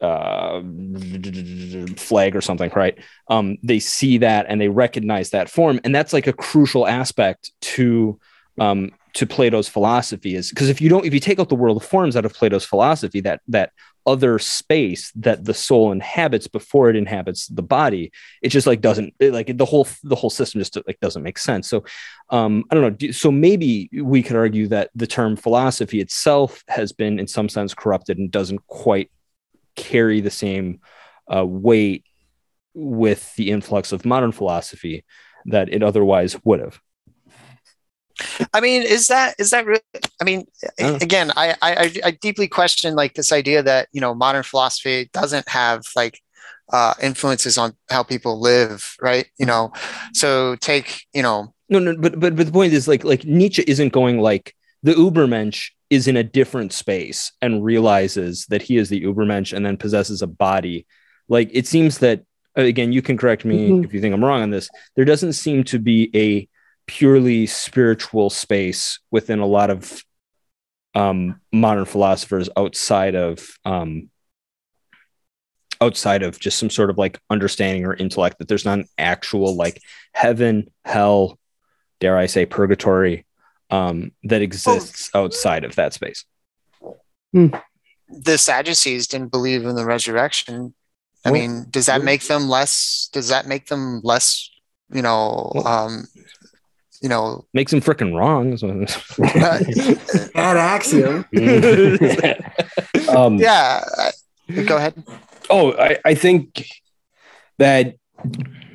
uh 0.00 0.60
flag 1.96 2.36
or 2.36 2.40
something 2.40 2.70
right? 2.74 2.98
Um 3.28 3.56
they 3.62 3.78
see 3.78 4.18
that 4.18 4.46
and 4.48 4.60
they 4.60 4.68
recognize 4.68 5.30
that 5.30 5.48
form 5.48 5.80
and 5.84 5.94
that's 5.94 6.12
like 6.12 6.26
a 6.26 6.32
crucial 6.32 6.86
aspect 6.86 7.52
to 7.62 8.18
um 8.58 8.90
to 9.14 9.26
plato's 9.26 9.68
philosophy 9.68 10.34
is 10.34 10.50
because 10.50 10.68
if 10.68 10.80
you 10.80 10.88
don't 10.88 11.06
if 11.06 11.14
you 11.14 11.20
take 11.20 11.38
out 11.38 11.48
the 11.48 11.54
world 11.54 11.76
of 11.76 11.84
forms 11.84 12.16
out 12.16 12.24
of 12.24 12.34
plato's 12.34 12.64
philosophy 12.64 13.20
that 13.20 13.40
that 13.48 13.70
other 14.06 14.38
space 14.38 15.10
that 15.12 15.44
the 15.44 15.54
soul 15.54 15.92
inhabits 15.92 16.46
before 16.46 16.90
it 16.90 16.96
inhabits 16.96 17.46
the 17.46 17.62
body. 17.62 18.12
It 18.42 18.50
just 18.50 18.66
like 18.66 18.80
doesn't 18.80 19.14
it, 19.18 19.32
like 19.32 19.56
the 19.56 19.64
whole 19.64 19.88
the 20.02 20.14
whole 20.14 20.30
system 20.30 20.60
just 20.60 20.76
like 20.86 21.00
doesn't 21.00 21.22
make 21.22 21.38
sense. 21.38 21.68
So 21.68 21.84
um 22.30 22.64
i 22.70 22.74
don't 22.74 23.00
know. 23.00 23.10
So 23.10 23.30
maybe 23.30 23.88
we 23.92 24.22
could 24.22 24.36
argue 24.36 24.68
that 24.68 24.90
the 24.94 25.06
term 25.06 25.36
philosophy 25.36 26.00
itself 26.00 26.62
has 26.68 26.92
been 26.92 27.18
in 27.18 27.26
some 27.26 27.48
sense 27.48 27.74
corrupted 27.74 28.18
and 28.18 28.30
doesn't 28.30 28.66
quite 28.66 29.10
carry 29.76 30.20
the 30.20 30.30
same 30.30 30.80
uh, 31.34 31.44
weight 31.44 32.04
with 32.74 33.34
the 33.36 33.50
influx 33.50 33.92
of 33.92 34.04
modern 34.04 34.32
philosophy 34.32 35.04
that 35.46 35.72
it 35.72 35.82
otherwise 35.82 36.36
would 36.44 36.60
have 36.60 36.80
I 38.52 38.60
mean, 38.60 38.82
is 38.82 39.08
that 39.08 39.34
is 39.38 39.50
that 39.50 39.66
really? 39.66 39.80
I 40.20 40.24
mean, 40.24 40.46
Oh. 40.80 40.96
again, 40.96 41.32
I, 41.36 41.54
I 41.62 42.00
I 42.04 42.10
deeply 42.12 42.48
question 42.48 42.94
like 42.94 43.14
this 43.14 43.32
idea 43.32 43.62
that 43.62 43.88
you 43.92 44.00
know 44.00 44.14
modern 44.14 44.42
philosophy 44.42 45.10
doesn't 45.12 45.48
have 45.48 45.82
like 45.96 46.20
uh, 46.72 46.94
influences 47.02 47.58
on 47.58 47.74
how 47.90 48.02
people 48.02 48.40
live, 48.40 48.94
right? 49.00 49.26
You 49.38 49.46
know, 49.46 49.72
so 50.12 50.56
take 50.56 51.02
you 51.12 51.22
know, 51.22 51.52
No, 51.68 51.78
no, 51.78 51.96
but 51.96 52.18
but 52.20 52.36
but 52.36 52.46
the 52.46 52.52
point 52.52 52.72
is 52.72 52.86
like 52.88 53.04
like 53.04 53.24
Nietzsche 53.24 53.64
isn't 53.66 53.92
going 53.92 54.18
like 54.18 54.54
the 54.82 54.92
Ubermensch 54.94 55.70
is 55.90 56.06
in 56.08 56.16
a 56.16 56.22
different 56.24 56.72
space 56.72 57.32
and 57.42 57.64
realizes 57.64 58.46
that 58.46 58.62
he 58.62 58.76
is 58.76 58.88
the 58.88 59.02
Ubermensch 59.02 59.52
and 59.52 59.64
then 59.66 59.76
possesses 59.76 60.22
a 60.22 60.26
body. 60.26 60.86
Like 61.28 61.50
it 61.52 61.66
seems 61.66 61.98
that 61.98 62.22
again, 62.56 62.92
you 62.92 63.02
can 63.02 63.16
correct 63.16 63.44
me 63.44 63.70
Mhm. 63.70 63.84
if 63.84 63.92
you 63.92 64.00
think 64.00 64.14
I'm 64.14 64.24
wrong 64.24 64.42
on 64.42 64.50
this. 64.50 64.68
There 64.94 65.04
doesn't 65.04 65.32
seem 65.32 65.64
to 65.64 65.78
be 65.78 66.10
a 66.14 66.48
purely 66.86 67.46
spiritual 67.46 68.30
space 68.30 68.98
within 69.10 69.38
a 69.38 69.46
lot 69.46 69.70
of 69.70 70.02
um, 70.94 71.40
modern 71.52 71.84
philosophers 71.84 72.48
outside 72.56 73.14
of 73.14 73.46
um, 73.64 74.10
outside 75.80 76.22
of 76.22 76.38
just 76.38 76.58
some 76.58 76.70
sort 76.70 76.88
of 76.90 76.98
like 76.98 77.18
understanding 77.30 77.84
or 77.84 77.94
intellect 77.94 78.38
that 78.38 78.48
there's 78.48 78.64
not 78.64 78.78
an 78.78 78.86
actual 78.96 79.56
like 79.56 79.80
heaven, 80.12 80.70
hell, 80.84 81.38
dare 82.00 82.16
I 82.16 82.26
say, 82.26 82.46
purgatory 82.46 83.26
um, 83.70 84.12
that 84.24 84.40
exists 84.42 85.10
outside 85.14 85.64
of 85.64 85.74
that 85.76 85.92
space. 85.92 86.24
the 87.32 88.38
Sadducees 88.38 89.08
didn't 89.08 89.32
believe 89.32 89.64
in 89.64 89.74
the 89.74 89.84
resurrection. 89.84 90.74
I 91.24 91.30
Well, 91.32 91.40
mean, 91.40 91.66
does 91.70 91.86
that 91.86 91.98
well- 91.98 92.04
make 92.04 92.22
them 92.24 92.48
less? 92.48 93.08
Does 93.12 93.28
that 93.28 93.46
make 93.48 93.66
them 93.66 94.00
less? 94.04 94.50
You 94.92 95.02
know, 95.02 95.50
Well- 95.54 95.66
um, 95.66 96.06
you 97.04 97.10
know, 97.10 97.44
Makes 97.52 97.70
him 97.74 97.82
freaking 97.82 98.16
wrong. 98.18 98.56
so- 98.56 98.68
Bad 100.34 100.56
axiom. 100.56 101.26
um, 103.14 103.36
yeah. 103.36 103.84
Go 104.64 104.76
ahead. 104.78 104.94
Oh, 105.50 105.72
I, 105.74 105.98
I 106.04 106.14
think 106.14 106.66
that 107.58 107.96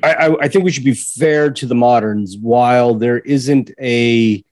I, 0.04 0.12
I, 0.14 0.36
I 0.42 0.48
think 0.48 0.64
we 0.64 0.70
should 0.70 0.84
be 0.84 0.94
fair 0.94 1.50
to 1.50 1.66
the 1.66 1.74
moderns 1.74 2.36
while 2.40 2.94
there 2.94 3.18
isn't 3.18 3.72
a 3.80 4.44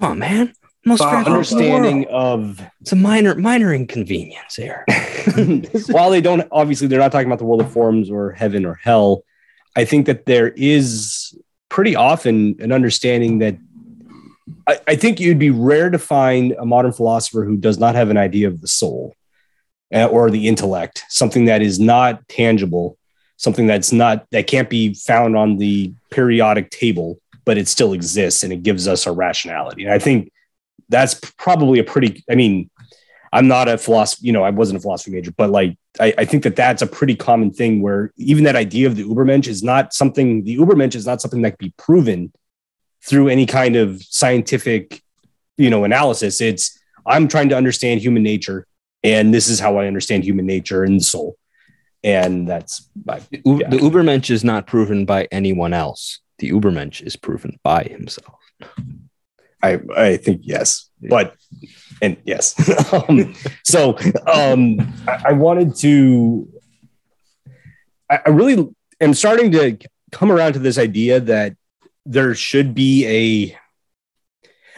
Come 0.00 0.12
on, 0.12 0.18
man. 0.18 0.54
Most 0.86 1.00
Wow. 1.00 1.10
fair 1.10 1.18
thing 1.24 1.26
in 1.26 1.32
the 1.32 1.36
understanding 1.36 2.06
of 2.08 2.62
It's 2.80 2.92
a 2.92 2.96
minor 2.96 3.34
minor 3.34 3.74
inconvenience 3.74 4.56
here. 4.56 4.86
while 5.90 6.08
they 6.08 6.22
don't 6.22 6.48
obviously 6.50 6.86
they're 6.88 6.98
not 6.98 7.12
talking 7.12 7.26
about 7.28 7.38
the 7.38 7.44
world 7.44 7.60
of 7.60 7.70
forms 7.70 8.10
or 8.10 8.32
heaven 8.32 8.64
or 8.64 8.74
hell 8.82 9.22
i 9.76 9.84
think 9.84 10.06
that 10.06 10.24
there 10.24 10.48
is 10.56 11.38
pretty 11.70 11.96
often 11.96 12.56
an 12.60 12.72
understanding 12.72 13.38
that 13.38 13.56
I, 14.66 14.80
I 14.88 14.96
think 14.96 15.20
you'd 15.20 15.38
be 15.38 15.50
rare 15.50 15.88
to 15.88 15.98
find 15.98 16.52
a 16.52 16.66
modern 16.66 16.92
philosopher 16.92 17.44
who 17.44 17.56
does 17.56 17.78
not 17.78 17.94
have 17.94 18.10
an 18.10 18.18
idea 18.18 18.48
of 18.48 18.60
the 18.60 18.68
soul 18.68 19.14
uh, 19.94 20.04
or 20.06 20.30
the 20.30 20.46
intellect 20.46 21.04
something 21.08 21.46
that 21.46 21.62
is 21.62 21.80
not 21.80 22.28
tangible 22.28 22.98
something 23.36 23.66
that's 23.66 23.92
not 23.92 24.26
that 24.32 24.46
can't 24.46 24.68
be 24.68 24.92
found 24.94 25.36
on 25.36 25.56
the 25.56 25.92
periodic 26.10 26.70
table 26.70 27.18
but 27.44 27.56
it 27.56 27.68
still 27.68 27.94
exists 27.94 28.42
and 28.42 28.52
it 28.52 28.62
gives 28.62 28.86
us 28.86 29.06
a 29.06 29.12
rationality. 29.12 29.84
And 29.84 29.92
i 29.92 29.98
think 29.98 30.32
that's 30.88 31.14
probably 31.14 31.78
a 31.78 31.84
pretty 31.84 32.22
i 32.30 32.34
mean 32.34 32.69
I'm 33.32 33.46
not 33.46 33.68
a 33.68 33.78
philosophy, 33.78 34.26
you 34.26 34.32
know, 34.32 34.42
I 34.42 34.50
wasn't 34.50 34.78
a 34.78 34.80
philosophy 34.80 35.12
major, 35.12 35.30
but 35.30 35.50
like, 35.50 35.78
I, 36.00 36.12
I 36.18 36.24
think 36.24 36.42
that 36.42 36.56
that's 36.56 36.82
a 36.82 36.86
pretty 36.86 37.14
common 37.14 37.52
thing 37.52 37.80
where 37.80 38.12
even 38.16 38.44
that 38.44 38.56
idea 38.56 38.88
of 38.88 38.96
the 38.96 39.04
Ubermensch 39.04 39.46
is 39.46 39.62
not 39.62 39.94
something, 39.94 40.42
the 40.44 40.56
Ubermensch 40.56 40.96
is 40.96 41.06
not 41.06 41.20
something 41.20 41.42
that 41.42 41.58
can 41.58 41.68
be 41.68 41.74
proven 41.76 42.32
through 43.04 43.28
any 43.28 43.46
kind 43.46 43.76
of 43.76 44.02
scientific, 44.02 45.02
you 45.56 45.70
know, 45.70 45.84
analysis. 45.84 46.40
It's, 46.40 46.78
I'm 47.06 47.28
trying 47.28 47.48
to 47.50 47.56
understand 47.56 48.00
human 48.00 48.22
nature 48.22 48.66
and 49.04 49.32
this 49.32 49.48
is 49.48 49.60
how 49.60 49.78
I 49.78 49.86
understand 49.86 50.24
human 50.24 50.44
nature 50.46 50.82
and 50.84 51.00
the 51.00 51.04
soul. 51.04 51.36
And 52.02 52.48
that's, 52.48 52.88
U- 53.44 53.60
Yeah. 53.60 53.70
The 53.70 53.78
Ubermensch 53.78 54.30
is 54.30 54.42
not 54.42 54.66
proven 54.66 55.04
by 55.04 55.28
anyone 55.30 55.72
else. 55.72 56.18
The 56.38 56.50
Ubermensch 56.50 57.00
is 57.02 57.14
proven 57.16 57.58
by 57.62 57.84
himself. 57.84 58.38
I, 59.62 59.78
I 59.96 60.16
think 60.16 60.40
yes, 60.42 60.89
but 61.08 61.34
and 62.02 62.16
yes. 62.24 62.54
um, 62.92 63.34
so 63.64 63.96
um, 64.26 64.78
I, 65.06 65.22
I 65.28 65.32
wanted 65.32 65.74
to. 65.76 66.48
I, 68.10 68.20
I 68.26 68.30
really 68.30 68.68
am 69.00 69.14
starting 69.14 69.52
to 69.52 69.78
come 70.12 70.32
around 70.32 70.54
to 70.54 70.58
this 70.58 70.78
idea 70.78 71.20
that 71.20 71.56
there 72.06 72.34
should 72.34 72.74
be 72.74 73.06
a. 73.06 73.58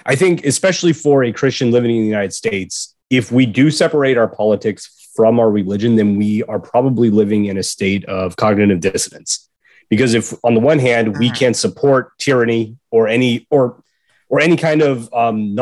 I 0.04 0.16
think, 0.16 0.44
especially 0.44 0.92
for 0.92 1.22
a 1.22 1.32
Christian 1.32 1.70
living 1.70 1.94
in 1.94 2.02
the 2.02 2.08
United 2.08 2.32
States, 2.32 2.96
if 3.08 3.30
we 3.30 3.46
do 3.46 3.70
separate 3.70 4.16
our 4.16 4.26
politics 4.28 5.08
from 5.14 5.38
our 5.38 5.50
religion, 5.50 5.94
then 5.96 6.16
we 6.16 6.42
are 6.44 6.58
probably 6.58 7.10
living 7.10 7.44
in 7.44 7.56
a 7.58 7.62
state 7.62 8.04
of 8.06 8.34
cognitive 8.36 8.80
dissonance. 8.80 9.48
Because 9.88 10.14
if, 10.14 10.32
on 10.42 10.54
the 10.54 10.60
one 10.60 10.78
hand, 10.78 11.18
we 11.18 11.30
Mhm. 11.30 11.38
can 11.38 11.54
support 11.54 12.16
tyranny 12.18 12.76
or 12.90 13.08
any 13.08 13.46
or 13.50 13.82
or 14.28 14.40
any 14.40 14.56
kind 14.56 14.80
of 14.80 15.12
um, 15.12 15.54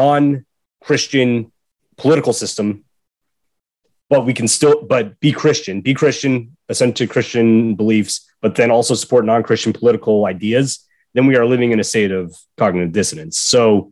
non-Christian 0.80 1.52
political 1.96 2.32
system, 2.32 2.84
but 4.08 4.26
we 4.26 4.32
can 4.34 4.48
still 4.48 4.82
but 4.82 5.18
be 5.20 5.32
Christian, 5.32 5.80
be 5.80 5.94
Christian, 5.94 6.56
assent 6.68 6.96
to 6.96 7.06
Christian 7.06 7.74
beliefs, 7.74 8.26
but 8.40 8.54
then 8.56 8.70
also 8.70 8.94
support 8.94 9.24
non-Christian 9.24 9.72
political 9.72 10.26
ideas, 10.26 10.86
then 11.14 11.26
we 11.26 11.36
are 11.36 11.46
living 11.46 11.72
in 11.72 11.80
a 11.80 11.84
state 11.84 12.10
of 12.10 12.36
cognitive 12.56 12.92
dissonance. 12.92 13.38
So, 13.38 13.90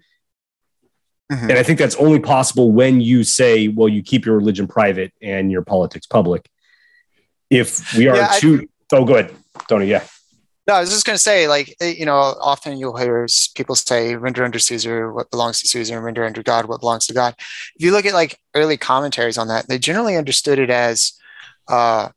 Mhm. 1.31 1.51
and 1.51 1.53
I 1.53 1.63
think 1.63 1.79
that's 1.79 1.97
only 1.97 2.21
possible 2.21 2.73
when 2.73 3.01
you 3.01 3.23
say, 3.23 3.69
well, 3.69 3.89
you 3.89 4.03
keep 4.03 4.25
your 4.25 4.37
religion 4.37 4.67
private 4.67 5.13
and 5.21 5.53
your 5.53 5.63
politics 5.63 6.07
public. 6.07 6.49
If 7.51 7.95
we 7.95 8.09
are 8.09 8.17
Yeah, 8.17 8.29
I- 8.31 8.41
too, 8.41 8.69
oh, 8.93 9.05
go 9.05 9.17
ahead, 9.17 9.35
Tony. 9.69 9.87
Yeah. 9.87 10.05
No, 10.69 10.75
I 10.75 10.81
was 10.81 10.91
just 10.91 11.07
going 11.07 11.15
to 11.15 11.23
say, 11.23 11.49
like, 11.49 11.75
eh, 11.81 11.95
you 11.97 12.05
know, 12.05 12.15
often 12.15 12.77
you'll 12.77 12.99
hear 12.99 13.27
people 13.55 13.75
say, 13.75 14.15
render 14.17 14.45
unto 14.45 14.59
Caesar 14.59 15.11
what 15.11 15.31
belongs 15.31 15.61
to 15.63 15.67
Caesar 15.69 15.97
and 15.97 16.05
render 16.05 16.25
unto 16.25 16.43
God 16.43 16.67
what 16.67 16.81
belongs 16.81 17.07
to 17.07 17.15
God. 17.15 17.35
If 17.39 17.83
you 17.83 17.91
look 17.91 18.05
at 18.05 18.13
like 18.13 18.39
early 18.55 18.77
commentaries 18.77 19.39
on 19.39 19.49
that, 19.49 19.67
they 19.67 19.79
generally 19.79 20.15
understood 20.17 20.59
it 20.59 20.69
as 20.69 21.15
uh, 21.69 22.11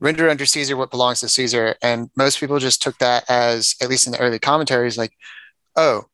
render 0.00 0.28
unto 0.28 0.44
Caesar 0.44 0.76
what 0.76 0.90
belongs 0.90 1.20
to 1.20 1.28
Caesar. 1.28 1.76
And 1.80 2.10
most 2.16 2.40
people 2.40 2.58
just 2.58 2.82
took 2.82 2.98
that 2.98 3.24
as, 3.30 3.76
at 3.80 3.88
least 3.88 4.06
in 4.06 4.12
the 4.12 4.18
early 4.20 4.40
commentaries, 4.40 4.98
like, 4.98 5.12
oh, 5.76 6.06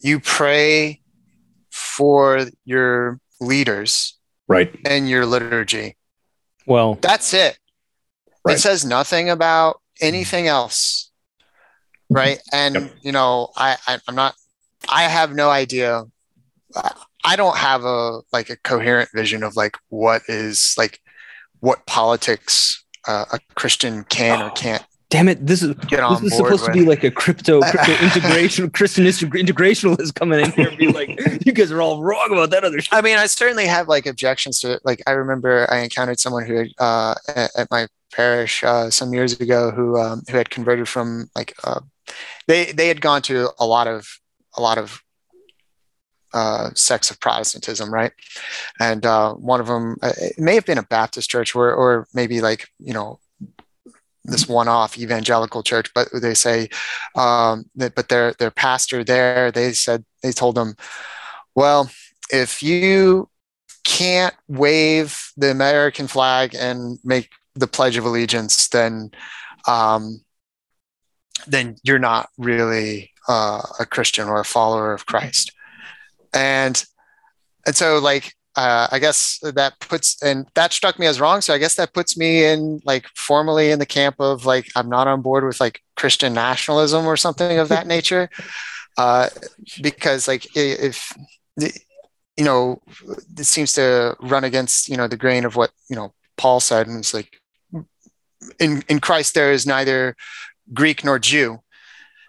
you 0.00 0.20
pray 0.20 1.02
for 1.70 2.46
your 2.64 3.20
leaders 3.40 4.16
Right. 4.48 4.74
in 4.86 5.06
your 5.06 5.26
liturgy. 5.26 5.98
Well, 6.66 6.94
That's 6.94 7.34
it. 7.34 7.58
Right. 8.42 8.56
It 8.56 8.60
says 8.60 8.86
nothing 8.86 9.28
about 9.28 9.82
anything 10.00 10.46
else. 10.46 11.09
Right. 12.10 12.40
And, 12.52 12.74
Yep. 12.74 12.92
you 13.02 13.12
know, 13.12 13.50
I, 13.56 13.76
I, 13.86 13.98
I'm 14.08 14.14
not, 14.14 14.34
I 14.88 15.04
have 15.04 15.34
no 15.34 15.50
idea. 15.50 16.04
I- 17.24 17.36
don't 17.36 17.56
have 17.56 17.84
a, 17.84 18.20
like 18.32 18.50
a 18.50 18.56
coherent 18.56 19.10
vision 19.14 19.42
of 19.42 19.56
like 19.56 19.76
what 19.88 20.22
is 20.28 20.74
like, 20.76 21.00
what 21.60 21.86
politics 21.86 22.84
uh, 23.06 23.26
a 23.32 23.38
Christian 23.54 24.04
can 24.04 24.42
or 24.42 24.50
can't 24.50 24.84
damn 25.10 25.28
it! 25.28 25.44
This 25.46 25.62
is 25.62 25.74
get 25.88 26.00
on 26.00 26.14
this 26.14 26.32
is 26.32 26.38
supposed 26.38 26.64
to 26.64 26.72
be 26.72 26.84
like 26.84 27.04
a 27.04 27.10
crypto 27.10 27.60
crypto 27.70 27.92
integration 28.04 28.70
Christian 28.70 29.04
integrationalist 29.04 30.14
coming 30.14 30.40
in 30.40 30.52
here 30.52 30.68
and 30.68 30.78
be 30.78 30.88
like, 30.88 31.20
you 31.44 31.52
guys 31.52 31.70
are 31.70 31.82
all 31.82 32.02
wrong 32.02 32.28
about 32.32 32.50
that 32.50 32.64
other 32.64 32.80
shit. 32.80 32.94
I 32.94 33.02
mean, 33.02 33.18
I 33.18 33.26
certainly 33.26 33.66
have 33.66 33.88
like 33.88 34.06
objections 34.06 34.60
to 34.60 34.72
it. 34.72 34.80
Like, 34.84 35.02
I 35.06 35.10
remember 35.12 35.66
I 35.70 35.80
encountered 35.80 36.18
someone 36.18 36.46
who 36.46 36.64
uh, 36.78 37.14
at, 37.28 37.70
my 37.70 37.88
parish 38.12 38.64
uh, 38.64 38.90
some 38.90 39.12
years 39.12 39.38
ago 39.38 39.70
who 39.70 39.98
um, 39.98 40.22
who 40.30 40.36
had 40.36 40.50
converted 40.50 40.88
from 40.88 41.28
like 41.36 41.54
they 42.46 42.72
they 42.72 42.88
had 42.88 43.00
gone 43.00 43.22
to 43.22 43.50
a 43.58 43.66
lot 43.66 43.86
of 43.86 44.08
a 44.56 44.60
lot 44.60 44.78
of 44.78 45.02
uh, 46.32 46.70
sects 46.74 47.10
of 47.10 47.18
Protestantism, 47.20 47.92
right? 47.92 48.12
And 48.78 49.04
uh, 49.04 49.34
one 49.34 49.60
of 49.60 49.66
them 49.66 49.96
uh, 50.02 50.12
it 50.16 50.38
may 50.38 50.54
have 50.54 50.66
been 50.66 50.78
a 50.78 50.82
Baptist 50.82 51.30
church 51.30 51.54
or 51.54 51.72
or 51.72 52.06
maybe 52.14 52.40
like 52.40 52.68
you 52.78 52.94
know 52.94 53.20
this 54.24 54.48
one-off 54.48 54.98
evangelical 54.98 55.62
church, 55.62 55.90
but 55.94 56.08
they 56.12 56.34
say 56.34 56.68
um, 57.16 57.64
that 57.74 57.94
but 57.94 58.08
their 58.08 58.32
their 58.34 58.50
pastor 58.50 59.02
there 59.02 59.50
they 59.50 59.72
said 59.72 60.04
they 60.22 60.32
told 60.32 60.54
them, 60.54 60.76
well, 61.54 61.90
if 62.30 62.62
you 62.62 63.28
can't 63.84 64.34
wave 64.46 65.32
the 65.36 65.50
American 65.50 66.06
flag 66.06 66.54
and 66.54 66.98
make 67.02 67.30
the 67.54 67.66
Pledge 67.66 67.96
of 67.96 68.04
Allegiance, 68.04 68.68
then 68.68 69.10
um, 69.66 70.20
then 71.46 71.76
you're 71.82 71.98
not 71.98 72.28
really 72.38 73.10
uh, 73.28 73.62
a 73.78 73.86
Christian 73.86 74.28
or 74.28 74.40
a 74.40 74.44
follower 74.44 74.92
of 74.92 75.06
Christ. 75.06 75.52
And 76.32 76.82
and 77.66 77.76
so 77.76 77.98
like 77.98 78.34
uh, 78.56 78.88
I 78.90 78.98
guess 78.98 79.38
that 79.42 79.78
puts 79.80 80.20
and 80.22 80.46
that 80.54 80.72
struck 80.72 80.98
me 80.98 81.06
as 81.06 81.20
wrong. 81.20 81.40
So 81.40 81.54
I 81.54 81.58
guess 81.58 81.76
that 81.76 81.94
puts 81.94 82.16
me 82.16 82.44
in 82.44 82.80
like 82.84 83.06
formally 83.14 83.70
in 83.70 83.78
the 83.78 83.86
camp 83.86 84.16
of 84.18 84.44
like 84.44 84.68
I'm 84.74 84.88
not 84.88 85.06
on 85.06 85.22
board 85.22 85.44
with 85.44 85.60
like 85.60 85.80
Christian 85.96 86.34
nationalism 86.34 87.06
or 87.06 87.16
something 87.16 87.58
of 87.58 87.68
that 87.68 87.86
nature, 87.96 88.28
uh, 88.98 89.28
because 89.80 90.26
like 90.26 90.46
if 90.56 91.12
the, 91.56 91.72
you 92.36 92.44
know 92.44 92.82
it 93.38 93.44
seems 93.44 93.72
to 93.74 94.16
run 94.20 94.44
against 94.44 94.88
you 94.88 94.96
know 94.96 95.06
the 95.06 95.16
grain 95.16 95.44
of 95.44 95.54
what 95.54 95.70
you 95.88 95.94
know 95.94 96.12
Paul 96.36 96.58
said, 96.58 96.88
and 96.88 96.98
it's 96.98 97.14
like 97.14 97.40
in 98.58 98.82
in 98.88 98.98
Christ 99.00 99.34
there 99.34 99.52
is 99.52 99.66
neither 99.66 100.16
Greek 100.72 101.04
nor 101.04 101.18
Jew, 101.18 101.60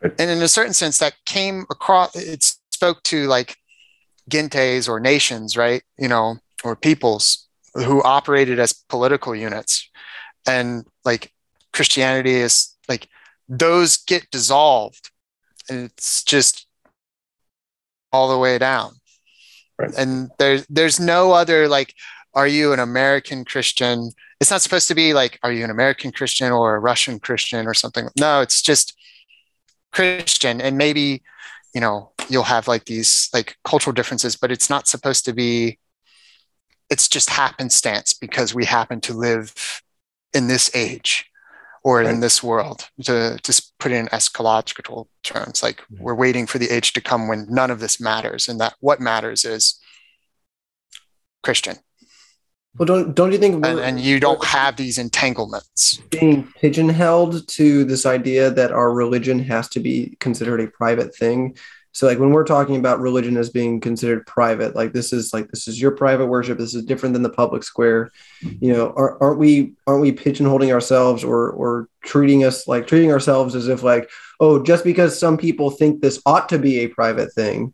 Right. 0.02 0.14
and 0.20 0.30
in 0.32 0.42
a 0.42 0.48
certain 0.48 0.74
sense 0.74 0.98
that 1.00 1.14
came 1.26 1.66
across. 1.70 2.16
It 2.16 2.44
spoke 2.72 3.04
to 3.04 3.28
like 3.28 3.56
gentes 4.30 4.88
or 4.90 5.00
nations, 5.00 5.56
right? 5.56 5.84
You 5.98 6.08
know, 6.08 6.38
or 6.64 6.76
peoples 6.76 7.48
who 7.76 8.02
operated 8.04 8.60
as 8.60 8.74
political 8.74 9.36
units, 9.36 9.90
and 10.48 10.86
like 11.06 11.32
Christianity 11.72 12.36
is 12.36 12.76
like 12.90 13.08
those 13.48 13.98
get 13.98 14.30
dissolved 14.32 15.12
and 15.70 15.86
it's 15.86 16.24
just 16.24 16.68
all 18.12 18.30
the 18.30 18.38
way 18.38 18.58
down. 18.58 18.94
Right. 19.78 19.94
And 19.98 20.30
there's 20.38 20.66
there's 20.70 21.00
no 21.00 21.32
other 21.32 21.68
like, 21.68 21.94
are 22.34 22.48
you 22.48 22.74
an 22.74 22.80
American 22.80 23.46
Christian? 23.46 24.12
It's 24.42 24.50
not 24.52 24.64
supposed 24.64 24.88
to 24.88 24.96
be 24.96 25.14
like, 25.14 25.40
are 25.44 25.52
you 25.52 25.64
an 25.64 25.70
American 25.70 26.12
Christian 26.12 26.52
or 26.52 26.76
a 26.76 26.80
Russian 26.80 27.20
Christian 27.20 27.68
or 27.68 27.76
something? 27.76 28.10
No, 28.20 28.42
it's 28.42 28.62
just 28.64 28.98
Christian. 29.94 30.60
And 30.60 30.80
maybe, 30.80 31.22
you 31.76 31.80
know, 31.80 32.12
you'll 32.28 32.44
have 32.44 32.68
like 32.68 32.86
these 32.86 33.30
like 33.34 33.56
cultural 33.64 33.94
differences, 33.94 34.36
but 34.36 34.52
it's 34.52 34.68
not 34.68 34.88
supposed 34.88 35.26
to 35.26 35.34
be, 35.34 35.78
it's 36.90 37.08
just 37.08 37.30
happenstance 37.30 38.16
because 38.16 38.54
we 38.56 38.66
happen 38.66 39.00
to 39.02 39.14
live 39.14 39.54
in 40.34 40.48
this 40.48 40.72
age 40.76 41.30
or 41.84 42.02
in 42.02 42.20
this 42.20 42.42
world 42.44 42.90
to 43.04 43.38
just 43.44 43.78
put 43.80 43.92
it 43.92 43.96
in 43.96 44.08
eschatological 44.08 45.08
terms 45.24 45.64
like 45.64 45.82
Mhm. 45.82 46.00
we're 46.00 46.16
waiting 46.16 46.46
for 46.48 46.60
the 46.60 46.70
age 46.70 46.94
to 46.94 47.02
come 47.02 47.28
when 47.28 47.48
none 47.50 47.72
of 47.72 47.80
this 47.80 48.00
matters 48.00 48.48
and 48.48 48.60
that 48.62 48.76
what 48.80 49.00
matters 49.00 49.44
is 49.46 49.80
christian 51.44 51.78
Well, 52.77 52.85
don't 52.85 53.14
don't 53.14 53.31
you 53.34 53.38
think 53.38 53.65
and, 53.65 53.80
and 53.80 53.99
you 53.99 54.19
don't 54.19 54.43
have 54.45 54.77
these 54.77 54.98
entanglements 54.98 55.98
being 56.10 56.48
pigeonholed 56.61 57.48
to 57.49 57.84
this 57.84 58.06
idea 58.06 58.49
that 58.49 58.72
our 58.72 58.93
religion 58.93 59.39
has 59.39 59.68
to 59.69 59.81
be 59.81 60.15
considered 60.19 60.61
a 60.61 60.68
private 60.68 61.14
thing? 61.14 61.57
So, 61.93 62.07
like 62.07 62.19
when 62.19 62.31
we're 62.31 62.45
talking 62.45 62.77
about 62.77 63.02
religion 63.02 63.35
as 63.35 63.49
being 63.49 63.81
considered 63.81 64.26
private, 64.26 64.73
like 64.73 64.93
this 64.93 65.11
is 65.11 65.34
like 65.34 65.49
this 65.49 65.68
is 65.68 65.81
your 65.81 65.91
private 65.91 66.27
worship. 66.27 66.57
This 66.57 66.73
is 66.73 66.85
different 66.85 67.11
than 67.11 67.23
the 67.23 67.30
public 67.30 67.64
square. 67.64 68.11
You 68.39 68.72
know, 68.72 68.93
are, 68.95 69.22
aren't 69.22 69.39
we 69.39 69.73
aren't 69.85 70.02
we 70.02 70.14
pigeonholing 70.14 70.72
ourselves 70.72 71.26
or 71.26 71.49
or 71.49 71.89
treating 72.03 72.45
us 72.45 72.69
like 72.69 72.88
treating 72.88 73.11
ourselves 73.11 73.53
as 73.53 73.68
if 73.68 73.84
like 73.84 74.10
oh 74.39 74.64
just 74.64 74.84
because 74.84 75.19
some 75.19 75.38
people 75.38 75.69
think 75.69 76.02
this 76.02 76.22
ought 76.26 76.49
to 76.49 76.57
be 76.57 76.80
a 76.80 76.88
private 76.88 77.34
thing 77.34 77.73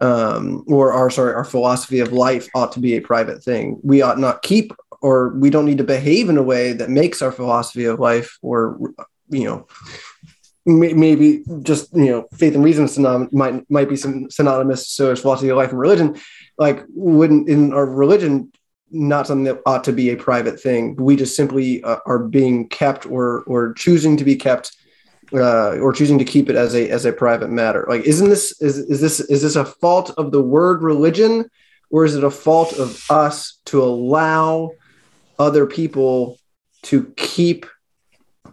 um, 0.00 0.64
or 0.66 0.92
our 0.92 1.10
sorry, 1.10 1.34
our 1.34 1.44
philosophy 1.44 2.00
of 2.00 2.12
life 2.12 2.48
ought 2.54 2.72
to 2.72 2.80
be 2.80 2.96
a 2.96 3.00
private 3.00 3.42
thing. 3.42 3.80
We 3.82 4.02
ought 4.02 4.18
not 4.18 4.42
keep, 4.42 4.72
or 5.00 5.30
we 5.30 5.50
don't 5.50 5.66
need 5.66 5.78
to 5.78 5.84
behave 5.84 6.28
in 6.28 6.36
a 6.36 6.42
way 6.42 6.72
that 6.72 6.90
makes 6.90 7.22
our 7.22 7.32
philosophy 7.32 7.84
of 7.84 8.00
life, 8.00 8.38
or 8.42 8.78
you 9.28 9.44
know, 9.44 9.66
may, 10.66 10.92
maybe 10.92 11.44
just 11.62 11.94
you 11.94 12.06
know, 12.06 12.28
faith 12.34 12.54
and 12.54 12.64
reason 12.64 12.88
might 13.32 13.70
might 13.70 13.88
be 13.88 13.96
some 13.96 14.30
synonymous. 14.30 14.88
So 14.88 15.10
is 15.10 15.20
philosophy 15.20 15.48
of 15.48 15.56
life 15.56 15.70
and 15.70 15.80
religion, 15.80 16.20
like 16.58 16.84
wouldn't 16.88 17.48
in 17.48 17.72
our 17.72 17.86
religion 17.86 18.52
not 18.90 19.26
something 19.26 19.44
that 19.44 19.60
ought 19.66 19.84
to 19.84 19.92
be 19.92 20.10
a 20.10 20.16
private 20.16 20.60
thing. 20.60 20.94
We 20.96 21.16
just 21.16 21.36
simply 21.36 21.82
uh, 21.82 21.98
are 22.06 22.20
being 22.20 22.68
kept 22.68 23.06
or 23.06 23.42
or 23.46 23.72
choosing 23.74 24.16
to 24.16 24.24
be 24.24 24.36
kept 24.36 24.76
uh, 25.34 25.76
or 25.78 25.92
choosing 25.92 26.18
to 26.18 26.24
keep 26.24 26.48
it 26.48 26.56
as 26.56 26.74
a 26.74 26.88
as 26.88 27.04
a 27.04 27.12
private 27.12 27.50
matter. 27.50 27.84
Like, 27.88 28.02
isn't 28.02 28.28
this 28.28 28.60
is 28.60 28.78
is 28.78 29.00
this 29.00 29.20
is 29.20 29.42
this 29.42 29.56
a 29.56 29.64
fault 29.64 30.10
of 30.16 30.30
the 30.30 30.42
word 30.42 30.82
religion, 30.82 31.50
or 31.90 32.04
is 32.04 32.14
it 32.14 32.24
a 32.24 32.30
fault 32.30 32.72
of 32.74 33.04
us 33.10 33.58
to 33.66 33.82
allow 33.82 34.70
other 35.38 35.66
people 35.66 36.38
to 36.82 37.12
keep 37.16 37.66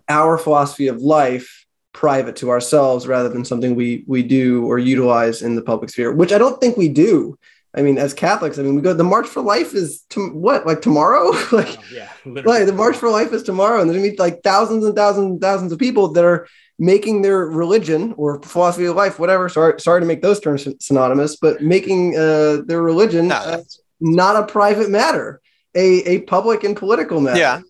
our 0.09 0.37
philosophy 0.37 0.87
of 0.87 1.01
life 1.01 1.65
private 1.93 2.37
to 2.37 2.49
ourselves 2.49 3.05
rather 3.05 3.29
than 3.29 3.45
something 3.45 3.75
we 3.75 4.03
we 4.07 4.23
do 4.23 4.65
or 4.65 4.79
utilize 4.79 5.41
in 5.41 5.55
the 5.55 5.61
public 5.61 5.89
sphere? 5.89 6.11
Which 6.11 6.33
I 6.33 6.37
don't 6.37 6.59
think 6.59 6.77
we 6.77 6.89
do. 6.89 7.37
I 7.73 7.81
mean, 7.81 7.97
as 7.97 8.13
Catholics, 8.13 8.59
I 8.59 8.63
mean, 8.63 8.75
we 8.75 8.81
go. 8.81 8.93
The 8.93 9.03
March 9.03 9.27
for 9.27 9.41
Life 9.41 9.73
is 9.73 10.01
to, 10.09 10.29
what, 10.31 10.65
like 10.65 10.81
tomorrow? 10.81 11.31
like, 11.53 11.77
yeah, 11.89 12.09
like 12.25 12.65
the 12.65 12.73
March 12.73 12.97
for 12.97 13.09
Life 13.09 13.31
is 13.31 13.43
tomorrow, 13.43 13.79
and 13.79 13.89
there's 13.89 13.97
gonna 13.97 14.11
be 14.11 14.17
like 14.17 14.43
thousands 14.43 14.83
and 14.83 14.93
thousands 14.93 15.31
and 15.31 15.41
thousands 15.41 15.71
of 15.71 15.79
people 15.79 16.09
that 16.09 16.25
are 16.25 16.47
making 16.81 17.21
their 17.21 17.45
religion 17.45 18.11
or 18.17 18.41
philosophy 18.41 18.85
of 18.85 18.95
life, 18.95 19.19
whatever. 19.19 19.47
Sorry, 19.47 19.79
sorry 19.79 20.01
to 20.01 20.07
make 20.07 20.23
those 20.23 20.39
terms 20.39 20.67
synonymous, 20.79 21.35
but 21.35 21.61
making 21.61 22.17
uh, 22.17 22.63
their 22.65 22.81
religion 22.81 23.27
No. 23.27 23.35
uh, 23.35 23.61
not 23.99 24.35
a 24.35 24.43
private 24.47 24.89
matter, 24.89 25.39
a 25.75 26.01
a 26.13 26.21
public 26.21 26.63
and 26.63 26.75
political 26.75 27.21
matter. 27.21 27.37
Yeah. 27.39 27.61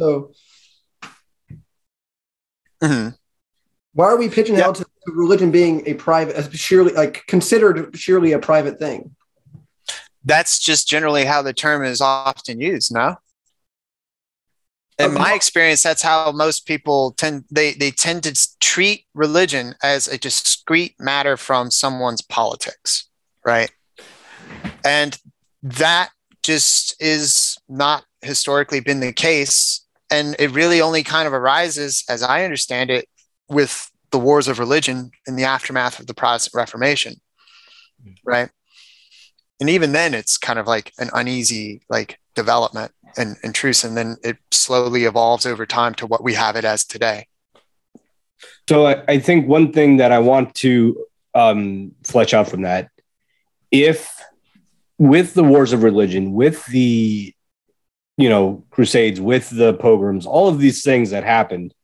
So 0.00 0.32
Mhm. 2.82 3.14
why 3.92 4.06
are 4.06 4.16
we 4.16 4.28
pigeonholed 4.30 4.76
to 4.76 4.86
religion 5.06 5.50
being 5.50 5.82
a 5.86 5.94
private, 5.94 6.34
as 6.36 6.48
surely 6.52 6.92
like 6.92 7.26
considered 7.26 7.96
surely 7.96 8.32
a 8.32 8.38
private 8.38 8.78
thing? 8.78 9.14
that's 10.24 10.58
just 10.58 10.88
generally 10.88 11.24
how 11.24 11.40
the 11.40 11.52
term 11.52 11.84
is 11.84 12.00
often 12.00 12.58
used 12.60 12.92
no 12.92 13.16
in 14.98 15.10
oh, 15.10 15.14
my 15.14 15.34
experience 15.34 15.82
that's 15.82 16.02
how 16.02 16.32
most 16.32 16.66
people 16.66 17.12
tend 17.12 17.44
they 17.50 17.72
they 17.74 17.90
tend 17.90 18.22
to 18.22 18.34
treat 18.60 19.04
religion 19.14 19.74
as 19.82 20.08
a 20.08 20.16
discrete 20.18 20.94
matter 20.98 21.36
from 21.36 21.70
someone's 21.70 22.22
politics 22.22 23.08
right? 23.46 23.70
And 24.84 25.18
that 25.62 26.10
just 26.42 27.00
is 27.00 27.56
not 27.68 28.04
historically 28.20 28.80
been 28.80 29.00
the 29.00 29.12
case. 29.12 29.86
And 30.10 30.36
it 30.38 30.50
really 30.50 30.80
only 30.82 31.02
kind 31.02 31.26
of 31.26 31.32
arises 31.32 32.04
as 32.08 32.22
i 32.22 32.44
understand 32.44 32.90
it 32.90 33.08
with 33.48 33.90
the 34.10 34.18
wars 34.18 34.46
of 34.48 34.58
religion 34.58 35.10
in 35.26 35.36
the 35.36 35.44
aftermath 35.44 35.98
of 35.98 36.06
the 36.06 36.14
protestant 36.14 36.54
reformation 36.54 37.14
mm. 38.04 38.14
right? 38.24 38.50
And 39.60 39.70
even 39.70 39.92
then 39.92 40.14
it's 40.14 40.36
kind 40.36 40.58
of 40.58 40.66
like 40.66 40.92
an 40.98 41.10
uneasy 41.12 41.80
like 41.88 42.18
development 42.34 42.92
and, 43.16 43.36
and 43.42 43.54
truce 43.54 43.84
and 43.84 43.96
then 43.96 44.16
it 44.22 44.36
slowly 44.50 45.04
evolves 45.04 45.46
over 45.46 45.66
time 45.66 45.94
to 45.94 46.06
what 46.06 46.22
we 46.22 46.34
have 46.34 46.56
it 46.56 46.64
as 46.64 46.84
today 46.84 47.26
So 48.68 48.86
I, 48.86 49.02
I 49.08 49.18
think 49.18 49.46
one 49.48 49.72
thing 49.72 49.98
that 49.98 50.12
I 50.12 50.18
want 50.18 50.54
to 50.56 51.04
um, 51.34 51.92
flesh 52.04 52.34
out 52.34 52.48
from 52.48 52.62
that, 52.62 52.90
if 53.70 54.20
with 54.98 55.34
the 55.34 55.44
wars 55.44 55.72
of 55.72 55.82
religion, 55.82 56.32
with 56.32 56.64
the 56.66 57.32
you 58.16 58.28
know 58.28 58.64
crusades, 58.70 59.20
with 59.20 59.50
the 59.50 59.74
pogroms, 59.74 60.26
all 60.26 60.48
of 60.48 60.58
these 60.58 60.82
things 60.82 61.10
that 61.10 61.24
happened, 61.24 61.74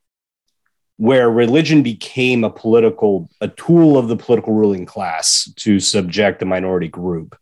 where 0.97 1.31
religion 1.31 1.83
became 1.83 2.45
a 2.45 2.51
political, 2.51 3.29
a 3.41 3.49
tool 3.49 3.99
of 3.99 4.09
the 4.09 4.17
political 4.17 4.55
ruling 4.55 4.87
class 4.87 5.53
to 5.57 5.79
subject 5.81 6.43
a 6.43 6.47
minority 6.47 6.89
group. 6.89 7.37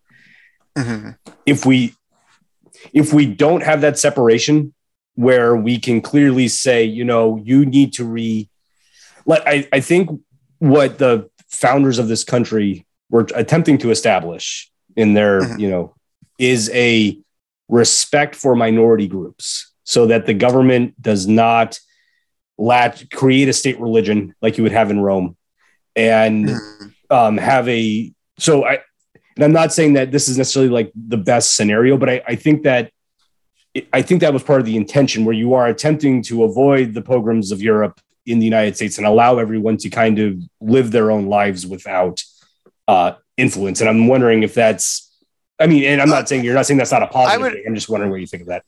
Mhm. 0.78 1.16
if 1.46 1.66
we 1.66 1.94
if 2.92 3.12
we 3.12 3.26
don't 3.26 3.62
have 3.62 3.80
that 3.82 3.98
separation 3.98 4.72
where 5.14 5.54
we 5.56 5.78
can 5.78 6.00
clearly 6.00 6.48
say 6.48 6.84
you 6.84 7.04
know 7.04 7.36
you 7.44 7.64
need 7.66 7.92
to 7.94 8.04
re 8.04 8.48
like 9.26 9.42
I, 9.46 9.68
I 9.72 9.80
think 9.80 10.08
what 10.58 10.98
the 10.98 11.28
founders 11.50 11.98
of 11.98 12.08
this 12.08 12.24
country 12.24 12.86
were 13.10 13.26
attempting 13.34 13.76
to 13.78 13.90
establish 13.90 14.70
in 14.96 15.14
their 15.14 15.40
Mhm. 15.40 15.60
you 15.60 15.70
know 15.70 15.94
is 16.38 16.70
a 16.72 17.18
respect 17.68 18.34
for 18.34 18.54
minority 18.56 19.06
groups 19.08 19.72
so 19.84 20.06
that 20.06 20.26
the 20.26 20.34
government 20.34 21.00
does 21.00 21.26
not 21.26 21.78
latch 22.58 23.08
create 23.10 23.48
a 23.48 23.52
state 23.52 23.78
religion 23.80 24.34
like 24.42 24.56
you 24.58 24.62
would 24.62 24.72
have 24.72 24.90
in 24.90 25.00
rome 25.00 25.36
and 25.96 26.48
Mhm. 26.48 26.94
um, 27.10 27.36
have 27.38 27.68
a 27.68 28.12
so 28.38 28.64
I 28.64 28.78
and 29.40 29.46
I'm 29.46 29.52
not 29.52 29.72
saying 29.72 29.94
that 29.94 30.12
this 30.12 30.28
is 30.28 30.36
necessarily 30.36 30.70
like 30.70 30.92
the 30.94 31.16
best 31.16 31.56
scenario, 31.56 31.96
but 31.96 32.10
I, 32.10 32.22
I 32.26 32.34
think 32.34 32.64
that 32.64 32.92
I 33.90 34.02
think 34.02 34.20
that 34.20 34.34
was 34.34 34.42
part 34.42 34.60
of 34.60 34.66
the 34.66 34.76
intention 34.76 35.24
where 35.24 35.34
you 35.34 35.54
are 35.54 35.66
attempting 35.66 36.22
to 36.24 36.44
avoid 36.44 36.92
the 36.92 37.00
pogroms 37.00 37.50
of 37.50 37.62
Europe 37.62 37.98
in 38.26 38.38
the 38.38 38.44
United 38.44 38.76
States 38.76 38.98
and 38.98 39.06
allow 39.06 39.38
everyone 39.38 39.78
to 39.78 39.88
kind 39.88 40.18
of 40.18 40.36
live 40.60 40.90
their 40.90 41.10
own 41.10 41.26
lives 41.26 41.66
without 41.66 42.22
uh, 42.86 43.12
influence. 43.38 43.80
And 43.80 43.88
I'm 43.88 44.08
wondering 44.08 44.42
if 44.42 44.52
that's 44.52 45.10
I 45.58 45.66
mean, 45.66 45.84
and 45.84 46.02
I'm 46.02 46.10
not 46.10 46.28
saying 46.28 46.44
you're 46.44 46.54
not 46.54 46.66
saying 46.66 46.76
that's 46.76 46.92
not 46.92 47.02
a 47.02 47.06
positive 47.06 47.40
would- 47.40 47.52
thing. 47.54 47.64
I'm 47.66 47.74
just 47.74 47.88
wondering 47.88 48.10
what 48.10 48.20
you 48.20 48.26
think 48.26 48.42
of 48.42 48.48
that. 48.48 48.64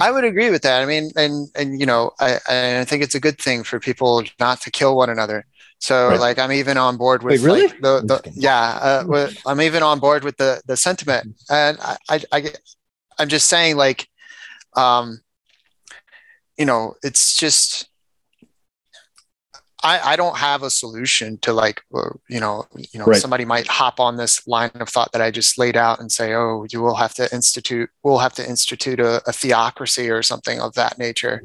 I 0.00 0.10
would 0.10 0.24
agree 0.24 0.50
with 0.50 0.62
that. 0.62 0.82
I 0.82 0.86
mean, 0.86 1.10
and 1.14 1.48
and 1.54 1.78
you 1.78 1.86
know, 1.86 2.10
I 2.18 2.40
I 2.48 2.84
think 2.84 3.04
it's 3.04 3.14
a 3.14 3.20
good 3.20 3.38
thing 3.38 3.62
for 3.62 3.78
people 3.78 4.24
not 4.40 4.60
to 4.62 4.72
kill 4.72 4.96
one 4.96 5.08
another. 5.08 5.46
So 5.80 6.08
Right. 6.10 6.20
like, 6.20 6.38
I'm 6.38 6.52
even 6.52 6.76
on 6.78 6.96
board 6.96 7.22
with 7.22 7.42
Wait, 7.42 7.46
really? 7.46 7.66
like, 7.68 7.80
the, 7.80 8.00
the 8.06 8.32
yeah. 8.34 8.78
Uh, 8.82 9.04
with- 9.06 9.36
I'm 9.46 9.60
even 9.60 9.82
on 9.82 9.98
board 10.00 10.24
with 10.24 10.36
the 10.38 10.62
the 10.66 10.76
sentiment, 10.76 11.36
and 11.50 11.78
I 11.80 11.96
I, 12.08 12.20
I 12.32 12.40
get- 12.40 12.60
I'm 13.18 13.28
just 13.28 13.48
saying 13.48 13.76
like, 13.76 14.08
um, 14.76 15.20
you 16.58 16.64
know, 16.64 16.94
it's 17.02 17.36
just. 17.36 17.88
I, 19.86 20.12
I 20.12 20.16
don't 20.16 20.38
have 20.38 20.62
a 20.62 20.70
solution 20.70 21.36
to 21.42 21.52
like 21.52 21.82
uh, 21.94 22.08
you 22.30 22.40
know 22.40 22.64
you 22.74 22.98
know 22.98 23.04
Right. 23.04 23.20
somebody 23.20 23.44
might 23.44 23.66
hop 23.66 24.00
on 24.00 24.16
this 24.16 24.46
line 24.48 24.70
of 24.76 24.88
thought 24.88 25.12
that 25.12 25.20
I 25.20 25.30
just 25.30 25.58
laid 25.58 25.76
out 25.76 26.00
and 26.00 26.10
say 26.10 26.32
oh 26.32 26.64
you 26.70 26.80
will 26.80 26.94
have 26.94 27.12
to 27.16 27.30
institute 27.34 27.90
we'll 28.02 28.16
have 28.16 28.32
to 28.36 28.48
institute 28.48 28.98
a, 28.98 29.20
a 29.28 29.32
theocracy 29.34 30.08
or 30.08 30.22
something 30.22 30.58
of 30.58 30.72
that 30.74 30.96
nature 30.98 31.42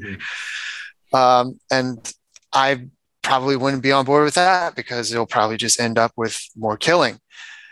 um, 1.12 1.60
and 1.70 2.14
I 2.54 2.88
probably 3.22 3.56
wouldn't 3.56 3.84
be 3.84 3.92
on 3.92 4.06
board 4.06 4.24
with 4.24 4.36
that 4.36 4.76
because 4.76 5.12
it'll 5.12 5.26
probably 5.26 5.58
just 5.58 5.80
end 5.80 5.98
up 5.98 6.12
with 6.18 6.40
more 6.56 6.78
killing 6.78 7.20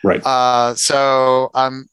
Right. 0.03 0.21
uh, 0.25 0.75
so 0.75 1.49
um, 1.55 1.87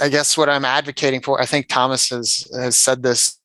I 0.00 0.08
guess 0.08 0.36
what 0.36 0.48
I'm 0.48 0.64
advocating 0.64 1.20
for 1.20 1.40
I 1.40 1.46
think 1.46 1.68
Thomas 1.68 2.08
has 2.10 2.48
has 2.54 2.78
said 2.78 3.02
this 3.02 3.38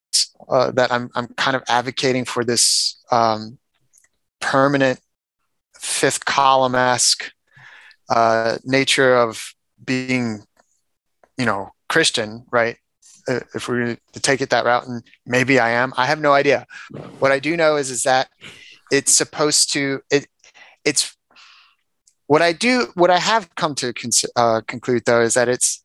uh, 0.50 0.72
that 0.72 0.92
I'm 0.92 1.10
I'm 1.16 1.28
kind 1.38 1.56
of 1.56 1.64
advocating 1.68 2.26
for 2.26 2.44
this 2.44 3.00
um, 3.12 3.58
permanent 4.42 5.00
fifth 5.80 6.26
column 6.26 6.76
esque 6.76 7.32
uh, 8.10 8.58
nature 8.64 9.16
of 9.16 9.54
being, 9.84 10.44
you 11.38 11.46
know, 11.46 11.70
Christian, 11.90 12.46
right? 12.52 12.78
Uh, 13.28 13.40
if 13.56 13.68
we 13.68 13.80
were 13.80 13.98
to 14.14 14.20
take 14.20 14.42
it 14.42 14.50
that 14.50 14.66
route, 14.66 14.86
and 14.88 15.02
maybe 15.26 15.60
I 15.60 15.70
am, 15.72 15.94
I 15.96 16.06
have 16.06 16.20
no 16.20 16.34
idea. 16.34 16.66
What 17.20 17.32
I 17.32 17.40
do 17.40 17.56
know 17.56 17.76
is 17.78 17.90
is 17.90 18.04
that 18.04 18.28
it's 18.94 19.12
supposed 19.12 19.74
to 19.74 20.02
it 20.12 20.28
it's 20.86 21.18
what 22.28 22.42
I 22.42 22.54
do 22.54 22.88
what 22.96 23.10
I 23.10 23.18
have 23.20 23.54
come 23.56 23.74
to 23.76 23.92
cons- 23.94 24.26
uh, 24.36 24.62
conclude 24.68 25.04
though 25.06 25.22
is 25.22 25.34
that 25.34 25.50
it's 25.50 25.84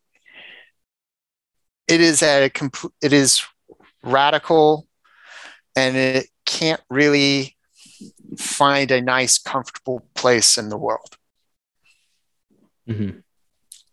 it 1.87 2.01
is 2.01 2.23
a 2.23 2.51
complete 2.51 2.93
it 3.03 3.13
is 3.13 3.43
radical 4.03 4.87
and 5.75 5.97
it 5.97 6.27
can't 6.45 6.83
really 6.91 7.57
find 8.37 8.91
a 8.91 9.01
nice 9.01 9.39
comfortable 9.39 10.07
place 10.15 10.59
in 10.59 10.69
the 10.69 10.77
world 10.79 11.17
Mhm. 12.89 13.23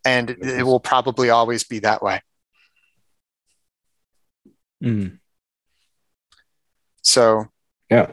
and 0.04 0.30
it, 0.30 0.38
it 0.60 0.62
will 0.62 0.80
probably 0.80 1.30
always 1.30 1.64
be 1.64 1.78
that 1.80 2.02
way 2.02 2.20
Mhm. 4.82 5.18
so 7.02 7.46
Yeah. 7.90 8.10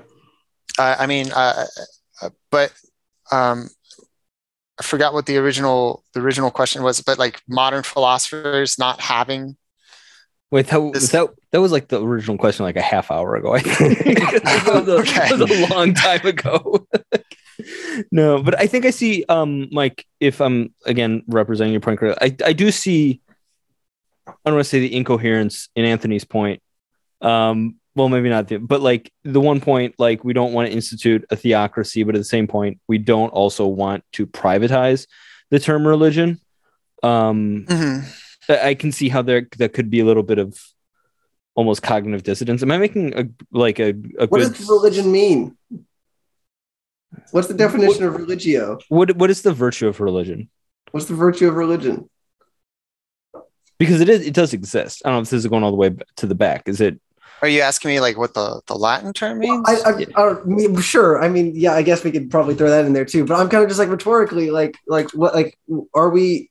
I, 0.80 0.96
I 1.00 1.06
mean, 1.08 1.32
uh, 1.32 1.66
uh, 2.22 2.30
but 2.52 2.74
um, 3.32 3.70
I 4.80 4.84
forgot 4.84 5.14
what 5.14 5.26
the 5.26 5.38
original 5.38 6.04
the 6.14 6.20
original 6.22 6.52
question 6.52 6.84
was. 6.84 7.02
But 7.02 7.18
like 7.20 7.42
modern 7.48 7.84
philosophers 7.84 8.78
not 8.80 9.00
having 9.02 9.58
Wait, 10.52 10.68
that, 10.68 10.92
This- 10.94 11.10
that 11.10 11.30
that 11.52 11.62
was 11.62 11.72
like 11.72 11.88
the 11.88 12.00
original 12.04 12.38
question, 12.38 12.64
like 12.64 12.76
a 12.76 12.82
half 12.82 13.10
hour 13.10 13.36
ago. 13.36 13.54
I 13.56 13.60
think 13.62 13.98
that, 14.44 14.72
was 14.86 14.88
a, 14.88 14.92
Okay. 15.00 15.30
that 15.30 15.40
was 15.40 15.52
a 15.52 15.74
long 15.74 15.94
time 15.96 16.26
ago. 16.28 16.88
no, 18.12 18.42
but 18.44 18.60
I 18.60 18.68
think 18.68 18.86
I 18.86 18.92
see, 18.92 19.26
um, 19.30 19.68
Mike. 19.72 20.06
If 20.20 20.42
I'm 20.42 20.74
again 20.86 21.24
representing 21.28 21.74
your 21.74 21.82
point 21.82 22.00
correctly, 22.00 22.36
I 22.44 22.50
I 22.50 22.54
do 22.54 22.70
see. 22.72 23.22
I 24.28 24.32
don't 24.46 24.56
want 24.56 24.66
to 24.66 24.70
say 24.70 24.80
the 24.80 24.96
incoherence 24.96 25.70
in 25.76 25.86
Anthony's 25.86 26.24
point. 26.24 26.62
Um, 27.22 27.76
well, 27.96 28.10
maybe 28.10 28.30
not, 28.30 28.48
the, 28.48 28.58
but 28.58 28.82
like 28.82 29.12
the 29.24 29.40
one 29.42 29.62
point, 29.62 29.96
like 30.00 30.24
we 30.24 30.34
don't 30.34 30.54
want 30.54 30.68
to 30.68 30.74
institute 30.74 31.26
a 31.30 31.36
theocracy, 31.36 32.04
but 32.04 32.16
at 32.16 32.20
the 32.20 32.24
same 32.26 32.48
point, 32.48 32.80
we 32.88 32.98
don't 32.98 33.30
also 33.30 33.68
want 33.68 34.04
to 34.14 34.26
privatize 34.26 35.08
the 35.52 35.60
term 35.60 35.86
religion. 35.88 36.40
Um, 37.04 37.66
Mhm. 37.68 38.06
I 38.50 38.70
I 38.70 38.74
can 38.76 38.92
see 38.92 39.10
how 39.10 39.22
there 39.22 39.48
that 39.58 39.74
could 39.74 39.90
be 39.90 40.00
a 40.00 40.06
little 40.06 40.24
bit 40.24 40.38
of 40.40 40.60
almost 41.56 41.82
cognitive 41.84 42.24
dissonance. 42.24 42.64
Am 42.64 42.72
I 42.72 42.78
making 42.78 43.14
a 43.18 43.26
like 43.52 43.80
a, 43.80 43.90
a 44.18 44.28
What 44.28 44.40
good 44.42 44.54
does 44.56 44.68
religion 44.70 45.12
mean? 45.12 45.56
What's 47.32 47.48
the 47.48 47.54
definition 47.54 48.04
of 48.06 48.16
religio? 48.16 48.80
what 48.90 49.16
what 49.18 49.30
is 49.30 49.44
the 49.44 49.54
virtue 49.54 49.88
of 49.88 50.00
religion? 50.00 50.50
What's 50.92 51.06
the 51.06 51.16
virtue 51.16 51.48
of 51.48 51.56
religion? 51.56 52.10
Because 53.78 54.02
it 54.02 54.10
is 54.10 54.26
it 54.26 54.34
does 54.34 54.54
exist. 54.54 55.02
I 55.06 55.10
don't 55.10 55.18
know 55.18 55.22
if 55.22 55.30
this 55.30 55.40
is 55.40 55.48
going 55.48 55.64
all 55.64 55.72
the 55.72 55.78
way 55.78 55.92
to 56.18 56.26
the 56.26 56.36
back. 56.36 56.68
Is 56.68 56.82
it 56.82 57.00
Are 57.44 57.50
you 57.50 57.60
asking 57.60 57.90
me 57.90 58.00
like 58.00 58.18
what 58.18 58.34
the 58.34 58.62
the 58.68 58.76
Latin 58.76 59.12
term 59.12 59.40
means? 59.40 59.68
I, 59.68 59.74
I, 59.74 59.98
I 59.98 60.06
don't 60.06 60.48
mean, 60.48 60.80
sure. 60.80 61.22
I 61.22 61.28
mean, 61.28 61.52
yeah, 61.54 61.74
I 61.74 61.82
guess 61.82 62.02
we 62.02 62.10
could 62.10 62.32
probably 62.32 62.56
throw 62.56 62.70
that 62.70 62.86
in 62.86 62.94
there 62.94 63.04
too. 63.04 63.26
But 63.26 63.38
I'm 63.38 63.50
kind 63.50 63.62
of 63.62 63.70
just 63.70 63.80
like 63.80 63.90
rhetorically, 63.90 64.50
like, 64.50 64.78
like 64.88 65.12
what, 65.12 65.36
like, 65.36 65.60
are 65.94 66.10
we, 66.10 66.50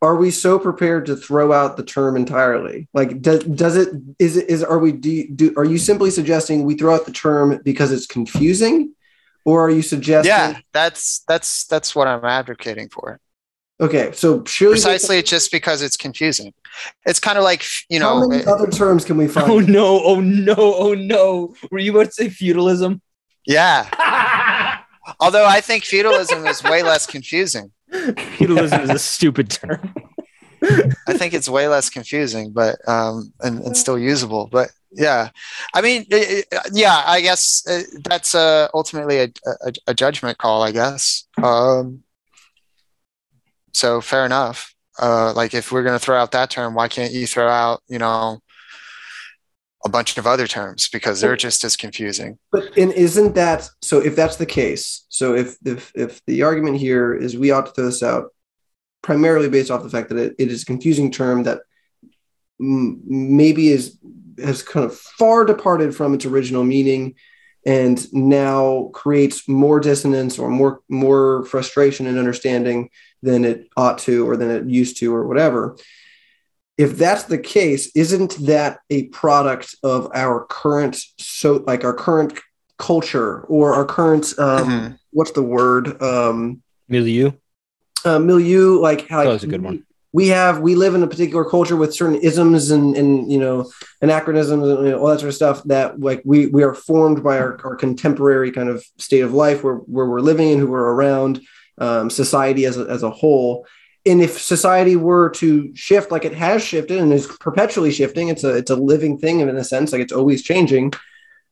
are 0.00 0.14
we 0.14 0.30
so 0.30 0.60
prepared 0.60 1.06
to 1.06 1.16
throw 1.16 1.52
out 1.52 1.76
the 1.76 1.82
term 1.82 2.14
entirely? 2.14 2.86
Like, 2.94 3.22
does 3.22 3.42
does 3.42 3.76
it 3.76 3.88
is 4.20 4.36
it 4.36 4.48
is 4.48 4.62
are 4.62 4.78
we 4.78 4.92
do 4.92 5.26
do 5.26 5.52
are 5.56 5.64
you 5.64 5.78
simply 5.78 6.12
suggesting 6.12 6.62
we 6.62 6.76
throw 6.76 6.94
out 6.94 7.04
the 7.04 7.10
term 7.10 7.60
because 7.64 7.90
it's 7.90 8.06
confusing, 8.06 8.94
or 9.44 9.66
are 9.66 9.70
you 9.70 9.82
suggesting? 9.82 10.28
yeah, 10.28 10.60
that's 10.72 11.24
that's 11.26 11.64
that's 11.64 11.96
what 11.96 12.06
I'm 12.06 12.24
advocating 12.24 12.88
for. 12.88 13.18
Okay, 13.80 14.12
so 14.12 14.44
surely 14.44 14.74
Precisely, 14.74 15.22
just 15.22 15.50
because 15.50 15.82
it's 15.82 15.96
confusing. 15.96 16.52
It's 17.06 17.18
kind 17.18 17.36
of 17.38 17.44
like 17.44 17.64
you 17.88 17.98
know. 17.98 18.08
How 18.08 18.20
know. 18.20 18.28
many 18.28 18.42
it- 18.42 18.48
other 18.48 18.70
terms 18.70 19.04
can 19.04 19.16
we 19.16 19.26
find? 19.26 19.50
Oh 19.50 19.58
no, 19.58 20.00
oh 20.04 20.20
no, 20.20 20.54
oh 20.56 20.94
no. 20.94 21.54
Were 21.70 21.78
you 21.80 21.92
about 21.92 22.06
to 22.06 22.12
say 22.12 22.28
feudalism? 22.28 23.00
yeah. 23.46 23.88
Although 25.20 25.44
I 25.46 25.60
think 25.60 25.84
feudalism 25.84 26.46
is 26.46 26.62
way 26.64 26.82
less 26.82 27.06
confusing. 27.06 27.70
feudalism 28.38 28.80
is 28.82 28.90
a 28.90 28.98
stupid 28.98 29.50
term. 29.50 29.94
I 30.62 31.12
think 31.12 31.34
it's 31.34 31.46
way 31.48 31.68
less 31.68 31.90
confusing, 31.90 32.52
but 32.52 32.76
um, 32.88 33.32
and, 33.40 33.60
and 33.60 33.76
still 33.76 33.98
usable. 33.98 34.48
But 34.50 34.70
yeah, 34.92 35.28
I 35.74 35.82
mean, 35.82 36.06
it- 36.10 36.46
it- 36.50 36.58
yeah, 36.72 37.02
I 37.04 37.20
guess 37.20 37.62
uh, 37.68 37.82
that's 38.04 38.34
uh, 38.34 38.68
ultimately 38.72 39.18
a, 39.18 39.28
a, 39.66 39.72
a 39.88 39.94
judgment 39.94 40.38
call, 40.38 40.62
I 40.62 40.70
guess. 40.72 41.24
Um, 41.42 42.02
so 43.74 44.00
fair 44.00 44.24
enough. 44.24 44.74
Uh, 44.98 45.32
like 45.34 45.54
if 45.54 45.72
we're 45.72 45.82
going 45.82 45.98
to 45.98 46.04
throw 46.04 46.16
out 46.16 46.32
that 46.32 46.50
term, 46.50 46.74
why 46.74 46.88
can't 46.88 47.12
you 47.12 47.26
throw 47.26 47.48
out, 47.48 47.82
you 47.88 47.98
know, 47.98 48.40
a 49.84 49.88
bunch 49.88 50.16
of 50.16 50.26
other 50.26 50.46
terms 50.46 50.88
because 50.88 51.20
they're 51.20 51.36
just 51.36 51.62
as 51.62 51.76
confusing. 51.76 52.38
But 52.50 52.76
and 52.78 52.92
isn't 52.92 53.34
that 53.34 53.68
so? 53.82 53.98
If 53.98 54.16
that's 54.16 54.36
the 54.36 54.46
case, 54.46 55.04
so 55.08 55.34
if 55.34 55.56
if 55.64 55.92
if 55.94 56.24
the 56.26 56.42
argument 56.42 56.78
here 56.78 57.14
is 57.14 57.36
we 57.36 57.50
ought 57.50 57.66
to 57.66 57.72
throw 57.72 57.84
this 57.84 58.02
out 58.02 58.30
primarily 59.02 59.50
based 59.50 59.70
off 59.70 59.82
the 59.82 59.90
fact 59.90 60.08
that 60.08 60.16
it, 60.16 60.34
it 60.38 60.50
is 60.50 60.62
a 60.62 60.66
confusing 60.66 61.10
term 61.10 61.42
that 61.42 61.60
m- 62.60 63.02
maybe 63.04 63.68
is 63.68 63.98
has 64.42 64.62
kind 64.62 64.86
of 64.86 64.96
far 64.96 65.44
departed 65.44 65.94
from 65.94 66.14
its 66.14 66.24
original 66.24 66.64
meaning 66.64 67.14
and 67.66 68.12
now 68.12 68.90
creates 68.94 69.48
more 69.48 69.80
dissonance 69.80 70.38
or 70.38 70.48
more 70.48 70.80
more 70.88 71.44
frustration 71.44 72.06
and 72.06 72.18
understanding 72.18 72.88
than 73.24 73.44
it 73.44 73.68
ought 73.76 73.98
to 73.98 74.28
or 74.28 74.36
than 74.36 74.50
it 74.50 74.64
used 74.66 74.98
to 74.98 75.14
or 75.14 75.26
whatever 75.26 75.76
if 76.76 76.98
that's 76.98 77.24
the 77.24 77.38
case 77.38 77.90
isn't 77.94 78.32
that 78.46 78.78
a 78.90 79.04
product 79.20 79.74
of 79.82 80.10
our 80.14 80.44
current 80.46 80.96
so 81.18 81.62
like 81.66 81.84
our 81.84 81.94
current 81.94 82.32
culture 82.78 83.40
or 83.42 83.74
our 83.74 83.84
current 83.84 84.26
um 84.38 84.66
Mhm. 84.68 84.98
what's 85.12 85.30
the 85.32 85.42
word 85.42 86.00
um 86.02 86.62
Milieu. 86.88 87.30
uh, 88.04 88.18
milieu 88.18 88.78
like 88.80 89.08
how 89.08 89.22
That 89.24 89.30
was 89.30 89.44
a 89.44 89.46
good 89.46 89.62
one. 89.62 89.84
we 90.12 90.28
have 90.28 90.60
we 90.60 90.74
live 90.74 90.94
in 90.96 91.02
a 91.02 91.06
particular 91.06 91.44
culture 91.44 91.76
with 91.76 91.94
certain 91.94 92.16
isms 92.30 92.70
and 92.72 92.96
and 93.00 93.30
you 93.32 93.38
know 93.38 93.70
anachronisms 94.02 94.64
and 94.68 94.84
you 94.86 94.90
know, 94.92 94.98
all 95.00 95.08
that 95.08 95.20
sort 95.20 95.28
of 95.30 95.34
stuff 95.42 95.62
that 95.64 96.00
like 96.00 96.20
we 96.24 96.38
we 96.48 96.62
are 96.64 96.74
formed 96.74 97.22
by 97.22 97.38
our, 97.38 97.52
our 97.64 97.76
contemporary 97.76 98.50
kind 98.50 98.68
of 98.68 98.84
state 98.98 99.20
of 99.20 99.32
life 99.32 99.62
where 99.64 99.76
where 99.94 100.06
we're 100.06 100.20
living 100.30 100.48
and 100.52 100.60
who 100.60 100.66
we're 100.66 100.92
around 100.96 101.40
um, 101.78 102.10
society 102.10 102.64
as 102.66 102.76
a, 102.78 102.84
as 102.86 103.02
a 103.02 103.10
whole. 103.10 103.66
And 104.06 104.20
if 104.20 104.40
society 104.40 104.96
were 104.96 105.30
to 105.30 105.74
shift 105.74 106.10
like 106.12 106.24
it 106.26 106.34
has 106.34 106.62
shifted 106.62 106.98
and 106.98 107.12
is 107.12 107.26
perpetually 107.40 107.90
shifting 107.90 108.28
it's 108.28 108.44
a 108.44 108.50
it's 108.54 108.70
a 108.70 108.76
living 108.76 109.16
thing 109.18 109.40
in 109.40 109.48
a 109.56 109.64
sense 109.64 109.92
like 109.92 110.02
it's 110.02 110.12
always 110.12 110.42
changing. 110.42 110.92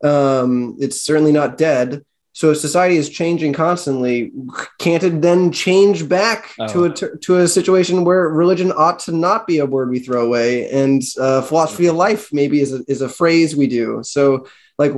Um, 0.05 0.77
it's 0.78 1.01
certainly 1.01 1.32
not 1.32 1.57
dead. 1.57 2.05
So 2.35 2.51
if 2.51 2.59
society 2.59 2.97
is 2.97 3.11
changing 3.11 3.53
constantly 3.53 4.32
can't 4.78 5.03
it 5.03 5.20
then 5.23 5.53
change 5.53 6.09
back 6.09 6.55
to 6.69 6.81
Oh. 6.81 6.85
a 6.85 6.90
t- 6.90 7.07
to 7.20 7.36
a 7.39 7.49
situation 7.49 8.05
where 8.05 8.28
religion 8.28 8.73
ought 8.73 8.99
to 9.01 9.12
not 9.12 9.47
be 9.47 9.59
a 9.59 9.66
word 9.66 9.90
we 9.90 9.99
throw 9.99 10.24
away 10.24 10.70
and 10.70 11.03
uh, 11.20 11.43
philosophy 11.43 11.86
of 11.86 11.97
life 11.97 12.32
maybe 12.32 12.61
is 12.61 12.73
a, 12.73 12.82
is 12.89 13.03
a 13.03 13.09
phrase 13.09 13.55
we 13.55 13.66
do. 13.66 14.01
So 14.03 14.47
like 14.78 14.93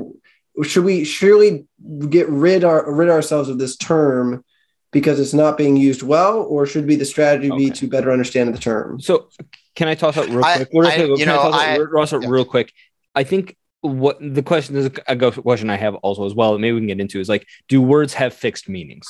should 0.62 0.84
we 0.84 1.04
surely 1.04 1.66
get 2.08 2.28
rid 2.28 2.62
our 2.64 2.92
rid 2.92 3.10
ourselves 3.10 3.48
of 3.48 3.58
this 3.58 3.76
term 3.76 4.44
because 4.94 5.20
it's 5.20 5.34
not 5.34 5.58
being 5.58 5.76
used 5.76 6.02
well 6.02 6.38
or 6.38 6.64
should 6.64 6.86
be 6.86 6.96
the 6.96 7.04
strategy 7.04 7.50
be 7.50 7.68
to 7.70 7.86
better 7.86 8.10
understand 8.10 8.54
the 8.54 8.58
term 8.58 8.98
So 9.00 9.28
can 9.74 9.88
I 9.88 9.94
toss 9.94 10.16
out 10.16 10.28
real 10.28 10.40
quick? 10.42 10.68
Real 10.72 10.86
I- 10.86 10.94
quick, 10.96 11.08
you 11.08 11.16
can 11.18 11.28
I 11.28 11.32
know, 11.36 11.42
toss 11.42 11.54
I- 11.60 11.78
toss 11.94 12.12
out 12.14 12.22
yeah. 12.22 12.28
real 12.30 12.44
quick? 12.46 12.72
I 13.14 13.24
think 13.24 13.56
what 13.82 14.16
the 14.20 14.42
question 14.42 14.76
is 14.76 14.86
a 15.06 15.14
go- 15.16 15.30
question 15.32 15.68
I 15.68 15.76
have 15.76 15.94
also 15.96 16.24
as 16.24 16.34
well. 16.34 16.52
that 16.54 16.60
Maybe 16.60 16.72
we 16.72 16.80
can 16.80 16.86
get 16.86 17.00
into 17.00 17.20
is 17.20 17.28
like, 17.28 17.46
do 17.68 17.82
words 17.82 18.14
have 18.14 18.32
fixed 18.32 18.68
meanings? 18.68 19.06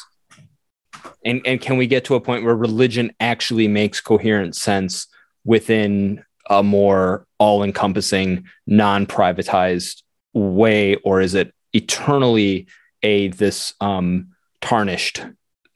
And 1.25 1.43
and 1.47 1.61
can 1.61 1.77
we 1.77 1.87
get 1.87 2.05
to 2.07 2.15
a 2.15 2.21
point 2.21 2.45
where 2.45 2.57
religion 2.57 3.13
actually 3.21 3.69
makes 3.69 4.01
coherent 4.01 4.57
sense 4.57 5.07
within 5.45 6.25
a 6.51 6.63
more 6.63 7.27
all-encompassing, 7.39 8.45
non-privatized 8.67 10.03
way, 10.33 10.97
or 10.97 11.21
is 11.21 11.35
it 11.35 11.55
eternally 11.73 12.67
a 13.03 13.29
this 13.29 13.75
um, 13.81 14.29
tarnished 14.61 15.25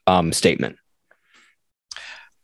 um, 0.09 0.33
statement? 0.33 0.77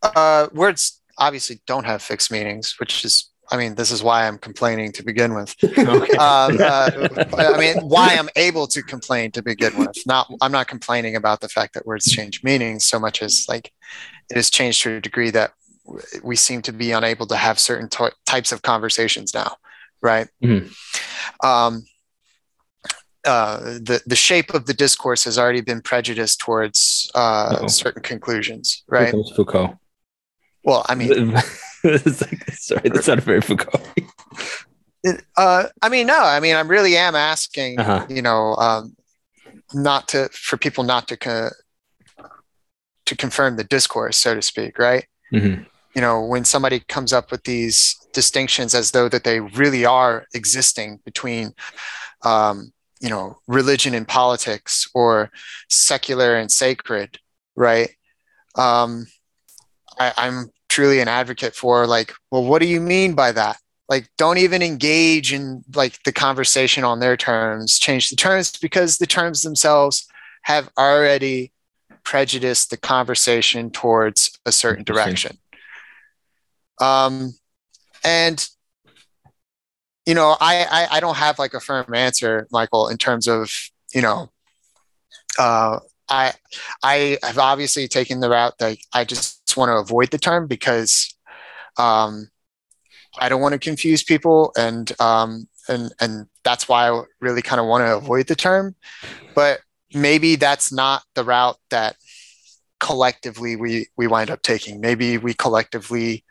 Uh, 0.02 0.48
words 0.52 1.02
obviously 1.18 1.60
don't 1.66 1.84
have 1.84 2.02
fixed 2.02 2.30
meanings, 2.30 2.76
which 2.78 3.04
is, 3.04 3.30
I 3.50 3.56
mean, 3.56 3.74
this 3.74 3.90
is 3.90 4.02
why 4.02 4.26
I'm 4.26 4.38
complaining 4.38 4.92
to 4.92 5.04
begin 5.04 5.34
with. 5.34 5.54
Okay. 5.64 6.16
um, 6.16 6.58
uh, 6.60 6.90
I 7.38 7.58
mean, 7.58 7.76
why 7.88 8.16
I'm 8.18 8.28
able 8.36 8.66
to 8.68 8.82
complain 8.82 9.30
to 9.32 9.42
begin 9.42 9.76
with. 9.78 9.96
Not, 10.06 10.30
I'm 10.40 10.52
not 10.52 10.68
complaining 10.68 11.16
about 11.16 11.40
the 11.40 11.48
fact 11.48 11.74
that 11.74 11.86
words 11.86 12.10
change 12.10 12.42
meanings 12.42 12.84
so 12.84 12.98
much 12.98 13.22
as 13.22 13.46
like 13.48 13.72
it 14.30 14.36
has 14.36 14.50
changed 14.50 14.82
to 14.82 14.96
a 14.96 15.00
degree 15.00 15.30
that 15.30 15.52
we 16.22 16.36
seem 16.36 16.62
to 16.62 16.72
be 16.72 16.92
unable 16.92 17.26
to 17.28 17.36
have 17.36 17.58
certain 17.58 17.88
to- 17.90 18.12
types 18.26 18.52
of 18.52 18.62
conversations 18.62 19.32
now, 19.32 19.56
right? 20.02 20.28
Mhm. 20.42 20.74
Um, 21.44 21.84
uh, 23.26 23.58
the 23.60 24.00
the 24.06 24.16
shape 24.16 24.54
of 24.54 24.66
the 24.66 24.74
discourse 24.74 25.24
has 25.24 25.38
already 25.38 25.60
been 25.60 25.80
prejudiced 25.82 26.40
towards 26.40 27.10
uh, 27.14 27.56
Uh-oh. 27.58 27.66
certain 27.68 28.02
conclusions, 28.02 28.84
right? 28.88 29.14
Foucault. 29.34 29.78
Well, 30.64 30.84
I 30.88 30.94
mean, 30.94 31.32
like- 31.84 32.50
sorry, 32.54 32.88
that's 32.88 33.08
not 33.08 33.20
very 33.20 33.40
Foucault. 33.40 33.82
uh, 35.36 35.64
I 35.82 35.88
mean, 35.88 36.06
no, 36.06 36.18
I 36.18 36.40
mean, 36.40 36.56
I 36.56 36.60
really 36.60 36.96
am 36.96 37.14
asking, 37.14 37.78
Uh-huh. 37.78 38.06
you 38.08 38.22
know, 38.22 38.54
um, 38.56 38.96
not 39.74 40.08
to 40.08 40.28
for 40.30 40.56
people 40.56 40.84
not 40.84 41.08
to 41.08 41.16
co- 41.16 41.50
to 43.06 43.16
confirm 43.16 43.56
the 43.56 43.64
discourse, 43.64 44.16
so 44.16 44.34
to 44.34 44.42
speak, 44.42 44.78
right? 44.78 45.06
Mhm. 45.32 45.66
You 45.94 46.02
know, 46.02 46.20
when 46.22 46.44
somebody 46.44 46.80
comes 46.80 47.12
up 47.12 47.30
with 47.30 47.44
these 47.44 47.94
distinctions 48.12 48.74
as 48.74 48.90
though 48.90 49.08
that 49.08 49.24
they 49.24 49.40
really 49.40 49.84
are 49.86 50.26
existing 50.34 51.00
between, 51.04 51.54
um, 52.22 52.72
you 53.00 53.10
know, 53.10 53.38
religion 53.46 53.94
and 53.94 54.08
politics 54.08 54.88
or 54.94 55.30
secular 55.68 56.36
and 56.36 56.50
sacred, 56.50 57.18
right? 57.54 57.90
Um, 58.56 59.06
I, 59.98 60.12
I'm 60.16 60.50
truly 60.68 61.00
an 61.00 61.08
advocate 61.08 61.54
for 61.54 61.86
like, 61.86 62.14
well, 62.30 62.44
what 62.44 62.60
do 62.60 62.68
you 62.68 62.80
mean 62.80 63.14
by 63.14 63.32
that? 63.32 63.58
like 63.88 64.08
don't 64.18 64.38
even 64.38 64.62
engage 64.62 65.32
in 65.32 65.64
like 65.74 66.02
the 66.04 66.12
conversation 66.12 66.84
on 66.84 67.00
their 67.00 67.16
terms 67.16 67.78
change 67.78 68.10
the 68.10 68.16
terms 68.16 68.56
because 68.56 68.98
the 68.98 69.06
terms 69.06 69.42
themselves 69.42 70.06
have 70.42 70.68
already 70.78 71.52
prejudiced 72.04 72.70
the 72.70 72.76
conversation 72.76 73.70
towards 73.70 74.38
a 74.46 74.52
certain 74.52 74.84
direction 74.84 75.38
um 76.80 77.32
and 78.04 78.48
you 80.06 80.14
know 80.14 80.36
I, 80.40 80.66
I 80.70 80.96
i 80.96 81.00
don't 81.00 81.16
have 81.16 81.38
like 81.38 81.54
a 81.54 81.60
firm 81.60 81.92
answer 81.94 82.46
michael 82.50 82.88
in 82.88 82.96
terms 82.96 83.28
of 83.28 83.52
you 83.94 84.02
know 84.02 84.30
uh 85.38 85.80
i 86.08 86.32
i 86.82 87.18
have 87.22 87.38
obviously 87.38 87.88
taken 87.88 88.20
the 88.20 88.30
route 88.30 88.58
that 88.58 88.78
i 88.92 89.04
just 89.04 89.56
want 89.56 89.68
to 89.68 89.76
avoid 89.76 90.10
the 90.10 90.18
term 90.18 90.46
because 90.46 91.14
um 91.76 92.30
I 93.18 93.28
don't 93.28 93.40
want 93.40 93.52
to 93.52 93.58
confuse 93.58 94.02
people, 94.02 94.52
and 94.56 94.92
um, 95.00 95.48
and 95.68 95.92
and 96.00 96.26
that's 96.44 96.68
why 96.68 96.88
I 96.88 97.02
really 97.20 97.42
kind 97.42 97.60
of 97.60 97.66
want 97.66 97.84
to 97.84 97.96
avoid 97.96 98.26
the 98.26 98.34
term. 98.34 98.74
But 99.34 99.60
maybe 99.94 100.36
that's 100.36 100.72
not 100.72 101.02
the 101.14 101.24
route 101.24 101.58
that 101.70 101.96
collectively 102.80 103.56
we 103.56 103.88
we 103.96 104.06
wind 104.06 104.30
up 104.30 104.42
taking. 104.42 104.80
Maybe 104.80 105.18
we 105.18 105.34
collectively 105.34 106.24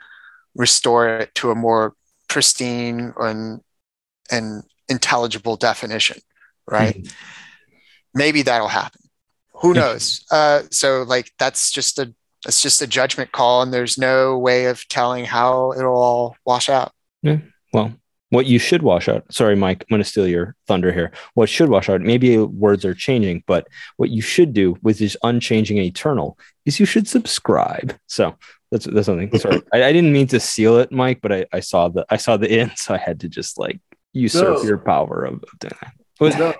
restore 0.56 1.07
it 1.10 1.35
to 1.35 1.52
a 1.52 1.56
more 1.56 1.93
pristine 2.27 3.14
and 3.19 3.61
and 4.31 4.64
intelligible 4.89 5.56
definition, 5.56 6.19
right? 6.69 7.07
Maybe 8.14 8.41
that'll 8.43 8.68
happen. 8.68 9.02
Who 9.61 9.73
knows? 9.73 10.26
Uh, 10.31 10.64
so 10.72 11.03
like 11.03 11.31
that's 11.39 11.72
just 11.72 11.99
a 11.99 12.14
it's 12.47 12.61
just 12.61 12.81
a 12.81 12.88
judgment 12.88 13.31
call, 13.31 13.61
and 13.61 13.73
there's 13.73 13.97
no 13.97 14.38
way 14.38 14.65
of 14.65 14.88
telling 14.88 15.26
how 15.26 15.73
it'll 15.73 15.95
all 15.95 16.35
wash 16.45 16.69
out. 16.69 16.91
Yeah. 17.22 17.38
Well, 17.73 17.93
what 18.30 18.45
you 18.45 18.60
should 18.60 18.84
wash 18.84 19.07
out. 19.07 19.23
Sorry, 19.31 19.56
Mike, 19.56 19.81
I'm 19.81 19.88
going 19.95 20.03
to 20.03 20.10
steal 20.10 20.27
your 20.27 20.56
thunder 20.68 20.91
here. 20.91 21.11
What 21.34 21.49
should 21.49 21.69
wash 21.69 21.89
out? 21.89 22.02
Maybe 22.02 22.38
words 22.38 22.85
are 22.85 22.93
changing, 22.93 23.43
but 23.47 23.68
what 23.97 24.10
you 24.10 24.22
should 24.22 24.53
do 24.53 24.77
with 24.81 24.99
this 24.99 25.15
unchanging 25.23 25.77
and 25.77 25.88
eternal 25.88 26.38
is 26.65 26.80
you 26.80 26.85
should 26.85 27.07
subscribe. 27.07 27.95
So 28.07 28.35
that's 28.72 28.85
that's 28.85 29.06
something. 29.06 29.38
Sorry, 29.39 29.61
I, 29.73 29.85
I 29.85 29.93
didn't 29.93 30.14
mean 30.14 30.27
to 30.27 30.39
seal 30.39 30.77
it, 30.77 30.91
Mike, 30.91 31.19
but 31.22 31.31
I, 31.31 31.45
I 31.52 31.60
saw 31.61 31.88
the 31.88 32.06
I 32.10 32.18
saw 32.18 32.38
the 32.38 32.49
end, 32.49 32.73
so 32.76 32.93
I 32.93 32.97
had 32.97 33.22
to 33.22 33.30
just 33.30 33.57
like 33.57 33.80
usurp 34.16 34.58
No. 34.58 34.64
your 34.64 34.78
power 34.80 35.26
of, 35.26 35.36
of 35.36 35.60
doing 35.60 35.74
that. 35.82 35.94
No, 36.40 36.54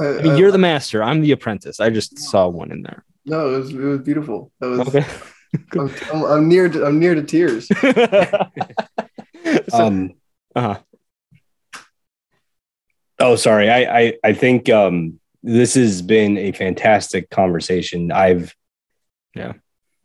I, 0.00 0.08
I 0.18 0.22
mean, 0.22 0.32
I- 0.32 0.36
you're 0.36 0.52
the 0.52 0.58
master. 0.58 1.02
I'm 1.02 1.20
the 1.22 1.32
apprentice. 1.32 1.80
I 1.80 1.90
just 1.90 2.18
saw 2.18 2.46
one 2.48 2.70
in 2.70 2.82
there. 2.82 3.04
no, 3.26 3.54
it 3.54 3.58
was, 3.58 3.70
it 3.72 3.78
was 3.78 4.00
beautiful. 4.00 4.52
That 4.60 4.68
was. 4.68 4.80
Okay. 4.88 5.04
I'm, 5.72 5.90
I'm, 6.12 6.24
I'm 6.24 6.48
near. 6.48 6.68
To, 6.68 6.84
I'm 6.84 6.98
near 6.98 7.14
to 7.14 7.22
tears. 7.22 7.68
So- 9.70 9.78
um, 9.86 10.12
uh-huh. 10.54 10.78
oh, 13.18 13.36
sorry. 13.36 13.70
I, 13.70 13.98
I, 14.00 14.12
I 14.24 14.32
think 14.34 14.68
um, 14.68 15.18
this 15.42 15.74
has 15.74 16.02
been 16.02 16.36
a 16.36 16.52
fantastic 16.52 17.30
conversation. 17.30 18.12
I've, 18.12 18.54
Yeah. 19.34 19.54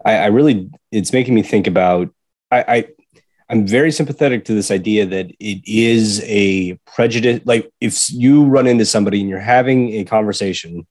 I, 0.05 0.15
I 0.15 0.25
really, 0.27 0.69
it's 0.91 1.11
making 1.13 1.33
me 1.33 1.43
think 1.43 1.67
about. 1.67 2.09
I, 2.51 2.61
I, 2.67 2.87
I'm 3.49 3.67
very 3.67 3.91
sympathetic 3.91 4.45
to 4.45 4.53
this 4.53 4.71
idea 4.71 5.05
that 5.05 5.31
it 5.39 5.61
is 5.67 6.21
a 6.25 6.73
prejudice. 6.87 7.41
Like 7.45 7.71
if 7.81 8.09
you 8.11 8.45
run 8.45 8.67
into 8.67 8.85
somebody 8.85 9.19
and 9.21 9.29
you're 9.29 9.39
having 9.39 9.93
a 9.93 10.05
conversation, 10.05 10.87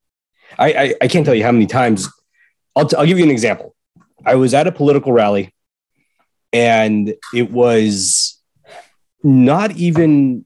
I, 0.58 0.72
I, 0.72 0.94
I 1.02 1.08
can't 1.08 1.24
tell 1.24 1.34
you 1.34 1.44
how 1.44 1.52
many 1.52 1.66
times. 1.66 2.08
I'll, 2.76 2.86
t- 2.86 2.96
I'll 2.96 3.06
give 3.06 3.18
you 3.18 3.24
an 3.24 3.30
example. 3.30 3.74
I 4.24 4.34
was 4.36 4.54
at 4.54 4.66
a 4.66 4.72
political 4.72 5.12
rally, 5.12 5.52
and 6.52 7.14
it 7.34 7.50
was 7.50 8.38
not 9.22 9.72
even 9.72 10.44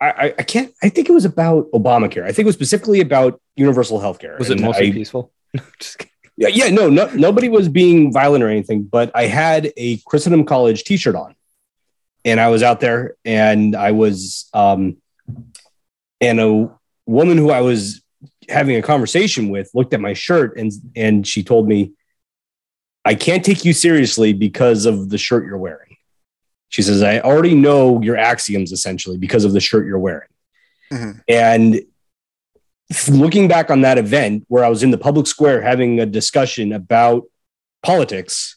I, 0.00 0.10
I- 0.10 0.34
I 0.38 0.42
can't 0.42 0.72
I 0.82 0.88
think 0.88 1.08
it 1.08 1.12
was 1.12 1.24
about 1.24 1.70
Obamacare. 1.72 2.22
I 2.24 2.28
think 2.32 2.40
it 2.40 2.46
was 2.46 2.54
specifically 2.54 3.00
about 3.00 3.40
universal 3.56 4.00
health 4.00 4.18
care. 4.18 4.36
Was 4.38 4.50
it 4.50 4.60
mostly 4.60 4.92
peaceful? 4.92 5.32
Just 5.80 6.06
yeah, 6.36 6.48
yeah, 6.48 6.70
no, 6.70 6.88
no, 6.88 7.06
nobody 7.10 7.50
was 7.50 7.68
being 7.68 8.10
violent 8.12 8.42
or 8.42 8.48
anything, 8.48 8.84
but 8.84 9.10
I 9.14 9.26
had 9.26 9.72
a 9.76 9.98
Christendom 10.06 10.46
College 10.46 10.84
t-shirt 10.84 11.14
on. 11.14 11.34
And 12.24 12.38
I 12.38 12.48
was 12.48 12.62
out 12.62 12.80
there 12.80 13.16
and 13.24 13.74
I 13.74 13.92
was 13.92 14.48
um 14.52 14.96
and 16.20 16.40
a 16.40 16.70
woman 17.06 17.38
who 17.38 17.50
I 17.50 17.60
was 17.62 18.02
having 18.48 18.76
a 18.76 18.82
conversation 18.82 19.48
with 19.48 19.70
looked 19.74 19.94
at 19.94 20.00
my 20.00 20.12
shirt 20.12 20.56
and 20.56 20.72
and 20.94 21.26
she 21.26 21.42
told 21.42 21.68
me 21.68 21.92
I 23.04 23.14
can't 23.14 23.44
take 23.44 23.64
you 23.64 23.72
seriously 23.72 24.32
because 24.34 24.84
of 24.84 25.08
the 25.08 25.16
shirt 25.16 25.46
you're 25.46 25.56
wearing. 25.56 25.96
She 26.68 26.82
says 26.82 27.02
I 27.02 27.20
already 27.20 27.54
know 27.54 28.02
your 28.02 28.16
axioms 28.16 28.72
essentially 28.72 29.16
because 29.16 29.44
of 29.44 29.52
the 29.52 29.60
shirt 29.60 29.86
you're 29.86 29.98
wearing. 29.98 30.28
Mhm. 30.92 31.22
And 31.28 31.80
looking 33.08 33.48
back 33.48 33.70
on 33.70 33.82
that 33.82 33.98
event 33.98 34.44
where 34.48 34.64
I 34.64 34.68
was 34.68 34.82
in 34.82 34.90
the 34.90 34.98
public 34.98 35.26
square 35.26 35.62
having 35.62 36.00
a 36.00 36.06
discussion 36.06 36.72
about 36.72 37.24
politics, 37.82 38.56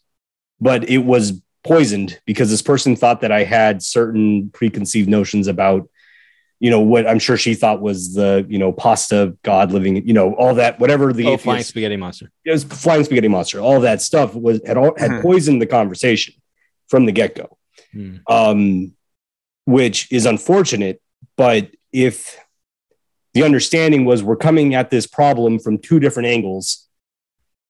but 0.60 0.90
it 0.90 1.00
was 1.00 1.42
poisoned 1.64 2.20
because 2.26 2.50
this 2.50 2.62
person 2.62 2.96
thought 2.96 3.22
that 3.22 3.32
I 3.32 3.44
had 3.44 3.82
certain 3.84 4.50
preconceived 4.52 5.10
notions 5.10 5.48
about, 5.48 5.90
you 6.60 6.70
know, 6.70 6.80
what 6.82 7.08
I'm 7.08 7.20
sure 7.20 7.38
she 7.38 7.54
thought 7.56 7.82
was 7.82 8.14
the, 8.14 8.46
you 8.50 8.58
know, 8.60 8.72
pasta 8.72 9.36
god 9.44 9.72
living, 9.72 10.06
you 10.08 10.14
know, 10.14 10.34
all 10.36 10.56
that, 10.56 10.80
whatever 10.80 11.12
the 11.14 11.26
Oh, 11.26 11.28
atheist- 11.30 11.44
flying 11.44 11.64
spaghetti 11.64 11.96
monster. 11.98 12.32
it 12.46 12.52
was 12.52 12.64
flying 12.64 13.04
spaghetti 13.04 13.28
monster. 13.28 13.60
All 13.60 13.80
that 13.82 14.02
stuff 14.02 14.36
was 14.36 14.62
had 14.66 14.78
all, 14.78 14.94
had 14.98 15.12
Mhm. 15.12 15.22
poisoned 15.22 15.62
the 15.62 15.66
conversation 15.66 16.34
from 16.90 17.06
the 17.06 17.12
get 17.12 17.36
go 17.36 17.58
Hmm. 17.92 18.16
um, 18.28 18.92
which 19.66 20.12
is 20.12 20.26
unfortunate. 20.26 21.02
But 21.38 21.72
if 21.92 22.38
the 23.34 23.44
understanding 23.44 24.06
was 24.06 24.22
we're 24.24 24.36
coming 24.36 24.76
at 24.76 24.90
this 24.92 25.08
problem 25.08 25.60
from 25.60 25.78
two 25.80 26.00
different 26.00 26.28
angles, 26.28 26.88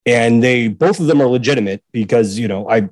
and 0.05 0.43
they 0.43 0.67
both 0.67 0.99
of 0.99 1.05
them 1.07 1.21
are 1.21 1.27
legitimate 1.27 1.83
because 1.93 2.37
you 2.37 2.47
know 2.47 2.67
I 2.69 2.89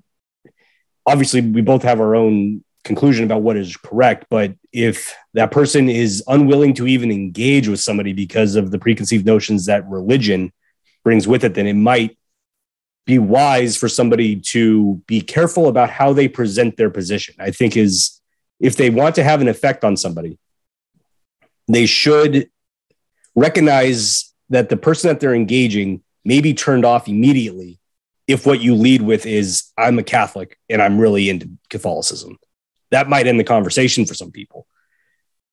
obviously 1.05 1.41
we 1.41 1.61
both 1.61 1.83
have 1.83 1.99
our 1.99 2.15
own 2.15 2.63
conclusion 2.83 3.25
about 3.25 3.41
what 3.41 3.57
is 3.57 3.77
correct. 3.77 4.25
But 4.29 4.55
if 4.71 5.15
that 5.33 5.51
person 5.51 5.89
is 5.89 6.23
unwilling 6.27 6.73
to 6.75 6.87
even 6.87 7.11
engage 7.11 7.67
with 7.67 7.79
somebody 7.79 8.13
because 8.13 8.55
of 8.55 8.71
the 8.71 8.79
preconceived 8.79 9.25
notions 9.25 9.65
that 9.65 9.87
religion 9.87 10.51
brings 11.03 11.27
with 11.27 11.43
it, 11.43 11.53
then 11.53 11.67
it 11.67 11.73
might 11.73 12.17
be 13.05 13.19
wise 13.19 13.77
for 13.77 13.89
somebody 13.89 14.35
to 14.35 15.01
be 15.07 15.21
careful 15.21 15.67
about 15.67 15.89
how 15.89 16.13
they 16.13 16.27
present 16.27 16.77
their 16.77 16.89
position. 16.89 17.35
I 17.39 17.51
think 17.51 17.75
is 17.75 18.21
if 18.59 18.75
they 18.75 18.89
want 18.89 19.15
to 19.15 19.23
have 19.23 19.41
an 19.41 19.47
effect 19.47 19.83
on 19.83 19.97
somebody, 19.97 20.37
they 21.67 21.85
should 21.85 22.49
recognize 23.35 24.33
that 24.49 24.69
the 24.69 24.77
person 24.77 25.07
that 25.07 25.19
they're 25.19 25.33
engaging 25.33 26.03
may 26.23 26.41
be 26.41 26.53
turned 26.53 26.85
off 26.85 27.07
immediately 27.07 27.79
if 28.27 28.45
what 28.45 28.61
you 28.61 28.75
lead 28.75 29.01
with 29.01 29.25
is 29.25 29.71
I'm 29.77 29.99
a 29.99 30.03
Catholic 30.03 30.57
and 30.69 30.81
I'm 30.81 30.99
really 30.99 31.29
into 31.29 31.49
Catholicism. 31.69 32.37
That 32.91 33.09
might 33.09 33.27
end 33.27 33.39
the 33.39 33.43
conversation 33.43 34.05
for 34.05 34.13
some 34.13 34.31
people. 34.31 34.67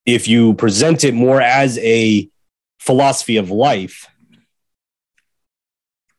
If 0.05 0.29
you 0.29 0.55
present 0.55 1.05
it 1.05 1.15
more 1.15 1.41
as 1.41 1.79
a 1.79 2.29
philosophy 2.79 3.37
of 3.37 3.51
life, 3.51 4.09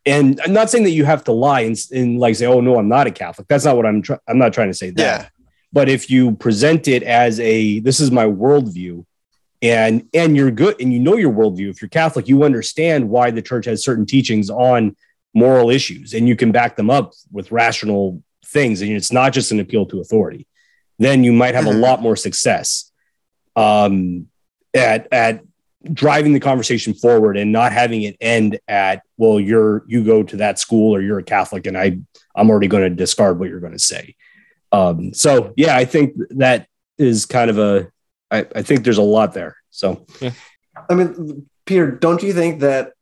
and 0.05 0.39
I'm 0.43 0.53
not 0.53 0.69
saying 0.69 0.85
that 0.85 0.91
you 0.91 1.05
have 1.05 1.23
to 1.26 1.31
lie 1.31 1.61
and, 1.61 1.77
and 1.91 2.19
like 2.19 2.35
say, 2.35 2.45
"Oh 2.45 2.61
no, 2.61 2.77
I'm 2.77 2.88
not 2.88 3.07
a 3.07 3.11
Catholic." 3.11 3.47
That's 3.47 3.65
not 3.65 3.76
what 3.76 3.85
I'm. 3.85 4.01
Try- 4.01 4.19
I'm 4.27 4.38
not 4.38 4.53
trying 4.53 4.69
to 4.69 4.73
say 4.73 4.91
that. 4.91 5.01
Yeah. 5.01 5.30
But 5.71 5.89
if 5.89 6.09
you 6.09 6.35
present 6.35 6.88
it 6.88 7.03
as 7.03 7.39
a, 7.39 7.80
"This 7.80 7.99
is 7.99 8.09
my 8.09 8.26
worldview," 8.26 9.05
and 9.61 10.07
and 10.13 10.35
you're 10.35 10.51
good 10.51 10.81
and 10.81 10.93
you 10.93 10.99
know 10.99 11.17
your 11.17 11.34
worldview. 11.34 11.69
If 11.69 11.81
you're 11.81 11.89
Catholic, 11.89 12.27
you 12.27 12.43
understand 12.43 13.09
why 13.09 13.31
the 13.31 13.41
church 13.41 13.65
has 13.65 13.84
certain 13.84 14.05
teachings 14.05 14.49
on 14.49 14.95
moral 15.34 15.69
issues, 15.69 16.14
and 16.14 16.27
you 16.27 16.35
can 16.35 16.51
back 16.51 16.76
them 16.76 16.89
up 16.89 17.14
with 17.31 17.51
rational 17.51 18.22
things, 18.45 18.81
and 18.81 18.91
it's 18.91 19.11
not 19.11 19.31
just 19.34 19.51
an 19.51 19.60
appeal 19.60 19.85
to 19.88 19.99
authority. 20.01 20.47
Then 20.97 21.23
you 21.23 21.31
might 21.31 21.56
have 21.56 21.65
a 21.68 21.72
Mhm. 21.72 21.81
lot 21.81 22.01
more 22.01 22.15
success. 22.15 22.85
um, 23.56 24.27
at 24.73 25.07
at 25.11 25.41
driving 25.93 26.34
the 26.34 26.39
conversation 26.39 26.93
forward 26.93 27.35
and 27.38 27.51
not 27.51 27.72
having 27.73 28.03
it 28.03 28.15
end 28.22 28.60
at 28.68 29.01
well 29.18 29.39
you're 29.39 29.84
you 29.88 30.03
go 30.03 30.22
to 30.23 30.38
that 30.38 30.60
school 30.60 30.95
or 30.95 31.01
you're 31.01 31.18
a 31.19 31.23
catholic 31.23 31.65
and 31.65 31.76
i 31.77 31.97
i'm 32.35 32.49
already 32.49 32.68
going 32.68 32.84
to 32.84 32.89
discard 32.89 33.39
what 33.39 33.49
you're 33.49 33.60
going 33.60 33.73
to 33.73 33.80
say 33.80 34.15
um, 34.72 35.14
so 35.14 35.51
yeah 35.57 35.76
i 35.76 35.84
think 35.85 36.14
that 36.30 36.68
is 36.99 37.26
kind 37.26 37.49
of 37.49 37.57
a 37.57 37.88
I, 38.30 38.45
I 38.56 38.61
think 38.61 38.84
there's 38.84 38.97
a 38.99 39.01
lot 39.01 39.34
there 39.34 39.56
so 39.72 40.06
I 40.89 40.93
mean, 40.93 41.47
Peter, 41.65 41.89
don't 41.91 42.22
you 42.23 42.34
think 42.34 42.60
that 42.60 42.93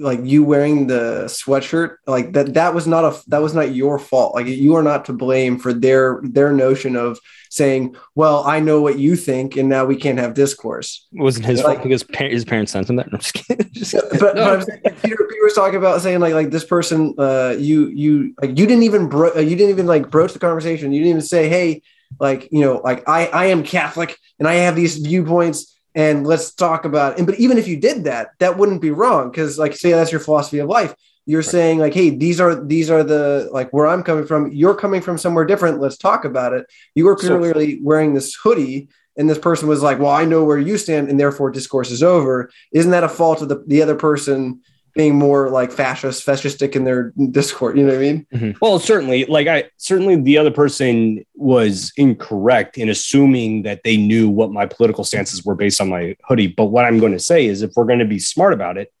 like 0.00 0.20
you 0.22 0.42
wearing 0.42 0.86
the 0.86 1.24
sweatshirt 1.26 1.96
like 2.06 2.32
that 2.32 2.54
that 2.54 2.74
was 2.74 2.86
not 2.86 3.04
a 3.04 3.20
that 3.28 3.42
was 3.42 3.54
not 3.54 3.74
your 3.74 3.98
fault 3.98 4.34
like 4.34 4.46
you 4.46 4.74
are 4.74 4.82
not 4.82 5.04
to 5.04 5.12
blame 5.12 5.58
for 5.58 5.72
their 5.72 6.20
their 6.22 6.50
notion 6.52 6.96
of 6.96 7.18
saying 7.50 7.94
well 8.14 8.42
i 8.46 8.58
know 8.58 8.80
what 8.80 8.98
you 8.98 9.14
think 9.16 9.56
and 9.56 9.68
now 9.68 9.84
we 9.84 9.94
can't 9.94 10.18
have 10.18 10.32
discourse 10.32 11.06
It 11.12 11.20
wasn't 11.20 11.44
his 11.46 11.58
Like- 11.62 11.78
fault 11.78 11.82
because 11.82 12.02
par- 12.04 12.28
his 12.28 12.44
parents 12.44 12.72
sent 12.72 12.88
him 12.88 12.96
that. 12.96 13.06
No, 13.12 13.16
I'm 13.16 13.20
just 13.20 13.34
kidding. 13.34 13.70
Just- 13.72 13.92
but, 13.92 14.20
but 14.20 14.38
I'm 14.38 14.62
saying, 14.62 14.80
like, 14.84 15.02
Peter, 15.02 15.16
Peter 15.16 15.42
was 15.44 15.54
talking 15.54 15.76
about 15.76 16.00
saying 16.00 16.20
like 16.20 16.32
like 16.34 16.50
this 16.50 16.64
person 16.64 17.14
uh 17.18 17.54
you 17.58 17.88
you 17.88 18.34
like 18.40 18.50
you 18.58 18.66
didn't 18.66 18.84
even 18.84 19.08
bro- 19.10 19.36
you 19.38 19.56
didn't 19.56 19.70
even 19.70 19.86
like 19.86 20.08
broach 20.10 20.32
the 20.32 20.38
conversation 20.38 20.92
you 20.92 21.00
didn't 21.00 21.10
even 21.10 21.22
say 21.22 21.48
hey 21.50 21.82
like 22.18 22.48
you 22.50 22.60
know 22.60 22.80
like 22.84 23.06
i 23.08 23.26
i 23.26 23.44
am 23.46 23.62
catholic 23.62 24.16
and 24.38 24.48
i 24.48 24.54
have 24.54 24.74
these 24.76 24.96
viewpoints 24.96 25.78
and 25.94 26.26
let's 26.26 26.54
talk 26.54 26.84
about 26.84 27.12
it. 27.12 27.18
and 27.18 27.26
but 27.26 27.38
even 27.38 27.58
if 27.58 27.68
you 27.68 27.76
did 27.76 28.04
that 28.04 28.30
that 28.38 28.56
wouldn't 28.58 28.80
be 28.80 28.90
wrong 28.90 29.30
because 29.30 29.58
like 29.58 29.74
say 29.76 29.90
that's 29.92 30.12
your 30.12 30.20
philosophy 30.20 30.58
of 30.58 30.68
life. 30.68 30.94
You're 31.26 31.42
saying 31.42 31.78
like 31.78 31.94
hey 31.94 32.10
these 32.10 32.40
are 32.40 32.64
these 32.64 32.90
are 32.90 33.04
the 33.04 33.48
like 33.52 33.70
where 33.72 33.86
i'm 33.86 34.02
coming 34.02 34.26
from. 34.26 34.50
You're 34.52 34.74
coming 34.74 35.00
from 35.00 35.18
somewhere 35.18 35.44
different. 35.44 35.80
Let's 35.80 35.96
talk 35.98 36.24
about 36.24 36.52
it. 36.52 36.66
You 36.94 37.04
were 37.04 37.16
So- 37.18 37.38
clearly 37.38 37.78
wearing 37.82 38.14
this 38.14 38.34
hoodie 38.34 38.88
and 39.16 39.28
this 39.28 39.38
person 39.38 39.68
was 39.68 39.82
like 39.82 39.98
well 39.98 40.10
i 40.10 40.24
know 40.24 40.42
where 40.42 40.58
you 40.58 40.78
stand 40.78 41.08
and 41.10 41.20
therefore 41.20 41.50
discourse 41.50 41.90
is 41.90 42.02
over. 42.02 42.50
Isn't 42.72 42.90
that 42.92 43.04
a 43.04 43.08
fault 43.08 43.42
of 43.42 43.48
the, 43.48 43.62
the 43.66 43.82
other 43.82 43.94
person 43.94 44.62
being 44.94 45.14
more 45.14 45.48
like 45.48 45.72
fascist 45.72 46.26
fascistic 46.26 46.76
in 46.76 46.84
their 46.84 47.12
discourse 47.30 47.76
you 47.76 47.84
know 47.84 47.92
what 47.92 47.98
i 47.98 48.00
mean 48.00 48.26
mm-hmm. 48.32 48.52
Well, 48.60 48.78
certainly, 48.78 49.24
like 49.24 49.48
I 49.48 49.70
certainly 49.76 50.16
the 50.16 50.38
other 50.38 50.50
person 50.50 51.24
was 51.34 51.92
incorrect 51.96 52.78
in 52.78 52.88
assuming 52.88 53.62
that 53.62 53.82
they 53.82 53.96
knew 53.96 54.28
what 54.28 54.52
my 54.52 54.66
political 54.66 55.04
stances 55.04 55.44
were 55.44 55.54
based 55.54 55.80
on 55.80 55.88
my 55.88 56.16
hoodie. 56.24 56.46
But 56.46 56.66
what 56.66 56.84
I'm 56.84 56.98
going 56.98 57.12
to 57.12 57.18
say 57.18 57.46
is, 57.46 57.62
if 57.62 57.72
we're 57.74 57.86
going 57.86 57.98
to 57.98 58.04
be 58.04 58.18
smart 58.18 58.52
about 58.52 58.78
it, 58.78 58.92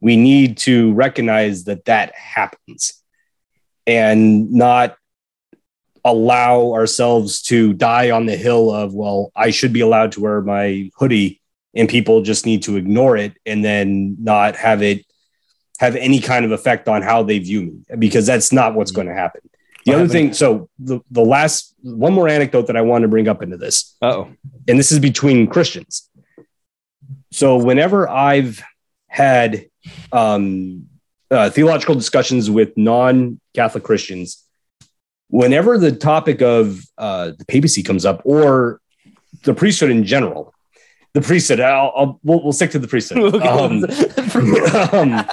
we 0.00 0.16
need 0.16 0.58
to 0.58 0.92
recognize 0.94 1.64
that 1.64 1.84
that 1.84 2.14
happens 2.14 3.02
and 3.86 4.52
not 4.52 4.96
allow 6.04 6.72
ourselves 6.72 7.42
to 7.42 7.72
die 7.72 8.10
on 8.10 8.26
the 8.26 8.36
hill 8.36 8.70
of, 8.70 8.94
well, 8.94 9.30
I 9.36 9.50
should 9.50 9.72
be 9.72 9.80
allowed 9.80 10.12
to 10.12 10.20
wear 10.20 10.40
my 10.40 10.90
hoodie 10.96 11.40
and 11.74 11.88
people 11.88 12.22
just 12.22 12.46
need 12.46 12.62
to 12.64 12.76
ignore 12.76 13.16
it 13.16 13.34
and 13.44 13.64
then 13.64 14.16
not 14.18 14.56
have 14.56 14.82
it 14.82 15.04
have 15.78 15.96
any 15.96 16.20
kind 16.20 16.44
of 16.44 16.52
effect 16.52 16.88
on 16.88 17.02
how 17.02 17.22
they 17.22 17.38
view 17.38 17.62
me 17.62 17.96
because 17.98 18.26
that's 18.26 18.52
not 18.52 18.74
what's 18.74 18.90
going 18.90 19.06
to 19.06 19.14
happen. 19.14 19.40
The 19.84 19.94
other 19.94 20.08
thing, 20.08 20.34
so 20.34 20.68
the, 20.78 21.00
the 21.10 21.24
last 21.24 21.74
one 21.82 22.12
more 22.12 22.28
anecdote 22.28 22.66
that 22.66 22.76
I 22.76 22.82
want 22.82 23.02
to 23.02 23.08
bring 23.08 23.26
up 23.26 23.42
into 23.42 23.56
this, 23.56 23.96
oh, 24.02 24.28
and 24.66 24.78
this 24.78 24.92
is 24.92 24.98
between 24.98 25.46
Christians. 25.46 26.10
So 27.30 27.56
whenever 27.56 28.06
I've 28.06 28.62
had 29.06 29.66
um, 30.12 30.88
uh, 31.30 31.48
theological 31.50 31.94
discussions 31.94 32.50
with 32.50 32.76
non-Catholic 32.76 33.82
Christians, 33.82 34.44
whenever 35.28 35.78
the 35.78 35.92
topic 35.92 36.42
of 36.42 36.82
uh, 36.98 37.32
the 37.38 37.44
papacy 37.46 37.82
comes 37.82 38.04
up 38.04 38.20
or 38.24 38.80
the 39.44 39.54
priesthood 39.54 39.90
in 39.90 40.04
general, 40.04 40.52
the 41.14 41.20
priesthood, 41.20 41.60
I'll, 41.60 41.92
I'll 41.96 42.20
we'll, 42.22 42.42
we'll 42.42 42.52
stick 42.52 42.72
to 42.72 42.78
the 42.78 42.88
priesthood. 42.88 43.34
Um, 43.42 43.84
um, 44.92 45.26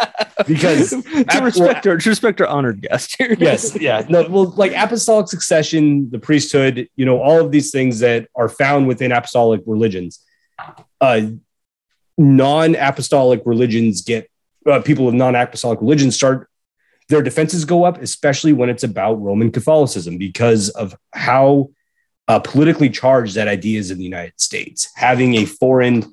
because 0.48 0.90
to 1.30 1.40
respect 1.42 1.88
our 1.88 1.98
to 1.98 2.10
respect 2.10 2.42
our 2.42 2.48
honored 2.48 2.82
guest 2.82 3.16
here. 3.18 3.36
yes, 3.40 3.78
yeah, 3.80 4.06
no, 4.10 4.28
well, 4.28 4.46
like 4.52 4.74
apostolic 4.74 5.28
succession, 5.28 6.10
the 6.10 6.20
priesthood, 6.20 6.90
you 6.96 7.06
know, 7.06 7.22
all 7.22 7.40
of 7.40 7.52
these 7.52 7.72
things 7.72 8.00
that 8.00 8.28
are 8.36 8.50
found 8.50 8.88
within 8.88 9.12
apostolic 9.12 9.62
religions. 9.66 10.24
Uh, 11.02 11.22
non-apostolic 12.18 13.42
religions 13.46 14.02
get 14.02 14.30
uh, 14.66 14.82
people 14.82 15.08
of 15.08 15.14
non-apostolic 15.14 15.82
religions 15.82 16.16
start 16.16 16.50
their 17.08 17.22
defenses 17.22 17.66
go 17.66 17.84
up, 17.84 18.02
especially 18.02 18.54
when 18.54 18.70
it's 18.70 18.84
about 18.84 19.22
Roman 19.22 19.52
Catholicism, 19.52 20.18
because 20.18 20.70
of 20.70 20.96
how 21.14 21.70
uh, 22.28 22.40
politically 22.40 22.90
charged 22.90 23.36
that 23.36 23.48
idea 23.48 23.80
is 23.80 23.92
in 23.92 23.98
the 23.98 24.04
United 24.04 24.40
States. 24.40 24.90
Having 24.96 25.36
a 25.36 25.46
foreign 25.46 26.12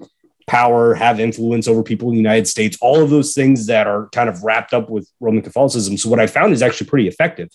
power, 0.53 0.93
have 0.93 1.19
influence 1.19 1.66
over 1.66 1.83
people 1.83 2.09
in 2.09 2.15
the 2.15 2.20
United 2.20 2.47
States, 2.47 2.77
all 2.83 3.03
of 3.03 3.09
those 3.09 3.33
things 3.33 3.69
that 3.69 3.87
are 3.87 4.11
kind 4.11 4.29
of 4.29 4.45
wrapped 4.45 4.74
up 4.74 4.91
with 4.91 5.09
Roman 5.19 5.41
Catholicism. 5.41 5.97
So, 5.97 6.11
what 6.11 6.20
I 6.20 6.27
found 6.27 6.53
is 6.53 6.61
actually 6.61 6.89
pretty 6.89 7.09
effective 7.09 7.49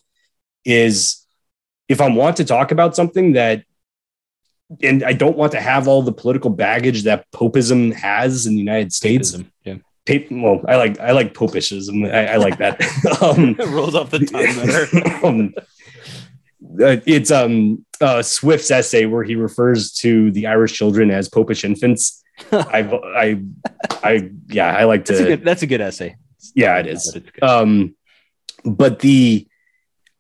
is 0.65 1.23
if 1.87 2.01
I 2.01 2.09
want 2.09 2.37
to 2.37 2.43
talk 2.43 2.71
about 2.71 2.95
something 2.95 3.33
that, 3.33 3.63
and 4.81 5.03
I 5.03 5.13
don't 5.13 5.37
want 5.37 5.51
to 5.51 5.61
have 5.61 5.87
all 5.87 6.01
the 6.01 6.11
political 6.11 6.49
baggage 6.49 7.03
that 7.03 7.29
popism 7.31 7.93
has 7.93 8.47
in 8.47 8.53
the 8.53 8.59
United 8.59 8.91
States. 8.91 9.37
Yeah. 9.63 9.75
Pap- 10.07 10.31
well, 10.31 10.61
I 10.67 10.75
like 10.77 10.99
I 10.99 11.11
like 11.11 11.35
popishism. 11.35 12.11
I, 12.11 12.33
I 12.33 12.35
like 12.37 12.57
that. 12.57 12.81
um, 13.21 13.55
rolls 13.73 13.93
off 13.93 14.09
the 14.09 14.19
tongue 14.19 14.55
better. 14.55 15.25
um, 15.25 15.53
uh, 16.81 16.97
it's 17.05 17.29
um 17.29 17.85
uh, 18.01 18.23
Swift's 18.23 18.71
essay 18.71 19.05
where 19.05 19.23
he 19.23 19.35
refers 19.35 19.91
to 20.01 20.31
the 20.31 20.47
Irish 20.47 20.73
children 20.73 21.11
as 21.11 21.29
popish 21.29 21.63
infants. 21.63 22.23
I 22.51 22.79
I 23.15 23.41
I 24.03 24.29
yeah 24.47 24.75
I 24.75 24.83
like 24.85 25.05
That's 25.05 25.19
a 25.19 25.23
to 25.23 25.29
good. 25.29 25.45
That's 25.45 25.61
a 25.63 25.67
good 25.67 25.81
essay. 25.81 26.15
yeah 26.55 26.77
it 26.77 26.87
is 26.87 27.11
But 27.13 27.23
it's 27.23 27.43
um 27.43 27.95
but 28.63 28.99
the 28.99 29.47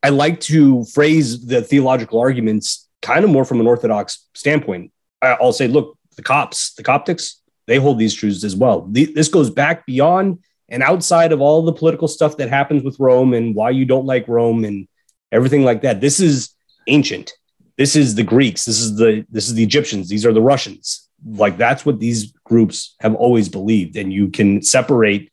I 0.03 0.09
like 0.09 0.39
to 0.41 0.85
phrase 0.85 1.45
the 1.45 1.61
theological 1.61 2.19
arguments 2.19 2.87
kind 3.01 3.23
of 3.23 3.29
more 3.31 3.45
from 3.45 3.59
an 3.59 3.67
orthodox 3.67 4.27
standpoint. 4.33 4.91
I'll 5.21 5.53
say 5.53 5.67
look 5.67 5.97
the 6.15 6.23
Copts 6.23 6.73
the 6.73 6.83
Coptics 6.83 7.35
they 7.67 7.77
hold 7.77 7.99
these 7.99 8.13
truths 8.13 8.43
as 8.45 8.55
well. 8.55 8.87
The, 8.89 9.05
this 9.05 9.27
goes 9.27 9.49
back 9.49 9.85
beyond 9.85 10.39
and 10.69 10.81
outside 10.83 11.31
of 11.31 11.41
all 11.41 11.61
the 11.63 11.73
political 11.73 12.07
stuff 12.07 12.37
that 12.37 12.49
happens 12.49 12.83
with 12.83 12.99
Rome 12.99 13.33
and 13.33 13.53
why 13.55 13.69
you 13.71 13.85
don't 13.85 14.05
like 14.05 14.27
Rome 14.27 14.63
and 14.65 14.87
everything 15.31 15.63
like 15.63 15.81
that. 15.81 16.01
This 16.01 16.19
is 16.19 16.53
ancient. 16.87 17.33
This 17.77 17.95
is 17.95 18.15
the 18.15 18.23
Greeks. 18.23 18.65
This 18.65 18.79
is 18.79 18.95
the 18.97 19.25
this 19.29 19.47
is 19.47 19.53
the 19.53 19.63
Egyptians. 19.63 20.09
These 20.09 20.25
are 20.25 20.33
the 20.33 20.41
Russians. 20.41 21.06
Like 21.25 21.57
that's 21.57 21.85
what 21.85 21.99
these 21.99 22.31
groups 22.43 22.95
have 22.99 23.15
always 23.15 23.49
believed, 23.49 23.95
and 23.95 24.11
you 24.13 24.29
can 24.29 24.61
separate 24.61 25.31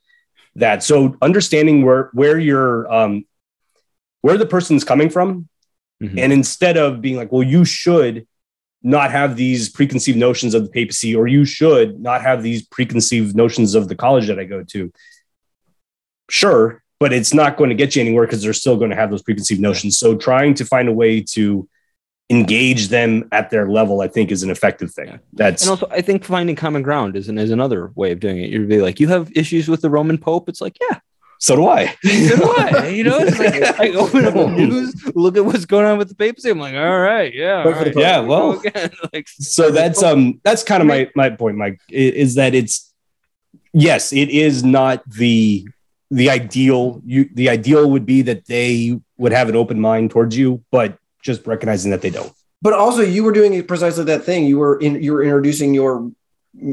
that. 0.56 0.82
So 0.82 1.16
understanding 1.20 1.85
where 1.85 2.11
where 2.12 2.39
you're 2.39 2.93
um, 2.93 3.24
where 4.23 4.39
the 4.39 4.47
person's 4.47 4.85
coming 4.85 5.11
from, 5.11 5.48
Mhm. 6.02 6.19
and 6.19 6.32
instead 6.32 6.77
of 6.77 7.01
being 7.01 7.16
like, 7.16 7.31
well, 7.31 7.43
you 7.43 7.65
should 7.65 8.27
not 8.82 9.11
have 9.11 9.36
these 9.36 9.69
preconceived 9.69 10.19
notions 10.19 10.55
of 10.55 10.62
the 10.65 10.70
papacy, 10.70 11.15
or 11.15 11.27
you 11.27 11.44
should 11.44 12.01
not 12.01 12.23
have 12.23 12.43
these 12.43 12.62
preconceived 12.66 13.35
notions 13.36 13.74
of 13.74 13.89
the 13.89 13.94
college 13.97 14.27
that 14.27 14.39
I 14.39 14.44
go 14.44 14.62
to. 14.62 14.93
Sure, 16.31 16.82
but 16.98 17.12
it's 17.12 17.35
not 17.35 17.56
going 17.56 17.70
to 17.70 17.77
get 17.77 17.94
you 17.94 18.02
anywhere 18.02 18.27
because 18.27 18.43
they're 18.43 18.52
still 18.52 18.77
going 18.77 18.90
to 18.90 18.97
have 18.97 19.11
those 19.11 19.23
preconceived 19.23 19.61
notions. 19.61 19.98
So 19.98 20.16
trying 20.16 20.55
to 20.55 20.65
find 20.65 20.89
a 20.89 20.93
way 20.93 21.20
to 21.32 21.69
engage 22.30 22.88
them 22.88 23.28
at 23.32 23.51
their 23.51 23.68
level, 23.68 24.01
I 24.01 24.09
think, 24.09 24.30
is 24.30 24.42
an 24.42 24.51
effective 24.51 24.92
thing. 24.92 25.09
Yeah. 25.09 25.18
That's 25.34 25.62
And 25.62 25.70
also, 25.70 25.86
I 25.90 26.01
think 26.01 26.24
finding 26.24 26.56
common 26.56 26.82
ground 26.82 27.16
is, 27.16 27.28
an, 27.28 27.38
is 27.38 27.51
another 27.51 27.92
way 27.94 28.12
of 28.12 28.20
doing 28.20 28.38
it. 28.38 28.51
You'd 28.51 28.68
be 28.68 28.80
like, 28.80 28.98
you 28.98 29.09
have 29.09 29.30
issues 29.34 29.68
with 29.68 29.82
the 29.82 29.90
Roman 29.90 30.18
Pope. 30.18 30.48
It's 30.48 30.60
like, 30.60 30.76
yeah, 30.80 31.01
so 31.44 31.56
do 31.56 31.66
I. 31.68 31.86
so 32.02 32.36
do 32.36 32.55
I. 32.56 32.88
You 32.88 33.05
know, 33.05 33.18
it's 33.18 33.38
like 33.38 33.78
I 33.78 33.90
open 33.90 34.24
up 34.24 34.32
the 34.32 34.46
news, 34.56 34.94
look 35.14 35.36
at 35.36 35.44
what's 35.44 35.66
going 35.66 35.84
on 35.84 35.98
with 35.98 36.09
the 36.09 36.14
papacy. 36.14 36.48
I'm 36.48 36.59
like, 36.59 36.74
all 36.74 37.01
right, 37.01 37.34
yeah, 37.34 37.59
all 37.59 37.64
Vote 37.64 37.76
for 37.76 37.84
the 37.84 37.90
right. 37.90 37.94
Pope. 37.94 38.02
Yeah, 38.02 38.20
well, 38.20 38.62
like, 39.12 39.28
so 39.28 39.70
that's 39.70 40.02
um 40.02 40.40
that's 40.42 40.62
kind 40.62 40.80
of 40.80 40.86
my 40.86 41.10
my 41.14 41.28
point 41.28 41.59
mike 41.59 41.80
is 41.90 42.36
that 42.36 42.55
it's 42.55 42.94
yes 43.74 44.12
it 44.12 44.30
is 44.30 44.64
not 44.64 45.02
the 45.09 45.68
the 46.10 46.30
ideal 46.30 47.02
you 47.05 47.28
the 47.34 47.51
ideal 47.51 47.90
would 47.90 48.06
be 48.06 48.22
that 48.22 48.46
they 48.46 48.98
would 49.18 49.32
have 49.32 49.51
an 49.51 49.56
open 49.56 49.80
mind 49.80 50.12
towards 50.12 50.36
you 50.36 50.64
but 50.70 50.96
just 51.24 51.44
recognizing 51.46 51.90
that 51.90 52.02
they 52.02 52.10
don't. 52.10 52.32
But 52.62 52.72
also 52.74 53.02
you 53.02 53.24
were 53.24 53.32
doing 53.32 53.52
precisely 53.66 54.05
that 54.05 54.22
thing. 54.24 54.46
You 54.46 54.59
were 54.59 54.78
in 54.78 55.02
you 55.02 55.12
were 55.14 55.22
introducing 55.24 55.74
your 55.74 56.10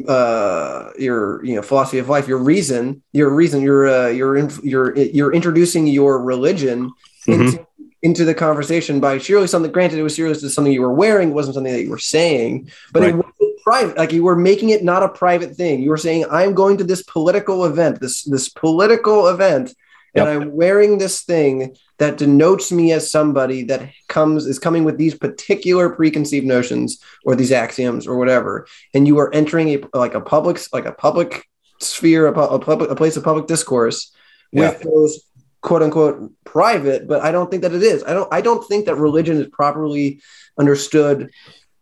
uh 0.08 0.92
your 1.00 1.44
you 1.44 1.56
know 1.56 1.64
philosophy 1.64 1.98
of 1.98 2.08
life 2.08 2.28
your 2.28 2.38
reason 2.38 3.02
your 3.14 3.34
reason 3.34 3.62
your 3.62 3.90
uh 3.90 4.08
your 4.10 4.38
in, 4.38 4.52
you're 4.64 4.96
you're 4.96 5.34
introducing 5.34 5.88
your 5.88 6.22
religion 6.22 6.92
into, 7.26 7.66
into 8.04 8.24
the 8.24 8.34
conversation 8.36 9.00
by 9.00 9.18
surely 9.18 9.48
something 9.48 9.72
granted 9.72 9.98
it 9.98 10.04
was 10.04 10.14
seriously 10.16 10.50
something 10.50 10.72
you 10.72 10.84
were 10.84 10.94
wearing 10.94 11.30
it 11.30 11.34
wasn't 11.34 11.56
something 11.56 11.74
that 11.74 11.82
you 11.84 11.90
were 11.90 11.98
saying 11.98 12.70
but 12.94 13.02
Right. 13.02 13.10
it 13.10 13.16
wasn't 13.16 13.64
private 13.64 13.98
like 13.98 14.12
you 14.14 14.24
were 14.24 14.36
making 14.36 14.70
it 14.70 14.84
not 14.84 15.04
a 15.04 15.10
private 15.10 15.56
thing. 15.56 15.82
You 15.82 15.90
were 15.90 15.98
saying 15.98 16.26
i'm 16.30 16.54
going 16.54 16.78
to 16.78 16.84
this 16.84 17.02
political 17.02 17.66
event 17.66 18.00
this 18.00 18.22
this 18.24 18.50
political 18.50 19.28
event 19.30 19.74
and 20.14 20.26
Yep. 20.26 20.42
I'm 20.42 20.52
wearing 20.52 20.98
this 20.98 21.24
thing 21.24 21.76
that 22.00 22.18
denotes 22.18 22.72
me 22.72 22.92
as 22.92 23.10
somebody 23.10 23.64
that 23.64 23.90
comes 24.10 24.46
is 24.46 24.60
coming 24.60 24.84
with 24.84 24.98
these 24.98 25.16
particular 25.16 25.90
preconceived 25.90 26.46
notions 26.46 27.00
or 27.26 27.36
these 27.36 27.52
axioms 27.52 28.08
or 28.08 28.18
whatever, 28.18 28.68
and 28.94 29.08
you 29.08 29.20
are 29.20 29.34
entering 29.34 29.70
a 29.70 29.82
like 29.94 30.14
a 30.14 30.22
public 30.22 30.60
like 30.74 30.86
a 30.86 30.92
public 30.92 31.46
sphere, 31.80 32.28
a, 32.28 32.32
a 32.32 32.60
public 32.60 32.90
a 32.90 32.96
place 32.96 33.18
of 33.18 33.24
public 33.24 33.48
discourse 33.48 34.12
with 34.52 34.82
those 34.82 35.24
quote 35.62 35.84
unquote 35.84 36.32
private, 36.44 37.08
but 37.08 37.22
I 37.22 37.32
don't 37.32 37.50
think 37.50 37.62
that 37.64 37.74
it 37.74 37.84
is. 37.84 38.04
I 38.04 38.14
don't 38.14 38.34
I 38.34 38.42
don't 38.42 38.68
think 38.68 38.86
that 38.86 38.96
religion 38.96 39.38
is 39.38 39.48
properly 39.48 40.22
understood 40.60 41.30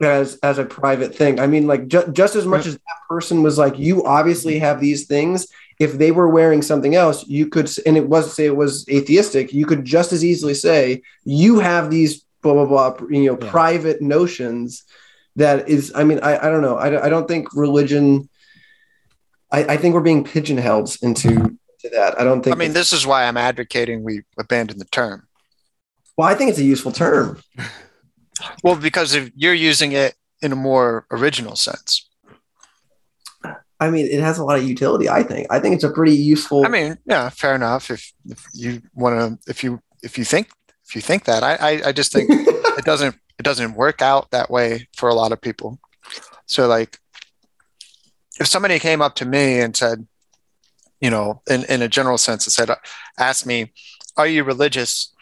as 0.02 0.38
as 0.44 0.58
a 0.58 0.66
private 0.66 1.16
thing. 1.16 1.40
I 1.40 1.48
mean, 1.48 1.68
like 1.68 1.88
ju- 1.88 2.12
just 2.12 2.36
as 2.36 2.46
much 2.46 2.66
as 2.66 2.76
that 2.76 3.08
person 3.10 3.44
was 3.44 3.58
like, 3.58 3.78
you 3.80 4.06
obviously 4.06 4.60
have 4.60 4.80
these 4.80 5.08
things. 5.08 5.48
If 5.80 5.94
they 5.94 6.12
were 6.12 6.28
wearing 6.30 6.62
something 6.62 6.94
else, 6.96 7.26
you 7.28 7.48
could, 7.48 7.70
and 7.86 7.96
it 7.96 8.08
was 8.10 8.34
say 8.34 8.46
it 8.46 8.56
was 8.56 8.86
atheistic, 8.90 9.54
you 9.54 9.66
could 9.66 9.86
just 9.86 10.12
as 10.12 10.26
easily 10.26 10.54
say 10.54 11.02
you 11.24 11.60
have 11.60 11.90
these 11.90 12.26
blah 12.42 12.54
blah 12.54 12.66
blah, 12.66 13.08
you 13.10 13.26
know, 13.32 13.38
Yeah. 13.42 13.50
private 13.50 14.02
notions. 14.02 14.84
That 15.38 15.70
is, 15.70 15.94
I 15.96 16.04
mean, 16.04 16.20
I, 16.20 16.38
I 16.38 16.50
don't 16.50 16.62
know. 16.62 16.78
I, 16.78 16.90
don't- 16.90 17.04
I 17.04 17.08
don't 17.10 17.28
think 17.28 17.54
religion. 17.56 18.28
I, 19.52 19.64
I 19.64 19.78
think 19.78 19.94
we're 19.96 20.02
being 20.02 20.24
pigeonholed 20.26 20.96
into 21.02 21.30
to 21.80 21.90
that. 21.92 22.20
I 22.20 22.24
don't 22.26 22.42
think. 22.44 22.56
I 22.56 22.60
mean, 22.60 22.74
this 22.74 22.92
is 22.92 23.08
why 23.08 23.24
I'm 23.24 23.38
advocating 23.38 24.04
we 24.04 24.24
abandon 24.38 24.80
the 24.80 24.86
term. 24.86 25.28
well, 26.18 26.28
I 26.28 26.36
think 26.36 26.50
it's 26.50 26.60
a 26.60 26.64
useful 26.64 26.92
term. 26.92 27.42
Well, 28.64 28.78
because 28.78 29.16
if 29.16 29.32
you're 29.36 29.54
using 29.54 29.92
it 29.92 30.16
in 30.42 30.54
a 30.54 30.56
more 30.56 31.06
original 31.12 31.58
sense. 31.58 32.09
I 33.80 33.90
mean, 33.90 34.08
it 34.08 34.20
has 34.20 34.38
a 34.38 34.44
lot 34.44 34.60
of 34.60 34.66
utility. 34.68 35.08
I 35.10 35.24
think. 35.24 35.48
I 35.50 35.60
think 35.60 35.76
it's 35.76 35.84
a 35.84 35.90
pretty 35.90 36.16
useful. 36.16 36.66
I 36.66 36.70
mean, 36.70 36.98
yeah, 37.06 37.30
fair 37.30 37.56
enough. 37.56 37.90
If, 37.90 38.12
if 38.26 38.46
you 38.54 38.82
want 38.94 39.42
to, 39.44 39.50
if 39.50 39.64
you 39.64 39.80
if 40.04 40.18
you 40.18 40.26
think 40.26 40.50
if 40.88 40.96
you 40.96 41.02
think 41.02 41.26
that, 41.26 41.44
I 41.44 41.56
I, 41.56 41.82
I 41.88 41.92
just 41.92 42.12
think 42.12 42.30
it 42.32 42.86
doesn't 42.86 43.16
it 43.38 43.44
doesn't 43.44 43.76
work 43.76 44.02
out 44.02 44.32
that 44.32 44.50
way 44.50 44.88
for 44.96 45.08
a 45.10 45.16
lot 45.16 45.32
of 45.32 45.40
people. 45.40 45.80
So 46.46 46.68
like, 46.68 47.00
if 48.40 48.48
somebody 48.48 48.80
came 48.80 49.02
up 49.02 49.16
to 49.16 49.26
me 49.26 49.60
and 49.62 49.76
said, 49.76 50.08
you 51.00 51.10
know, 51.10 51.42
in 51.50 51.64
in 51.66 51.82
a 51.82 51.88
general 51.88 52.18
sense, 52.18 52.46
and 52.46 52.52
said, 52.54 52.70
asked 53.18 53.46
me, 53.46 53.72
"Are 54.18 54.28
you 54.28 54.44
religious?" 54.44 55.14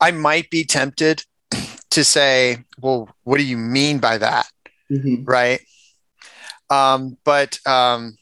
I 0.00 0.10
might 0.10 0.50
be 0.50 0.64
tempted 0.64 1.24
to 1.90 2.02
say, 2.02 2.64
"Well, 2.80 3.08
what 3.22 3.38
do 3.38 3.44
you 3.44 3.56
mean 3.56 3.98
by 4.00 4.18
that?" 4.18 4.46
Mhm. 4.90 5.22
right? 5.26 5.60
Um, 6.70 7.18
but 7.24 7.58
um, 7.66 8.16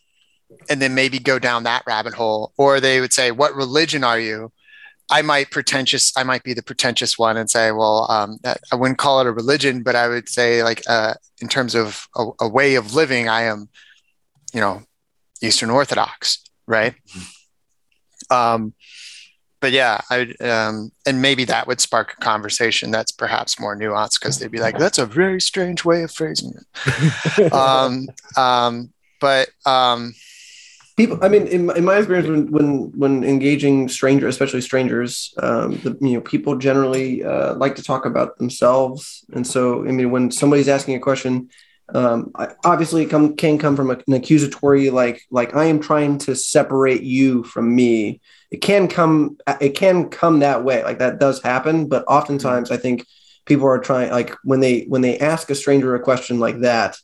and 0.69 0.81
then 0.81 0.95
maybe 0.95 1.19
go 1.19 1.39
down 1.39 1.65
that 1.65 1.85
rabbit 1.87 2.15
hole, 2.15 2.53
or 2.57 2.81
they 2.81 3.01
would 3.01 3.13
say, 3.13 3.31
"What 3.31 3.55
religion 3.55 4.05
are 4.05 4.19
you?" 4.19 4.53
I 5.11 5.23
might 5.23 5.51
pretentious. 5.51 6.13
I 6.17 6.23
might 6.23 6.43
be 6.43 6.55
the 6.55 6.63
pretentious 6.63 7.19
one 7.19 7.37
and 7.37 7.51
say, 7.51 7.71
"Well, 7.73 8.11
um, 8.11 8.39
that, 8.43 8.61
I 8.73 8.77
wouldn't 8.77 8.99
call 8.99 9.21
it 9.21 9.27
a 9.27 9.33
religion, 9.33 9.83
but 9.83 9.95
I 9.97 10.09
would 10.09 10.29
say, 10.29 10.63
like, 10.63 10.83
uh, 10.89 11.15
in 11.41 11.49
terms 11.49 11.75
of 11.75 12.07
a, 12.17 12.27
a 12.41 12.49
way 12.49 12.77
of 12.77 12.95
living, 12.95 13.29
I 13.29 13.43
am, 13.43 13.69
you 14.53 14.61
know, 14.61 14.83
Eastern 15.43 15.71
Orthodox, 15.71 16.43
right?" 16.67 16.95
Um, 18.31 18.75
but 19.63 19.71
yeah, 19.71 20.01
I 20.11 20.35
um, 20.41 20.91
and 21.07 21.23
maybe 21.23 21.45
that 21.45 21.69
would 21.69 21.81
spark 21.81 22.15
a 22.19 22.21
conversation 22.21 22.91
that's 22.91 23.13
perhaps 23.13 23.61
more 23.61 23.77
nuanced 23.77 24.21
because 24.21 24.41
they'd 24.41 24.51
be 24.51 24.59
like, 24.59 24.77
"That's 24.77 24.99
a 24.99 25.07
very 25.07 25.41
strange 25.41 25.85
way 25.85 26.03
of 26.03 26.11
phrasing 26.11 26.53
it." 26.53 27.53
um, 27.53 28.09
um, 28.37 28.93
but 29.21 29.51
um, 29.65 30.15
people 30.97 31.19
i 31.23 31.29
mean 31.29 31.47
in, 31.47 31.75
in 31.77 31.85
my 31.85 31.97
experience 31.97 32.29
when 32.29 32.51
when 32.51 32.93
when 32.99 33.25
engaging 33.25 33.89
strangers 33.89 34.35
especially 34.35 34.61
strangers 34.61 35.33
um 35.39 35.79
the, 35.79 35.97
you 36.01 36.15
know 36.15 36.21
people 36.21 36.57
generally 36.59 37.25
uh, 37.25 37.55
like 37.55 37.77
to 37.77 37.83
talk 37.83 38.05
about 38.05 38.37
themselves 38.39 39.25
and 39.33 39.47
so 39.47 39.87
i 39.87 39.91
mean 39.91 40.11
when 40.11 40.31
somebody's 40.31 40.69
asking 40.69 40.95
a 40.95 41.01
question 41.01 41.49
um 41.95 42.31
I, 42.35 42.49
obviously 42.65 43.05
it 43.05 43.11
come, 43.11 43.37
can 43.37 43.59
come 43.59 43.75
from 43.75 43.91
a, 43.91 43.99
an 44.07 44.13
accusatory 44.13 44.91
like 44.91 45.23
like 45.31 45.55
i 45.55 45.65
am 45.65 45.81
trying 45.81 46.19
to 46.19 46.37
separate 46.37 47.03
you 47.03 47.43
from 47.45 47.75
me 47.75 48.21
it 48.53 48.61
can 48.61 48.87
come 48.87 49.37
it 49.61 49.71
can 49.71 50.09
come 50.09 50.41
that 50.41 50.63
way 50.63 50.85
like 50.85 50.99
that 50.99 51.19
does 51.19 51.43
happen 51.43 51.89
but 51.89 52.05
oftentimes 52.07 52.71
i 52.71 52.77
think 52.77 53.07
people 53.47 53.67
are 53.67 53.79
trying 53.79 54.11
like 54.11 54.37
when 54.45 54.61
they 54.61 54.83
when 54.85 55.01
they 55.01 55.19
ask 55.19 55.51
a 55.51 55.55
stranger 55.55 55.95
a 55.95 56.01
question 56.01 56.39
like 56.39 56.61
that 56.61 56.97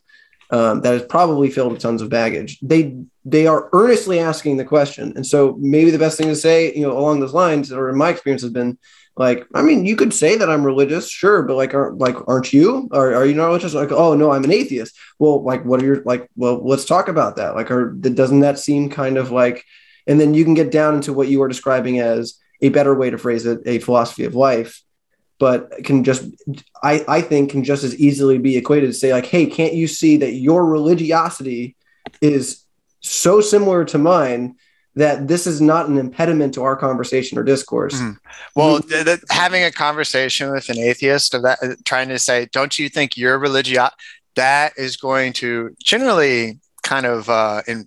um, 0.50 0.80
that 0.80 0.94
is 0.94 1.02
probably 1.02 1.50
filled 1.50 1.72
with 1.72 1.82
tons 1.82 2.00
of 2.00 2.08
baggage. 2.08 2.58
They 2.60 2.96
they 3.24 3.46
are 3.46 3.68
earnestly 3.74 4.18
asking 4.18 4.56
the 4.56 4.64
question, 4.64 5.12
and 5.14 5.26
so 5.26 5.58
maybe 5.60 5.90
the 5.90 5.98
best 5.98 6.16
thing 6.16 6.28
to 6.28 6.36
say, 6.36 6.74
you 6.74 6.82
know, 6.82 6.96
along 6.96 7.20
those 7.20 7.34
lines, 7.34 7.70
or 7.70 7.90
in 7.90 7.98
my 7.98 8.08
experience, 8.08 8.42
has 8.42 8.50
been 8.50 8.78
like, 9.16 9.46
I 9.54 9.60
mean, 9.60 9.84
you 9.84 9.94
could 9.94 10.14
say 10.14 10.36
that 10.36 10.48
I'm 10.48 10.64
religious, 10.64 11.10
sure, 11.10 11.42
but 11.42 11.56
like, 11.56 11.74
aren't 11.74 11.98
like, 11.98 12.16
aren't 12.26 12.52
you? 12.52 12.88
Are 12.92 13.14
are 13.14 13.26
you 13.26 13.34
not 13.34 13.48
religious? 13.48 13.74
Like, 13.74 13.92
oh 13.92 14.14
no, 14.14 14.30
I'm 14.30 14.44
an 14.44 14.52
atheist. 14.52 14.96
Well, 15.18 15.42
like, 15.44 15.64
what 15.66 15.82
are 15.82 15.86
your 15.86 16.02
like? 16.04 16.30
Well, 16.36 16.66
let's 16.66 16.86
talk 16.86 17.08
about 17.08 17.36
that. 17.36 17.54
Like, 17.54 17.70
are 17.70 17.90
doesn't 17.90 18.40
that 18.40 18.58
seem 18.58 18.88
kind 18.88 19.18
of 19.18 19.30
like? 19.30 19.64
And 20.08 20.18
then 20.20 20.34
you 20.34 20.44
can 20.44 20.54
get 20.54 20.72
down 20.72 20.96
into 20.96 21.12
what 21.12 21.28
you 21.28 21.40
are 21.42 21.48
describing 21.48 22.00
as 22.00 22.38
a 22.60 22.70
better 22.70 22.94
way 22.94 23.10
to 23.10 23.18
phrase 23.18 23.46
it, 23.46 23.60
a 23.66 23.78
philosophy 23.78 24.24
of 24.24 24.34
life 24.34 24.82
but 25.38 25.70
can 25.84 26.02
just 26.02 26.24
I, 26.82 27.04
I 27.06 27.20
think 27.22 27.52
can 27.52 27.62
just 27.62 27.84
as 27.84 27.94
easily 27.94 28.38
be 28.38 28.56
equated 28.56 28.90
to 28.90 28.94
say 28.94 29.12
like 29.12 29.26
hey 29.26 29.46
can't 29.46 29.72
you 29.72 29.86
see 29.86 30.16
that 30.16 30.32
your 30.32 30.66
religiosity 30.66 31.76
is 32.20 32.64
so 33.00 33.40
similar 33.40 33.84
to 33.84 33.98
mine 33.98 34.56
that 34.96 35.28
this 35.28 35.46
is 35.46 35.60
not 35.60 35.88
an 35.88 35.96
impediment 35.96 36.54
to 36.54 36.64
our 36.64 36.74
conversation 36.74 37.38
or 37.38 37.44
discourse 37.44 37.94
Mhm. 37.94 38.16
well, 38.56 38.80
th- 38.80 39.04
th- 39.04 39.20
having 39.30 39.62
a 39.62 39.70
conversation 39.70 40.50
with 40.50 40.68
an 40.70 40.78
atheist 40.78 41.34
of 41.34 41.42
that, 41.42 41.58
uh, 41.62 41.76
trying 41.84 42.08
to 42.08 42.18
say, 42.18 42.48
"Don't 42.50 42.76
you 42.76 42.88
think 42.88 43.16
your 43.16 43.38
religion?" 43.38 43.86
That 44.34 44.72
is 44.76 44.96
going 44.96 45.34
to 45.34 45.70
generally 45.80 46.58
kind 46.82 47.06
of 47.06 47.30
uh, 47.30 47.62
in, 47.68 47.86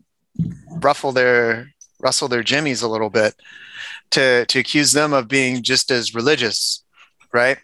ruffle 0.82 1.12
their 1.12 1.74
rustle 2.02 2.28
their 2.28 2.44
jimmies 2.44 2.82
a 2.82 2.88
little 2.90 3.10
bit 3.10 3.36
to 4.12 4.46
to 4.46 4.60
accuse 4.60 4.92
them 4.92 5.14
of 5.14 5.28
being 5.28 5.64
just 5.64 5.92
as 5.92 6.14
religious, 6.16 6.84
right? 7.34 7.58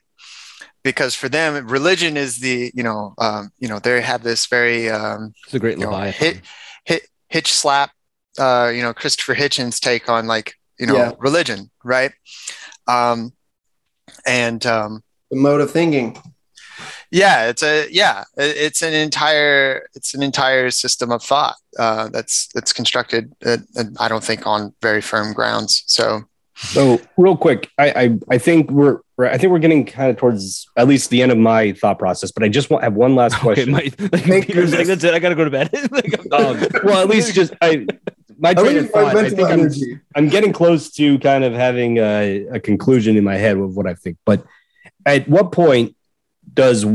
Because 0.84 1.16
for 1.16 1.30
them, 1.30 1.68
religion 1.68 2.16
is 2.18 2.38
the 2.40 2.72
you 2.74 2.84
know 2.84 3.14
um, 3.18 3.52
you 3.60 3.68
know 3.68 3.80
they 3.80 4.02
have 4.02 4.24
this 4.24 4.46
very 4.48 4.90
um, 4.90 5.34
It's 5.46 5.54
a 5.54 5.60
great 5.60 5.78
you 5.78 5.86
know, 5.86 6.00
hit 6.00 6.42
hit 6.86 7.08
hitch 7.30 7.52
slap 7.52 7.92
uh 8.40 8.72
you 8.74 8.84
know 8.84 8.94
christopher 8.94 9.34
hitchens 9.34 9.80
take 9.80 10.08
on 10.10 10.28
like 10.28 10.54
you 10.80 10.86
know 10.86 10.96
Yeah. 10.96 11.12
religion 11.18 11.72
right 11.84 12.12
um 12.88 13.34
and 14.26 14.64
um 14.66 15.02
the 15.32 15.38
mode 15.38 15.60
of 15.60 15.72
thinking 15.72 16.22
yeah 17.12 17.48
it's 17.48 17.64
a 17.64 17.88
yeah 17.92 18.24
it's 18.38 18.82
an 18.82 18.94
entire 18.94 19.88
it's 19.94 20.14
an 20.14 20.22
entire 20.24 20.70
system 20.72 21.12
of 21.12 21.24
thought 21.24 21.56
uh 21.80 22.10
that's 22.10 22.48
that's 22.54 22.74
constructed 22.74 23.32
uh, 23.46 23.58
and 23.76 23.96
i 24.00 24.08
don't 24.08 24.24
think 24.24 24.46
on 24.46 24.74
very 24.82 25.02
firm 25.02 25.34
grounds 25.34 25.84
so 25.88 26.24
So 26.56 27.00
real 27.18 27.38
quick, 27.38 27.70
I, 27.78 27.88
I 28.04 28.06
I 28.36 28.38
think 28.40 28.72
we're 28.72 28.98
we're- 29.16 29.30
I 29.32 29.38
think 29.38 29.52
we're 29.54 29.60
getting 29.60 29.86
kind 29.86 30.10
of 30.10 30.18
towards 30.18 30.66
at 30.76 30.88
least 30.88 31.12
the 31.12 31.22
end 31.22 31.32
of 31.32 31.38
my 31.38 31.74
thought 31.74 32.00
process, 32.00 32.32
but 32.32 32.42
I 32.44 32.50
just 32.50 32.72
want 32.72 32.84
have 32.84 32.96
one 32.96 33.14
last 33.16 33.36
Okay, 33.36 33.44
question. 33.46 33.72
my, 33.72 33.82
like, 34.12 34.24
Thank 34.26 34.48
Peter's 34.48 34.72
like, 34.74 34.88
goodness. 34.88 34.88
that's 34.88 35.04
it. 35.04 35.14
I 35.14 35.20
gotta 35.20 35.36
go 35.36 35.46
to 35.46 35.52
bed. 35.52 35.70
Like, 35.92 36.14
Um, 36.34 36.58
well, 36.84 37.00
at 37.04 37.10
least 37.10 37.36
just 37.36 37.54
I 37.62 37.86
my 38.40 38.50
I 38.50 38.54
train 38.56 38.66
think 38.74 38.86
of 38.86 38.90
thought. 38.90 39.16
I 39.16 39.30
think 39.30 39.50
I'm. 39.54 39.70
I'm 40.16 40.30
getting 40.30 40.52
close 40.52 40.90
to 40.98 41.20
kind 41.20 41.44
of 41.44 41.54
having 41.54 41.98
a, 42.00 42.48
a 42.58 42.60
conclusion 42.60 43.18
in 43.18 43.24
my 43.24 43.38
head 43.38 43.56
of 43.58 43.78
what 43.78 43.86
I 43.86 43.94
think. 43.94 44.18
But 44.26 44.42
at 45.06 45.30
what 45.30 45.52
point 45.52 45.96
does 46.58 46.86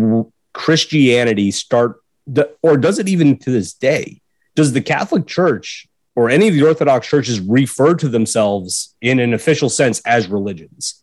Christianity 0.52 1.50
start, 1.50 2.02
the, 2.26 2.54
or 2.62 2.76
does 2.76 2.98
it 2.98 3.08
even 3.08 3.38
to 3.38 3.50
this 3.50 3.72
day? 3.72 4.20
Does 4.54 4.72
the 4.74 4.82
Catholic 4.82 5.26
Church 5.26 5.88
or 6.14 6.28
any 6.28 6.48
of 6.48 6.54
the 6.54 6.62
Orthodox 6.62 7.08
churches 7.08 7.40
refer 7.40 7.94
to 7.94 8.08
themselves 8.08 8.94
in 9.00 9.18
an 9.18 9.32
official 9.32 9.70
sense 9.70 10.02
as 10.04 10.28
religions? 10.28 11.02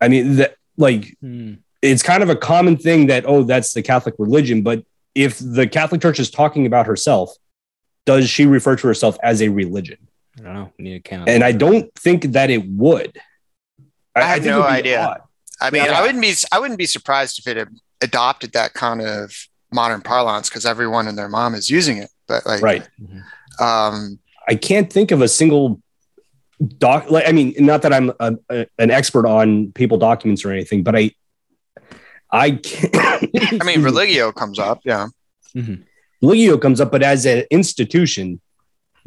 I 0.00 0.06
mean, 0.08 0.36
that 0.36 0.54
like 0.76 1.16
Hmm. 1.20 1.54
it's 1.82 2.04
kind 2.04 2.22
of 2.22 2.28
a 2.30 2.36
common 2.36 2.76
thing 2.76 3.08
that 3.08 3.24
oh 3.26 3.42
that's 3.42 3.72
the 3.72 3.82
catholic 3.82 4.14
religion 4.18 4.62
but 4.62 4.84
if 5.16 5.38
the 5.40 5.66
catholic 5.66 6.00
church 6.00 6.20
is 6.20 6.30
talking 6.30 6.66
about 6.66 6.86
herself 6.86 7.30
does 8.06 8.30
she 8.30 8.46
refer 8.46 8.76
to 8.76 8.86
herself 8.86 9.18
as 9.24 9.42
a 9.42 9.48
religion 9.48 9.98
I 10.38 10.42
don't 10.42 10.54
know. 10.54 10.72
We 10.78 10.84
need 10.84 11.02
to 11.02 11.08
count. 11.10 11.28
and 11.28 11.42
i 11.42 11.50
don't 11.50 11.92
think 11.96 12.22
that 12.36 12.48
it 12.50 12.64
would 12.68 13.18
I 14.14 14.20
have 14.22 14.34
think 14.44 14.46
it 14.46 14.50
no 14.50 14.62
idea. 14.62 15.00
odd. 15.00 15.20
I 15.60 15.70
mean 15.70 15.84
Yeah. 15.84 15.98
i 15.98 16.02
wouldn't 16.02 16.22
be 16.22 16.32
i 16.52 16.58
wouldn't 16.58 16.78
be 16.78 16.86
surprised 16.86 17.38
if 17.38 17.46
it 17.46 17.68
adopted 18.00 18.52
that 18.52 18.74
kind 18.74 19.00
of 19.02 19.34
modern 19.72 20.00
parlance 20.00 20.48
because 20.48 20.64
everyone 20.64 21.08
and 21.08 21.18
their 21.18 21.28
mom 21.28 21.54
is 21.54 21.68
using 21.68 21.98
it 21.98 22.10
but 22.26 22.46
like 22.46 22.62
right. 22.62 22.88
Um 23.60 24.18
i 24.48 24.54
can't 24.54 24.90
think 24.92 25.10
of 25.10 25.20
a 25.20 25.28
single 25.28 25.82
doc 26.78 27.10
like 27.10 27.26
i 27.28 27.32
mean 27.32 27.54
not 27.58 27.82
that 27.82 27.92
i'm 27.92 28.10
a, 28.20 28.34
a- 28.50 28.66
an 28.78 28.90
expert 28.90 29.26
on 29.26 29.70
papal 29.72 29.98
documents 29.98 30.44
or 30.44 30.50
anything 30.52 30.82
but 30.82 30.96
i 30.96 31.10
i 32.32 32.52
can't 32.52 32.92
i 33.60 33.64
mean 33.64 33.82
religio 33.90 34.32
comes 34.32 34.58
up 34.58 34.80
yeah. 34.84 35.06
Religio 36.22 36.58
comes 36.58 36.80
up 36.80 36.90
but 36.90 37.02
as 37.02 37.26
an 37.26 37.44
institution 37.50 38.40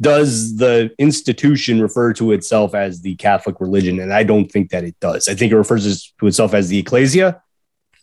does 0.02 0.56
the 0.56 0.90
institution 0.98 1.80
refer 1.80 2.12
to 2.14 2.32
itself 2.32 2.74
as 2.74 3.00
the 3.00 3.14
Catholic 3.16 3.60
religion? 3.60 4.00
And 4.00 4.12
I 4.12 4.24
don't 4.24 4.50
think 4.50 4.70
that 4.70 4.84
it 4.84 4.98
does. 5.00 5.28
I 5.28 5.34
think 5.34 5.52
it 5.52 5.56
refers 5.56 6.12
to 6.20 6.26
itself 6.26 6.52
as 6.52 6.68
the 6.68 6.78
ecclesia. 6.78 7.40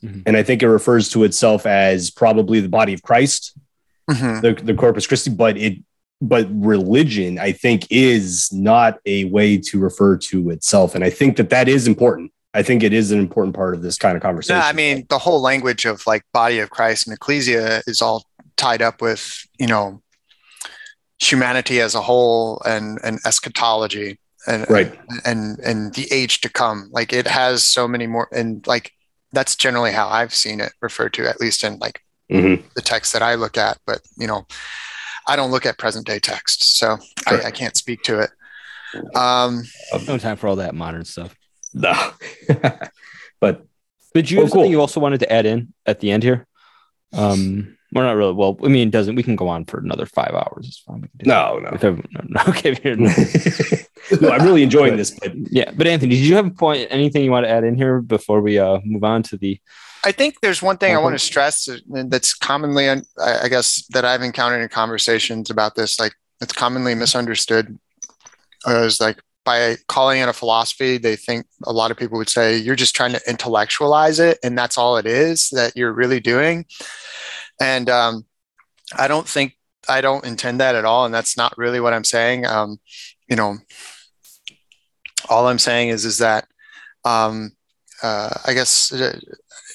Mhm. 0.03 0.23
And 0.26 0.38
I 0.38 0.43
think 0.43 0.63
it 0.63 0.69
refers 0.69 1.09
to 1.09 1.23
itself 1.26 1.65
as 1.65 2.09
probably 2.09 2.61
the 2.61 2.69
body 2.69 2.93
of 2.93 3.03
Christ, 3.03 3.53
Mhm. 4.09 4.41
the, 4.41 4.63
the 4.63 4.73
Corpus 4.73 5.05
Christi, 5.05 5.30
but 5.30 5.57
it 5.57 5.77
but 6.21 6.47
religion, 6.51 7.39
I 7.39 7.53
think, 7.53 7.88
is 7.89 8.49
not 8.51 8.99
a 9.05 9.23
way 9.26 9.57
to 9.57 9.80
refer 9.80 10.17
to 10.17 10.49
itself. 10.49 10.93
And 10.93 11.01
I 11.01 11.09
think 11.09 11.38
that 11.38 11.49
that 11.51 11.69
is 11.69 11.88
important. 11.88 12.34
I 12.53 12.61
think 12.61 12.84
it 12.84 12.91
is 12.91 13.11
an 13.11 13.19
important 13.19 13.55
part 13.55 13.73
of 13.73 13.81
this 13.81 13.97
kind 13.97 14.17
of 14.17 14.21
conversation. 14.21 14.59
No, 14.59 14.65
I 14.65 14.73
mean 14.73 15.05
the 15.09 15.17
whole 15.19 15.41
language 15.41 15.85
of 15.85 16.05
like 16.05 16.23
body 16.34 16.59
of 16.59 16.71
Christ 16.71 17.07
and 17.07 17.13
ecclesia 17.13 17.84
is 17.88 18.01
all 18.01 18.26
tied 18.57 18.81
up 18.81 19.01
with 19.01 19.45
you 19.59 19.67
know 19.67 20.01
humanity 21.20 21.80
as 21.82 21.96
a 21.96 22.02
whole 22.02 22.62
and 22.66 23.00
and 23.04 23.20
eschatology 23.26 24.20
and 24.48 24.70
right. 24.70 24.98
and 25.26 25.60
and 25.60 25.94
the 25.96 26.08
age 26.12 26.41
to 26.41 26.50
come. 26.50 26.90
Like 26.91 27.12
it 27.14 27.28
has 27.28 27.64
so 27.64 27.88
many 27.88 28.08
more 28.08 28.28
and 28.32 28.66
like 28.68 28.91
that's 29.32 29.56
generally 29.56 29.91
how 29.91 30.08
I've 30.08 30.34
seen 30.34 30.60
it 30.60 30.72
referred 30.82 31.14
to, 31.14 31.28
at 31.30 31.40
least 31.40 31.64
in 31.64 31.78
like 31.80 32.02
Mhm. 32.32 32.64
the 32.76 32.82
text 32.82 33.14
that 33.14 33.22
I 33.24 33.36
look 33.36 33.58
at. 33.58 33.78
But 33.86 34.02
you 34.18 34.28
know, 34.28 34.46
I 35.28 35.36
don't 35.36 35.52
look 35.52 35.66
at 35.66 35.78
present 35.78 36.06
day 36.06 36.20
text, 36.20 36.78
so 36.78 36.98
Sure. 37.28 37.41
I, 37.44 37.48
I 37.48 37.52
can't 37.52 37.76
speak 37.76 38.02
to 38.04 38.20
it. 38.20 38.30
Um, 39.16 39.64
No 40.08 40.18
time 40.18 40.38
for 40.38 40.48
all 40.48 40.56
that 40.58 40.74
modern 40.76 41.06
stuff. 41.06 41.36
No. 41.74 41.94
but 43.40 43.66
But 44.14 44.32
you 44.32 44.40
have 44.40 44.50
something 44.50 44.64
cool. 44.64 44.72
you 44.72 44.82
also 44.82 45.00
wanted 45.00 45.20
to 45.20 45.32
add 45.32 45.46
in 45.46 45.74
at 45.86 46.00
the 46.00 46.10
end 46.12 46.24
here? 46.24 46.48
Um, 47.14 47.78
we're 47.94 48.03
not 48.03 48.16
really. 48.16 48.34
Well, 48.34 48.57
I 48.64 48.68
mean, 48.68 48.90
it 48.90 48.91
doesn't. 48.91 49.16
We 49.16 49.24
can 49.24 49.36
go 49.36 49.48
on 49.48 49.66
for 49.66 49.80
another 49.80 50.06
five 50.06 50.32
hours. 50.34 50.68
It's 50.68 50.80
fine. 50.80 51.02
We 51.02 51.07
can 51.07 51.18
do 51.18 51.30
no, 51.30 51.60
no. 51.60 51.72
that. 51.72 52.11
No, 52.11 52.22
no, 52.24 52.41
okay. 52.49 52.72
if 52.84 54.22
no, 54.22 54.30
I'm 54.30 54.44
really 54.44 54.64
enjoying 54.64 54.95
this, 54.95 55.11
but 55.11 55.34
yeah, 55.52 55.72
but 55.76 55.88
Anthony, 55.88 56.16
did 56.16 56.26
you 56.26 56.36
have 56.36 56.45
a 56.45 56.52
point? 56.52 56.88
Anything 56.91 57.24
you 57.24 57.32
want 57.32 57.45
to 57.45 57.49
add 57.49 57.64
in 57.64 57.76
here 57.76 58.02
before 58.02 58.41
we 58.41 58.60
uh 58.60 58.80
move 58.84 59.03
on 59.03 59.24
to 59.24 59.38
the? 59.38 59.60
I 60.03 60.11
think 60.11 60.40
there's 60.41 60.61
one 60.61 60.78
thing 60.78 60.95
I 60.95 60.99
want 60.99 61.16
to 61.16 61.20
stress 61.20 61.68
that's 61.90 62.34
commonly, 62.34 62.90
I 62.90 63.02
I 63.18 63.49
guess, 63.49 63.86
that 63.88 64.06
I've 64.06 64.22
encountered 64.22 64.61
in 64.61 64.70
conversations 64.70 65.49
about 65.49 65.76
this. 65.76 65.99
Like, 65.99 66.14
it's 66.41 66.53
commonly 66.53 66.95
misunderstood. 66.95 67.78
Uh, 68.68 68.84
is 68.84 68.99
like 68.99 69.20
by 69.45 69.76
calling 69.88 70.22
it 70.22 70.30
a 70.30 70.34
philosophy, 70.34 70.98
they 70.98 71.16
think 71.16 71.48
a 71.66 71.72
lot 71.72 71.91
of 71.91 71.98
people 71.98 72.18
would 72.18 72.30
say 72.30 72.57
you're 72.57 72.76
just 72.76 72.95
trying 72.95 73.14
to 73.14 73.22
intellectualize 73.28 74.20
it, 74.20 74.38
and 74.44 74.57
that's 74.57 74.78
all 74.78 74.98
it 74.98 75.06
is 75.06 75.49
that 75.49 75.76
you're 75.76 75.94
really 75.94 76.20
doing. 76.20 76.66
And 77.60 77.90
um, 77.90 78.26
I 78.98 79.07
don't 79.07 79.27
think 79.27 79.56
I 79.88 80.02
don't 80.02 80.26
intend 80.26 80.60
that 80.60 80.76
at 80.76 80.86
all, 80.86 81.06
and 81.06 81.14
that's 81.14 81.38
not 81.38 81.57
really 81.57 81.80
what 81.80 81.94
I'm 81.94 82.03
saying. 82.03 82.45
Um, 82.45 82.80
you 83.30 83.36
know, 83.36 83.57
all 85.30 85.48
I'm 85.48 85.60
saying 85.60 85.90
is 85.90 86.06
is 86.06 86.19
that 86.19 86.48
um, 87.06 87.52
uh, 88.02 88.30
I 88.45 88.53
guess 88.53 88.91
uh, 88.91 89.19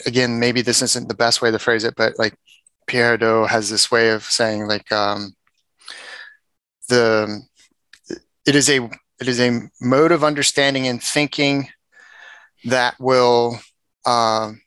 again, 0.07 0.39
maybe 0.39 0.63
this 0.63 0.83
isn't 0.83 1.09
the 1.09 1.15
best 1.15 1.43
way 1.43 1.51
to 1.51 1.59
phrase 1.59 1.85
it, 1.85 1.95
but 1.97 2.19
like 2.19 2.35
Pierre 2.87 3.19
Hadot 3.19 3.49
has 3.49 3.71
this 3.71 3.91
way 3.91 4.11
of 4.11 4.25
saying 4.25 4.67
like 4.67 4.91
um, 4.93 5.35
the 6.89 7.43
it 8.47 8.55
is 8.55 8.69
a 8.69 8.85
it 9.21 9.29
is 9.29 9.41
a 9.41 9.61
mode 9.81 10.13
of 10.13 10.25
understanding 10.25 10.87
and 10.87 11.03
thinking 11.03 11.69
that 12.65 12.99
will 12.99 13.59
um, 14.07 14.61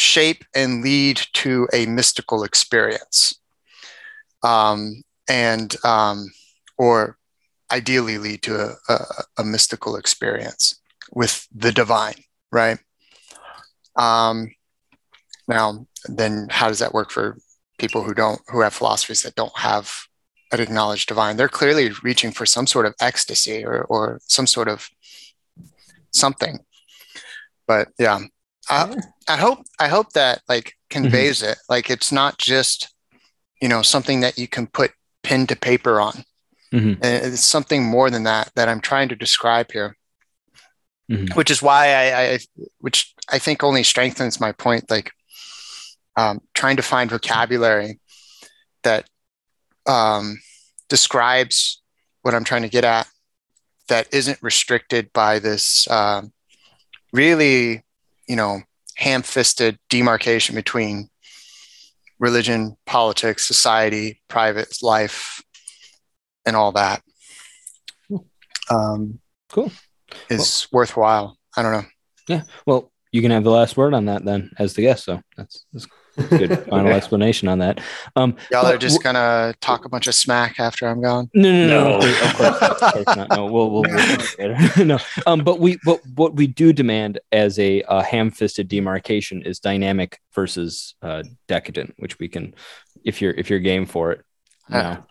shape 0.00 0.44
and 0.54 0.82
lead 0.82 1.20
to 1.34 1.68
a 1.72 1.86
mystical 1.86 2.44
experience, 2.44 3.38
um, 4.42 5.02
and 5.28 5.76
um, 5.84 6.30
or 6.78 7.18
ideally 7.70 8.18
lead 8.18 8.42
to 8.42 8.54
a, 8.60 8.92
a, 8.92 9.04
a 9.38 9.44
mystical 9.44 9.96
experience 9.96 10.80
with 11.12 11.46
the 11.54 11.72
divine, 11.72 12.24
right? 12.50 12.78
Um, 13.96 14.50
now, 15.46 15.86
then 16.06 16.48
how 16.50 16.68
does 16.68 16.78
that 16.78 16.94
work 16.94 17.10
for 17.10 17.36
people 17.78 18.02
who 18.02 18.14
don't, 18.14 18.40
who 18.48 18.60
have 18.60 18.74
philosophies 18.74 19.22
that 19.22 19.34
don't 19.34 19.56
have 19.56 19.92
an 20.52 20.60
acknowledged 20.60 21.08
divine? 21.08 21.36
They're 21.36 21.48
clearly 21.48 21.90
reaching 22.02 22.32
for 22.32 22.46
some 22.46 22.66
sort 22.66 22.86
of 22.86 22.94
ecstasy 23.00 23.64
or, 23.64 23.82
or 23.82 24.20
some 24.26 24.46
sort 24.46 24.68
of 24.68 24.88
something. 26.12 26.60
But 27.66 27.88
yeah, 27.98 28.20
I, 28.70 28.96
I 29.28 29.36
hope, 29.36 29.58
I 29.78 29.88
hope 29.88 30.12
that 30.12 30.42
like 30.48 30.74
conveys 30.88 31.42
it. 31.42 31.58
Like 31.68 31.90
it's 31.90 32.12
not 32.12 32.38
just, 32.38 32.94
you 33.60 33.68
know, 33.68 33.82
something 33.82 34.20
that 34.20 34.38
you 34.38 34.48
can 34.48 34.66
put 34.66 34.92
pen 35.22 35.46
to 35.48 35.56
paper 35.56 36.00
on. 36.00 36.24
Mhm. 36.72 36.98
It's 37.02 37.44
something 37.44 37.84
more 37.84 38.10
than 38.10 38.22
that 38.24 38.52
that 38.54 38.68
I'm 38.68 38.80
trying 38.80 39.08
to 39.08 39.16
describe 39.16 39.72
here 39.72 39.96
Mhm. 41.10 41.34
which 41.34 41.50
is 41.50 41.60
why 41.60 41.88
I, 41.92 42.32
I 42.34 42.38
which 42.78 43.12
I 43.28 43.40
think 43.40 43.64
only 43.64 43.82
strengthens 43.82 44.38
my 44.40 44.52
point 44.52 44.88
like 44.88 45.10
um, 46.16 46.40
trying 46.54 46.76
to 46.76 46.82
find 46.82 47.10
vocabulary 47.10 47.98
that 48.84 49.08
um, 49.86 50.38
describes 50.88 51.82
what 52.22 52.34
I'm 52.34 52.44
trying 52.44 52.62
to 52.62 52.68
get 52.68 52.84
at 52.84 53.08
that 53.88 54.06
isn't 54.14 54.38
restricted 54.40 55.12
by 55.12 55.40
this 55.40 55.90
um, 55.90 56.32
really 57.12 57.82
you 58.30 58.36
know 58.36 58.62
ham-fisted 58.96 59.78
demarcation 59.88 60.54
between 60.54 61.08
religion 62.18 62.76
politics 62.86 63.46
society 63.46 64.20
private 64.28 64.76
life 64.82 65.42
and 66.46 66.54
all 66.54 66.72
that 66.72 67.02
um, 68.70 69.18
Cool. 69.50 69.72
is 70.28 70.68
worthwhile. 70.70 71.36
I 71.56 71.62
don't 71.62 71.72
know. 71.72 71.84
Yeah. 72.28 72.42
Well, 72.66 72.92
you 73.10 73.20
can 73.20 73.32
have 73.32 73.42
the 73.42 73.50
last 73.50 73.76
word 73.76 73.94
on 73.94 74.04
that 74.06 74.24
then, 74.24 74.50
as 74.58 74.74
the 74.74 74.82
guest. 74.82 75.04
So 75.04 75.20
that's, 75.36 75.66
that's 75.72 75.86
good 76.28 76.64
final 76.68 76.92
explanation 76.92 77.48
on 77.48 77.58
that. 77.60 77.80
Um, 78.16 78.36
Y'all 78.50 78.66
are 78.66 78.78
just 78.78 79.02
gonna 79.02 79.54
talk 79.60 79.84
a 79.84 79.88
bunch 79.88 80.06
of 80.06 80.14
smack 80.14 80.60
after 80.60 80.86
I'm 80.86 81.00
gone. 81.00 81.30
No, 81.34 81.50
no, 81.52 81.66
no, 81.66 81.84
No. 81.84 81.98
no. 82.00 82.06
Of 82.08 82.34
course, 82.36 82.62
of 82.82 82.92
course 82.92 83.16
not. 83.16 83.28
No, 83.30 83.46
we'll 83.46 83.70
we'll, 83.70 83.82
we'll 83.82 84.58
no. 84.84 84.98
Um, 85.26 85.42
but 85.44 85.60
we 85.60 85.78
but 85.84 86.00
what 86.14 86.34
we 86.34 86.46
do 86.46 86.72
demand 86.72 87.18
as 87.32 87.58
a 87.58 87.82
uh, 87.82 88.02
ham-fisted 88.02 88.68
demarcation 88.68 89.42
is 89.42 89.58
dynamic 89.60 90.18
versus 90.34 90.94
uh, 91.02 91.22
decadent, 91.48 91.94
which 91.98 92.18
we 92.18 92.28
can, 92.28 92.54
if 93.04 93.20
you're 93.22 93.32
if 93.32 93.50
you're 93.50 93.58
game 93.60 93.86
for 93.86 94.12
it. 94.12 94.22
Yeah. 94.70 94.82
No. 94.82 95.04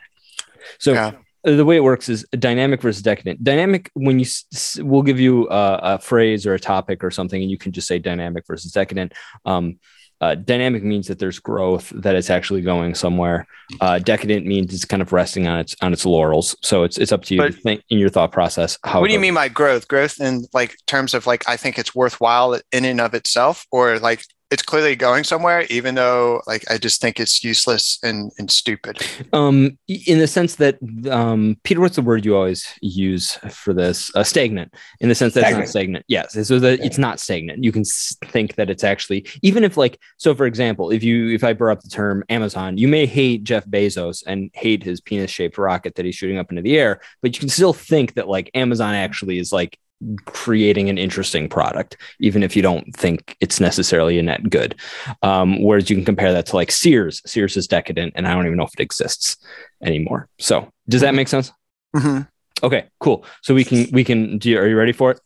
So 0.80 0.94
Yeah. 0.94 1.11
uh, 1.48 1.56
the 1.56 1.65
way 1.65 1.77
it 1.77 1.84
works 1.84 2.10
is 2.10 2.26
dynamic 2.31 2.81
versus 2.81 3.02
decadent. 3.02 3.44
Dynamic 3.44 3.90
when 3.94 4.19
you 4.19 4.26
s- 4.26 4.45
s- 4.53 4.80
we'll 4.81 5.02
give 5.03 5.19
you 5.19 5.48
a, 5.49 5.80
a 5.84 5.98
phrase 5.99 6.45
or 6.45 6.53
a 6.53 6.60
topic 6.60 7.03
or 7.03 7.11
something, 7.11 7.41
and 7.41 7.49
you 7.49 7.57
can 7.57 7.72
just 7.72 7.88
say 7.88 7.98
dynamic 7.99 8.45
versus 8.45 8.72
decadent. 8.72 9.14
Um, 9.45 9.80
uh, 10.21 10.35
dynamic 10.35 10.83
means 10.83 11.07
that 11.07 11.19
there's 11.19 11.39
growth, 11.39 11.91
that 11.95 12.15
it's 12.15 12.29
actually 12.29 12.61
going 12.61 12.93
somewhere. 12.93 13.47
Uh, 13.79 13.99
decadent 13.99 14.45
means 14.45 14.73
it's 14.73 14.85
kind 14.85 15.01
of 15.01 15.13
resting 15.13 15.47
on 15.47 15.59
its 15.59 15.75
on 15.81 15.93
its 15.93 16.05
laurels. 16.05 16.55
So 16.61 16.83
it's 16.83 16.97
it's 16.97 17.11
up 17.11 17.23
to 17.25 17.35
you 17.35 17.41
to 17.41 17.51
think 17.51 17.83
in 17.89 17.99
your 17.99 18.09
thought 18.09 18.31
process. 18.31 18.77
How 18.83 18.99
what 18.99 19.07
do 19.07 19.13
you 19.13 19.19
mean 19.19 19.33
by 19.33 19.47
growth? 19.47 19.87
Growth 19.87 20.19
in 20.19 20.45
like 20.53 20.75
terms 20.87 21.13
of 21.13 21.25
like 21.25 21.47
I 21.47 21.55
think 21.55 21.79
it's 21.79 21.95
worthwhile 21.95 22.59
in 22.71 22.85
and 22.85 22.99
of 22.99 23.13
itself, 23.13 23.65
or 23.71 23.99
like 23.99 24.23
it's 24.51 24.63
clearly 24.63 24.95
going 24.95 25.23
somewhere, 25.23 25.61
even 25.69 25.95
though 25.95 26.41
like 26.47 26.69
I 26.71 26.77
just 26.77 27.01
think 27.01 27.19
it's 27.19 27.43
useless 27.43 27.99
and, 28.01 28.31
and 28.39 28.49
stupid. 28.49 28.97
Um, 29.31 29.77
in 29.88 30.17
the 30.17 30.27
sense 30.27 30.55
that 30.55 30.77
um, 31.09 31.57
Peter, 31.63 31.80
what's 31.80 31.95
the 31.95 32.01
word 32.01 32.26
you 32.26 32.35
always 32.35 32.67
use 32.81 33.35
for 33.51 33.73
this? 33.73 34.13
Uh, 34.15 34.23
stagnant. 34.23 34.73
In 35.01 35.09
the 35.09 35.15
sense 35.15 35.34
that 35.35 35.43
it's 35.43 35.57
not 35.57 35.67
stagnant. 35.67 36.05
Yes, 36.07 36.47
so 36.47 36.59
that 36.59 36.80
it's 36.80 36.97
not 36.97 37.19
stagnant. 37.19 37.63
You 37.63 37.71
can 37.71 37.84
think 38.26 38.55
that 38.55 38.69
it's 38.69 38.84
actually 38.84 39.27
even 39.43 39.63
if 39.63 39.77
like 39.77 39.99
so. 40.17 40.34
For 40.34 40.45
example, 40.45 40.89
if 40.89 41.03
you 41.03 41.30
if 41.30 41.43
I 41.43 41.53
brought 41.53 41.77
up 41.77 41.84
the 41.84 41.89
term 41.89 42.23
Amazon, 42.30 42.77
you 42.77 42.88
may 42.88 43.05
hate 43.05 43.43
Jeff 43.43 43.65
Bezos 43.67 44.23
and 44.26 44.49
hate 44.53 44.84
his 44.84 44.99
penis 44.99 45.30
shaped 45.30 45.57
rocket 45.57 45.95
that 45.95 46.05
he's 46.05 46.15
shooting 46.15 46.38
up 46.38 46.49
into 46.49 46.63
the 46.63 46.77
air, 46.77 47.01
but 47.21 47.35
you 47.35 47.39
can 47.39 47.49
still 47.49 47.73
think 47.73 48.15
that 48.15 48.27
like 48.27 48.49
Amazon 48.55 48.95
actually 48.95 49.38
is 49.38 49.51
like 49.51 49.77
creating 50.26 50.89
an 50.89 50.97
interesting 50.97 51.49
product, 51.49 51.97
even 52.19 52.43
if 52.43 52.55
you 52.55 52.61
don't 52.61 52.95
think 52.95 53.35
it's 53.39 53.59
necessarily 53.59 54.17
a 54.17 54.23
net 54.23 54.49
good. 54.49 54.76
Um, 55.23 55.61
whereas 55.61 55.89
you 55.89 55.95
can 55.95 56.05
compare 56.05 56.31
that 56.34 56.45
to 56.47 56.55
like 56.55 56.71
Sears. 56.71 57.21
Sears 57.26 57.57
is 57.57 57.67
decadent, 57.67 58.13
and 58.15 58.27
I 58.27 58.34
don't 58.34 58.45
even 58.45 58.57
know 58.57 58.63
if 58.63 58.73
it 58.73 58.81
exists 58.81 59.38
anymore. 59.84 60.30
So 60.39 60.71
does 60.88 61.01
that 61.01 61.13
make 61.13 61.27
sense? 61.27 61.51
Mhm. 61.95 62.27
Okay, 62.63 62.85
cool. 62.99 63.26
So 63.41 63.53
we 63.53 63.63
can 63.63 63.88
we 63.91 64.03
can. 64.03 64.38
Do 64.38 64.49
you, 64.49 64.59
are 64.59 64.67
you 64.67 64.77
ready 64.77 64.91
for 64.91 65.11
it? 65.11 65.19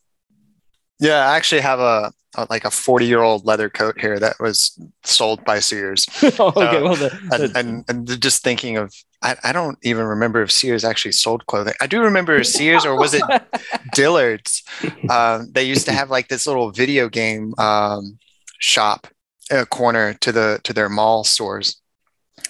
Yeah, 0.99 1.27
I 1.27 1.35
actually 1.35 1.61
have 1.61 1.79
a, 1.79 2.11
a 2.35 2.47
like 2.49 2.65
a 2.65 2.71
40 2.71 3.05
year 3.05 3.21
old 3.21 3.45
leather 3.45 3.69
coat 3.69 3.99
here 3.99 4.19
that 4.19 4.39
was 4.39 4.79
sold 5.03 5.43
by 5.45 5.59
Sears. 5.59 6.07
okay, 6.23 6.39
well, 6.39 6.95
the, 6.95 7.17
and, 7.31 7.57
and, 7.57 7.85
and 7.87 8.21
just 8.21 8.43
thinking 8.43 8.77
of 8.77 8.93
I, 9.23 9.37
I 9.43 9.51
don't 9.53 9.77
even 9.83 10.05
remember 10.05 10.41
if 10.41 10.51
Sears 10.51 10.83
actually 10.83 11.13
sold 11.13 11.45
clothing. 11.45 11.73
I 11.81 11.87
do 11.87 12.01
remember 12.01 12.43
Sears 12.43 12.85
or 12.85 12.97
was 12.97 13.13
it 13.13 13.23
Dillard's? 13.93 14.63
Um, 15.09 15.49
they 15.51 15.63
used 15.63 15.85
to 15.85 15.93
have 15.93 16.09
like 16.09 16.27
this 16.27 16.45
little 16.45 16.71
video 16.71 17.07
game 17.07 17.53
um, 17.57 18.19
shop 18.59 19.07
uh, 19.49 19.65
corner 19.65 20.13
to 20.15 20.31
the 20.31 20.59
to 20.63 20.73
their 20.73 20.89
mall 20.89 21.23
stores, 21.23 21.81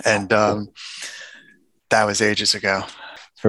and 0.04 0.34
um, 0.34 0.70
that 1.90 2.06
was 2.06 2.22
ages 2.22 2.56
ago. 2.56 2.84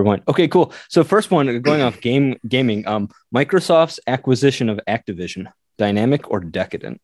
Point. 0.02 0.22
Okay, 0.26 0.48
cool. 0.48 0.72
So 0.88 1.04
first 1.04 1.30
one, 1.30 1.60
going 1.60 1.82
off 1.82 2.00
game 2.00 2.36
gaming, 2.48 2.86
um, 2.88 3.08
Microsoft's 3.34 4.00
acquisition 4.06 4.68
of 4.68 4.80
Activision, 4.88 5.46
dynamic 5.78 6.30
or 6.30 6.40
decadent? 6.40 7.00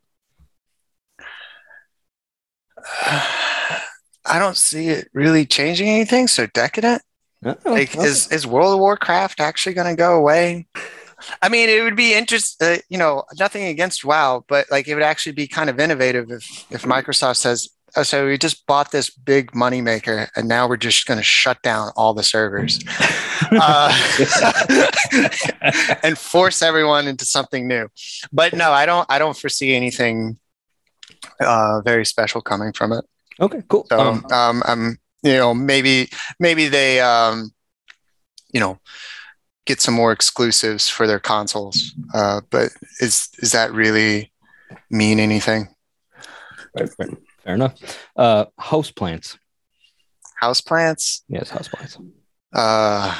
I 4.26 4.38
don't 4.38 4.56
see 4.56 4.88
it 4.88 5.08
really 5.12 5.46
changing 5.46 5.88
anything. 5.88 6.28
So 6.28 6.46
decadent. 6.46 7.02
Oh, 7.44 7.56
Like, 7.64 7.96
okay. 7.96 8.06
is 8.06 8.30
is 8.32 8.46
World 8.46 8.74
of 8.74 8.80
Warcraft 8.80 9.40
actually 9.40 9.74
going 9.74 9.88
to 9.94 9.96
go 9.96 10.16
away? 10.16 10.66
I 11.42 11.48
mean, 11.48 11.68
it 11.68 11.82
would 11.82 11.96
be 11.96 12.14
interesting. 12.14 12.66
Uh, 12.66 12.78
you 12.88 12.98
know, 12.98 13.24
nothing 13.38 13.64
against 13.64 14.04
WoW, 14.04 14.44
but 14.48 14.70
like 14.70 14.88
it 14.88 14.94
would 14.94 15.02
actually 15.02 15.32
be 15.32 15.46
kind 15.46 15.68
of 15.70 15.78
innovative 15.80 16.30
if 16.30 16.66
if 16.70 16.82
Microsoft 16.82 17.36
says, 17.36 17.68
"Oh, 17.68 17.80
so 18.02 18.26
we 18.26 18.38
just 18.38 18.66
bought 18.66 18.90
this 18.92 19.10
big 19.10 19.54
money 19.54 19.80
maker 19.80 20.28
and 20.36 20.48
now 20.48 20.68
we're 20.68 20.76
just 20.76 21.06
going 21.06 21.18
to 21.18 21.24
shut 21.24 21.60
down 21.62 21.90
all 21.96 22.14
the 22.14 22.22
servers 22.22 22.78
uh, 23.52 23.92
and 26.02 26.16
force 26.18 26.62
everyone 26.62 27.06
into 27.08 27.24
something 27.24 27.66
new." 27.66 27.88
But 28.32 28.52
no, 28.54 28.72
I 28.72 28.86
don't. 28.86 29.06
I 29.10 29.18
don't 29.18 29.36
foresee 29.36 29.74
anything 29.74 30.38
uh, 31.40 31.80
very 31.82 32.04
special 32.04 32.40
coming 32.40 32.72
from 32.72 32.92
it. 32.92 33.04
okay, 33.40 33.62
cool. 33.68 33.86
So, 33.88 33.98
Um, 33.98 34.24
um, 34.30 34.62
um, 34.66 34.98
you 35.22 35.34
know, 35.34 35.54
maybe 35.54 36.10
maybe 36.38 36.68
they, 36.68 37.00
um, 37.00 37.52
you 38.52 38.60
know, 38.60 38.78
get 39.66 39.80
some 39.80 39.94
more 39.94 40.12
exclusives 40.12 40.88
for 40.88 41.06
their 41.06 41.20
consoles. 41.20 41.92
Uh, 42.14 42.40
but 42.50 42.70
is 43.00 43.28
is 43.38 43.52
that 43.52 43.72
really 43.72 44.32
mean 44.90 45.20
anything? 45.20 45.68
Fair 47.51 47.55
enough. 47.55 47.98
Uh, 48.16 48.44
house 48.59 48.90
plants. 48.90 49.39
Houseplants 50.43 51.20
Yes, 51.28 51.51
house 51.51 51.68
plants. 51.68 51.98
uh, 52.55 53.14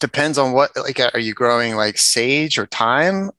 depends 0.00 0.38
on 0.38 0.52
what. 0.52 0.70
Like, 0.76 1.00
are 1.14 1.18
you 1.18 1.34
growing 1.34 1.74
like 1.76 1.98
sage 1.98 2.58
or 2.58 2.66
thyme? 2.66 3.30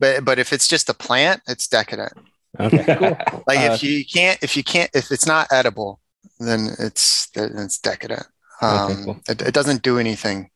But 0.00 0.24
but 0.24 0.38
if 0.38 0.52
it's 0.52 0.66
just 0.66 0.88
a 0.88 0.94
plant, 0.94 1.40
it's 1.46 1.68
decadent. 1.68 2.12
Okay, 2.58 2.84
cool. 2.98 3.16
Like 3.46 3.58
Uh, 3.60 3.72
if 3.74 3.82
you 3.82 4.04
can't 4.04 4.42
if 4.42 4.56
you 4.56 4.64
can't 4.64 4.90
if 4.94 5.12
it's 5.12 5.26
not 5.26 5.46
edible, 5.52 6.00
then 6.40 6.70
it's 6.78 7.28
then 7.34 7.52
it's 7.58 7.78
decadent. 7.78 8.26
Um, 8.60 8.90
Okay, 8.90 9.04
cool. 9.04 9.20
it, 9.28 9.42
it 9.42 9.54
doesn't 9.54 9.82
do 9.82 9.98
anything 9.98 10.50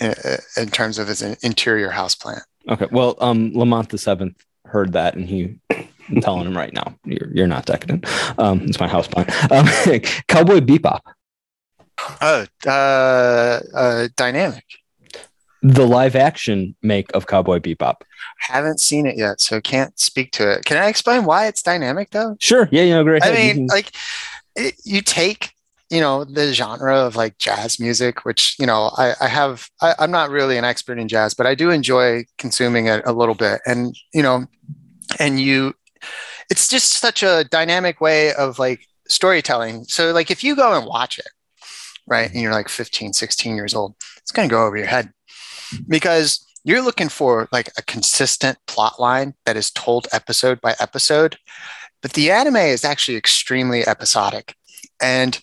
in, 0.00 0.14
in 0.56 0.68
terms 0.70 0.98
of 0.98 1.08
as 1.08 1.22
an 1.22 1.36
interior 1.42 1.90
house 1.90 2.14
plant. 2.14 2.42
Okay, 2.68 2.86
well, 2.92 3.16
um, 3.20 3.52
Lamont 3.54 3.88
the 3.88 3.98
Seventh 3.98 4.36
heard 4.66 4.92
that, 4.92 5.14
and 5.16 5.28
he. 5.28 5.58
I'm 6.08 6.20
telling 6.20 6.46
him 6.46 6.56
right 6.56 6.72
now, 6.72 6.94
you're 7.04 7.30
you're 7.34 7.46
not 7.46 7.66
decadent. 7.66 8.06
Um, 8.38 8.62
it's 8.62 8.78
my 8.80 8.88
house 8.88 9.08
plan. 9.08 9.26
Um, 9.50 9.66
Cowboy 10.28 10.60
Bebop, 10.60 11.00
Oh, 12.20 12.46
uh, 12.66 13.60
uh, 13.74 14.08
dynamic. 14.16 14.64
the 15.62 15.86
live 15.86 16.14
action 16.14 16.76
make 16.82 17.12
of 17.14 17.26
Cowboy 17.26 17.58
Bebop. 17.58 18.02
Haven't 18.38 18.80
seen 18.80 19.06
it 19.06 19.16
yet, 19.16 19.40
so 19.40 19.60
can't 19.60 19.98
speak 19.98 20.30
to 20.32 20.50
it. 20.50 20.64
Can 20.64 20.76
I 20.76 20.88
explain 20.88 21.24
why 21.24 21.46
it's 21.46 21.62
dynamic 21.62 22.10
though? 22.10 22.36
Sure, 22.40 22.68
yeah, 22.70 22.82
you 22.82 22.94
know, 22.94 23.02
great. 23.04 23.24
I 23.24 23.32
mean, 23.32 23.66
like 23.66 23.92
it, 24.54 24.74
you 24.84 25.00
take 25.00 25.52
you 25.88 26.00
know 26.00 26.24
the 26.24 26.52
genre 26.52 26.96
of 26.96 27.14
like 27.14 27.38
jazz 27.38 27.78
music 27.78 28.24
which 28.24 28.56
you 28.58 28.66
know 28.66 28.90
i, 28.98 29.14
I 29.20 29.28
have 29.28 29.70
I, 29.80 29.94
i'm 30.00 30.10
not 30.10 30.30
really 30.30 30.56
an 30.58 30.64
expert 30.64 30.98
in 30.98 31.06
jazz 31.06 31.32
but 31.32 31.46
i 31.46 31.54
do 31.54 31.70
enjoy 31.70 32.24
consuming 32.38 32.86
it 32.88 33.02
a 33.06 33.12
little 33.12 33.36
bit 33.36 33.60
and 33.66 33.94
you 34.12 34.20
know 34.20 34.46
and 35.20 35.38
you 35.38 35.74
it's 36.50 36.68
just 36.68 36.94
such 36.94 37.22
a 37.22 37.44
dynamic 37.50 38.00
way 38.00 38.32
of 38.34 38.58
like 38.58 38.86
storytelling. 39.08 39.84
So 39.84 40.12
like 40.12 40.30
if 40.30 40.42
you 40.44 40.56
go 40.56 40.76
and 40.76 40.86
watch 40.86 41.18
it 41.18 41.28
right 42.06 42.30
and 42.30 42.40
you're 42.40 42.52
like 42.52 42.68
15 42.68 43.12
16 43.12 43.56
years 43.56 43.74
old 43.74 43.96
it's 44.18 44.30
going 44.30 44.48
to 44.48 44.52
go 44.52 44.64
over 44.64 44.76
your 44.76 44.86
head 44.86 45.12
because 45.88 46.46
you're 46.62 46.80
looking 46.80 47.08
for 47.08 47.48
like 47.50 47.68
a 47.76 47.82
consistent 47.82 48.58
plot 48.68 49.00
line 49.00 49.34
that 49.44 49.56
is 49.56 49.72
told 49.72 50.06
episode 50.12 50.60
by 50.60 50.76
episode 50.78 51.36
but 52.02 52.12
the 52.12 52.30
anime 52.30 52.54
is 52.54 52.84
actually 52.84 53.16
extremely 53.16 53.84
episodic 53.84 54.54
and 55.00 55.42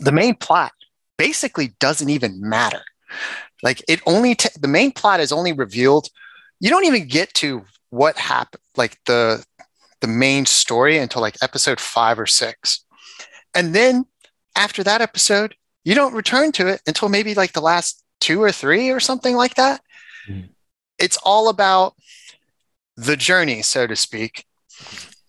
the 0.00 0.12
main 0.12 0.34
plot 0.34 0.72
basically 1.16 1.74
doesn't 1.80 2.10
even 2.10 2.40
matter. 2.40 2.82
Like 3.62 3.82
it 3.88 4.00
only 4.06 4.34
t- 4.34 4.48
the 4.60 4.68
main 4.68 4.92
plot 4.92 5.20
is 5.20 5.32
only 5.32 5.52
revealed 5.52 6.08
you 6.60 6.70
don't 6.70 6.84
even 6.84 7.06
get 7.06 7.32
to 7.34 7.64
what 7.90 8.16
happened 8.16 8.62
like 8.76 8.98
the 9.06 9.44
the 10.00 10.06
main 10.08 10.46
story 10.46 10.98
until 10.98 11.22
like 11.22 11.36
episode 11.42 11.80
five 11.80 12.18
or 12.18 12.26
six. 12.26 12.84
And 13.54 13.74
then 13.74 14.04
after 14.54 14.82
that 14.84 15.00
episode 15.00 15.54
you 15.84 15.94
don't 15.94 16.14
return 16.14 16.50
to 16.52 16.66
it 16.66 16.80
until 16.86 17.08
maybe 17.08 17.34
like 17.34 17.52
the 17.52 17.60
last 17.60 18.02
two 18.20 18.42
or 18.42 18.50
three 18.50 18.90
or 18.90 18.98
something 19.00 19.36
like 19.36 19.54
that. 19.54 19.80
Mhm. 20.28 20.48
it's 20.98 21.16
all 21.22 21.48
about 21.48 21.94
the 22.96 23.16
journey 23.16 23.62
so 23.62 23.86
to 23.86 23.94
speak 23.94 24.44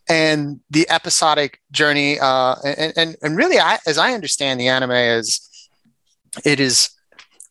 and 0.09 0.61
the 0.69 0.89
episodic 0.89 1.59
journey 1.71 2.17
uh, 2.19 2.55
and, 2.63 2.93
and, 2.95 3.15
and 3.21 3.37
really 3.37 3.59
I, 3.59 3.77
as 3.85 3.97
i 3.97 4.13
understand 4.13 4.59
the 4.59 4.69
anime 4.69 4.91
is 4.91 5.47
it 6.45 6.59
is 6.59 6.89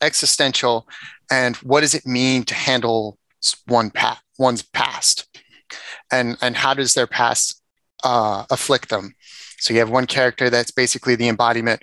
existential 0.00 0.88
and 1.30 1.56
what 1.56 1.82
does 1.82 1.94
it 1.94 2.06
mean 2.06 2.42
to 2.44 2.54
handle 2.54 3.18
one 3.66 3.90
pa- 3.90 4.20
one's 4.38 4.62
past 4.62 5.28
and 6.10 6.36
and 6.40 6.56
how 6.56 6.74
does 6.74 6.94
their 6.94 7.06
past 7.06 7.60
uh, 8.04 8.44
afflict 8.50 8.88
them? 8.88 9.14
So 9.58 9.72
you 9.72 9.80
have 9.80 9.90
one 9.90 10.06
character 10.06 10.50
that's 10.50 10.70
basically 10.70 11.14
the 11.14 11.28
embodiment. 11.28 11.82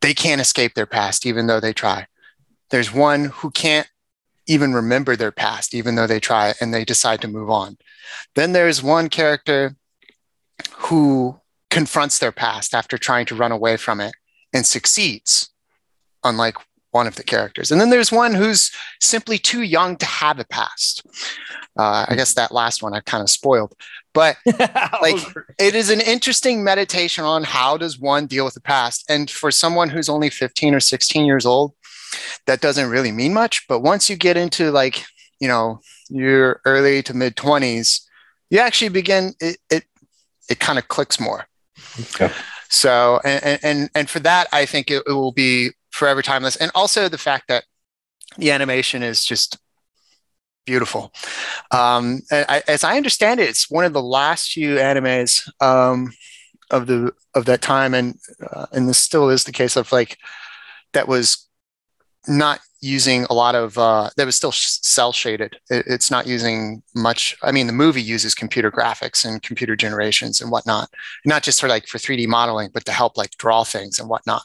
They 0.00 0.14
can't 0.14 0.40
escape 0.40 0.74
their 0.74 0.86
past 0.86 1.24
even 1.26 1.46
though 1.46 1.60
they 1.60 1.72
try. 1.72 2.06
There's 2.70 2.92
one 2.92 3.26
who 3.26 3.50
can't 3.50 3.88
even 4.46 4.74
remember 4.74 5.16
their 5.16 5.32
past 5.32 5.74
even 5.74 5.94
though 5.94 6.06
they 6.06 6.20
try 6.20 6.54
and 6.60 6.74
they 6.74 6.84
decide 6.84 7.22
to 7.22 7.28
move 7.28 7.50
on. 7.50 7.78
Then 8.34 8.52
there's 8.52 8.82
one 8.82 9.08
character 9.08 9.76
who 10.76 11.40
confronts 11.70 12.18
their 12.18 12.32
past 12.32 12.74
after 12.74 12.98
trying 12.98 13.26
to 13.26 13.34
run 13.34 13.52
away 13.52 13.76
from 13.76 14.00
it 14.00 14.14
and 14.52 14.66
succeeds, 14.66 15.50
unlike 16.22 16.56
one 16.94 17.08
of 17.08 17.16
the 17.16 17.24
characters. 17.24 17.72
And 17.72 17.80
then 17.80 17.90
there's 17.90 18.12
one 18.12 18.34
who's 18.34 18.70
simply 19.00 19.36
too 19.36 19.62
young 19.62 19.96
to 19.96 20.06
have 20.06 20.38
a 20.38 20.44
past. 20.44 21.04
Uh, 21.76 22.06
I 22.08 22.14
guess 22.14 22.34
that 22.34 22.52
last 22.52 22.84
one 22.84 22.94
I 22.94 23.00
kind 23.00 23.20
of 23.20 23.28
spoiled, 23.28 23.74
but 24.12 24.36
like 25.02 25.16
it 25.58 25.74
is 25.74 25.90
an 25.90 26.00
interesting 26.00 26.62
meditation 26.62 27.24
on 27.24 27.42
how 27.42 27.76
does 27.76 27.98
one 27.98 28.26
deal 28.26 28.44
with 28.44 28.54
the 28.54 28.60
past. 28.60 29.04
And 29.10 29.28
for 29.28 29.50
someone 29.50 29.88
who's 29.88 30.08
only 30.08 30.30
15 30.30 30.72
or 30.72 30.78
16 30.78 31.26
years 31.26 31.44
old, 31.44 31.72
that 32.46 32.60
doesn't 32.60 32.88
really 32.88 33.10
mean 33.10 33.34
much. 33.34 33.66
But 33.66 33.80
once 33.80 34.08
you 34.08 34.14
get 34.14 34.36
into 34.36 34.70
like, 34.70 35.04
you 35.40 35.48
know, 35.48 35.80
your 36.08 36.60
early 36.64 37.02
to 37.02 37.12
mid 37.12 37.34
20s, 37.34 38.02
you 38.50 38.60
actually 38.60 38.90
begin 38.90 39.34
it 39.40 39.56
it, 39.68 39.82
it 40.48 40.60
kind 40.60 40.78
of 40.78 40.86
clicks 40.86 41.18
more. 41.18 41.46
Okay. 41.98 42.30
So 42.68 43.20
and 43.24 43.58
and 43.64 43.90
and 43.96 44.08
for 44.08 44.20
that, 44.20 44.46
I 44.52 44.64
think 44.64 44.92
it, 44.92 45.02
it 45.08 45.12
will 45.12 45.32
be 45.32 45.72
forever 45.94 46.22
timeless. 46.22 46.56
And 46.56 46.72
also 46.74 47.08
the 47.08 47.18
fact 47.18 47.46
that 47.48 47.64
the 48.36 48.50
animation 48.50 49.02
is 49.04 49.24
just 49.24 49.58
beautiful. 50.66 51.12
Um, 51.70 52.20
I, 52.32 52.62
as 52.66 52.82
I 52.82 52.96
understand 52.96 53.38
it, 53.38 53.48
it's 53.48 53.70
one 53.70 53.84
of 53.84 53.92
the 53.92 54.02
last 54.02 54.50
few 54.50 54.74
animes 54.76 55.48
um, 55.62 56.12
of 56.70 56.88
the 56.88 57.12
of 57.34 57.44
that 57.44 57.62
time, 57.62 57.94
and 57.94 58.18
uh, 58.50 58.66
and 58.72 58.88
this 58.88 58.98
still 58.98 59.30
is 59.30 59.44
the 59.44 59.52
case 59.52 59.76
of 59.76 59.92
like 59.92 60.18
that 60.94 61.06
was 61.06 61.48
not 62.26 62.58
using 62.84 63.24
a 63.30 63.34
lot 63.34 63.54
of 63.54 63.78
uh, 63.78 64.10
that 64.16 64.26
was 64.26 64.36
still 64.36 64.52
cel 64.52 65.12
shaded. 65.12 65.56
It, 65.70 65.84
it's 65.86 66.10
not 66.10 66.26
using 66.26 66.82
much. 66.94 67.36
I 67.42 67.50
mean, 67.52 67.66
the 67.66 67.72
movie 67.72 68.02
uses 68.02 68.34
computer 68.34 68.70
graphics 68.70 69.24
and 69.24 69.42
computer 69.42 69.74
generations 69.76 70.40
and 70.40 70.50
whatnot, 70.50 70.88
not 71.24 71.42
just 71.42 71.60
for 71.60 71.68
like 71.68 71.86
for 71.86 71.98
3D 71.98 72.26
modeling, 72.28 72.70
but 72.72 72.84
to 72.84 72.92
help 72.92 73.16
like 73.16 73.30
draw 73.38 73.64
things 73.64 73.98
and 73.98 74.08
whatnot. 74.08 74.44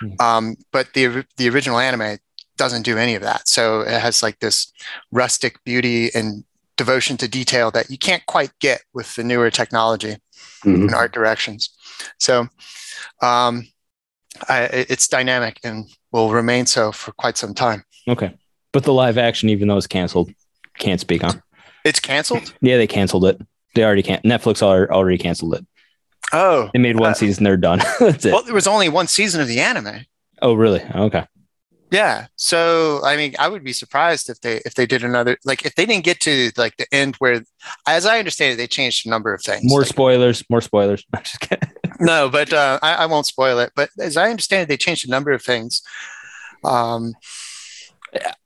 Hmm. 0.00 0.12
Um, 0.20 0.56
but 0.72 0.92
the 0.94 1.24
the 1.36 1.48
original 1.48 1.78
anime 1.78 2.18
doesn't 2.56 2.82
do 2.82 2.96
any 2.96 3.16
of 3.16 3.22
that. 3.22 3.48
So 3.48 3.80
it 3.80 4.00
has 4.00 4.22
like 4.22 4.38
this 4.38 4.72
rustic 5.10 5.62
beauty 5.64 6.10
and 6.14 6.44
devotion 6.76 7.16
to 7.16 7.28
detail 7.28 7.70
that 7.72 7.90
you 7.90 7.98
can't 7.98 8.24
quite 8.26 8.52
get 8.60 8.82
with 8.92 9.14
the 9.16 9.24
newer 9.24 9.50
technology 9.50 10.16
Mhm. 10.64 10.74
and 10.86 10.94
art 10.94 11.12
directions. 11.12 11.70
So 12.18 12.48
um, 13.22 13.66
I, 14.48 14.62
it's 14.90 15.08
dynamic 15.08 15.60
and 15.64 15.86
will 16.22 16.30
remain 16.32 16.64
so 16.66 16.92
for 16.92 17.12
quite 17.12 17.36
some 17.36 17.54
time. 17.54 17.84
okay, 18.08 18.34
but 18.72 18.84
the 18.84 18.92
live 18.92 19.18
action, 19.18 19.48
even 19.48 19.68
though 19.68 19.76
it's 19.76 19.86
canceled, 19.86 20.30
can't 20.78 21.00
speak 21.00 21.22
on. 21.24 21.42
It's 21.84 22.00
canceled. 22.00 22.54
Yeah, 22.60 22.76
they 22.78 22.86
canceled 22.86 23.24
it. 23.26 23.40
They 23.74 23.84
already 23.84 24.02
can't. 24.02 24.22
Netflix 24.24 24.62
already 24.62 25.18
canceled 25.18 25.54
it. 25.54 25.66
Oh, 26.32 26.70
They 26.72 26.78
made 26.78 26.98
one 26.98 27.10
Uh, 27.10 27.14
season. 27.14 27.44
They're 27.44 27.56
done. 27.56 27.78
That's 28.00 28.24
it. 28.24 28.32
well, 28.32 28.42
there 28.42 28.54
was 28.54 28.66
only 28.66 28.88
one 28.88 29.06
season 29.08 29.40
of 29.40 29.48
the 29.48 29.60
anime. 29.60 30.06
oh, 30.40 30.54
really? 30.54 30.82
Okay. 30.94 31.26
Yeah. 31.90 32.26
So 32.36 33.00
I 33.04 33.16
mean, 33.16 33.34
I 33.38 33.46
would 33.48 33.62
be 33.62 33.72
surprised 33.72 34.28
if 34.30 34.40
they 34.40 34.60
if 34.64 34.74
they 34.74 34.86
did 34.86 35.04
another 35.04 35.36
like 35.44 35.64
if 35.66 35.74
they 35.74 35.84
didn't 35.86 36.04
get 36.04 36.18
to 36.20 36.50
like 36.56 36.76
the 36.76 36.86
end 36.92 37.16
where, 37.16 37.44
as 37.86 38.06
I 38.06 38.18
understand 38.18 38.54
it, 38.54 38.56
they 38.56 38.66
changed 38.66 39.06
a 39.06 39.10
number 39.10 39.32
of 39.34 39.42
things. 39.42 39.62
More 39.64 39.80
Like, 39.80 39.88
spoilers. 39.88 40.42
More 40.50 40.60
spoilers. 40.62 41.04
I'm 41.14 41.22
just 41.22 41.40
kidding. 41.40 41.70
No, 42.00 42.28
but 42.28 42.52
uh, 42.52 42.78
I, 42.82 42.94
I 42.94 43.06
won't 43.06 43.26
spoil 43.26 43.58
it. 43.58 43.72
But 43.74 43.90
as 43.98 44.16
I 44.16 44.30
understand 44.30 44.62
it, 44.62 44.68
they 44.68 44.76
changed 44.76 45.06
a 45.06 45.10
number 45.10 45.30
of 45.32 45.42
things. 45.42 45.82
Um, 46.64 47.14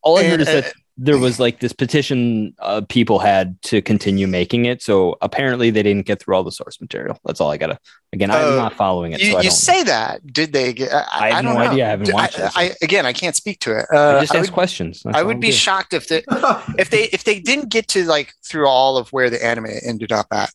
All 0.02 0.18
I 0.18 0.24
heard 0.24 0.40
and, 0.40 0.42
is 0.42 0.46
that 0.48 0.72
there 1.00 1.18
was 1.18 1.38
like 1.38 1.60
this 1.60 1.72
petition 1.72 2.54
uh, 2.58 2.80
people 2.88 3.20
had 3.20 3.60
to 3.62 3.80
continue 3.80 4.26
making 4.26 4.64
it. 4.64 4.82
So 4.82 5.16
apparently 5.20 5.70
they 5.70 5.82
didn't 5.84 6.06
get 6.06 6.20
through 6.20 6.34
all 6.34 6.42
the 6.42 6.50
source 6.50 6.80
material. 6.80 7.20
That's 7.24 7.40
all 7.40 7.50
I 7.52 7.56
gotta. 7.56 7.78
Again, 8.12 8.30
I'm 8.32 8.42
Oh, 8.44 8.56
not 8.56 8.74
following 8.74 9.12
it. 9.12 9.20
you, 9.20 9.32
so 9.32 9.36
I 9.38 9.40
you 9.42 9.48
don't, 9.50 9.56
say 9.56 9.82
that? 9.84 10.26
Did 10.26 10.52
they? 10.52 10.72
Get, 10.72 10.90
I, 10.92 11.04
I 11.12 11.30
have 11.34 11.44
don't 11.44 11.54
no 11.54 11.62
know. 11.62 11.70
idea. 11.70 11.86
I 11.86 11.90
haven't 11.90 12.06
Did- 12.06 12.14
watched 12.14 12.38
it, 12.38 12.50
so- 12.50 12.60
I, 12.60 12.74
again, 12.82 13.06
I 13.06 13.12
can't 13.12 13.36
speak 13.36 13.60
to 13.60 13.78
it. 13.78 13.86
I 13.92 13.96
Uh, 13.96 14.20
just 14.22 14.34
I 14.34 14.38
ask 14.38 14.46
would, 14.48 14.54
questions. 14.54 15.02
That's 15.04 15.16
I 15.16 15.22
would 15.22 15.38
be 15.38 15.52
shocked 15.52 15.92
if 15.94 16.08
they 16.08 16.24
if 16.78 16.90
they 16.90 17.04
if 17.12 17.22
they 17.24 17.38
didn't 17.38 17.68
get 17.68 17.86
to 17.88 18.04
like 18.06 18.32
through 18.44 18.66
all 18.66 18.96
of 18.96 19.10
where 19.12 19.30
the 19.30 19.44
anime 19.44 19.66
ended 19.84 20.10
up 20.10 20.26
at. 20.32 20.50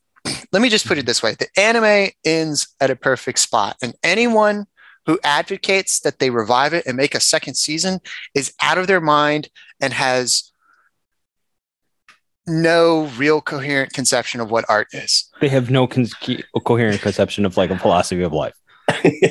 Let 0.52 0.62
me 0.62 0.70
just 0.70 0.88
put 0.88 0.98
it 0.98 1.06
this 1.06 1.22
way: 1.22 1.36
the 1.38 1.48
anime 1.60 2.12
ends 2.26 2.68
at 2.80 2.90
a 2.90 2.96
perfect 2.96 3.40
spot, 3.40 3.78
and 3.82 3.94
anyone 4.04 4.68
who 5.06 5.20
advocates 5.24 6.00
that 6.02 6.20
they 6.20 6.30
revive 6.30 6.74
it 6.74 6.86
and 6.86 6.96
make 6.96 7.14
a 7.14 7.20
second 7.20 7.56
season 7.56 8.00
is 8.34 8.54
out 8.62 8.78
of 8.78 8.88
their 8.88 9.02
mind 9.02 9.50
and 9.82 9.94
has 9.94 10.52
no 12.48 13.06
real 13.18 13.42
coherent 13.42 13.94
conception 13.94 14.40
of 14.42 14.52
what 14.52 14.66
art 14.70 14.88
is. 14.94 15.30
They 15.42 15.50
have 15.50 15.70
no 15.70 15.88
con- 15.88 16.08
coherent 16.66 17.02
conception 17.02 17.46
of 17.46 17.58
like 17.58 17.70
a 17.70 17.78
philosophy 17.78 18.24
of 18.24 18.34
life. 18.34 18.54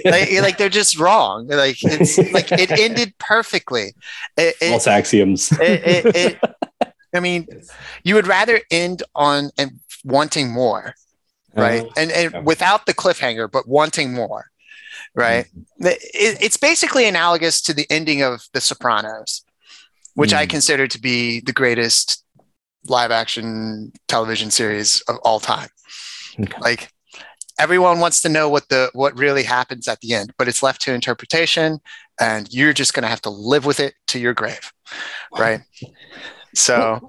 like, 0.04 0.32
like 0.32 0.58
they're 0.58 0.70
just 0.70 0.98
wrong. 0.98 1.46
Like 1.46 1.76
it's 1.82 2.18
like 2.32 2.50
it 2.52 2.70
ended 2.70 3.14
perfectly. 3.18 3.94
It, 4.36 4.54
it, 4.60 4.70
False 4.70 4.86
axioms. 4.86 5.52
it, 5.52 6.06
it, 6.06 6.16
it, 6.16 6.88
I 7.14 7.20
mean, 7.20 7.46
you 8.02 8.14
would 8.14 8.26
rather 8.26 8.60
end 8.70 9.02
on 9.14 9.50
and 9.58 9.78
wanting 10.04 10.50
more, 10.50 10.94
right? 11.54 11.84
and 11.96 12.10
and 12.10 12.32
yeah. 12.32 12.40
without 12.40 12.86
the 12.86 12.94
cliffhanger, 12.94 13.50
but 13.50 13.68
wanting 13.68 14.12
more, 14.12 14.50
right? 15.14 15.46
The- 15.78 15.98
It, 16.14 16.42
it's 16.42 16.56
basically 16.56 17.06
analogous 17.06 17.60
to 17.62 17.74
the 17.74 17.86
ending 17.90 18.22
of 18.22 18.42
The 18.52 18.60
Sopranos, 18.60 19.44
which 20.14 20.32
I 20.32 20.46
Mm. 20.46 20.50
consider 20.50 20.86
to 20.88 21.00
be 21.00 21.40
the 21.40 21.52
greatest 21.52 22.24
live 22.86 23.10
action 23.10 23.92
television 24.08 24.50
series 24.50 25.00
of 25.02 25.16
all 25.24 25.38
time. 25.40 25.68
Okay. 26.40 26.58
Like 26.60 26.90
everyone 27.58 28.00
wants 28.00 28.20
to 28.22 28.28
know 28.28 28.48
what 28.48 28.68
the 28.68 28.90
what 28.92 29.16
really 29.16 29.44
happens 29.44 29.86
at 29.86 30.00
the 30.00 30.14
end, 30.14 30.32
but 30.38 30.48
it's 30.48 30.62
left 30.62 30.80
to 30.82 30.92
interpretation, 30.92 31.80
and 32.20 32.52
you're 32.52 32.72
just 32.72 32.92
going 32.94 33.02
to 33.04 33.08
have 33.08 33.22
to 33.22 33.30
live 33.30 33.64
with 33.66 33.78
it 33.78 33.94
to 34.08 34.18
your 34.18 34.34
grave, 34.34 34.72
right? 35.38 35.60
So. 36.54 37.08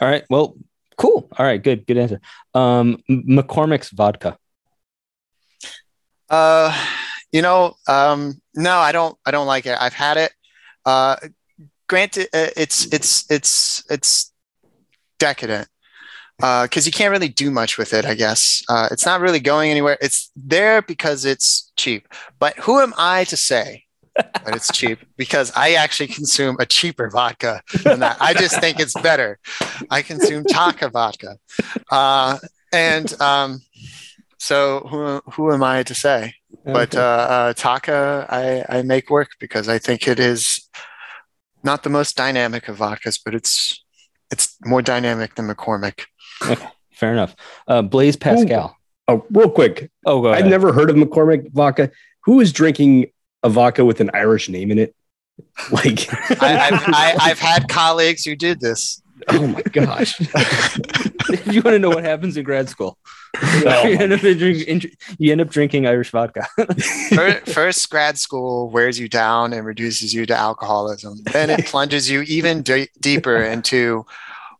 All 0.00 0.08
right. 0.08 0.24
Well, 0.28 0.56
cool. 0.96 1.28
All 1.38 1.46
right. 1.46 1.62
Good. 1.62 1.86
Good 1.86 1.98
answer. 1.98 2.20
Um, 2.54 3.02
McCormick's 3.10 3.90
vodka. 3.90 4.38
Uh, 6.28 6.76
you 7.32 7.42
know, 7.42 7.74
um, 7.88 8.40
no, 8.54 8.76
I 8.76 8.92
don't. 8.92 9.16
I 9.26 9.30
don't 9.30 9.46
like 9.46 9.66
it. 9.66 9.76
I've 9.80 9.92
had 9.92 10.16
it. 10.16 10.32
Uh, 10.84 11.16
granted, 11.88 12.28
uh, 12.32 12.48
it's 12.56 12.92
it's 12.92 13.30
it's 13.30 13.84
it's 13.90 14.32
decadent 15.18 15.68
because 16.38 16.86
you 16.86 16.92
can't 16.92 17.12
really 17.12 17.28
do 17.28 17.50
much 17.50 17.78
with 17.78 17.92
it. 17.92 18.04
I 18.04 18.14
guess 18.14 18.62
uh, 18.68 18.88
it's 18.90 19.06
not 19.06 19.20
really 19.20 19.40
going 19.40 19.70
anywhere. 19.70 19.98
It's 20.00 20.30
there 20.36 20.82
because 20.82 21.24
it's 21.24 21.72
cheap. 21.76 22.08
But 22.38 22.56
who 22.58 22.80
am 22.80 22.94
I 22.96 23.24
to 23.24 23.36
say 23.36 23.83
that 24.16 24.54
it's 24.54 24.70
cheap? 24.72 24.98
Because 25.16 25.52
I 25.56 25.74
actually 25.74 26.08
consume 26.08 26.56
a 26.60 26.66
cheaper 26.66 27.10
vodka 27.10 27.62
than 27.82 28.00
that. 28.00 28.16
I 28.20 28.34
just 28.34 28.60
think 28.60 28.80
it's 28.80 28.94
better. 29.00 29.38
I 29.90 30.02
consume 30.02 30.44
Taaka 30.44 30.90
vodka, 30.90 31.36
uh, 31.90 32.38
and 32.72 33.20
um, 33.20 33.60
so 34.38 34.80
who 34.90 35.20
who 35.32 35.52
am 35.52 35.62
I 35.62 35.82
to 35.84 35.94
say? 35.94 36.34
but 36.64 36.94
Okay. 36.94 36.98
uh, 36.98 37.02
uh, 37.02 37.52
Taaka, 37.54 38.26
I, 38.30 38.64
I 38.78 38.82
make 38.82 39.10
work 39.10 39.30
because 39.40 39.68
I 39.68 39.78
think 39.78 40.06
it 40.08 40.18
is 40.20 40.68
not 41.62 41.82
the 41.82 41.90
most 41.90 42.16
dynamic 42.16 42.68
of 42.68 42.78
vodkas, 42.78 43.18
but 43.24 43.34
it's 43.34 43.84
it's 44.30 44.56
more 44.64 44.80
dynamic 44.82 45.34
than 45.34 45.48
McCormick. 45.48 46.04
fair 46.92 47.12
enough. 47.12 47.34
Uh, 47.68 47.82
Blaise 47.82 48.16
Pascal. 48.16 48.76
Oh, 49.08 49.26
real 49.30 49.50
quick. 49.50 49.90
Oh, 50.06 50.22
go 50.22 50.28
ahead. 50.28 50.44
I've 50.44 50.50
never 50.50 50.72
heard 50.72 50.88
of 50.90 50.96
McCormick 50.96 51.52
vodka. 51.52 51.90
Who 52.24 52.40
is 52.40 52.52
drinking 52.52 53.06
a 53.44 53.48
vodka 53.48 53.84
with 53.84 54.00
an 54.00 54.10
Irish 54.14 54.48
name 54.48 54.72
in 54.72 54.78
it? 54.80 54.94
Like, 55.70 56.06
I, 56.42 56.68
I've, 56.68 56.82
I, 56.88 57.16
I've 57.20 57.38
had 57.40 57.68
colleagues 57.68 58.24
who 58.24 58.36
did 58.36 58.60
this. 58.60 59.02
oh 59.28 59.46
my 59.46 59.62
gosh. 59.62 60.20
you 61.46 61.60
want 61.62 61.74
to 61.74 61.78
know 61.78 61.90
what 61.90 62.04
happens 62.04 62.36
in 62.36 62.44
grad 62.44 62.68
school, 62.68 62.98
Oh 63.42 63.84
you, 63.88 63.98
end 63.98 64.12
up 64.12 64.20
drink, 64.20 64.86
you 65.18 65.32
end 65.32 65.40
up 65.40 65.48
drinking 65.50 65.86
Irish 65.86 66.10
vodka. 66.10 66.46
Fir- 67.10 67.40
First, 67.46 67.90
grad 67.90 68.18
school 68.18 68.70
wears 68.70 68.98
you 68.98 69.08
down 69.08 69.52
and 69.52 69.66
reduces 69.66 70.14
you 70.14 70.26
to 70.26 70.36
alcoholism. 70.36 71.18
Then 71.32 71.50
it 71.50 71.66
plunges 71.66 72.08
you 72.10 72.22
even 72.22 72.62
d- 72.62 72.88
deeper 73.00 73.42
into 73.42 74.06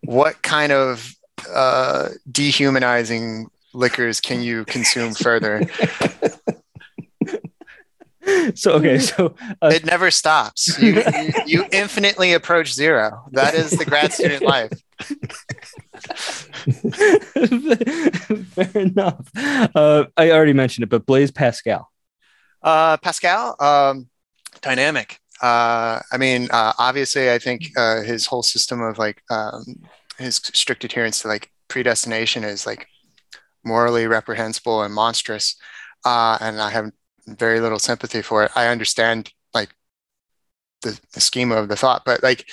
what 0.03 0.43
kind 0.43 0.73
of 0.73 1.15
uh, 1.53 2.09
dehumanizing 2.31 3.49
liquors 3.75 4.21
can 4.21 4.43
you 4.43 4.65
consume 4.65 5.15
further. 5.15 5.63
so 8.55 8.73
okay, 8.73 8.99
so 8.99 9.35
uh, 9.63 9.71
it 9.73 9.85
never 9.85 10.11
stops. 10.11 10.79
You, 10.81 11.03
you, 11.03 11.33
you 11.47 11.65
infinitely 11.73 12.33
approach 12.33 12.73
zero. 12.73 13.25
That 13.33 13.55
is 13.55 13.71
the 13.71 13.85
grad 13.85 14.13
student 14.13 14.43
life. 14.43 14.73
fair 18.55 18.83
enough. 18.83 19.31
Uh, 19.75 20.05
I 20.17 20.31
already 20.31 20.53
mentioned 20.53 20.85
it, 20.85 20.91
but 20.91 21.07
Blaise 21.07 21.31
Pascal. 21.31 21.91
Uh, 22.63 22.97
Pascal, 22.99 23.57
um, 23.61 24.09
dynamic. 24.63 25.19
Uh, 25.43 26.01
I 26.13 26.19
mean, 26.19 26.49
uh, 26.51 26.73
obviously, 26.79 27.31
I 27.31 27.39
think 27.39 27.73
uh, 27.77 28.03
his 28.03 28.27
whole 28.27 28.43
system 28.43 28.81
of 28.81 28.99
like 28.99 29.23
um, 29.31 29.83
his 30.19 30.37
strict 30.37 30.85
adherence 30.85 31.23
to 31.23 31.29
like 31.29 31.51
predestination 31.69 32.45
is 32.45 32.67
like 32.67 32.87
morally 33.65 34.07
reprehensible 34.07 34.83
and 34.83 34.95
monstrous. 34.95 35.57
Uh, 36.05 36.39
and 36.41 36.61
I 36.61 36.71
have 36.71 36.93
very 37.27 37.61
little 37.61 37.79
sympathy 37.79 38.23
for 38.23 38.45
it. 38.45 38.53
I 38.55 38.69
understand 38.69 39.33
like 39.53 39.71
the, 40.83 40.99
the 41.13 41.21
schema 41.21 41.57
of 41.57 41.69
the 41.69 41.77
thought, 41.77 42.03
but 42.05 42.23
like 42.23 42.47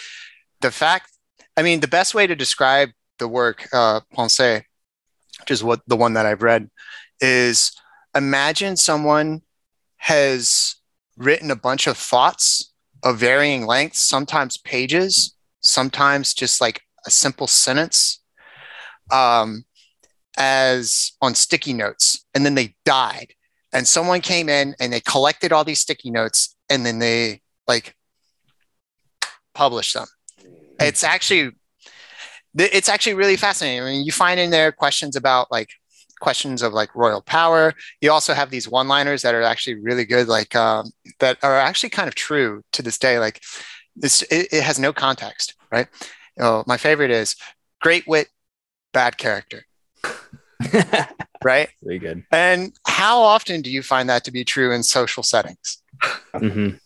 the 0.61 0.72
fact, 0.72 1.11
I 1.57 1.64
mean, 1.64 1.80
the 1.80 1.88
best 1.88 2.14
way 2.14 2.27
to 2.27 2.35
describe 2.35 2.89
the 3.19 3.27
work, 3.27 3.68
uh, 3.73 4.02
Pensées, 4.15 4.64
which 5.39 5.52
is 5.52 5.64
what 5.64 5.81
the 5.88 5.98
one 5.98 6.14
that 6.14 6.26
I've 6.26 6.43
read, 6.43 6.69
is 7.19 7.72
imagine 8.15 8.77
someone 8.77 9.41
has 9.98 10.76
written 11.18 11.52
a 11.52 11.56
bunch 11.56 11.88
of 11.88 11.98
thoughts 11.98 12.73
of 13.03 13.18
varying 13.18 13.65
lengths, 13.65 13.99
sometimes 13.99 14.57
pages, 14.57 15.35
sometimes 15.61 16.34
just 16.34 16.61
like 16.61 16.81
a 17.06 17.11
simple 17.11 17.48
sentence, 17.48 18.22
um, 19.11 19.65
as 20.38 21.11
on 21.22 21.35
sticky 21.35 21.73
notes, 21.73 22.26
and 22.34 22.45
then 22.45 22.56
they 22.56 22.76
died. 22.85 23.34
And 23.73 23.88
someone 23.88 24.22
came 24.22 24.49
in 24.49 24.76
and 24.80 24.91
they 24.91 25.02
collected 25.02 25.52
all 25.52 25.64
these 25.64 25.80
sticky 25.80 26.11
notes, 26.11 26.56
and 26.69 26.85
then 26.85 26.99
they 26.99 27.41
like 27.68 27.95
published 29.53 29.93
them. 29.93 30.07
It's 30.80 31.03
actually 31.03 31.52
it's 32.57 32.89
actually 32.89 33.14
really 33.14 33.38
fascinating. 33.38 33.81
I 33.81 33.85
mean, 33.85 34.06
you 34.06 34.11
find 34.11 34.39
in 34.39 34.52
there 34.52 34.72
questions 34.72 35.15
about 35.15 35.52
like 35.52 35.69
questions 36.19 36.61
of 36.61 36.73
like 36.73 36.95
royal 36.95 37.22
power. 37.22 37.73
You 37.99 38.11
also 38.11 38.34
have 38.34 38.49
these 38.49 38.69
one-liners 38.69 39.22
that 39.23 39.35
are 39.35 39.41
actually 39.41 39.76
really 39.76 40.06
good, 40.06 40.27
like 40.27 40.56
um, 40.56 40.91
that 41.19 41.38
are 41.43 41.57
actually 41.57 41.89
kind 41.89 42.07
of 42.07 42.15
true 42.15 42.64
to 42.73 42.81
this 42.81 42.98
day. 42.98 43.19
Like 43.19 43.41
this, 43.95 44.22
it, 44.23 44.48
it 44.52 44.64
has 44.64 44.80
no 44.80 44.93
context, 44.93 45.56
right? 45.72 45.88
You 46.38 46.43
know, 46.43 46.64
my 46.68 46.77
favorite 46.77 47.11
is 47.11 47.35
great 47.81 48.07
wit, 48.07 48.30
bad 48.93 49.18
character, 49.18 49.65
right? 51.43 51.69
Very 51.84 51.99
good. 51.99 52.23
And 52.31 52.73
how 53.02 53.18
often 53.36 53.61
do 53.61 53.69
you 53.72 53.82
find 53.84 54.07
that 54.10 54.23
to 54.26 54.32
be 54.32 54.44
true 54.53 54.72
in 54.76 54.84
social 54.84 55.23
settings? 55.23 55.82
Mhm. 56.36 56.80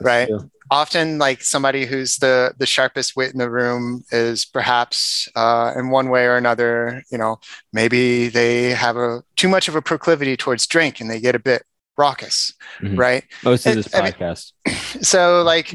Right. 0.00 0.28
true. 0.28 0.50
often 0.70 1.18
like 1.18 1.40
somebody 1.54 1.82
who's 1.86 2.16
the 2.24 2.52
the 2.58 2.66
sharpest 2.66 3.14
wit 3.16 3.32
in 3.32 3.38
the 3.38 3.50
room 3.50 4.02
is 4.10 4.44
perhaps 4.44 5.28
uh, 5.36 5.72
in 5.78 5.90
one 5.90 6.08
way 6.14 6.24
or 6.26 6.36
another 6.36 7.02
you 7.12 7.18
know 7.18 7.38
maybe 7.72 8.28
they 8.28 8.70
have 8.84 8.96
a 8.96 9.22
too 9.36 9.48
much 9.48 9.68
of 9.68 9.76
a 9.76 9.82
proclivity 9.82 10.36
towards 10.36 10.66
drink 10.66 11.00
and 11.00 11.08
they 11.10 11.20
get 11.20 11.34
a 11.36 11.38
bit 11.50 11.62
raucous 11.96 12.52
Mhm. 12.80 12.98
right 13.06 13.24
Most 13.44 13.66
of 13.66 13.74
this 13.76 13.94
I 13.94 14.00
mean- 14.02 14.12
podcast. 14.12 14.52
so 15.12 15.42
like 15.52 15.68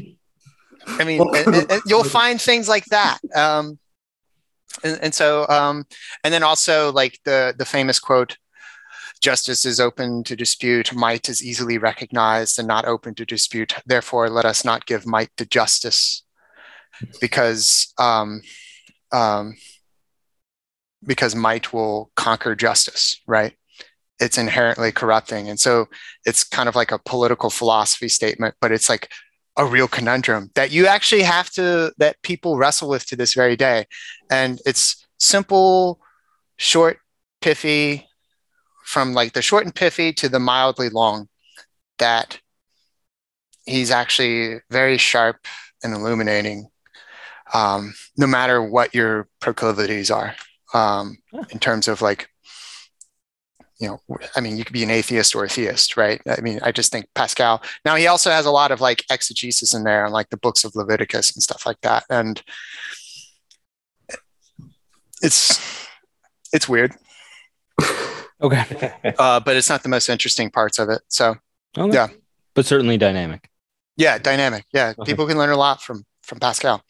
i 1.00 1.04
mean 1.04 1.20
and- 1.36 1.70
and 1.72 1.82
you'll 1.86 2.04
find 2.20 2.36
things 2.40 2.68
like 2.68 2.84
that 2.96 3.18
um 3.44 3.78
and, 4.84 4.98
and 5.04 5.12
so 5.14 5.46
um 5.48 5.76
and 6.24 6.30
then 6.34 6.42
also 6.42 6.92
like 6.92 7.14
the 7.24 7.54
the 7.60 7.64
famous 7.76 7.98
quote 7.98 8.36
justice 9.20 9.64
is 9.64 9.80
open 9.80 10.24
to 10.24 10.36
dispute 10.36 10.94
might 10.94 11.28
is 11.28 11.44
easily 11.44 11.78
recognized 11.78 12.58
and 12.58 12.68
not 12.68 12.86
open 12.86 13.14
to 13.14 13.24
dispute 13.24 13.74
therefore 13.86 14.28
let 14.28 14.44
us 14.44 14.64
not 14.64 14.86
give 14.86 15.06
might 15.06 15.30
to 15.36 15.44
justice 15.46 16.22
because 17.20 17.92
um 17.98 18.40
um 19.12 19.54
because 21.04 21.34
might 21.34 21.72
will 21.72 22.10
conquer 22.16 22.54
justice 22.54 23.20
right 23.26 23.54
it's 24.20 24.38
inherently 24.38 24.92
corrupting. 24.92 25.48
And 25.48 25.58
so 25.58 25.88
it's 26.26 26.44
kind 26.44 26.68
of 26.68 26.76
like 26.76 26.92
a 26.92 26.98
political 26.98 27.50
philosophy 27.50 28.08
statement, 28.08 28.54
but 28.60 28.70
it's 28.70 28.88
like 28.88 29.10
a 29.56 29.64
real 29.64 29.88
conundrum 29.88 30.50
that 30.54 30.70
you 30.70 30.86
actually 30.86 31.22
have 31.22 31.50
to, 31.52 31.92
that 31.98 32.22
people 32.22 32.58
wrestle 32.58 32.88
with 32.88 33.06
to 33.06 33.16
this 33.16 33.34
very 33.34 33.56
day. 33.56 33.86
And 34.30 34.60
it's 34.66 35.06
simple, 35.18 36.00
short, 36.58 36.98
pithy, 37.40 38.06
from 38.90 39.12
like 39.12 39.34
the 39.34 39.40
short 39.40 39.64
and 39.64 39.72
pithy 39.72 40.12
to 40.12 40.28
the 40.28 40.40
mildly 40.40 40.88
long, 40.88 41.28
that 42.00 42.40
he's 43.64 43.92
actually 43.92 44.60
very 44.68 44.98
sharp 44.98 45.46
and 45.84 45.94
illuminating, 45.94 46.66
um, 47.54 47.94
no 48.16 48.26
matter 48.26 48.60
what 48.60 48.92
your 48.92 49.28
proclivities 49.40 50.10
are, 50.10 50.34
um, 50.74 51.18
in 51.50 51.60
terms 51.60 51.86
of 51.86 52.02
like, 52.02 52.28
you 53.78 53.86
know, 53.86 54.00
I 54.34 54.40
mean, 54.40 54.56
you 54.56 54.64
could 54.64 54.72
be 54.72 54.82
an 54.82 54.90
atheist 54.90 55.36
or 55.36 55.44
a 55.44 55.48
theist, 55.48 55.96
right? 55.96 56.20
I 56.26 56.40
mean, 56.40 56.58
I 56.60 56.72
just 56.72 56.90
think 56.90 57.06
Pascal. 57.14 57.62
Now 57.84 57.94
he 57.94 58.08
also 58.08 58.30
has 58.30 58.44
a 58.44 58.50
lot 58.50 58.72
of 58.72 58.80
like 58.80 59.04
exegesis 59.08 59.72
in 59.72 59.84
there, 59.84 60.04
and 60.04 60.12
like 60.12 60.30
the 60.30 60.36
books 60.36 60.64
of 60.64 60.74
Leviticus 60.74 61.32
and 61.36 61.42
stuff 61.44 61.64
like 61.64 61.80
that, 61.82 62.02
and 62.10 62.42
it's 65.22 65.60
it's 66.52 66.68
weird, 66.68 66.92
Okay. 68.42 68.92
uh, 69.18 69.40
but 69.40 69.56
it's 69.56 69.68
not 69.68 69.82
the 69.82 69.88
most 69.88 70.08
interesting 70.08 70.50
parts 70.50 70.78
of 70.78 70.88
it. 70.88 71.02
So 71.08 71.36
Okay. 71.78 71.94
Yeah. 71.94 72.08
But 72.54 72.66
certainly 72.66 72.98
dynamic. 72.98 73.48
yeah, 73.96 74.18
dynamic. 74.18 74.64
Yeah, 74.72 74.94
Okay. 74.98 75.12
people 75.12 75.26
can 75.26 75.38
learn 75.38 75.50
a 75.50 75.56
lot 75.56 75.80
from 75.82 76.04
from 76.22 76.38
Pascal. 76.38 76.82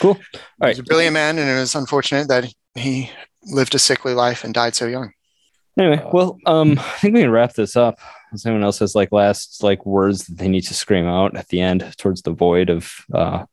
Cool. 0.00 0.10
All 0.12 0.68
He's 0.68 0.78
right. 0.78 0.78
a 0.78 0.82
brilliant 0.82 1.14
man, 1.14 1.38
and 1.38 1.48
it 1.48 1.54
was 1.60 1.74
unfortunate 1.74 2.28
that 2.28 2.52
he 2.74 3.10
lived 3.44 3.74
a 3.74 3.78
sickly 3.78 4.14
life 4.14 4.42
and 4.44 4.52
died 4.54 4.74
so 4.74 4.86
young. 4.86 5.12
Anyway, 5.78 6.02
well, 6.12 6.38
um, 6.46 6.78
I 6.78 6.98
think 7.00 7.14
we 7.14 7.20
can 7.20 7.30
wrap 7.30 7.52
this 7.54 7.76
up. 7.76 7.98
Does 8.32 8.46
anyone 8.46 8.64
else 8.64 8.78
has 8.78 8.94
like 8.94 9.12
last 9.12 9.62
like 9.62 9.84
words 9.84 10.26
that 10.26 10.38
they 10.38 10.48
need 10.48 10.62
to 10.62 10.74
scream 10.74 11.06
out 11.06 11.36
at 11.36 11.48
the 11.48 11.60
end 11.60 11.94
towards 11.98 12.22
the 12.22 12.32
void 12.32 12.70
of 12.70 12.90
uh 13.12 13.44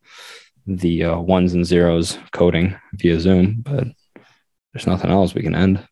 the 0.66 1.04
uh, 1.04 1.20
ones 1.20 1.54
and 1.54 1.66
zeros 1.66 2.18
coding 2.32 2.76
via 2.94 3.20
Zoom? 3.20 3.58
But 3.62 3.88
there's 4.74 4.88
nothing 4.88 5.12
else 5.12 5.34
we 5.36 5.42
can 5.44 5.56
end. 5.56 5.86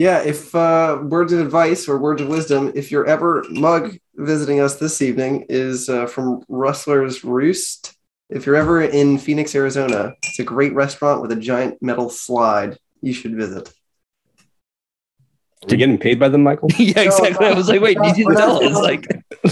Yeah, 0.00 0.20
if 0.22 0.54
uh, 0.54 0.98
words 1.02 1.30
of 1.34 1.40
advice 1.40 1.86
or 1.86 1.98
words 1.98 2.22
of 2.22 2.28
wisdom, 2.28 2.72
if 2.74 2.90
you're 2.90 3.04
ever 3.04 3.44
mug 3.50 3.98
visiting 4.16 4.58
us 4.58 4.76
this 4.76 5.02
evening, 5.02 5.44
is 5.50 5.90
uh, 5.90 6.06
from 6.06 6.42
Rustler's 6.48 7.22
Roost. 7.22 7.92
If 8.30 8.46
you're 8.46 8.56
ever 8.56 8.80
in 8.80 9.18
Phoenix, 9.18 9.54
Arizona, 9.54 10.14
it's 10.22 10.38
a 10.38 10.42
great 10.42 10.72
restaurant 10.72 11.20
with 11.20 11.32
a 11.32 11.36
giant 11.36 11.82
metal 11.82 12.08
slide. 12.08 12.78
You 13.02 13.12
should 13.12 13.36
visit. 13.36 13.68
Are 14.38 15.68
we 15.68 15.76
getting 15.76 15.98
paid 15.98 16.18
by 16.18 16.30
them, 16.30 16.44
Michael? 16.44 16.70
yeah, 16.78 17.02
exactly. 17.02 17.46
I 17.46 17.52
was 17.52 17.68
like, 17.68 17.82
wait, 17.82 17.98
did 18.02 18.16
you 18.16 18.24
We're 18.24 18.36
tell 18.36 18.62
not- 18.62 18.72
us? 18.72 18.78
Like, 18.78 19.06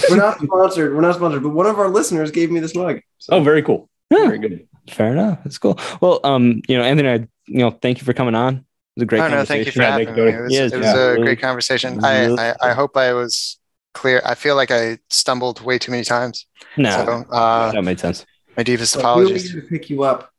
We're 0.08 0.16
not 0.16 0.40
sponsored. 0.40 0.94
We're 0.94 1.02
not 1.02 1.16
sponsored, 1.16 1.42
but 1.42 1.50
one 1.50 1.66
of 1.66 1.78
our 1.78 1.90
listeners 1.90 2.30
gave 2.30 2.50
me 2.50 2.60
this 2.60 2.74
mug. 2.74 3.00
So 3.18 3.34
Oh, 3.36 3.42
very 3.42 3.62
cool. 3.62 3.90
Yeah. 4.10 4.24
Very 4.28 4.38
good. 4.38 4.66
fair 4.88 5.12
enough. 5.12 5.40
That's 5.44 5.58
cool. 5.58 5.78
Well, 6.00 6.20
um, 6.24 6.62
you 6.66 6.78
know, 6.78 6.84
Anthony, 6.84 7.10
I, 7.10 7.14
you 7.46 7.58
know, 7.58 7.70
thank 7.70 7.98
you 7.98 8.06
for 8.06 8.14
coming 8.14 8.34
on. 8.34 8.64
It 8.98 9.02
was 9.02 9.04
a 9.04 9.06
great 9.06 9.20
Oh, 9.20 9.28
no, 9.28 9.44
thank 9.44 9.64
you 9.66 9.70
for 9.72 9.82
Yeah, 9.82 9.90
having 9.92 10.12
me. 10.12 10.22
It 10.22 10.40
was, 10.42 10.52
Yes, 10.52 10.72
it 10.72 10.78
was 10.78 10.86
yeah, 10.86 10.96
a 10.96 11.10
really- 11.12 11.22
great 11.22 11.40
conversation. 11.40 12.04
I, 12.04 12.24
really- 12.26 12.38
I, 12.40 12.54
I 12.60 12.72
hope 12.72 12.96
I 12.96 13.12
was 13.12 13.58
clear. 13.94 14.20
I 14.24 14.34
feel 14.34 14.56
like 14.56 14.72
I 14.72 14.98
stumbled 15.08 15.60
way 15.60 15.78
too 15.78 15.92
many 15.92 16.02
times. 16.02 16.46
No, 16.76 16.90
So 16.90 17.24
uh, 17.30 17.70
that 17.72 17.82
made 17.84 18.00
sense. 18.00 18.26
my 18.56 18.64
deepest 18.64 18.96
we 18.96 19.02
were 19.04 19.08
apologies. 19.08 19.52
here 19.52 19.60
to 19.60 19.66
pick 19.68 19.88
you 19.88 20.02
up. 20.02 20.32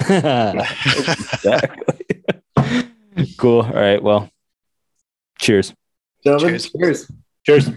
exactly. 0.00 1.86
cool. 3.38 3.62
All 3.62 3.72
right. 3.72 4.02
Well, 4.02 4.30
cheers. 5.38 5.72
Gentlemen, 6.22 6.58
Cheers. 6.58 6.70
cheers. 6.70 7.10
Cheers. 7.46 7.70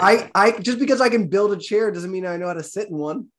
I, 0.00 0.30
I 0.34 0.52
just 0.58 0.78
because 0.78 1.00
I 1.00 1.08
can 1.08 1.28
build 1.28 1.52
a 1.52 1.56
chair 1.56 1.90
doesn't 1.90 2.10
mean 2.10 2.26
I 2.26 2.36
know 2.36 2.46
how 2.46 2.54
to 2.54 2.62
sit 2.62 2.88
in 2.88 2.96
one. 2.96 3.28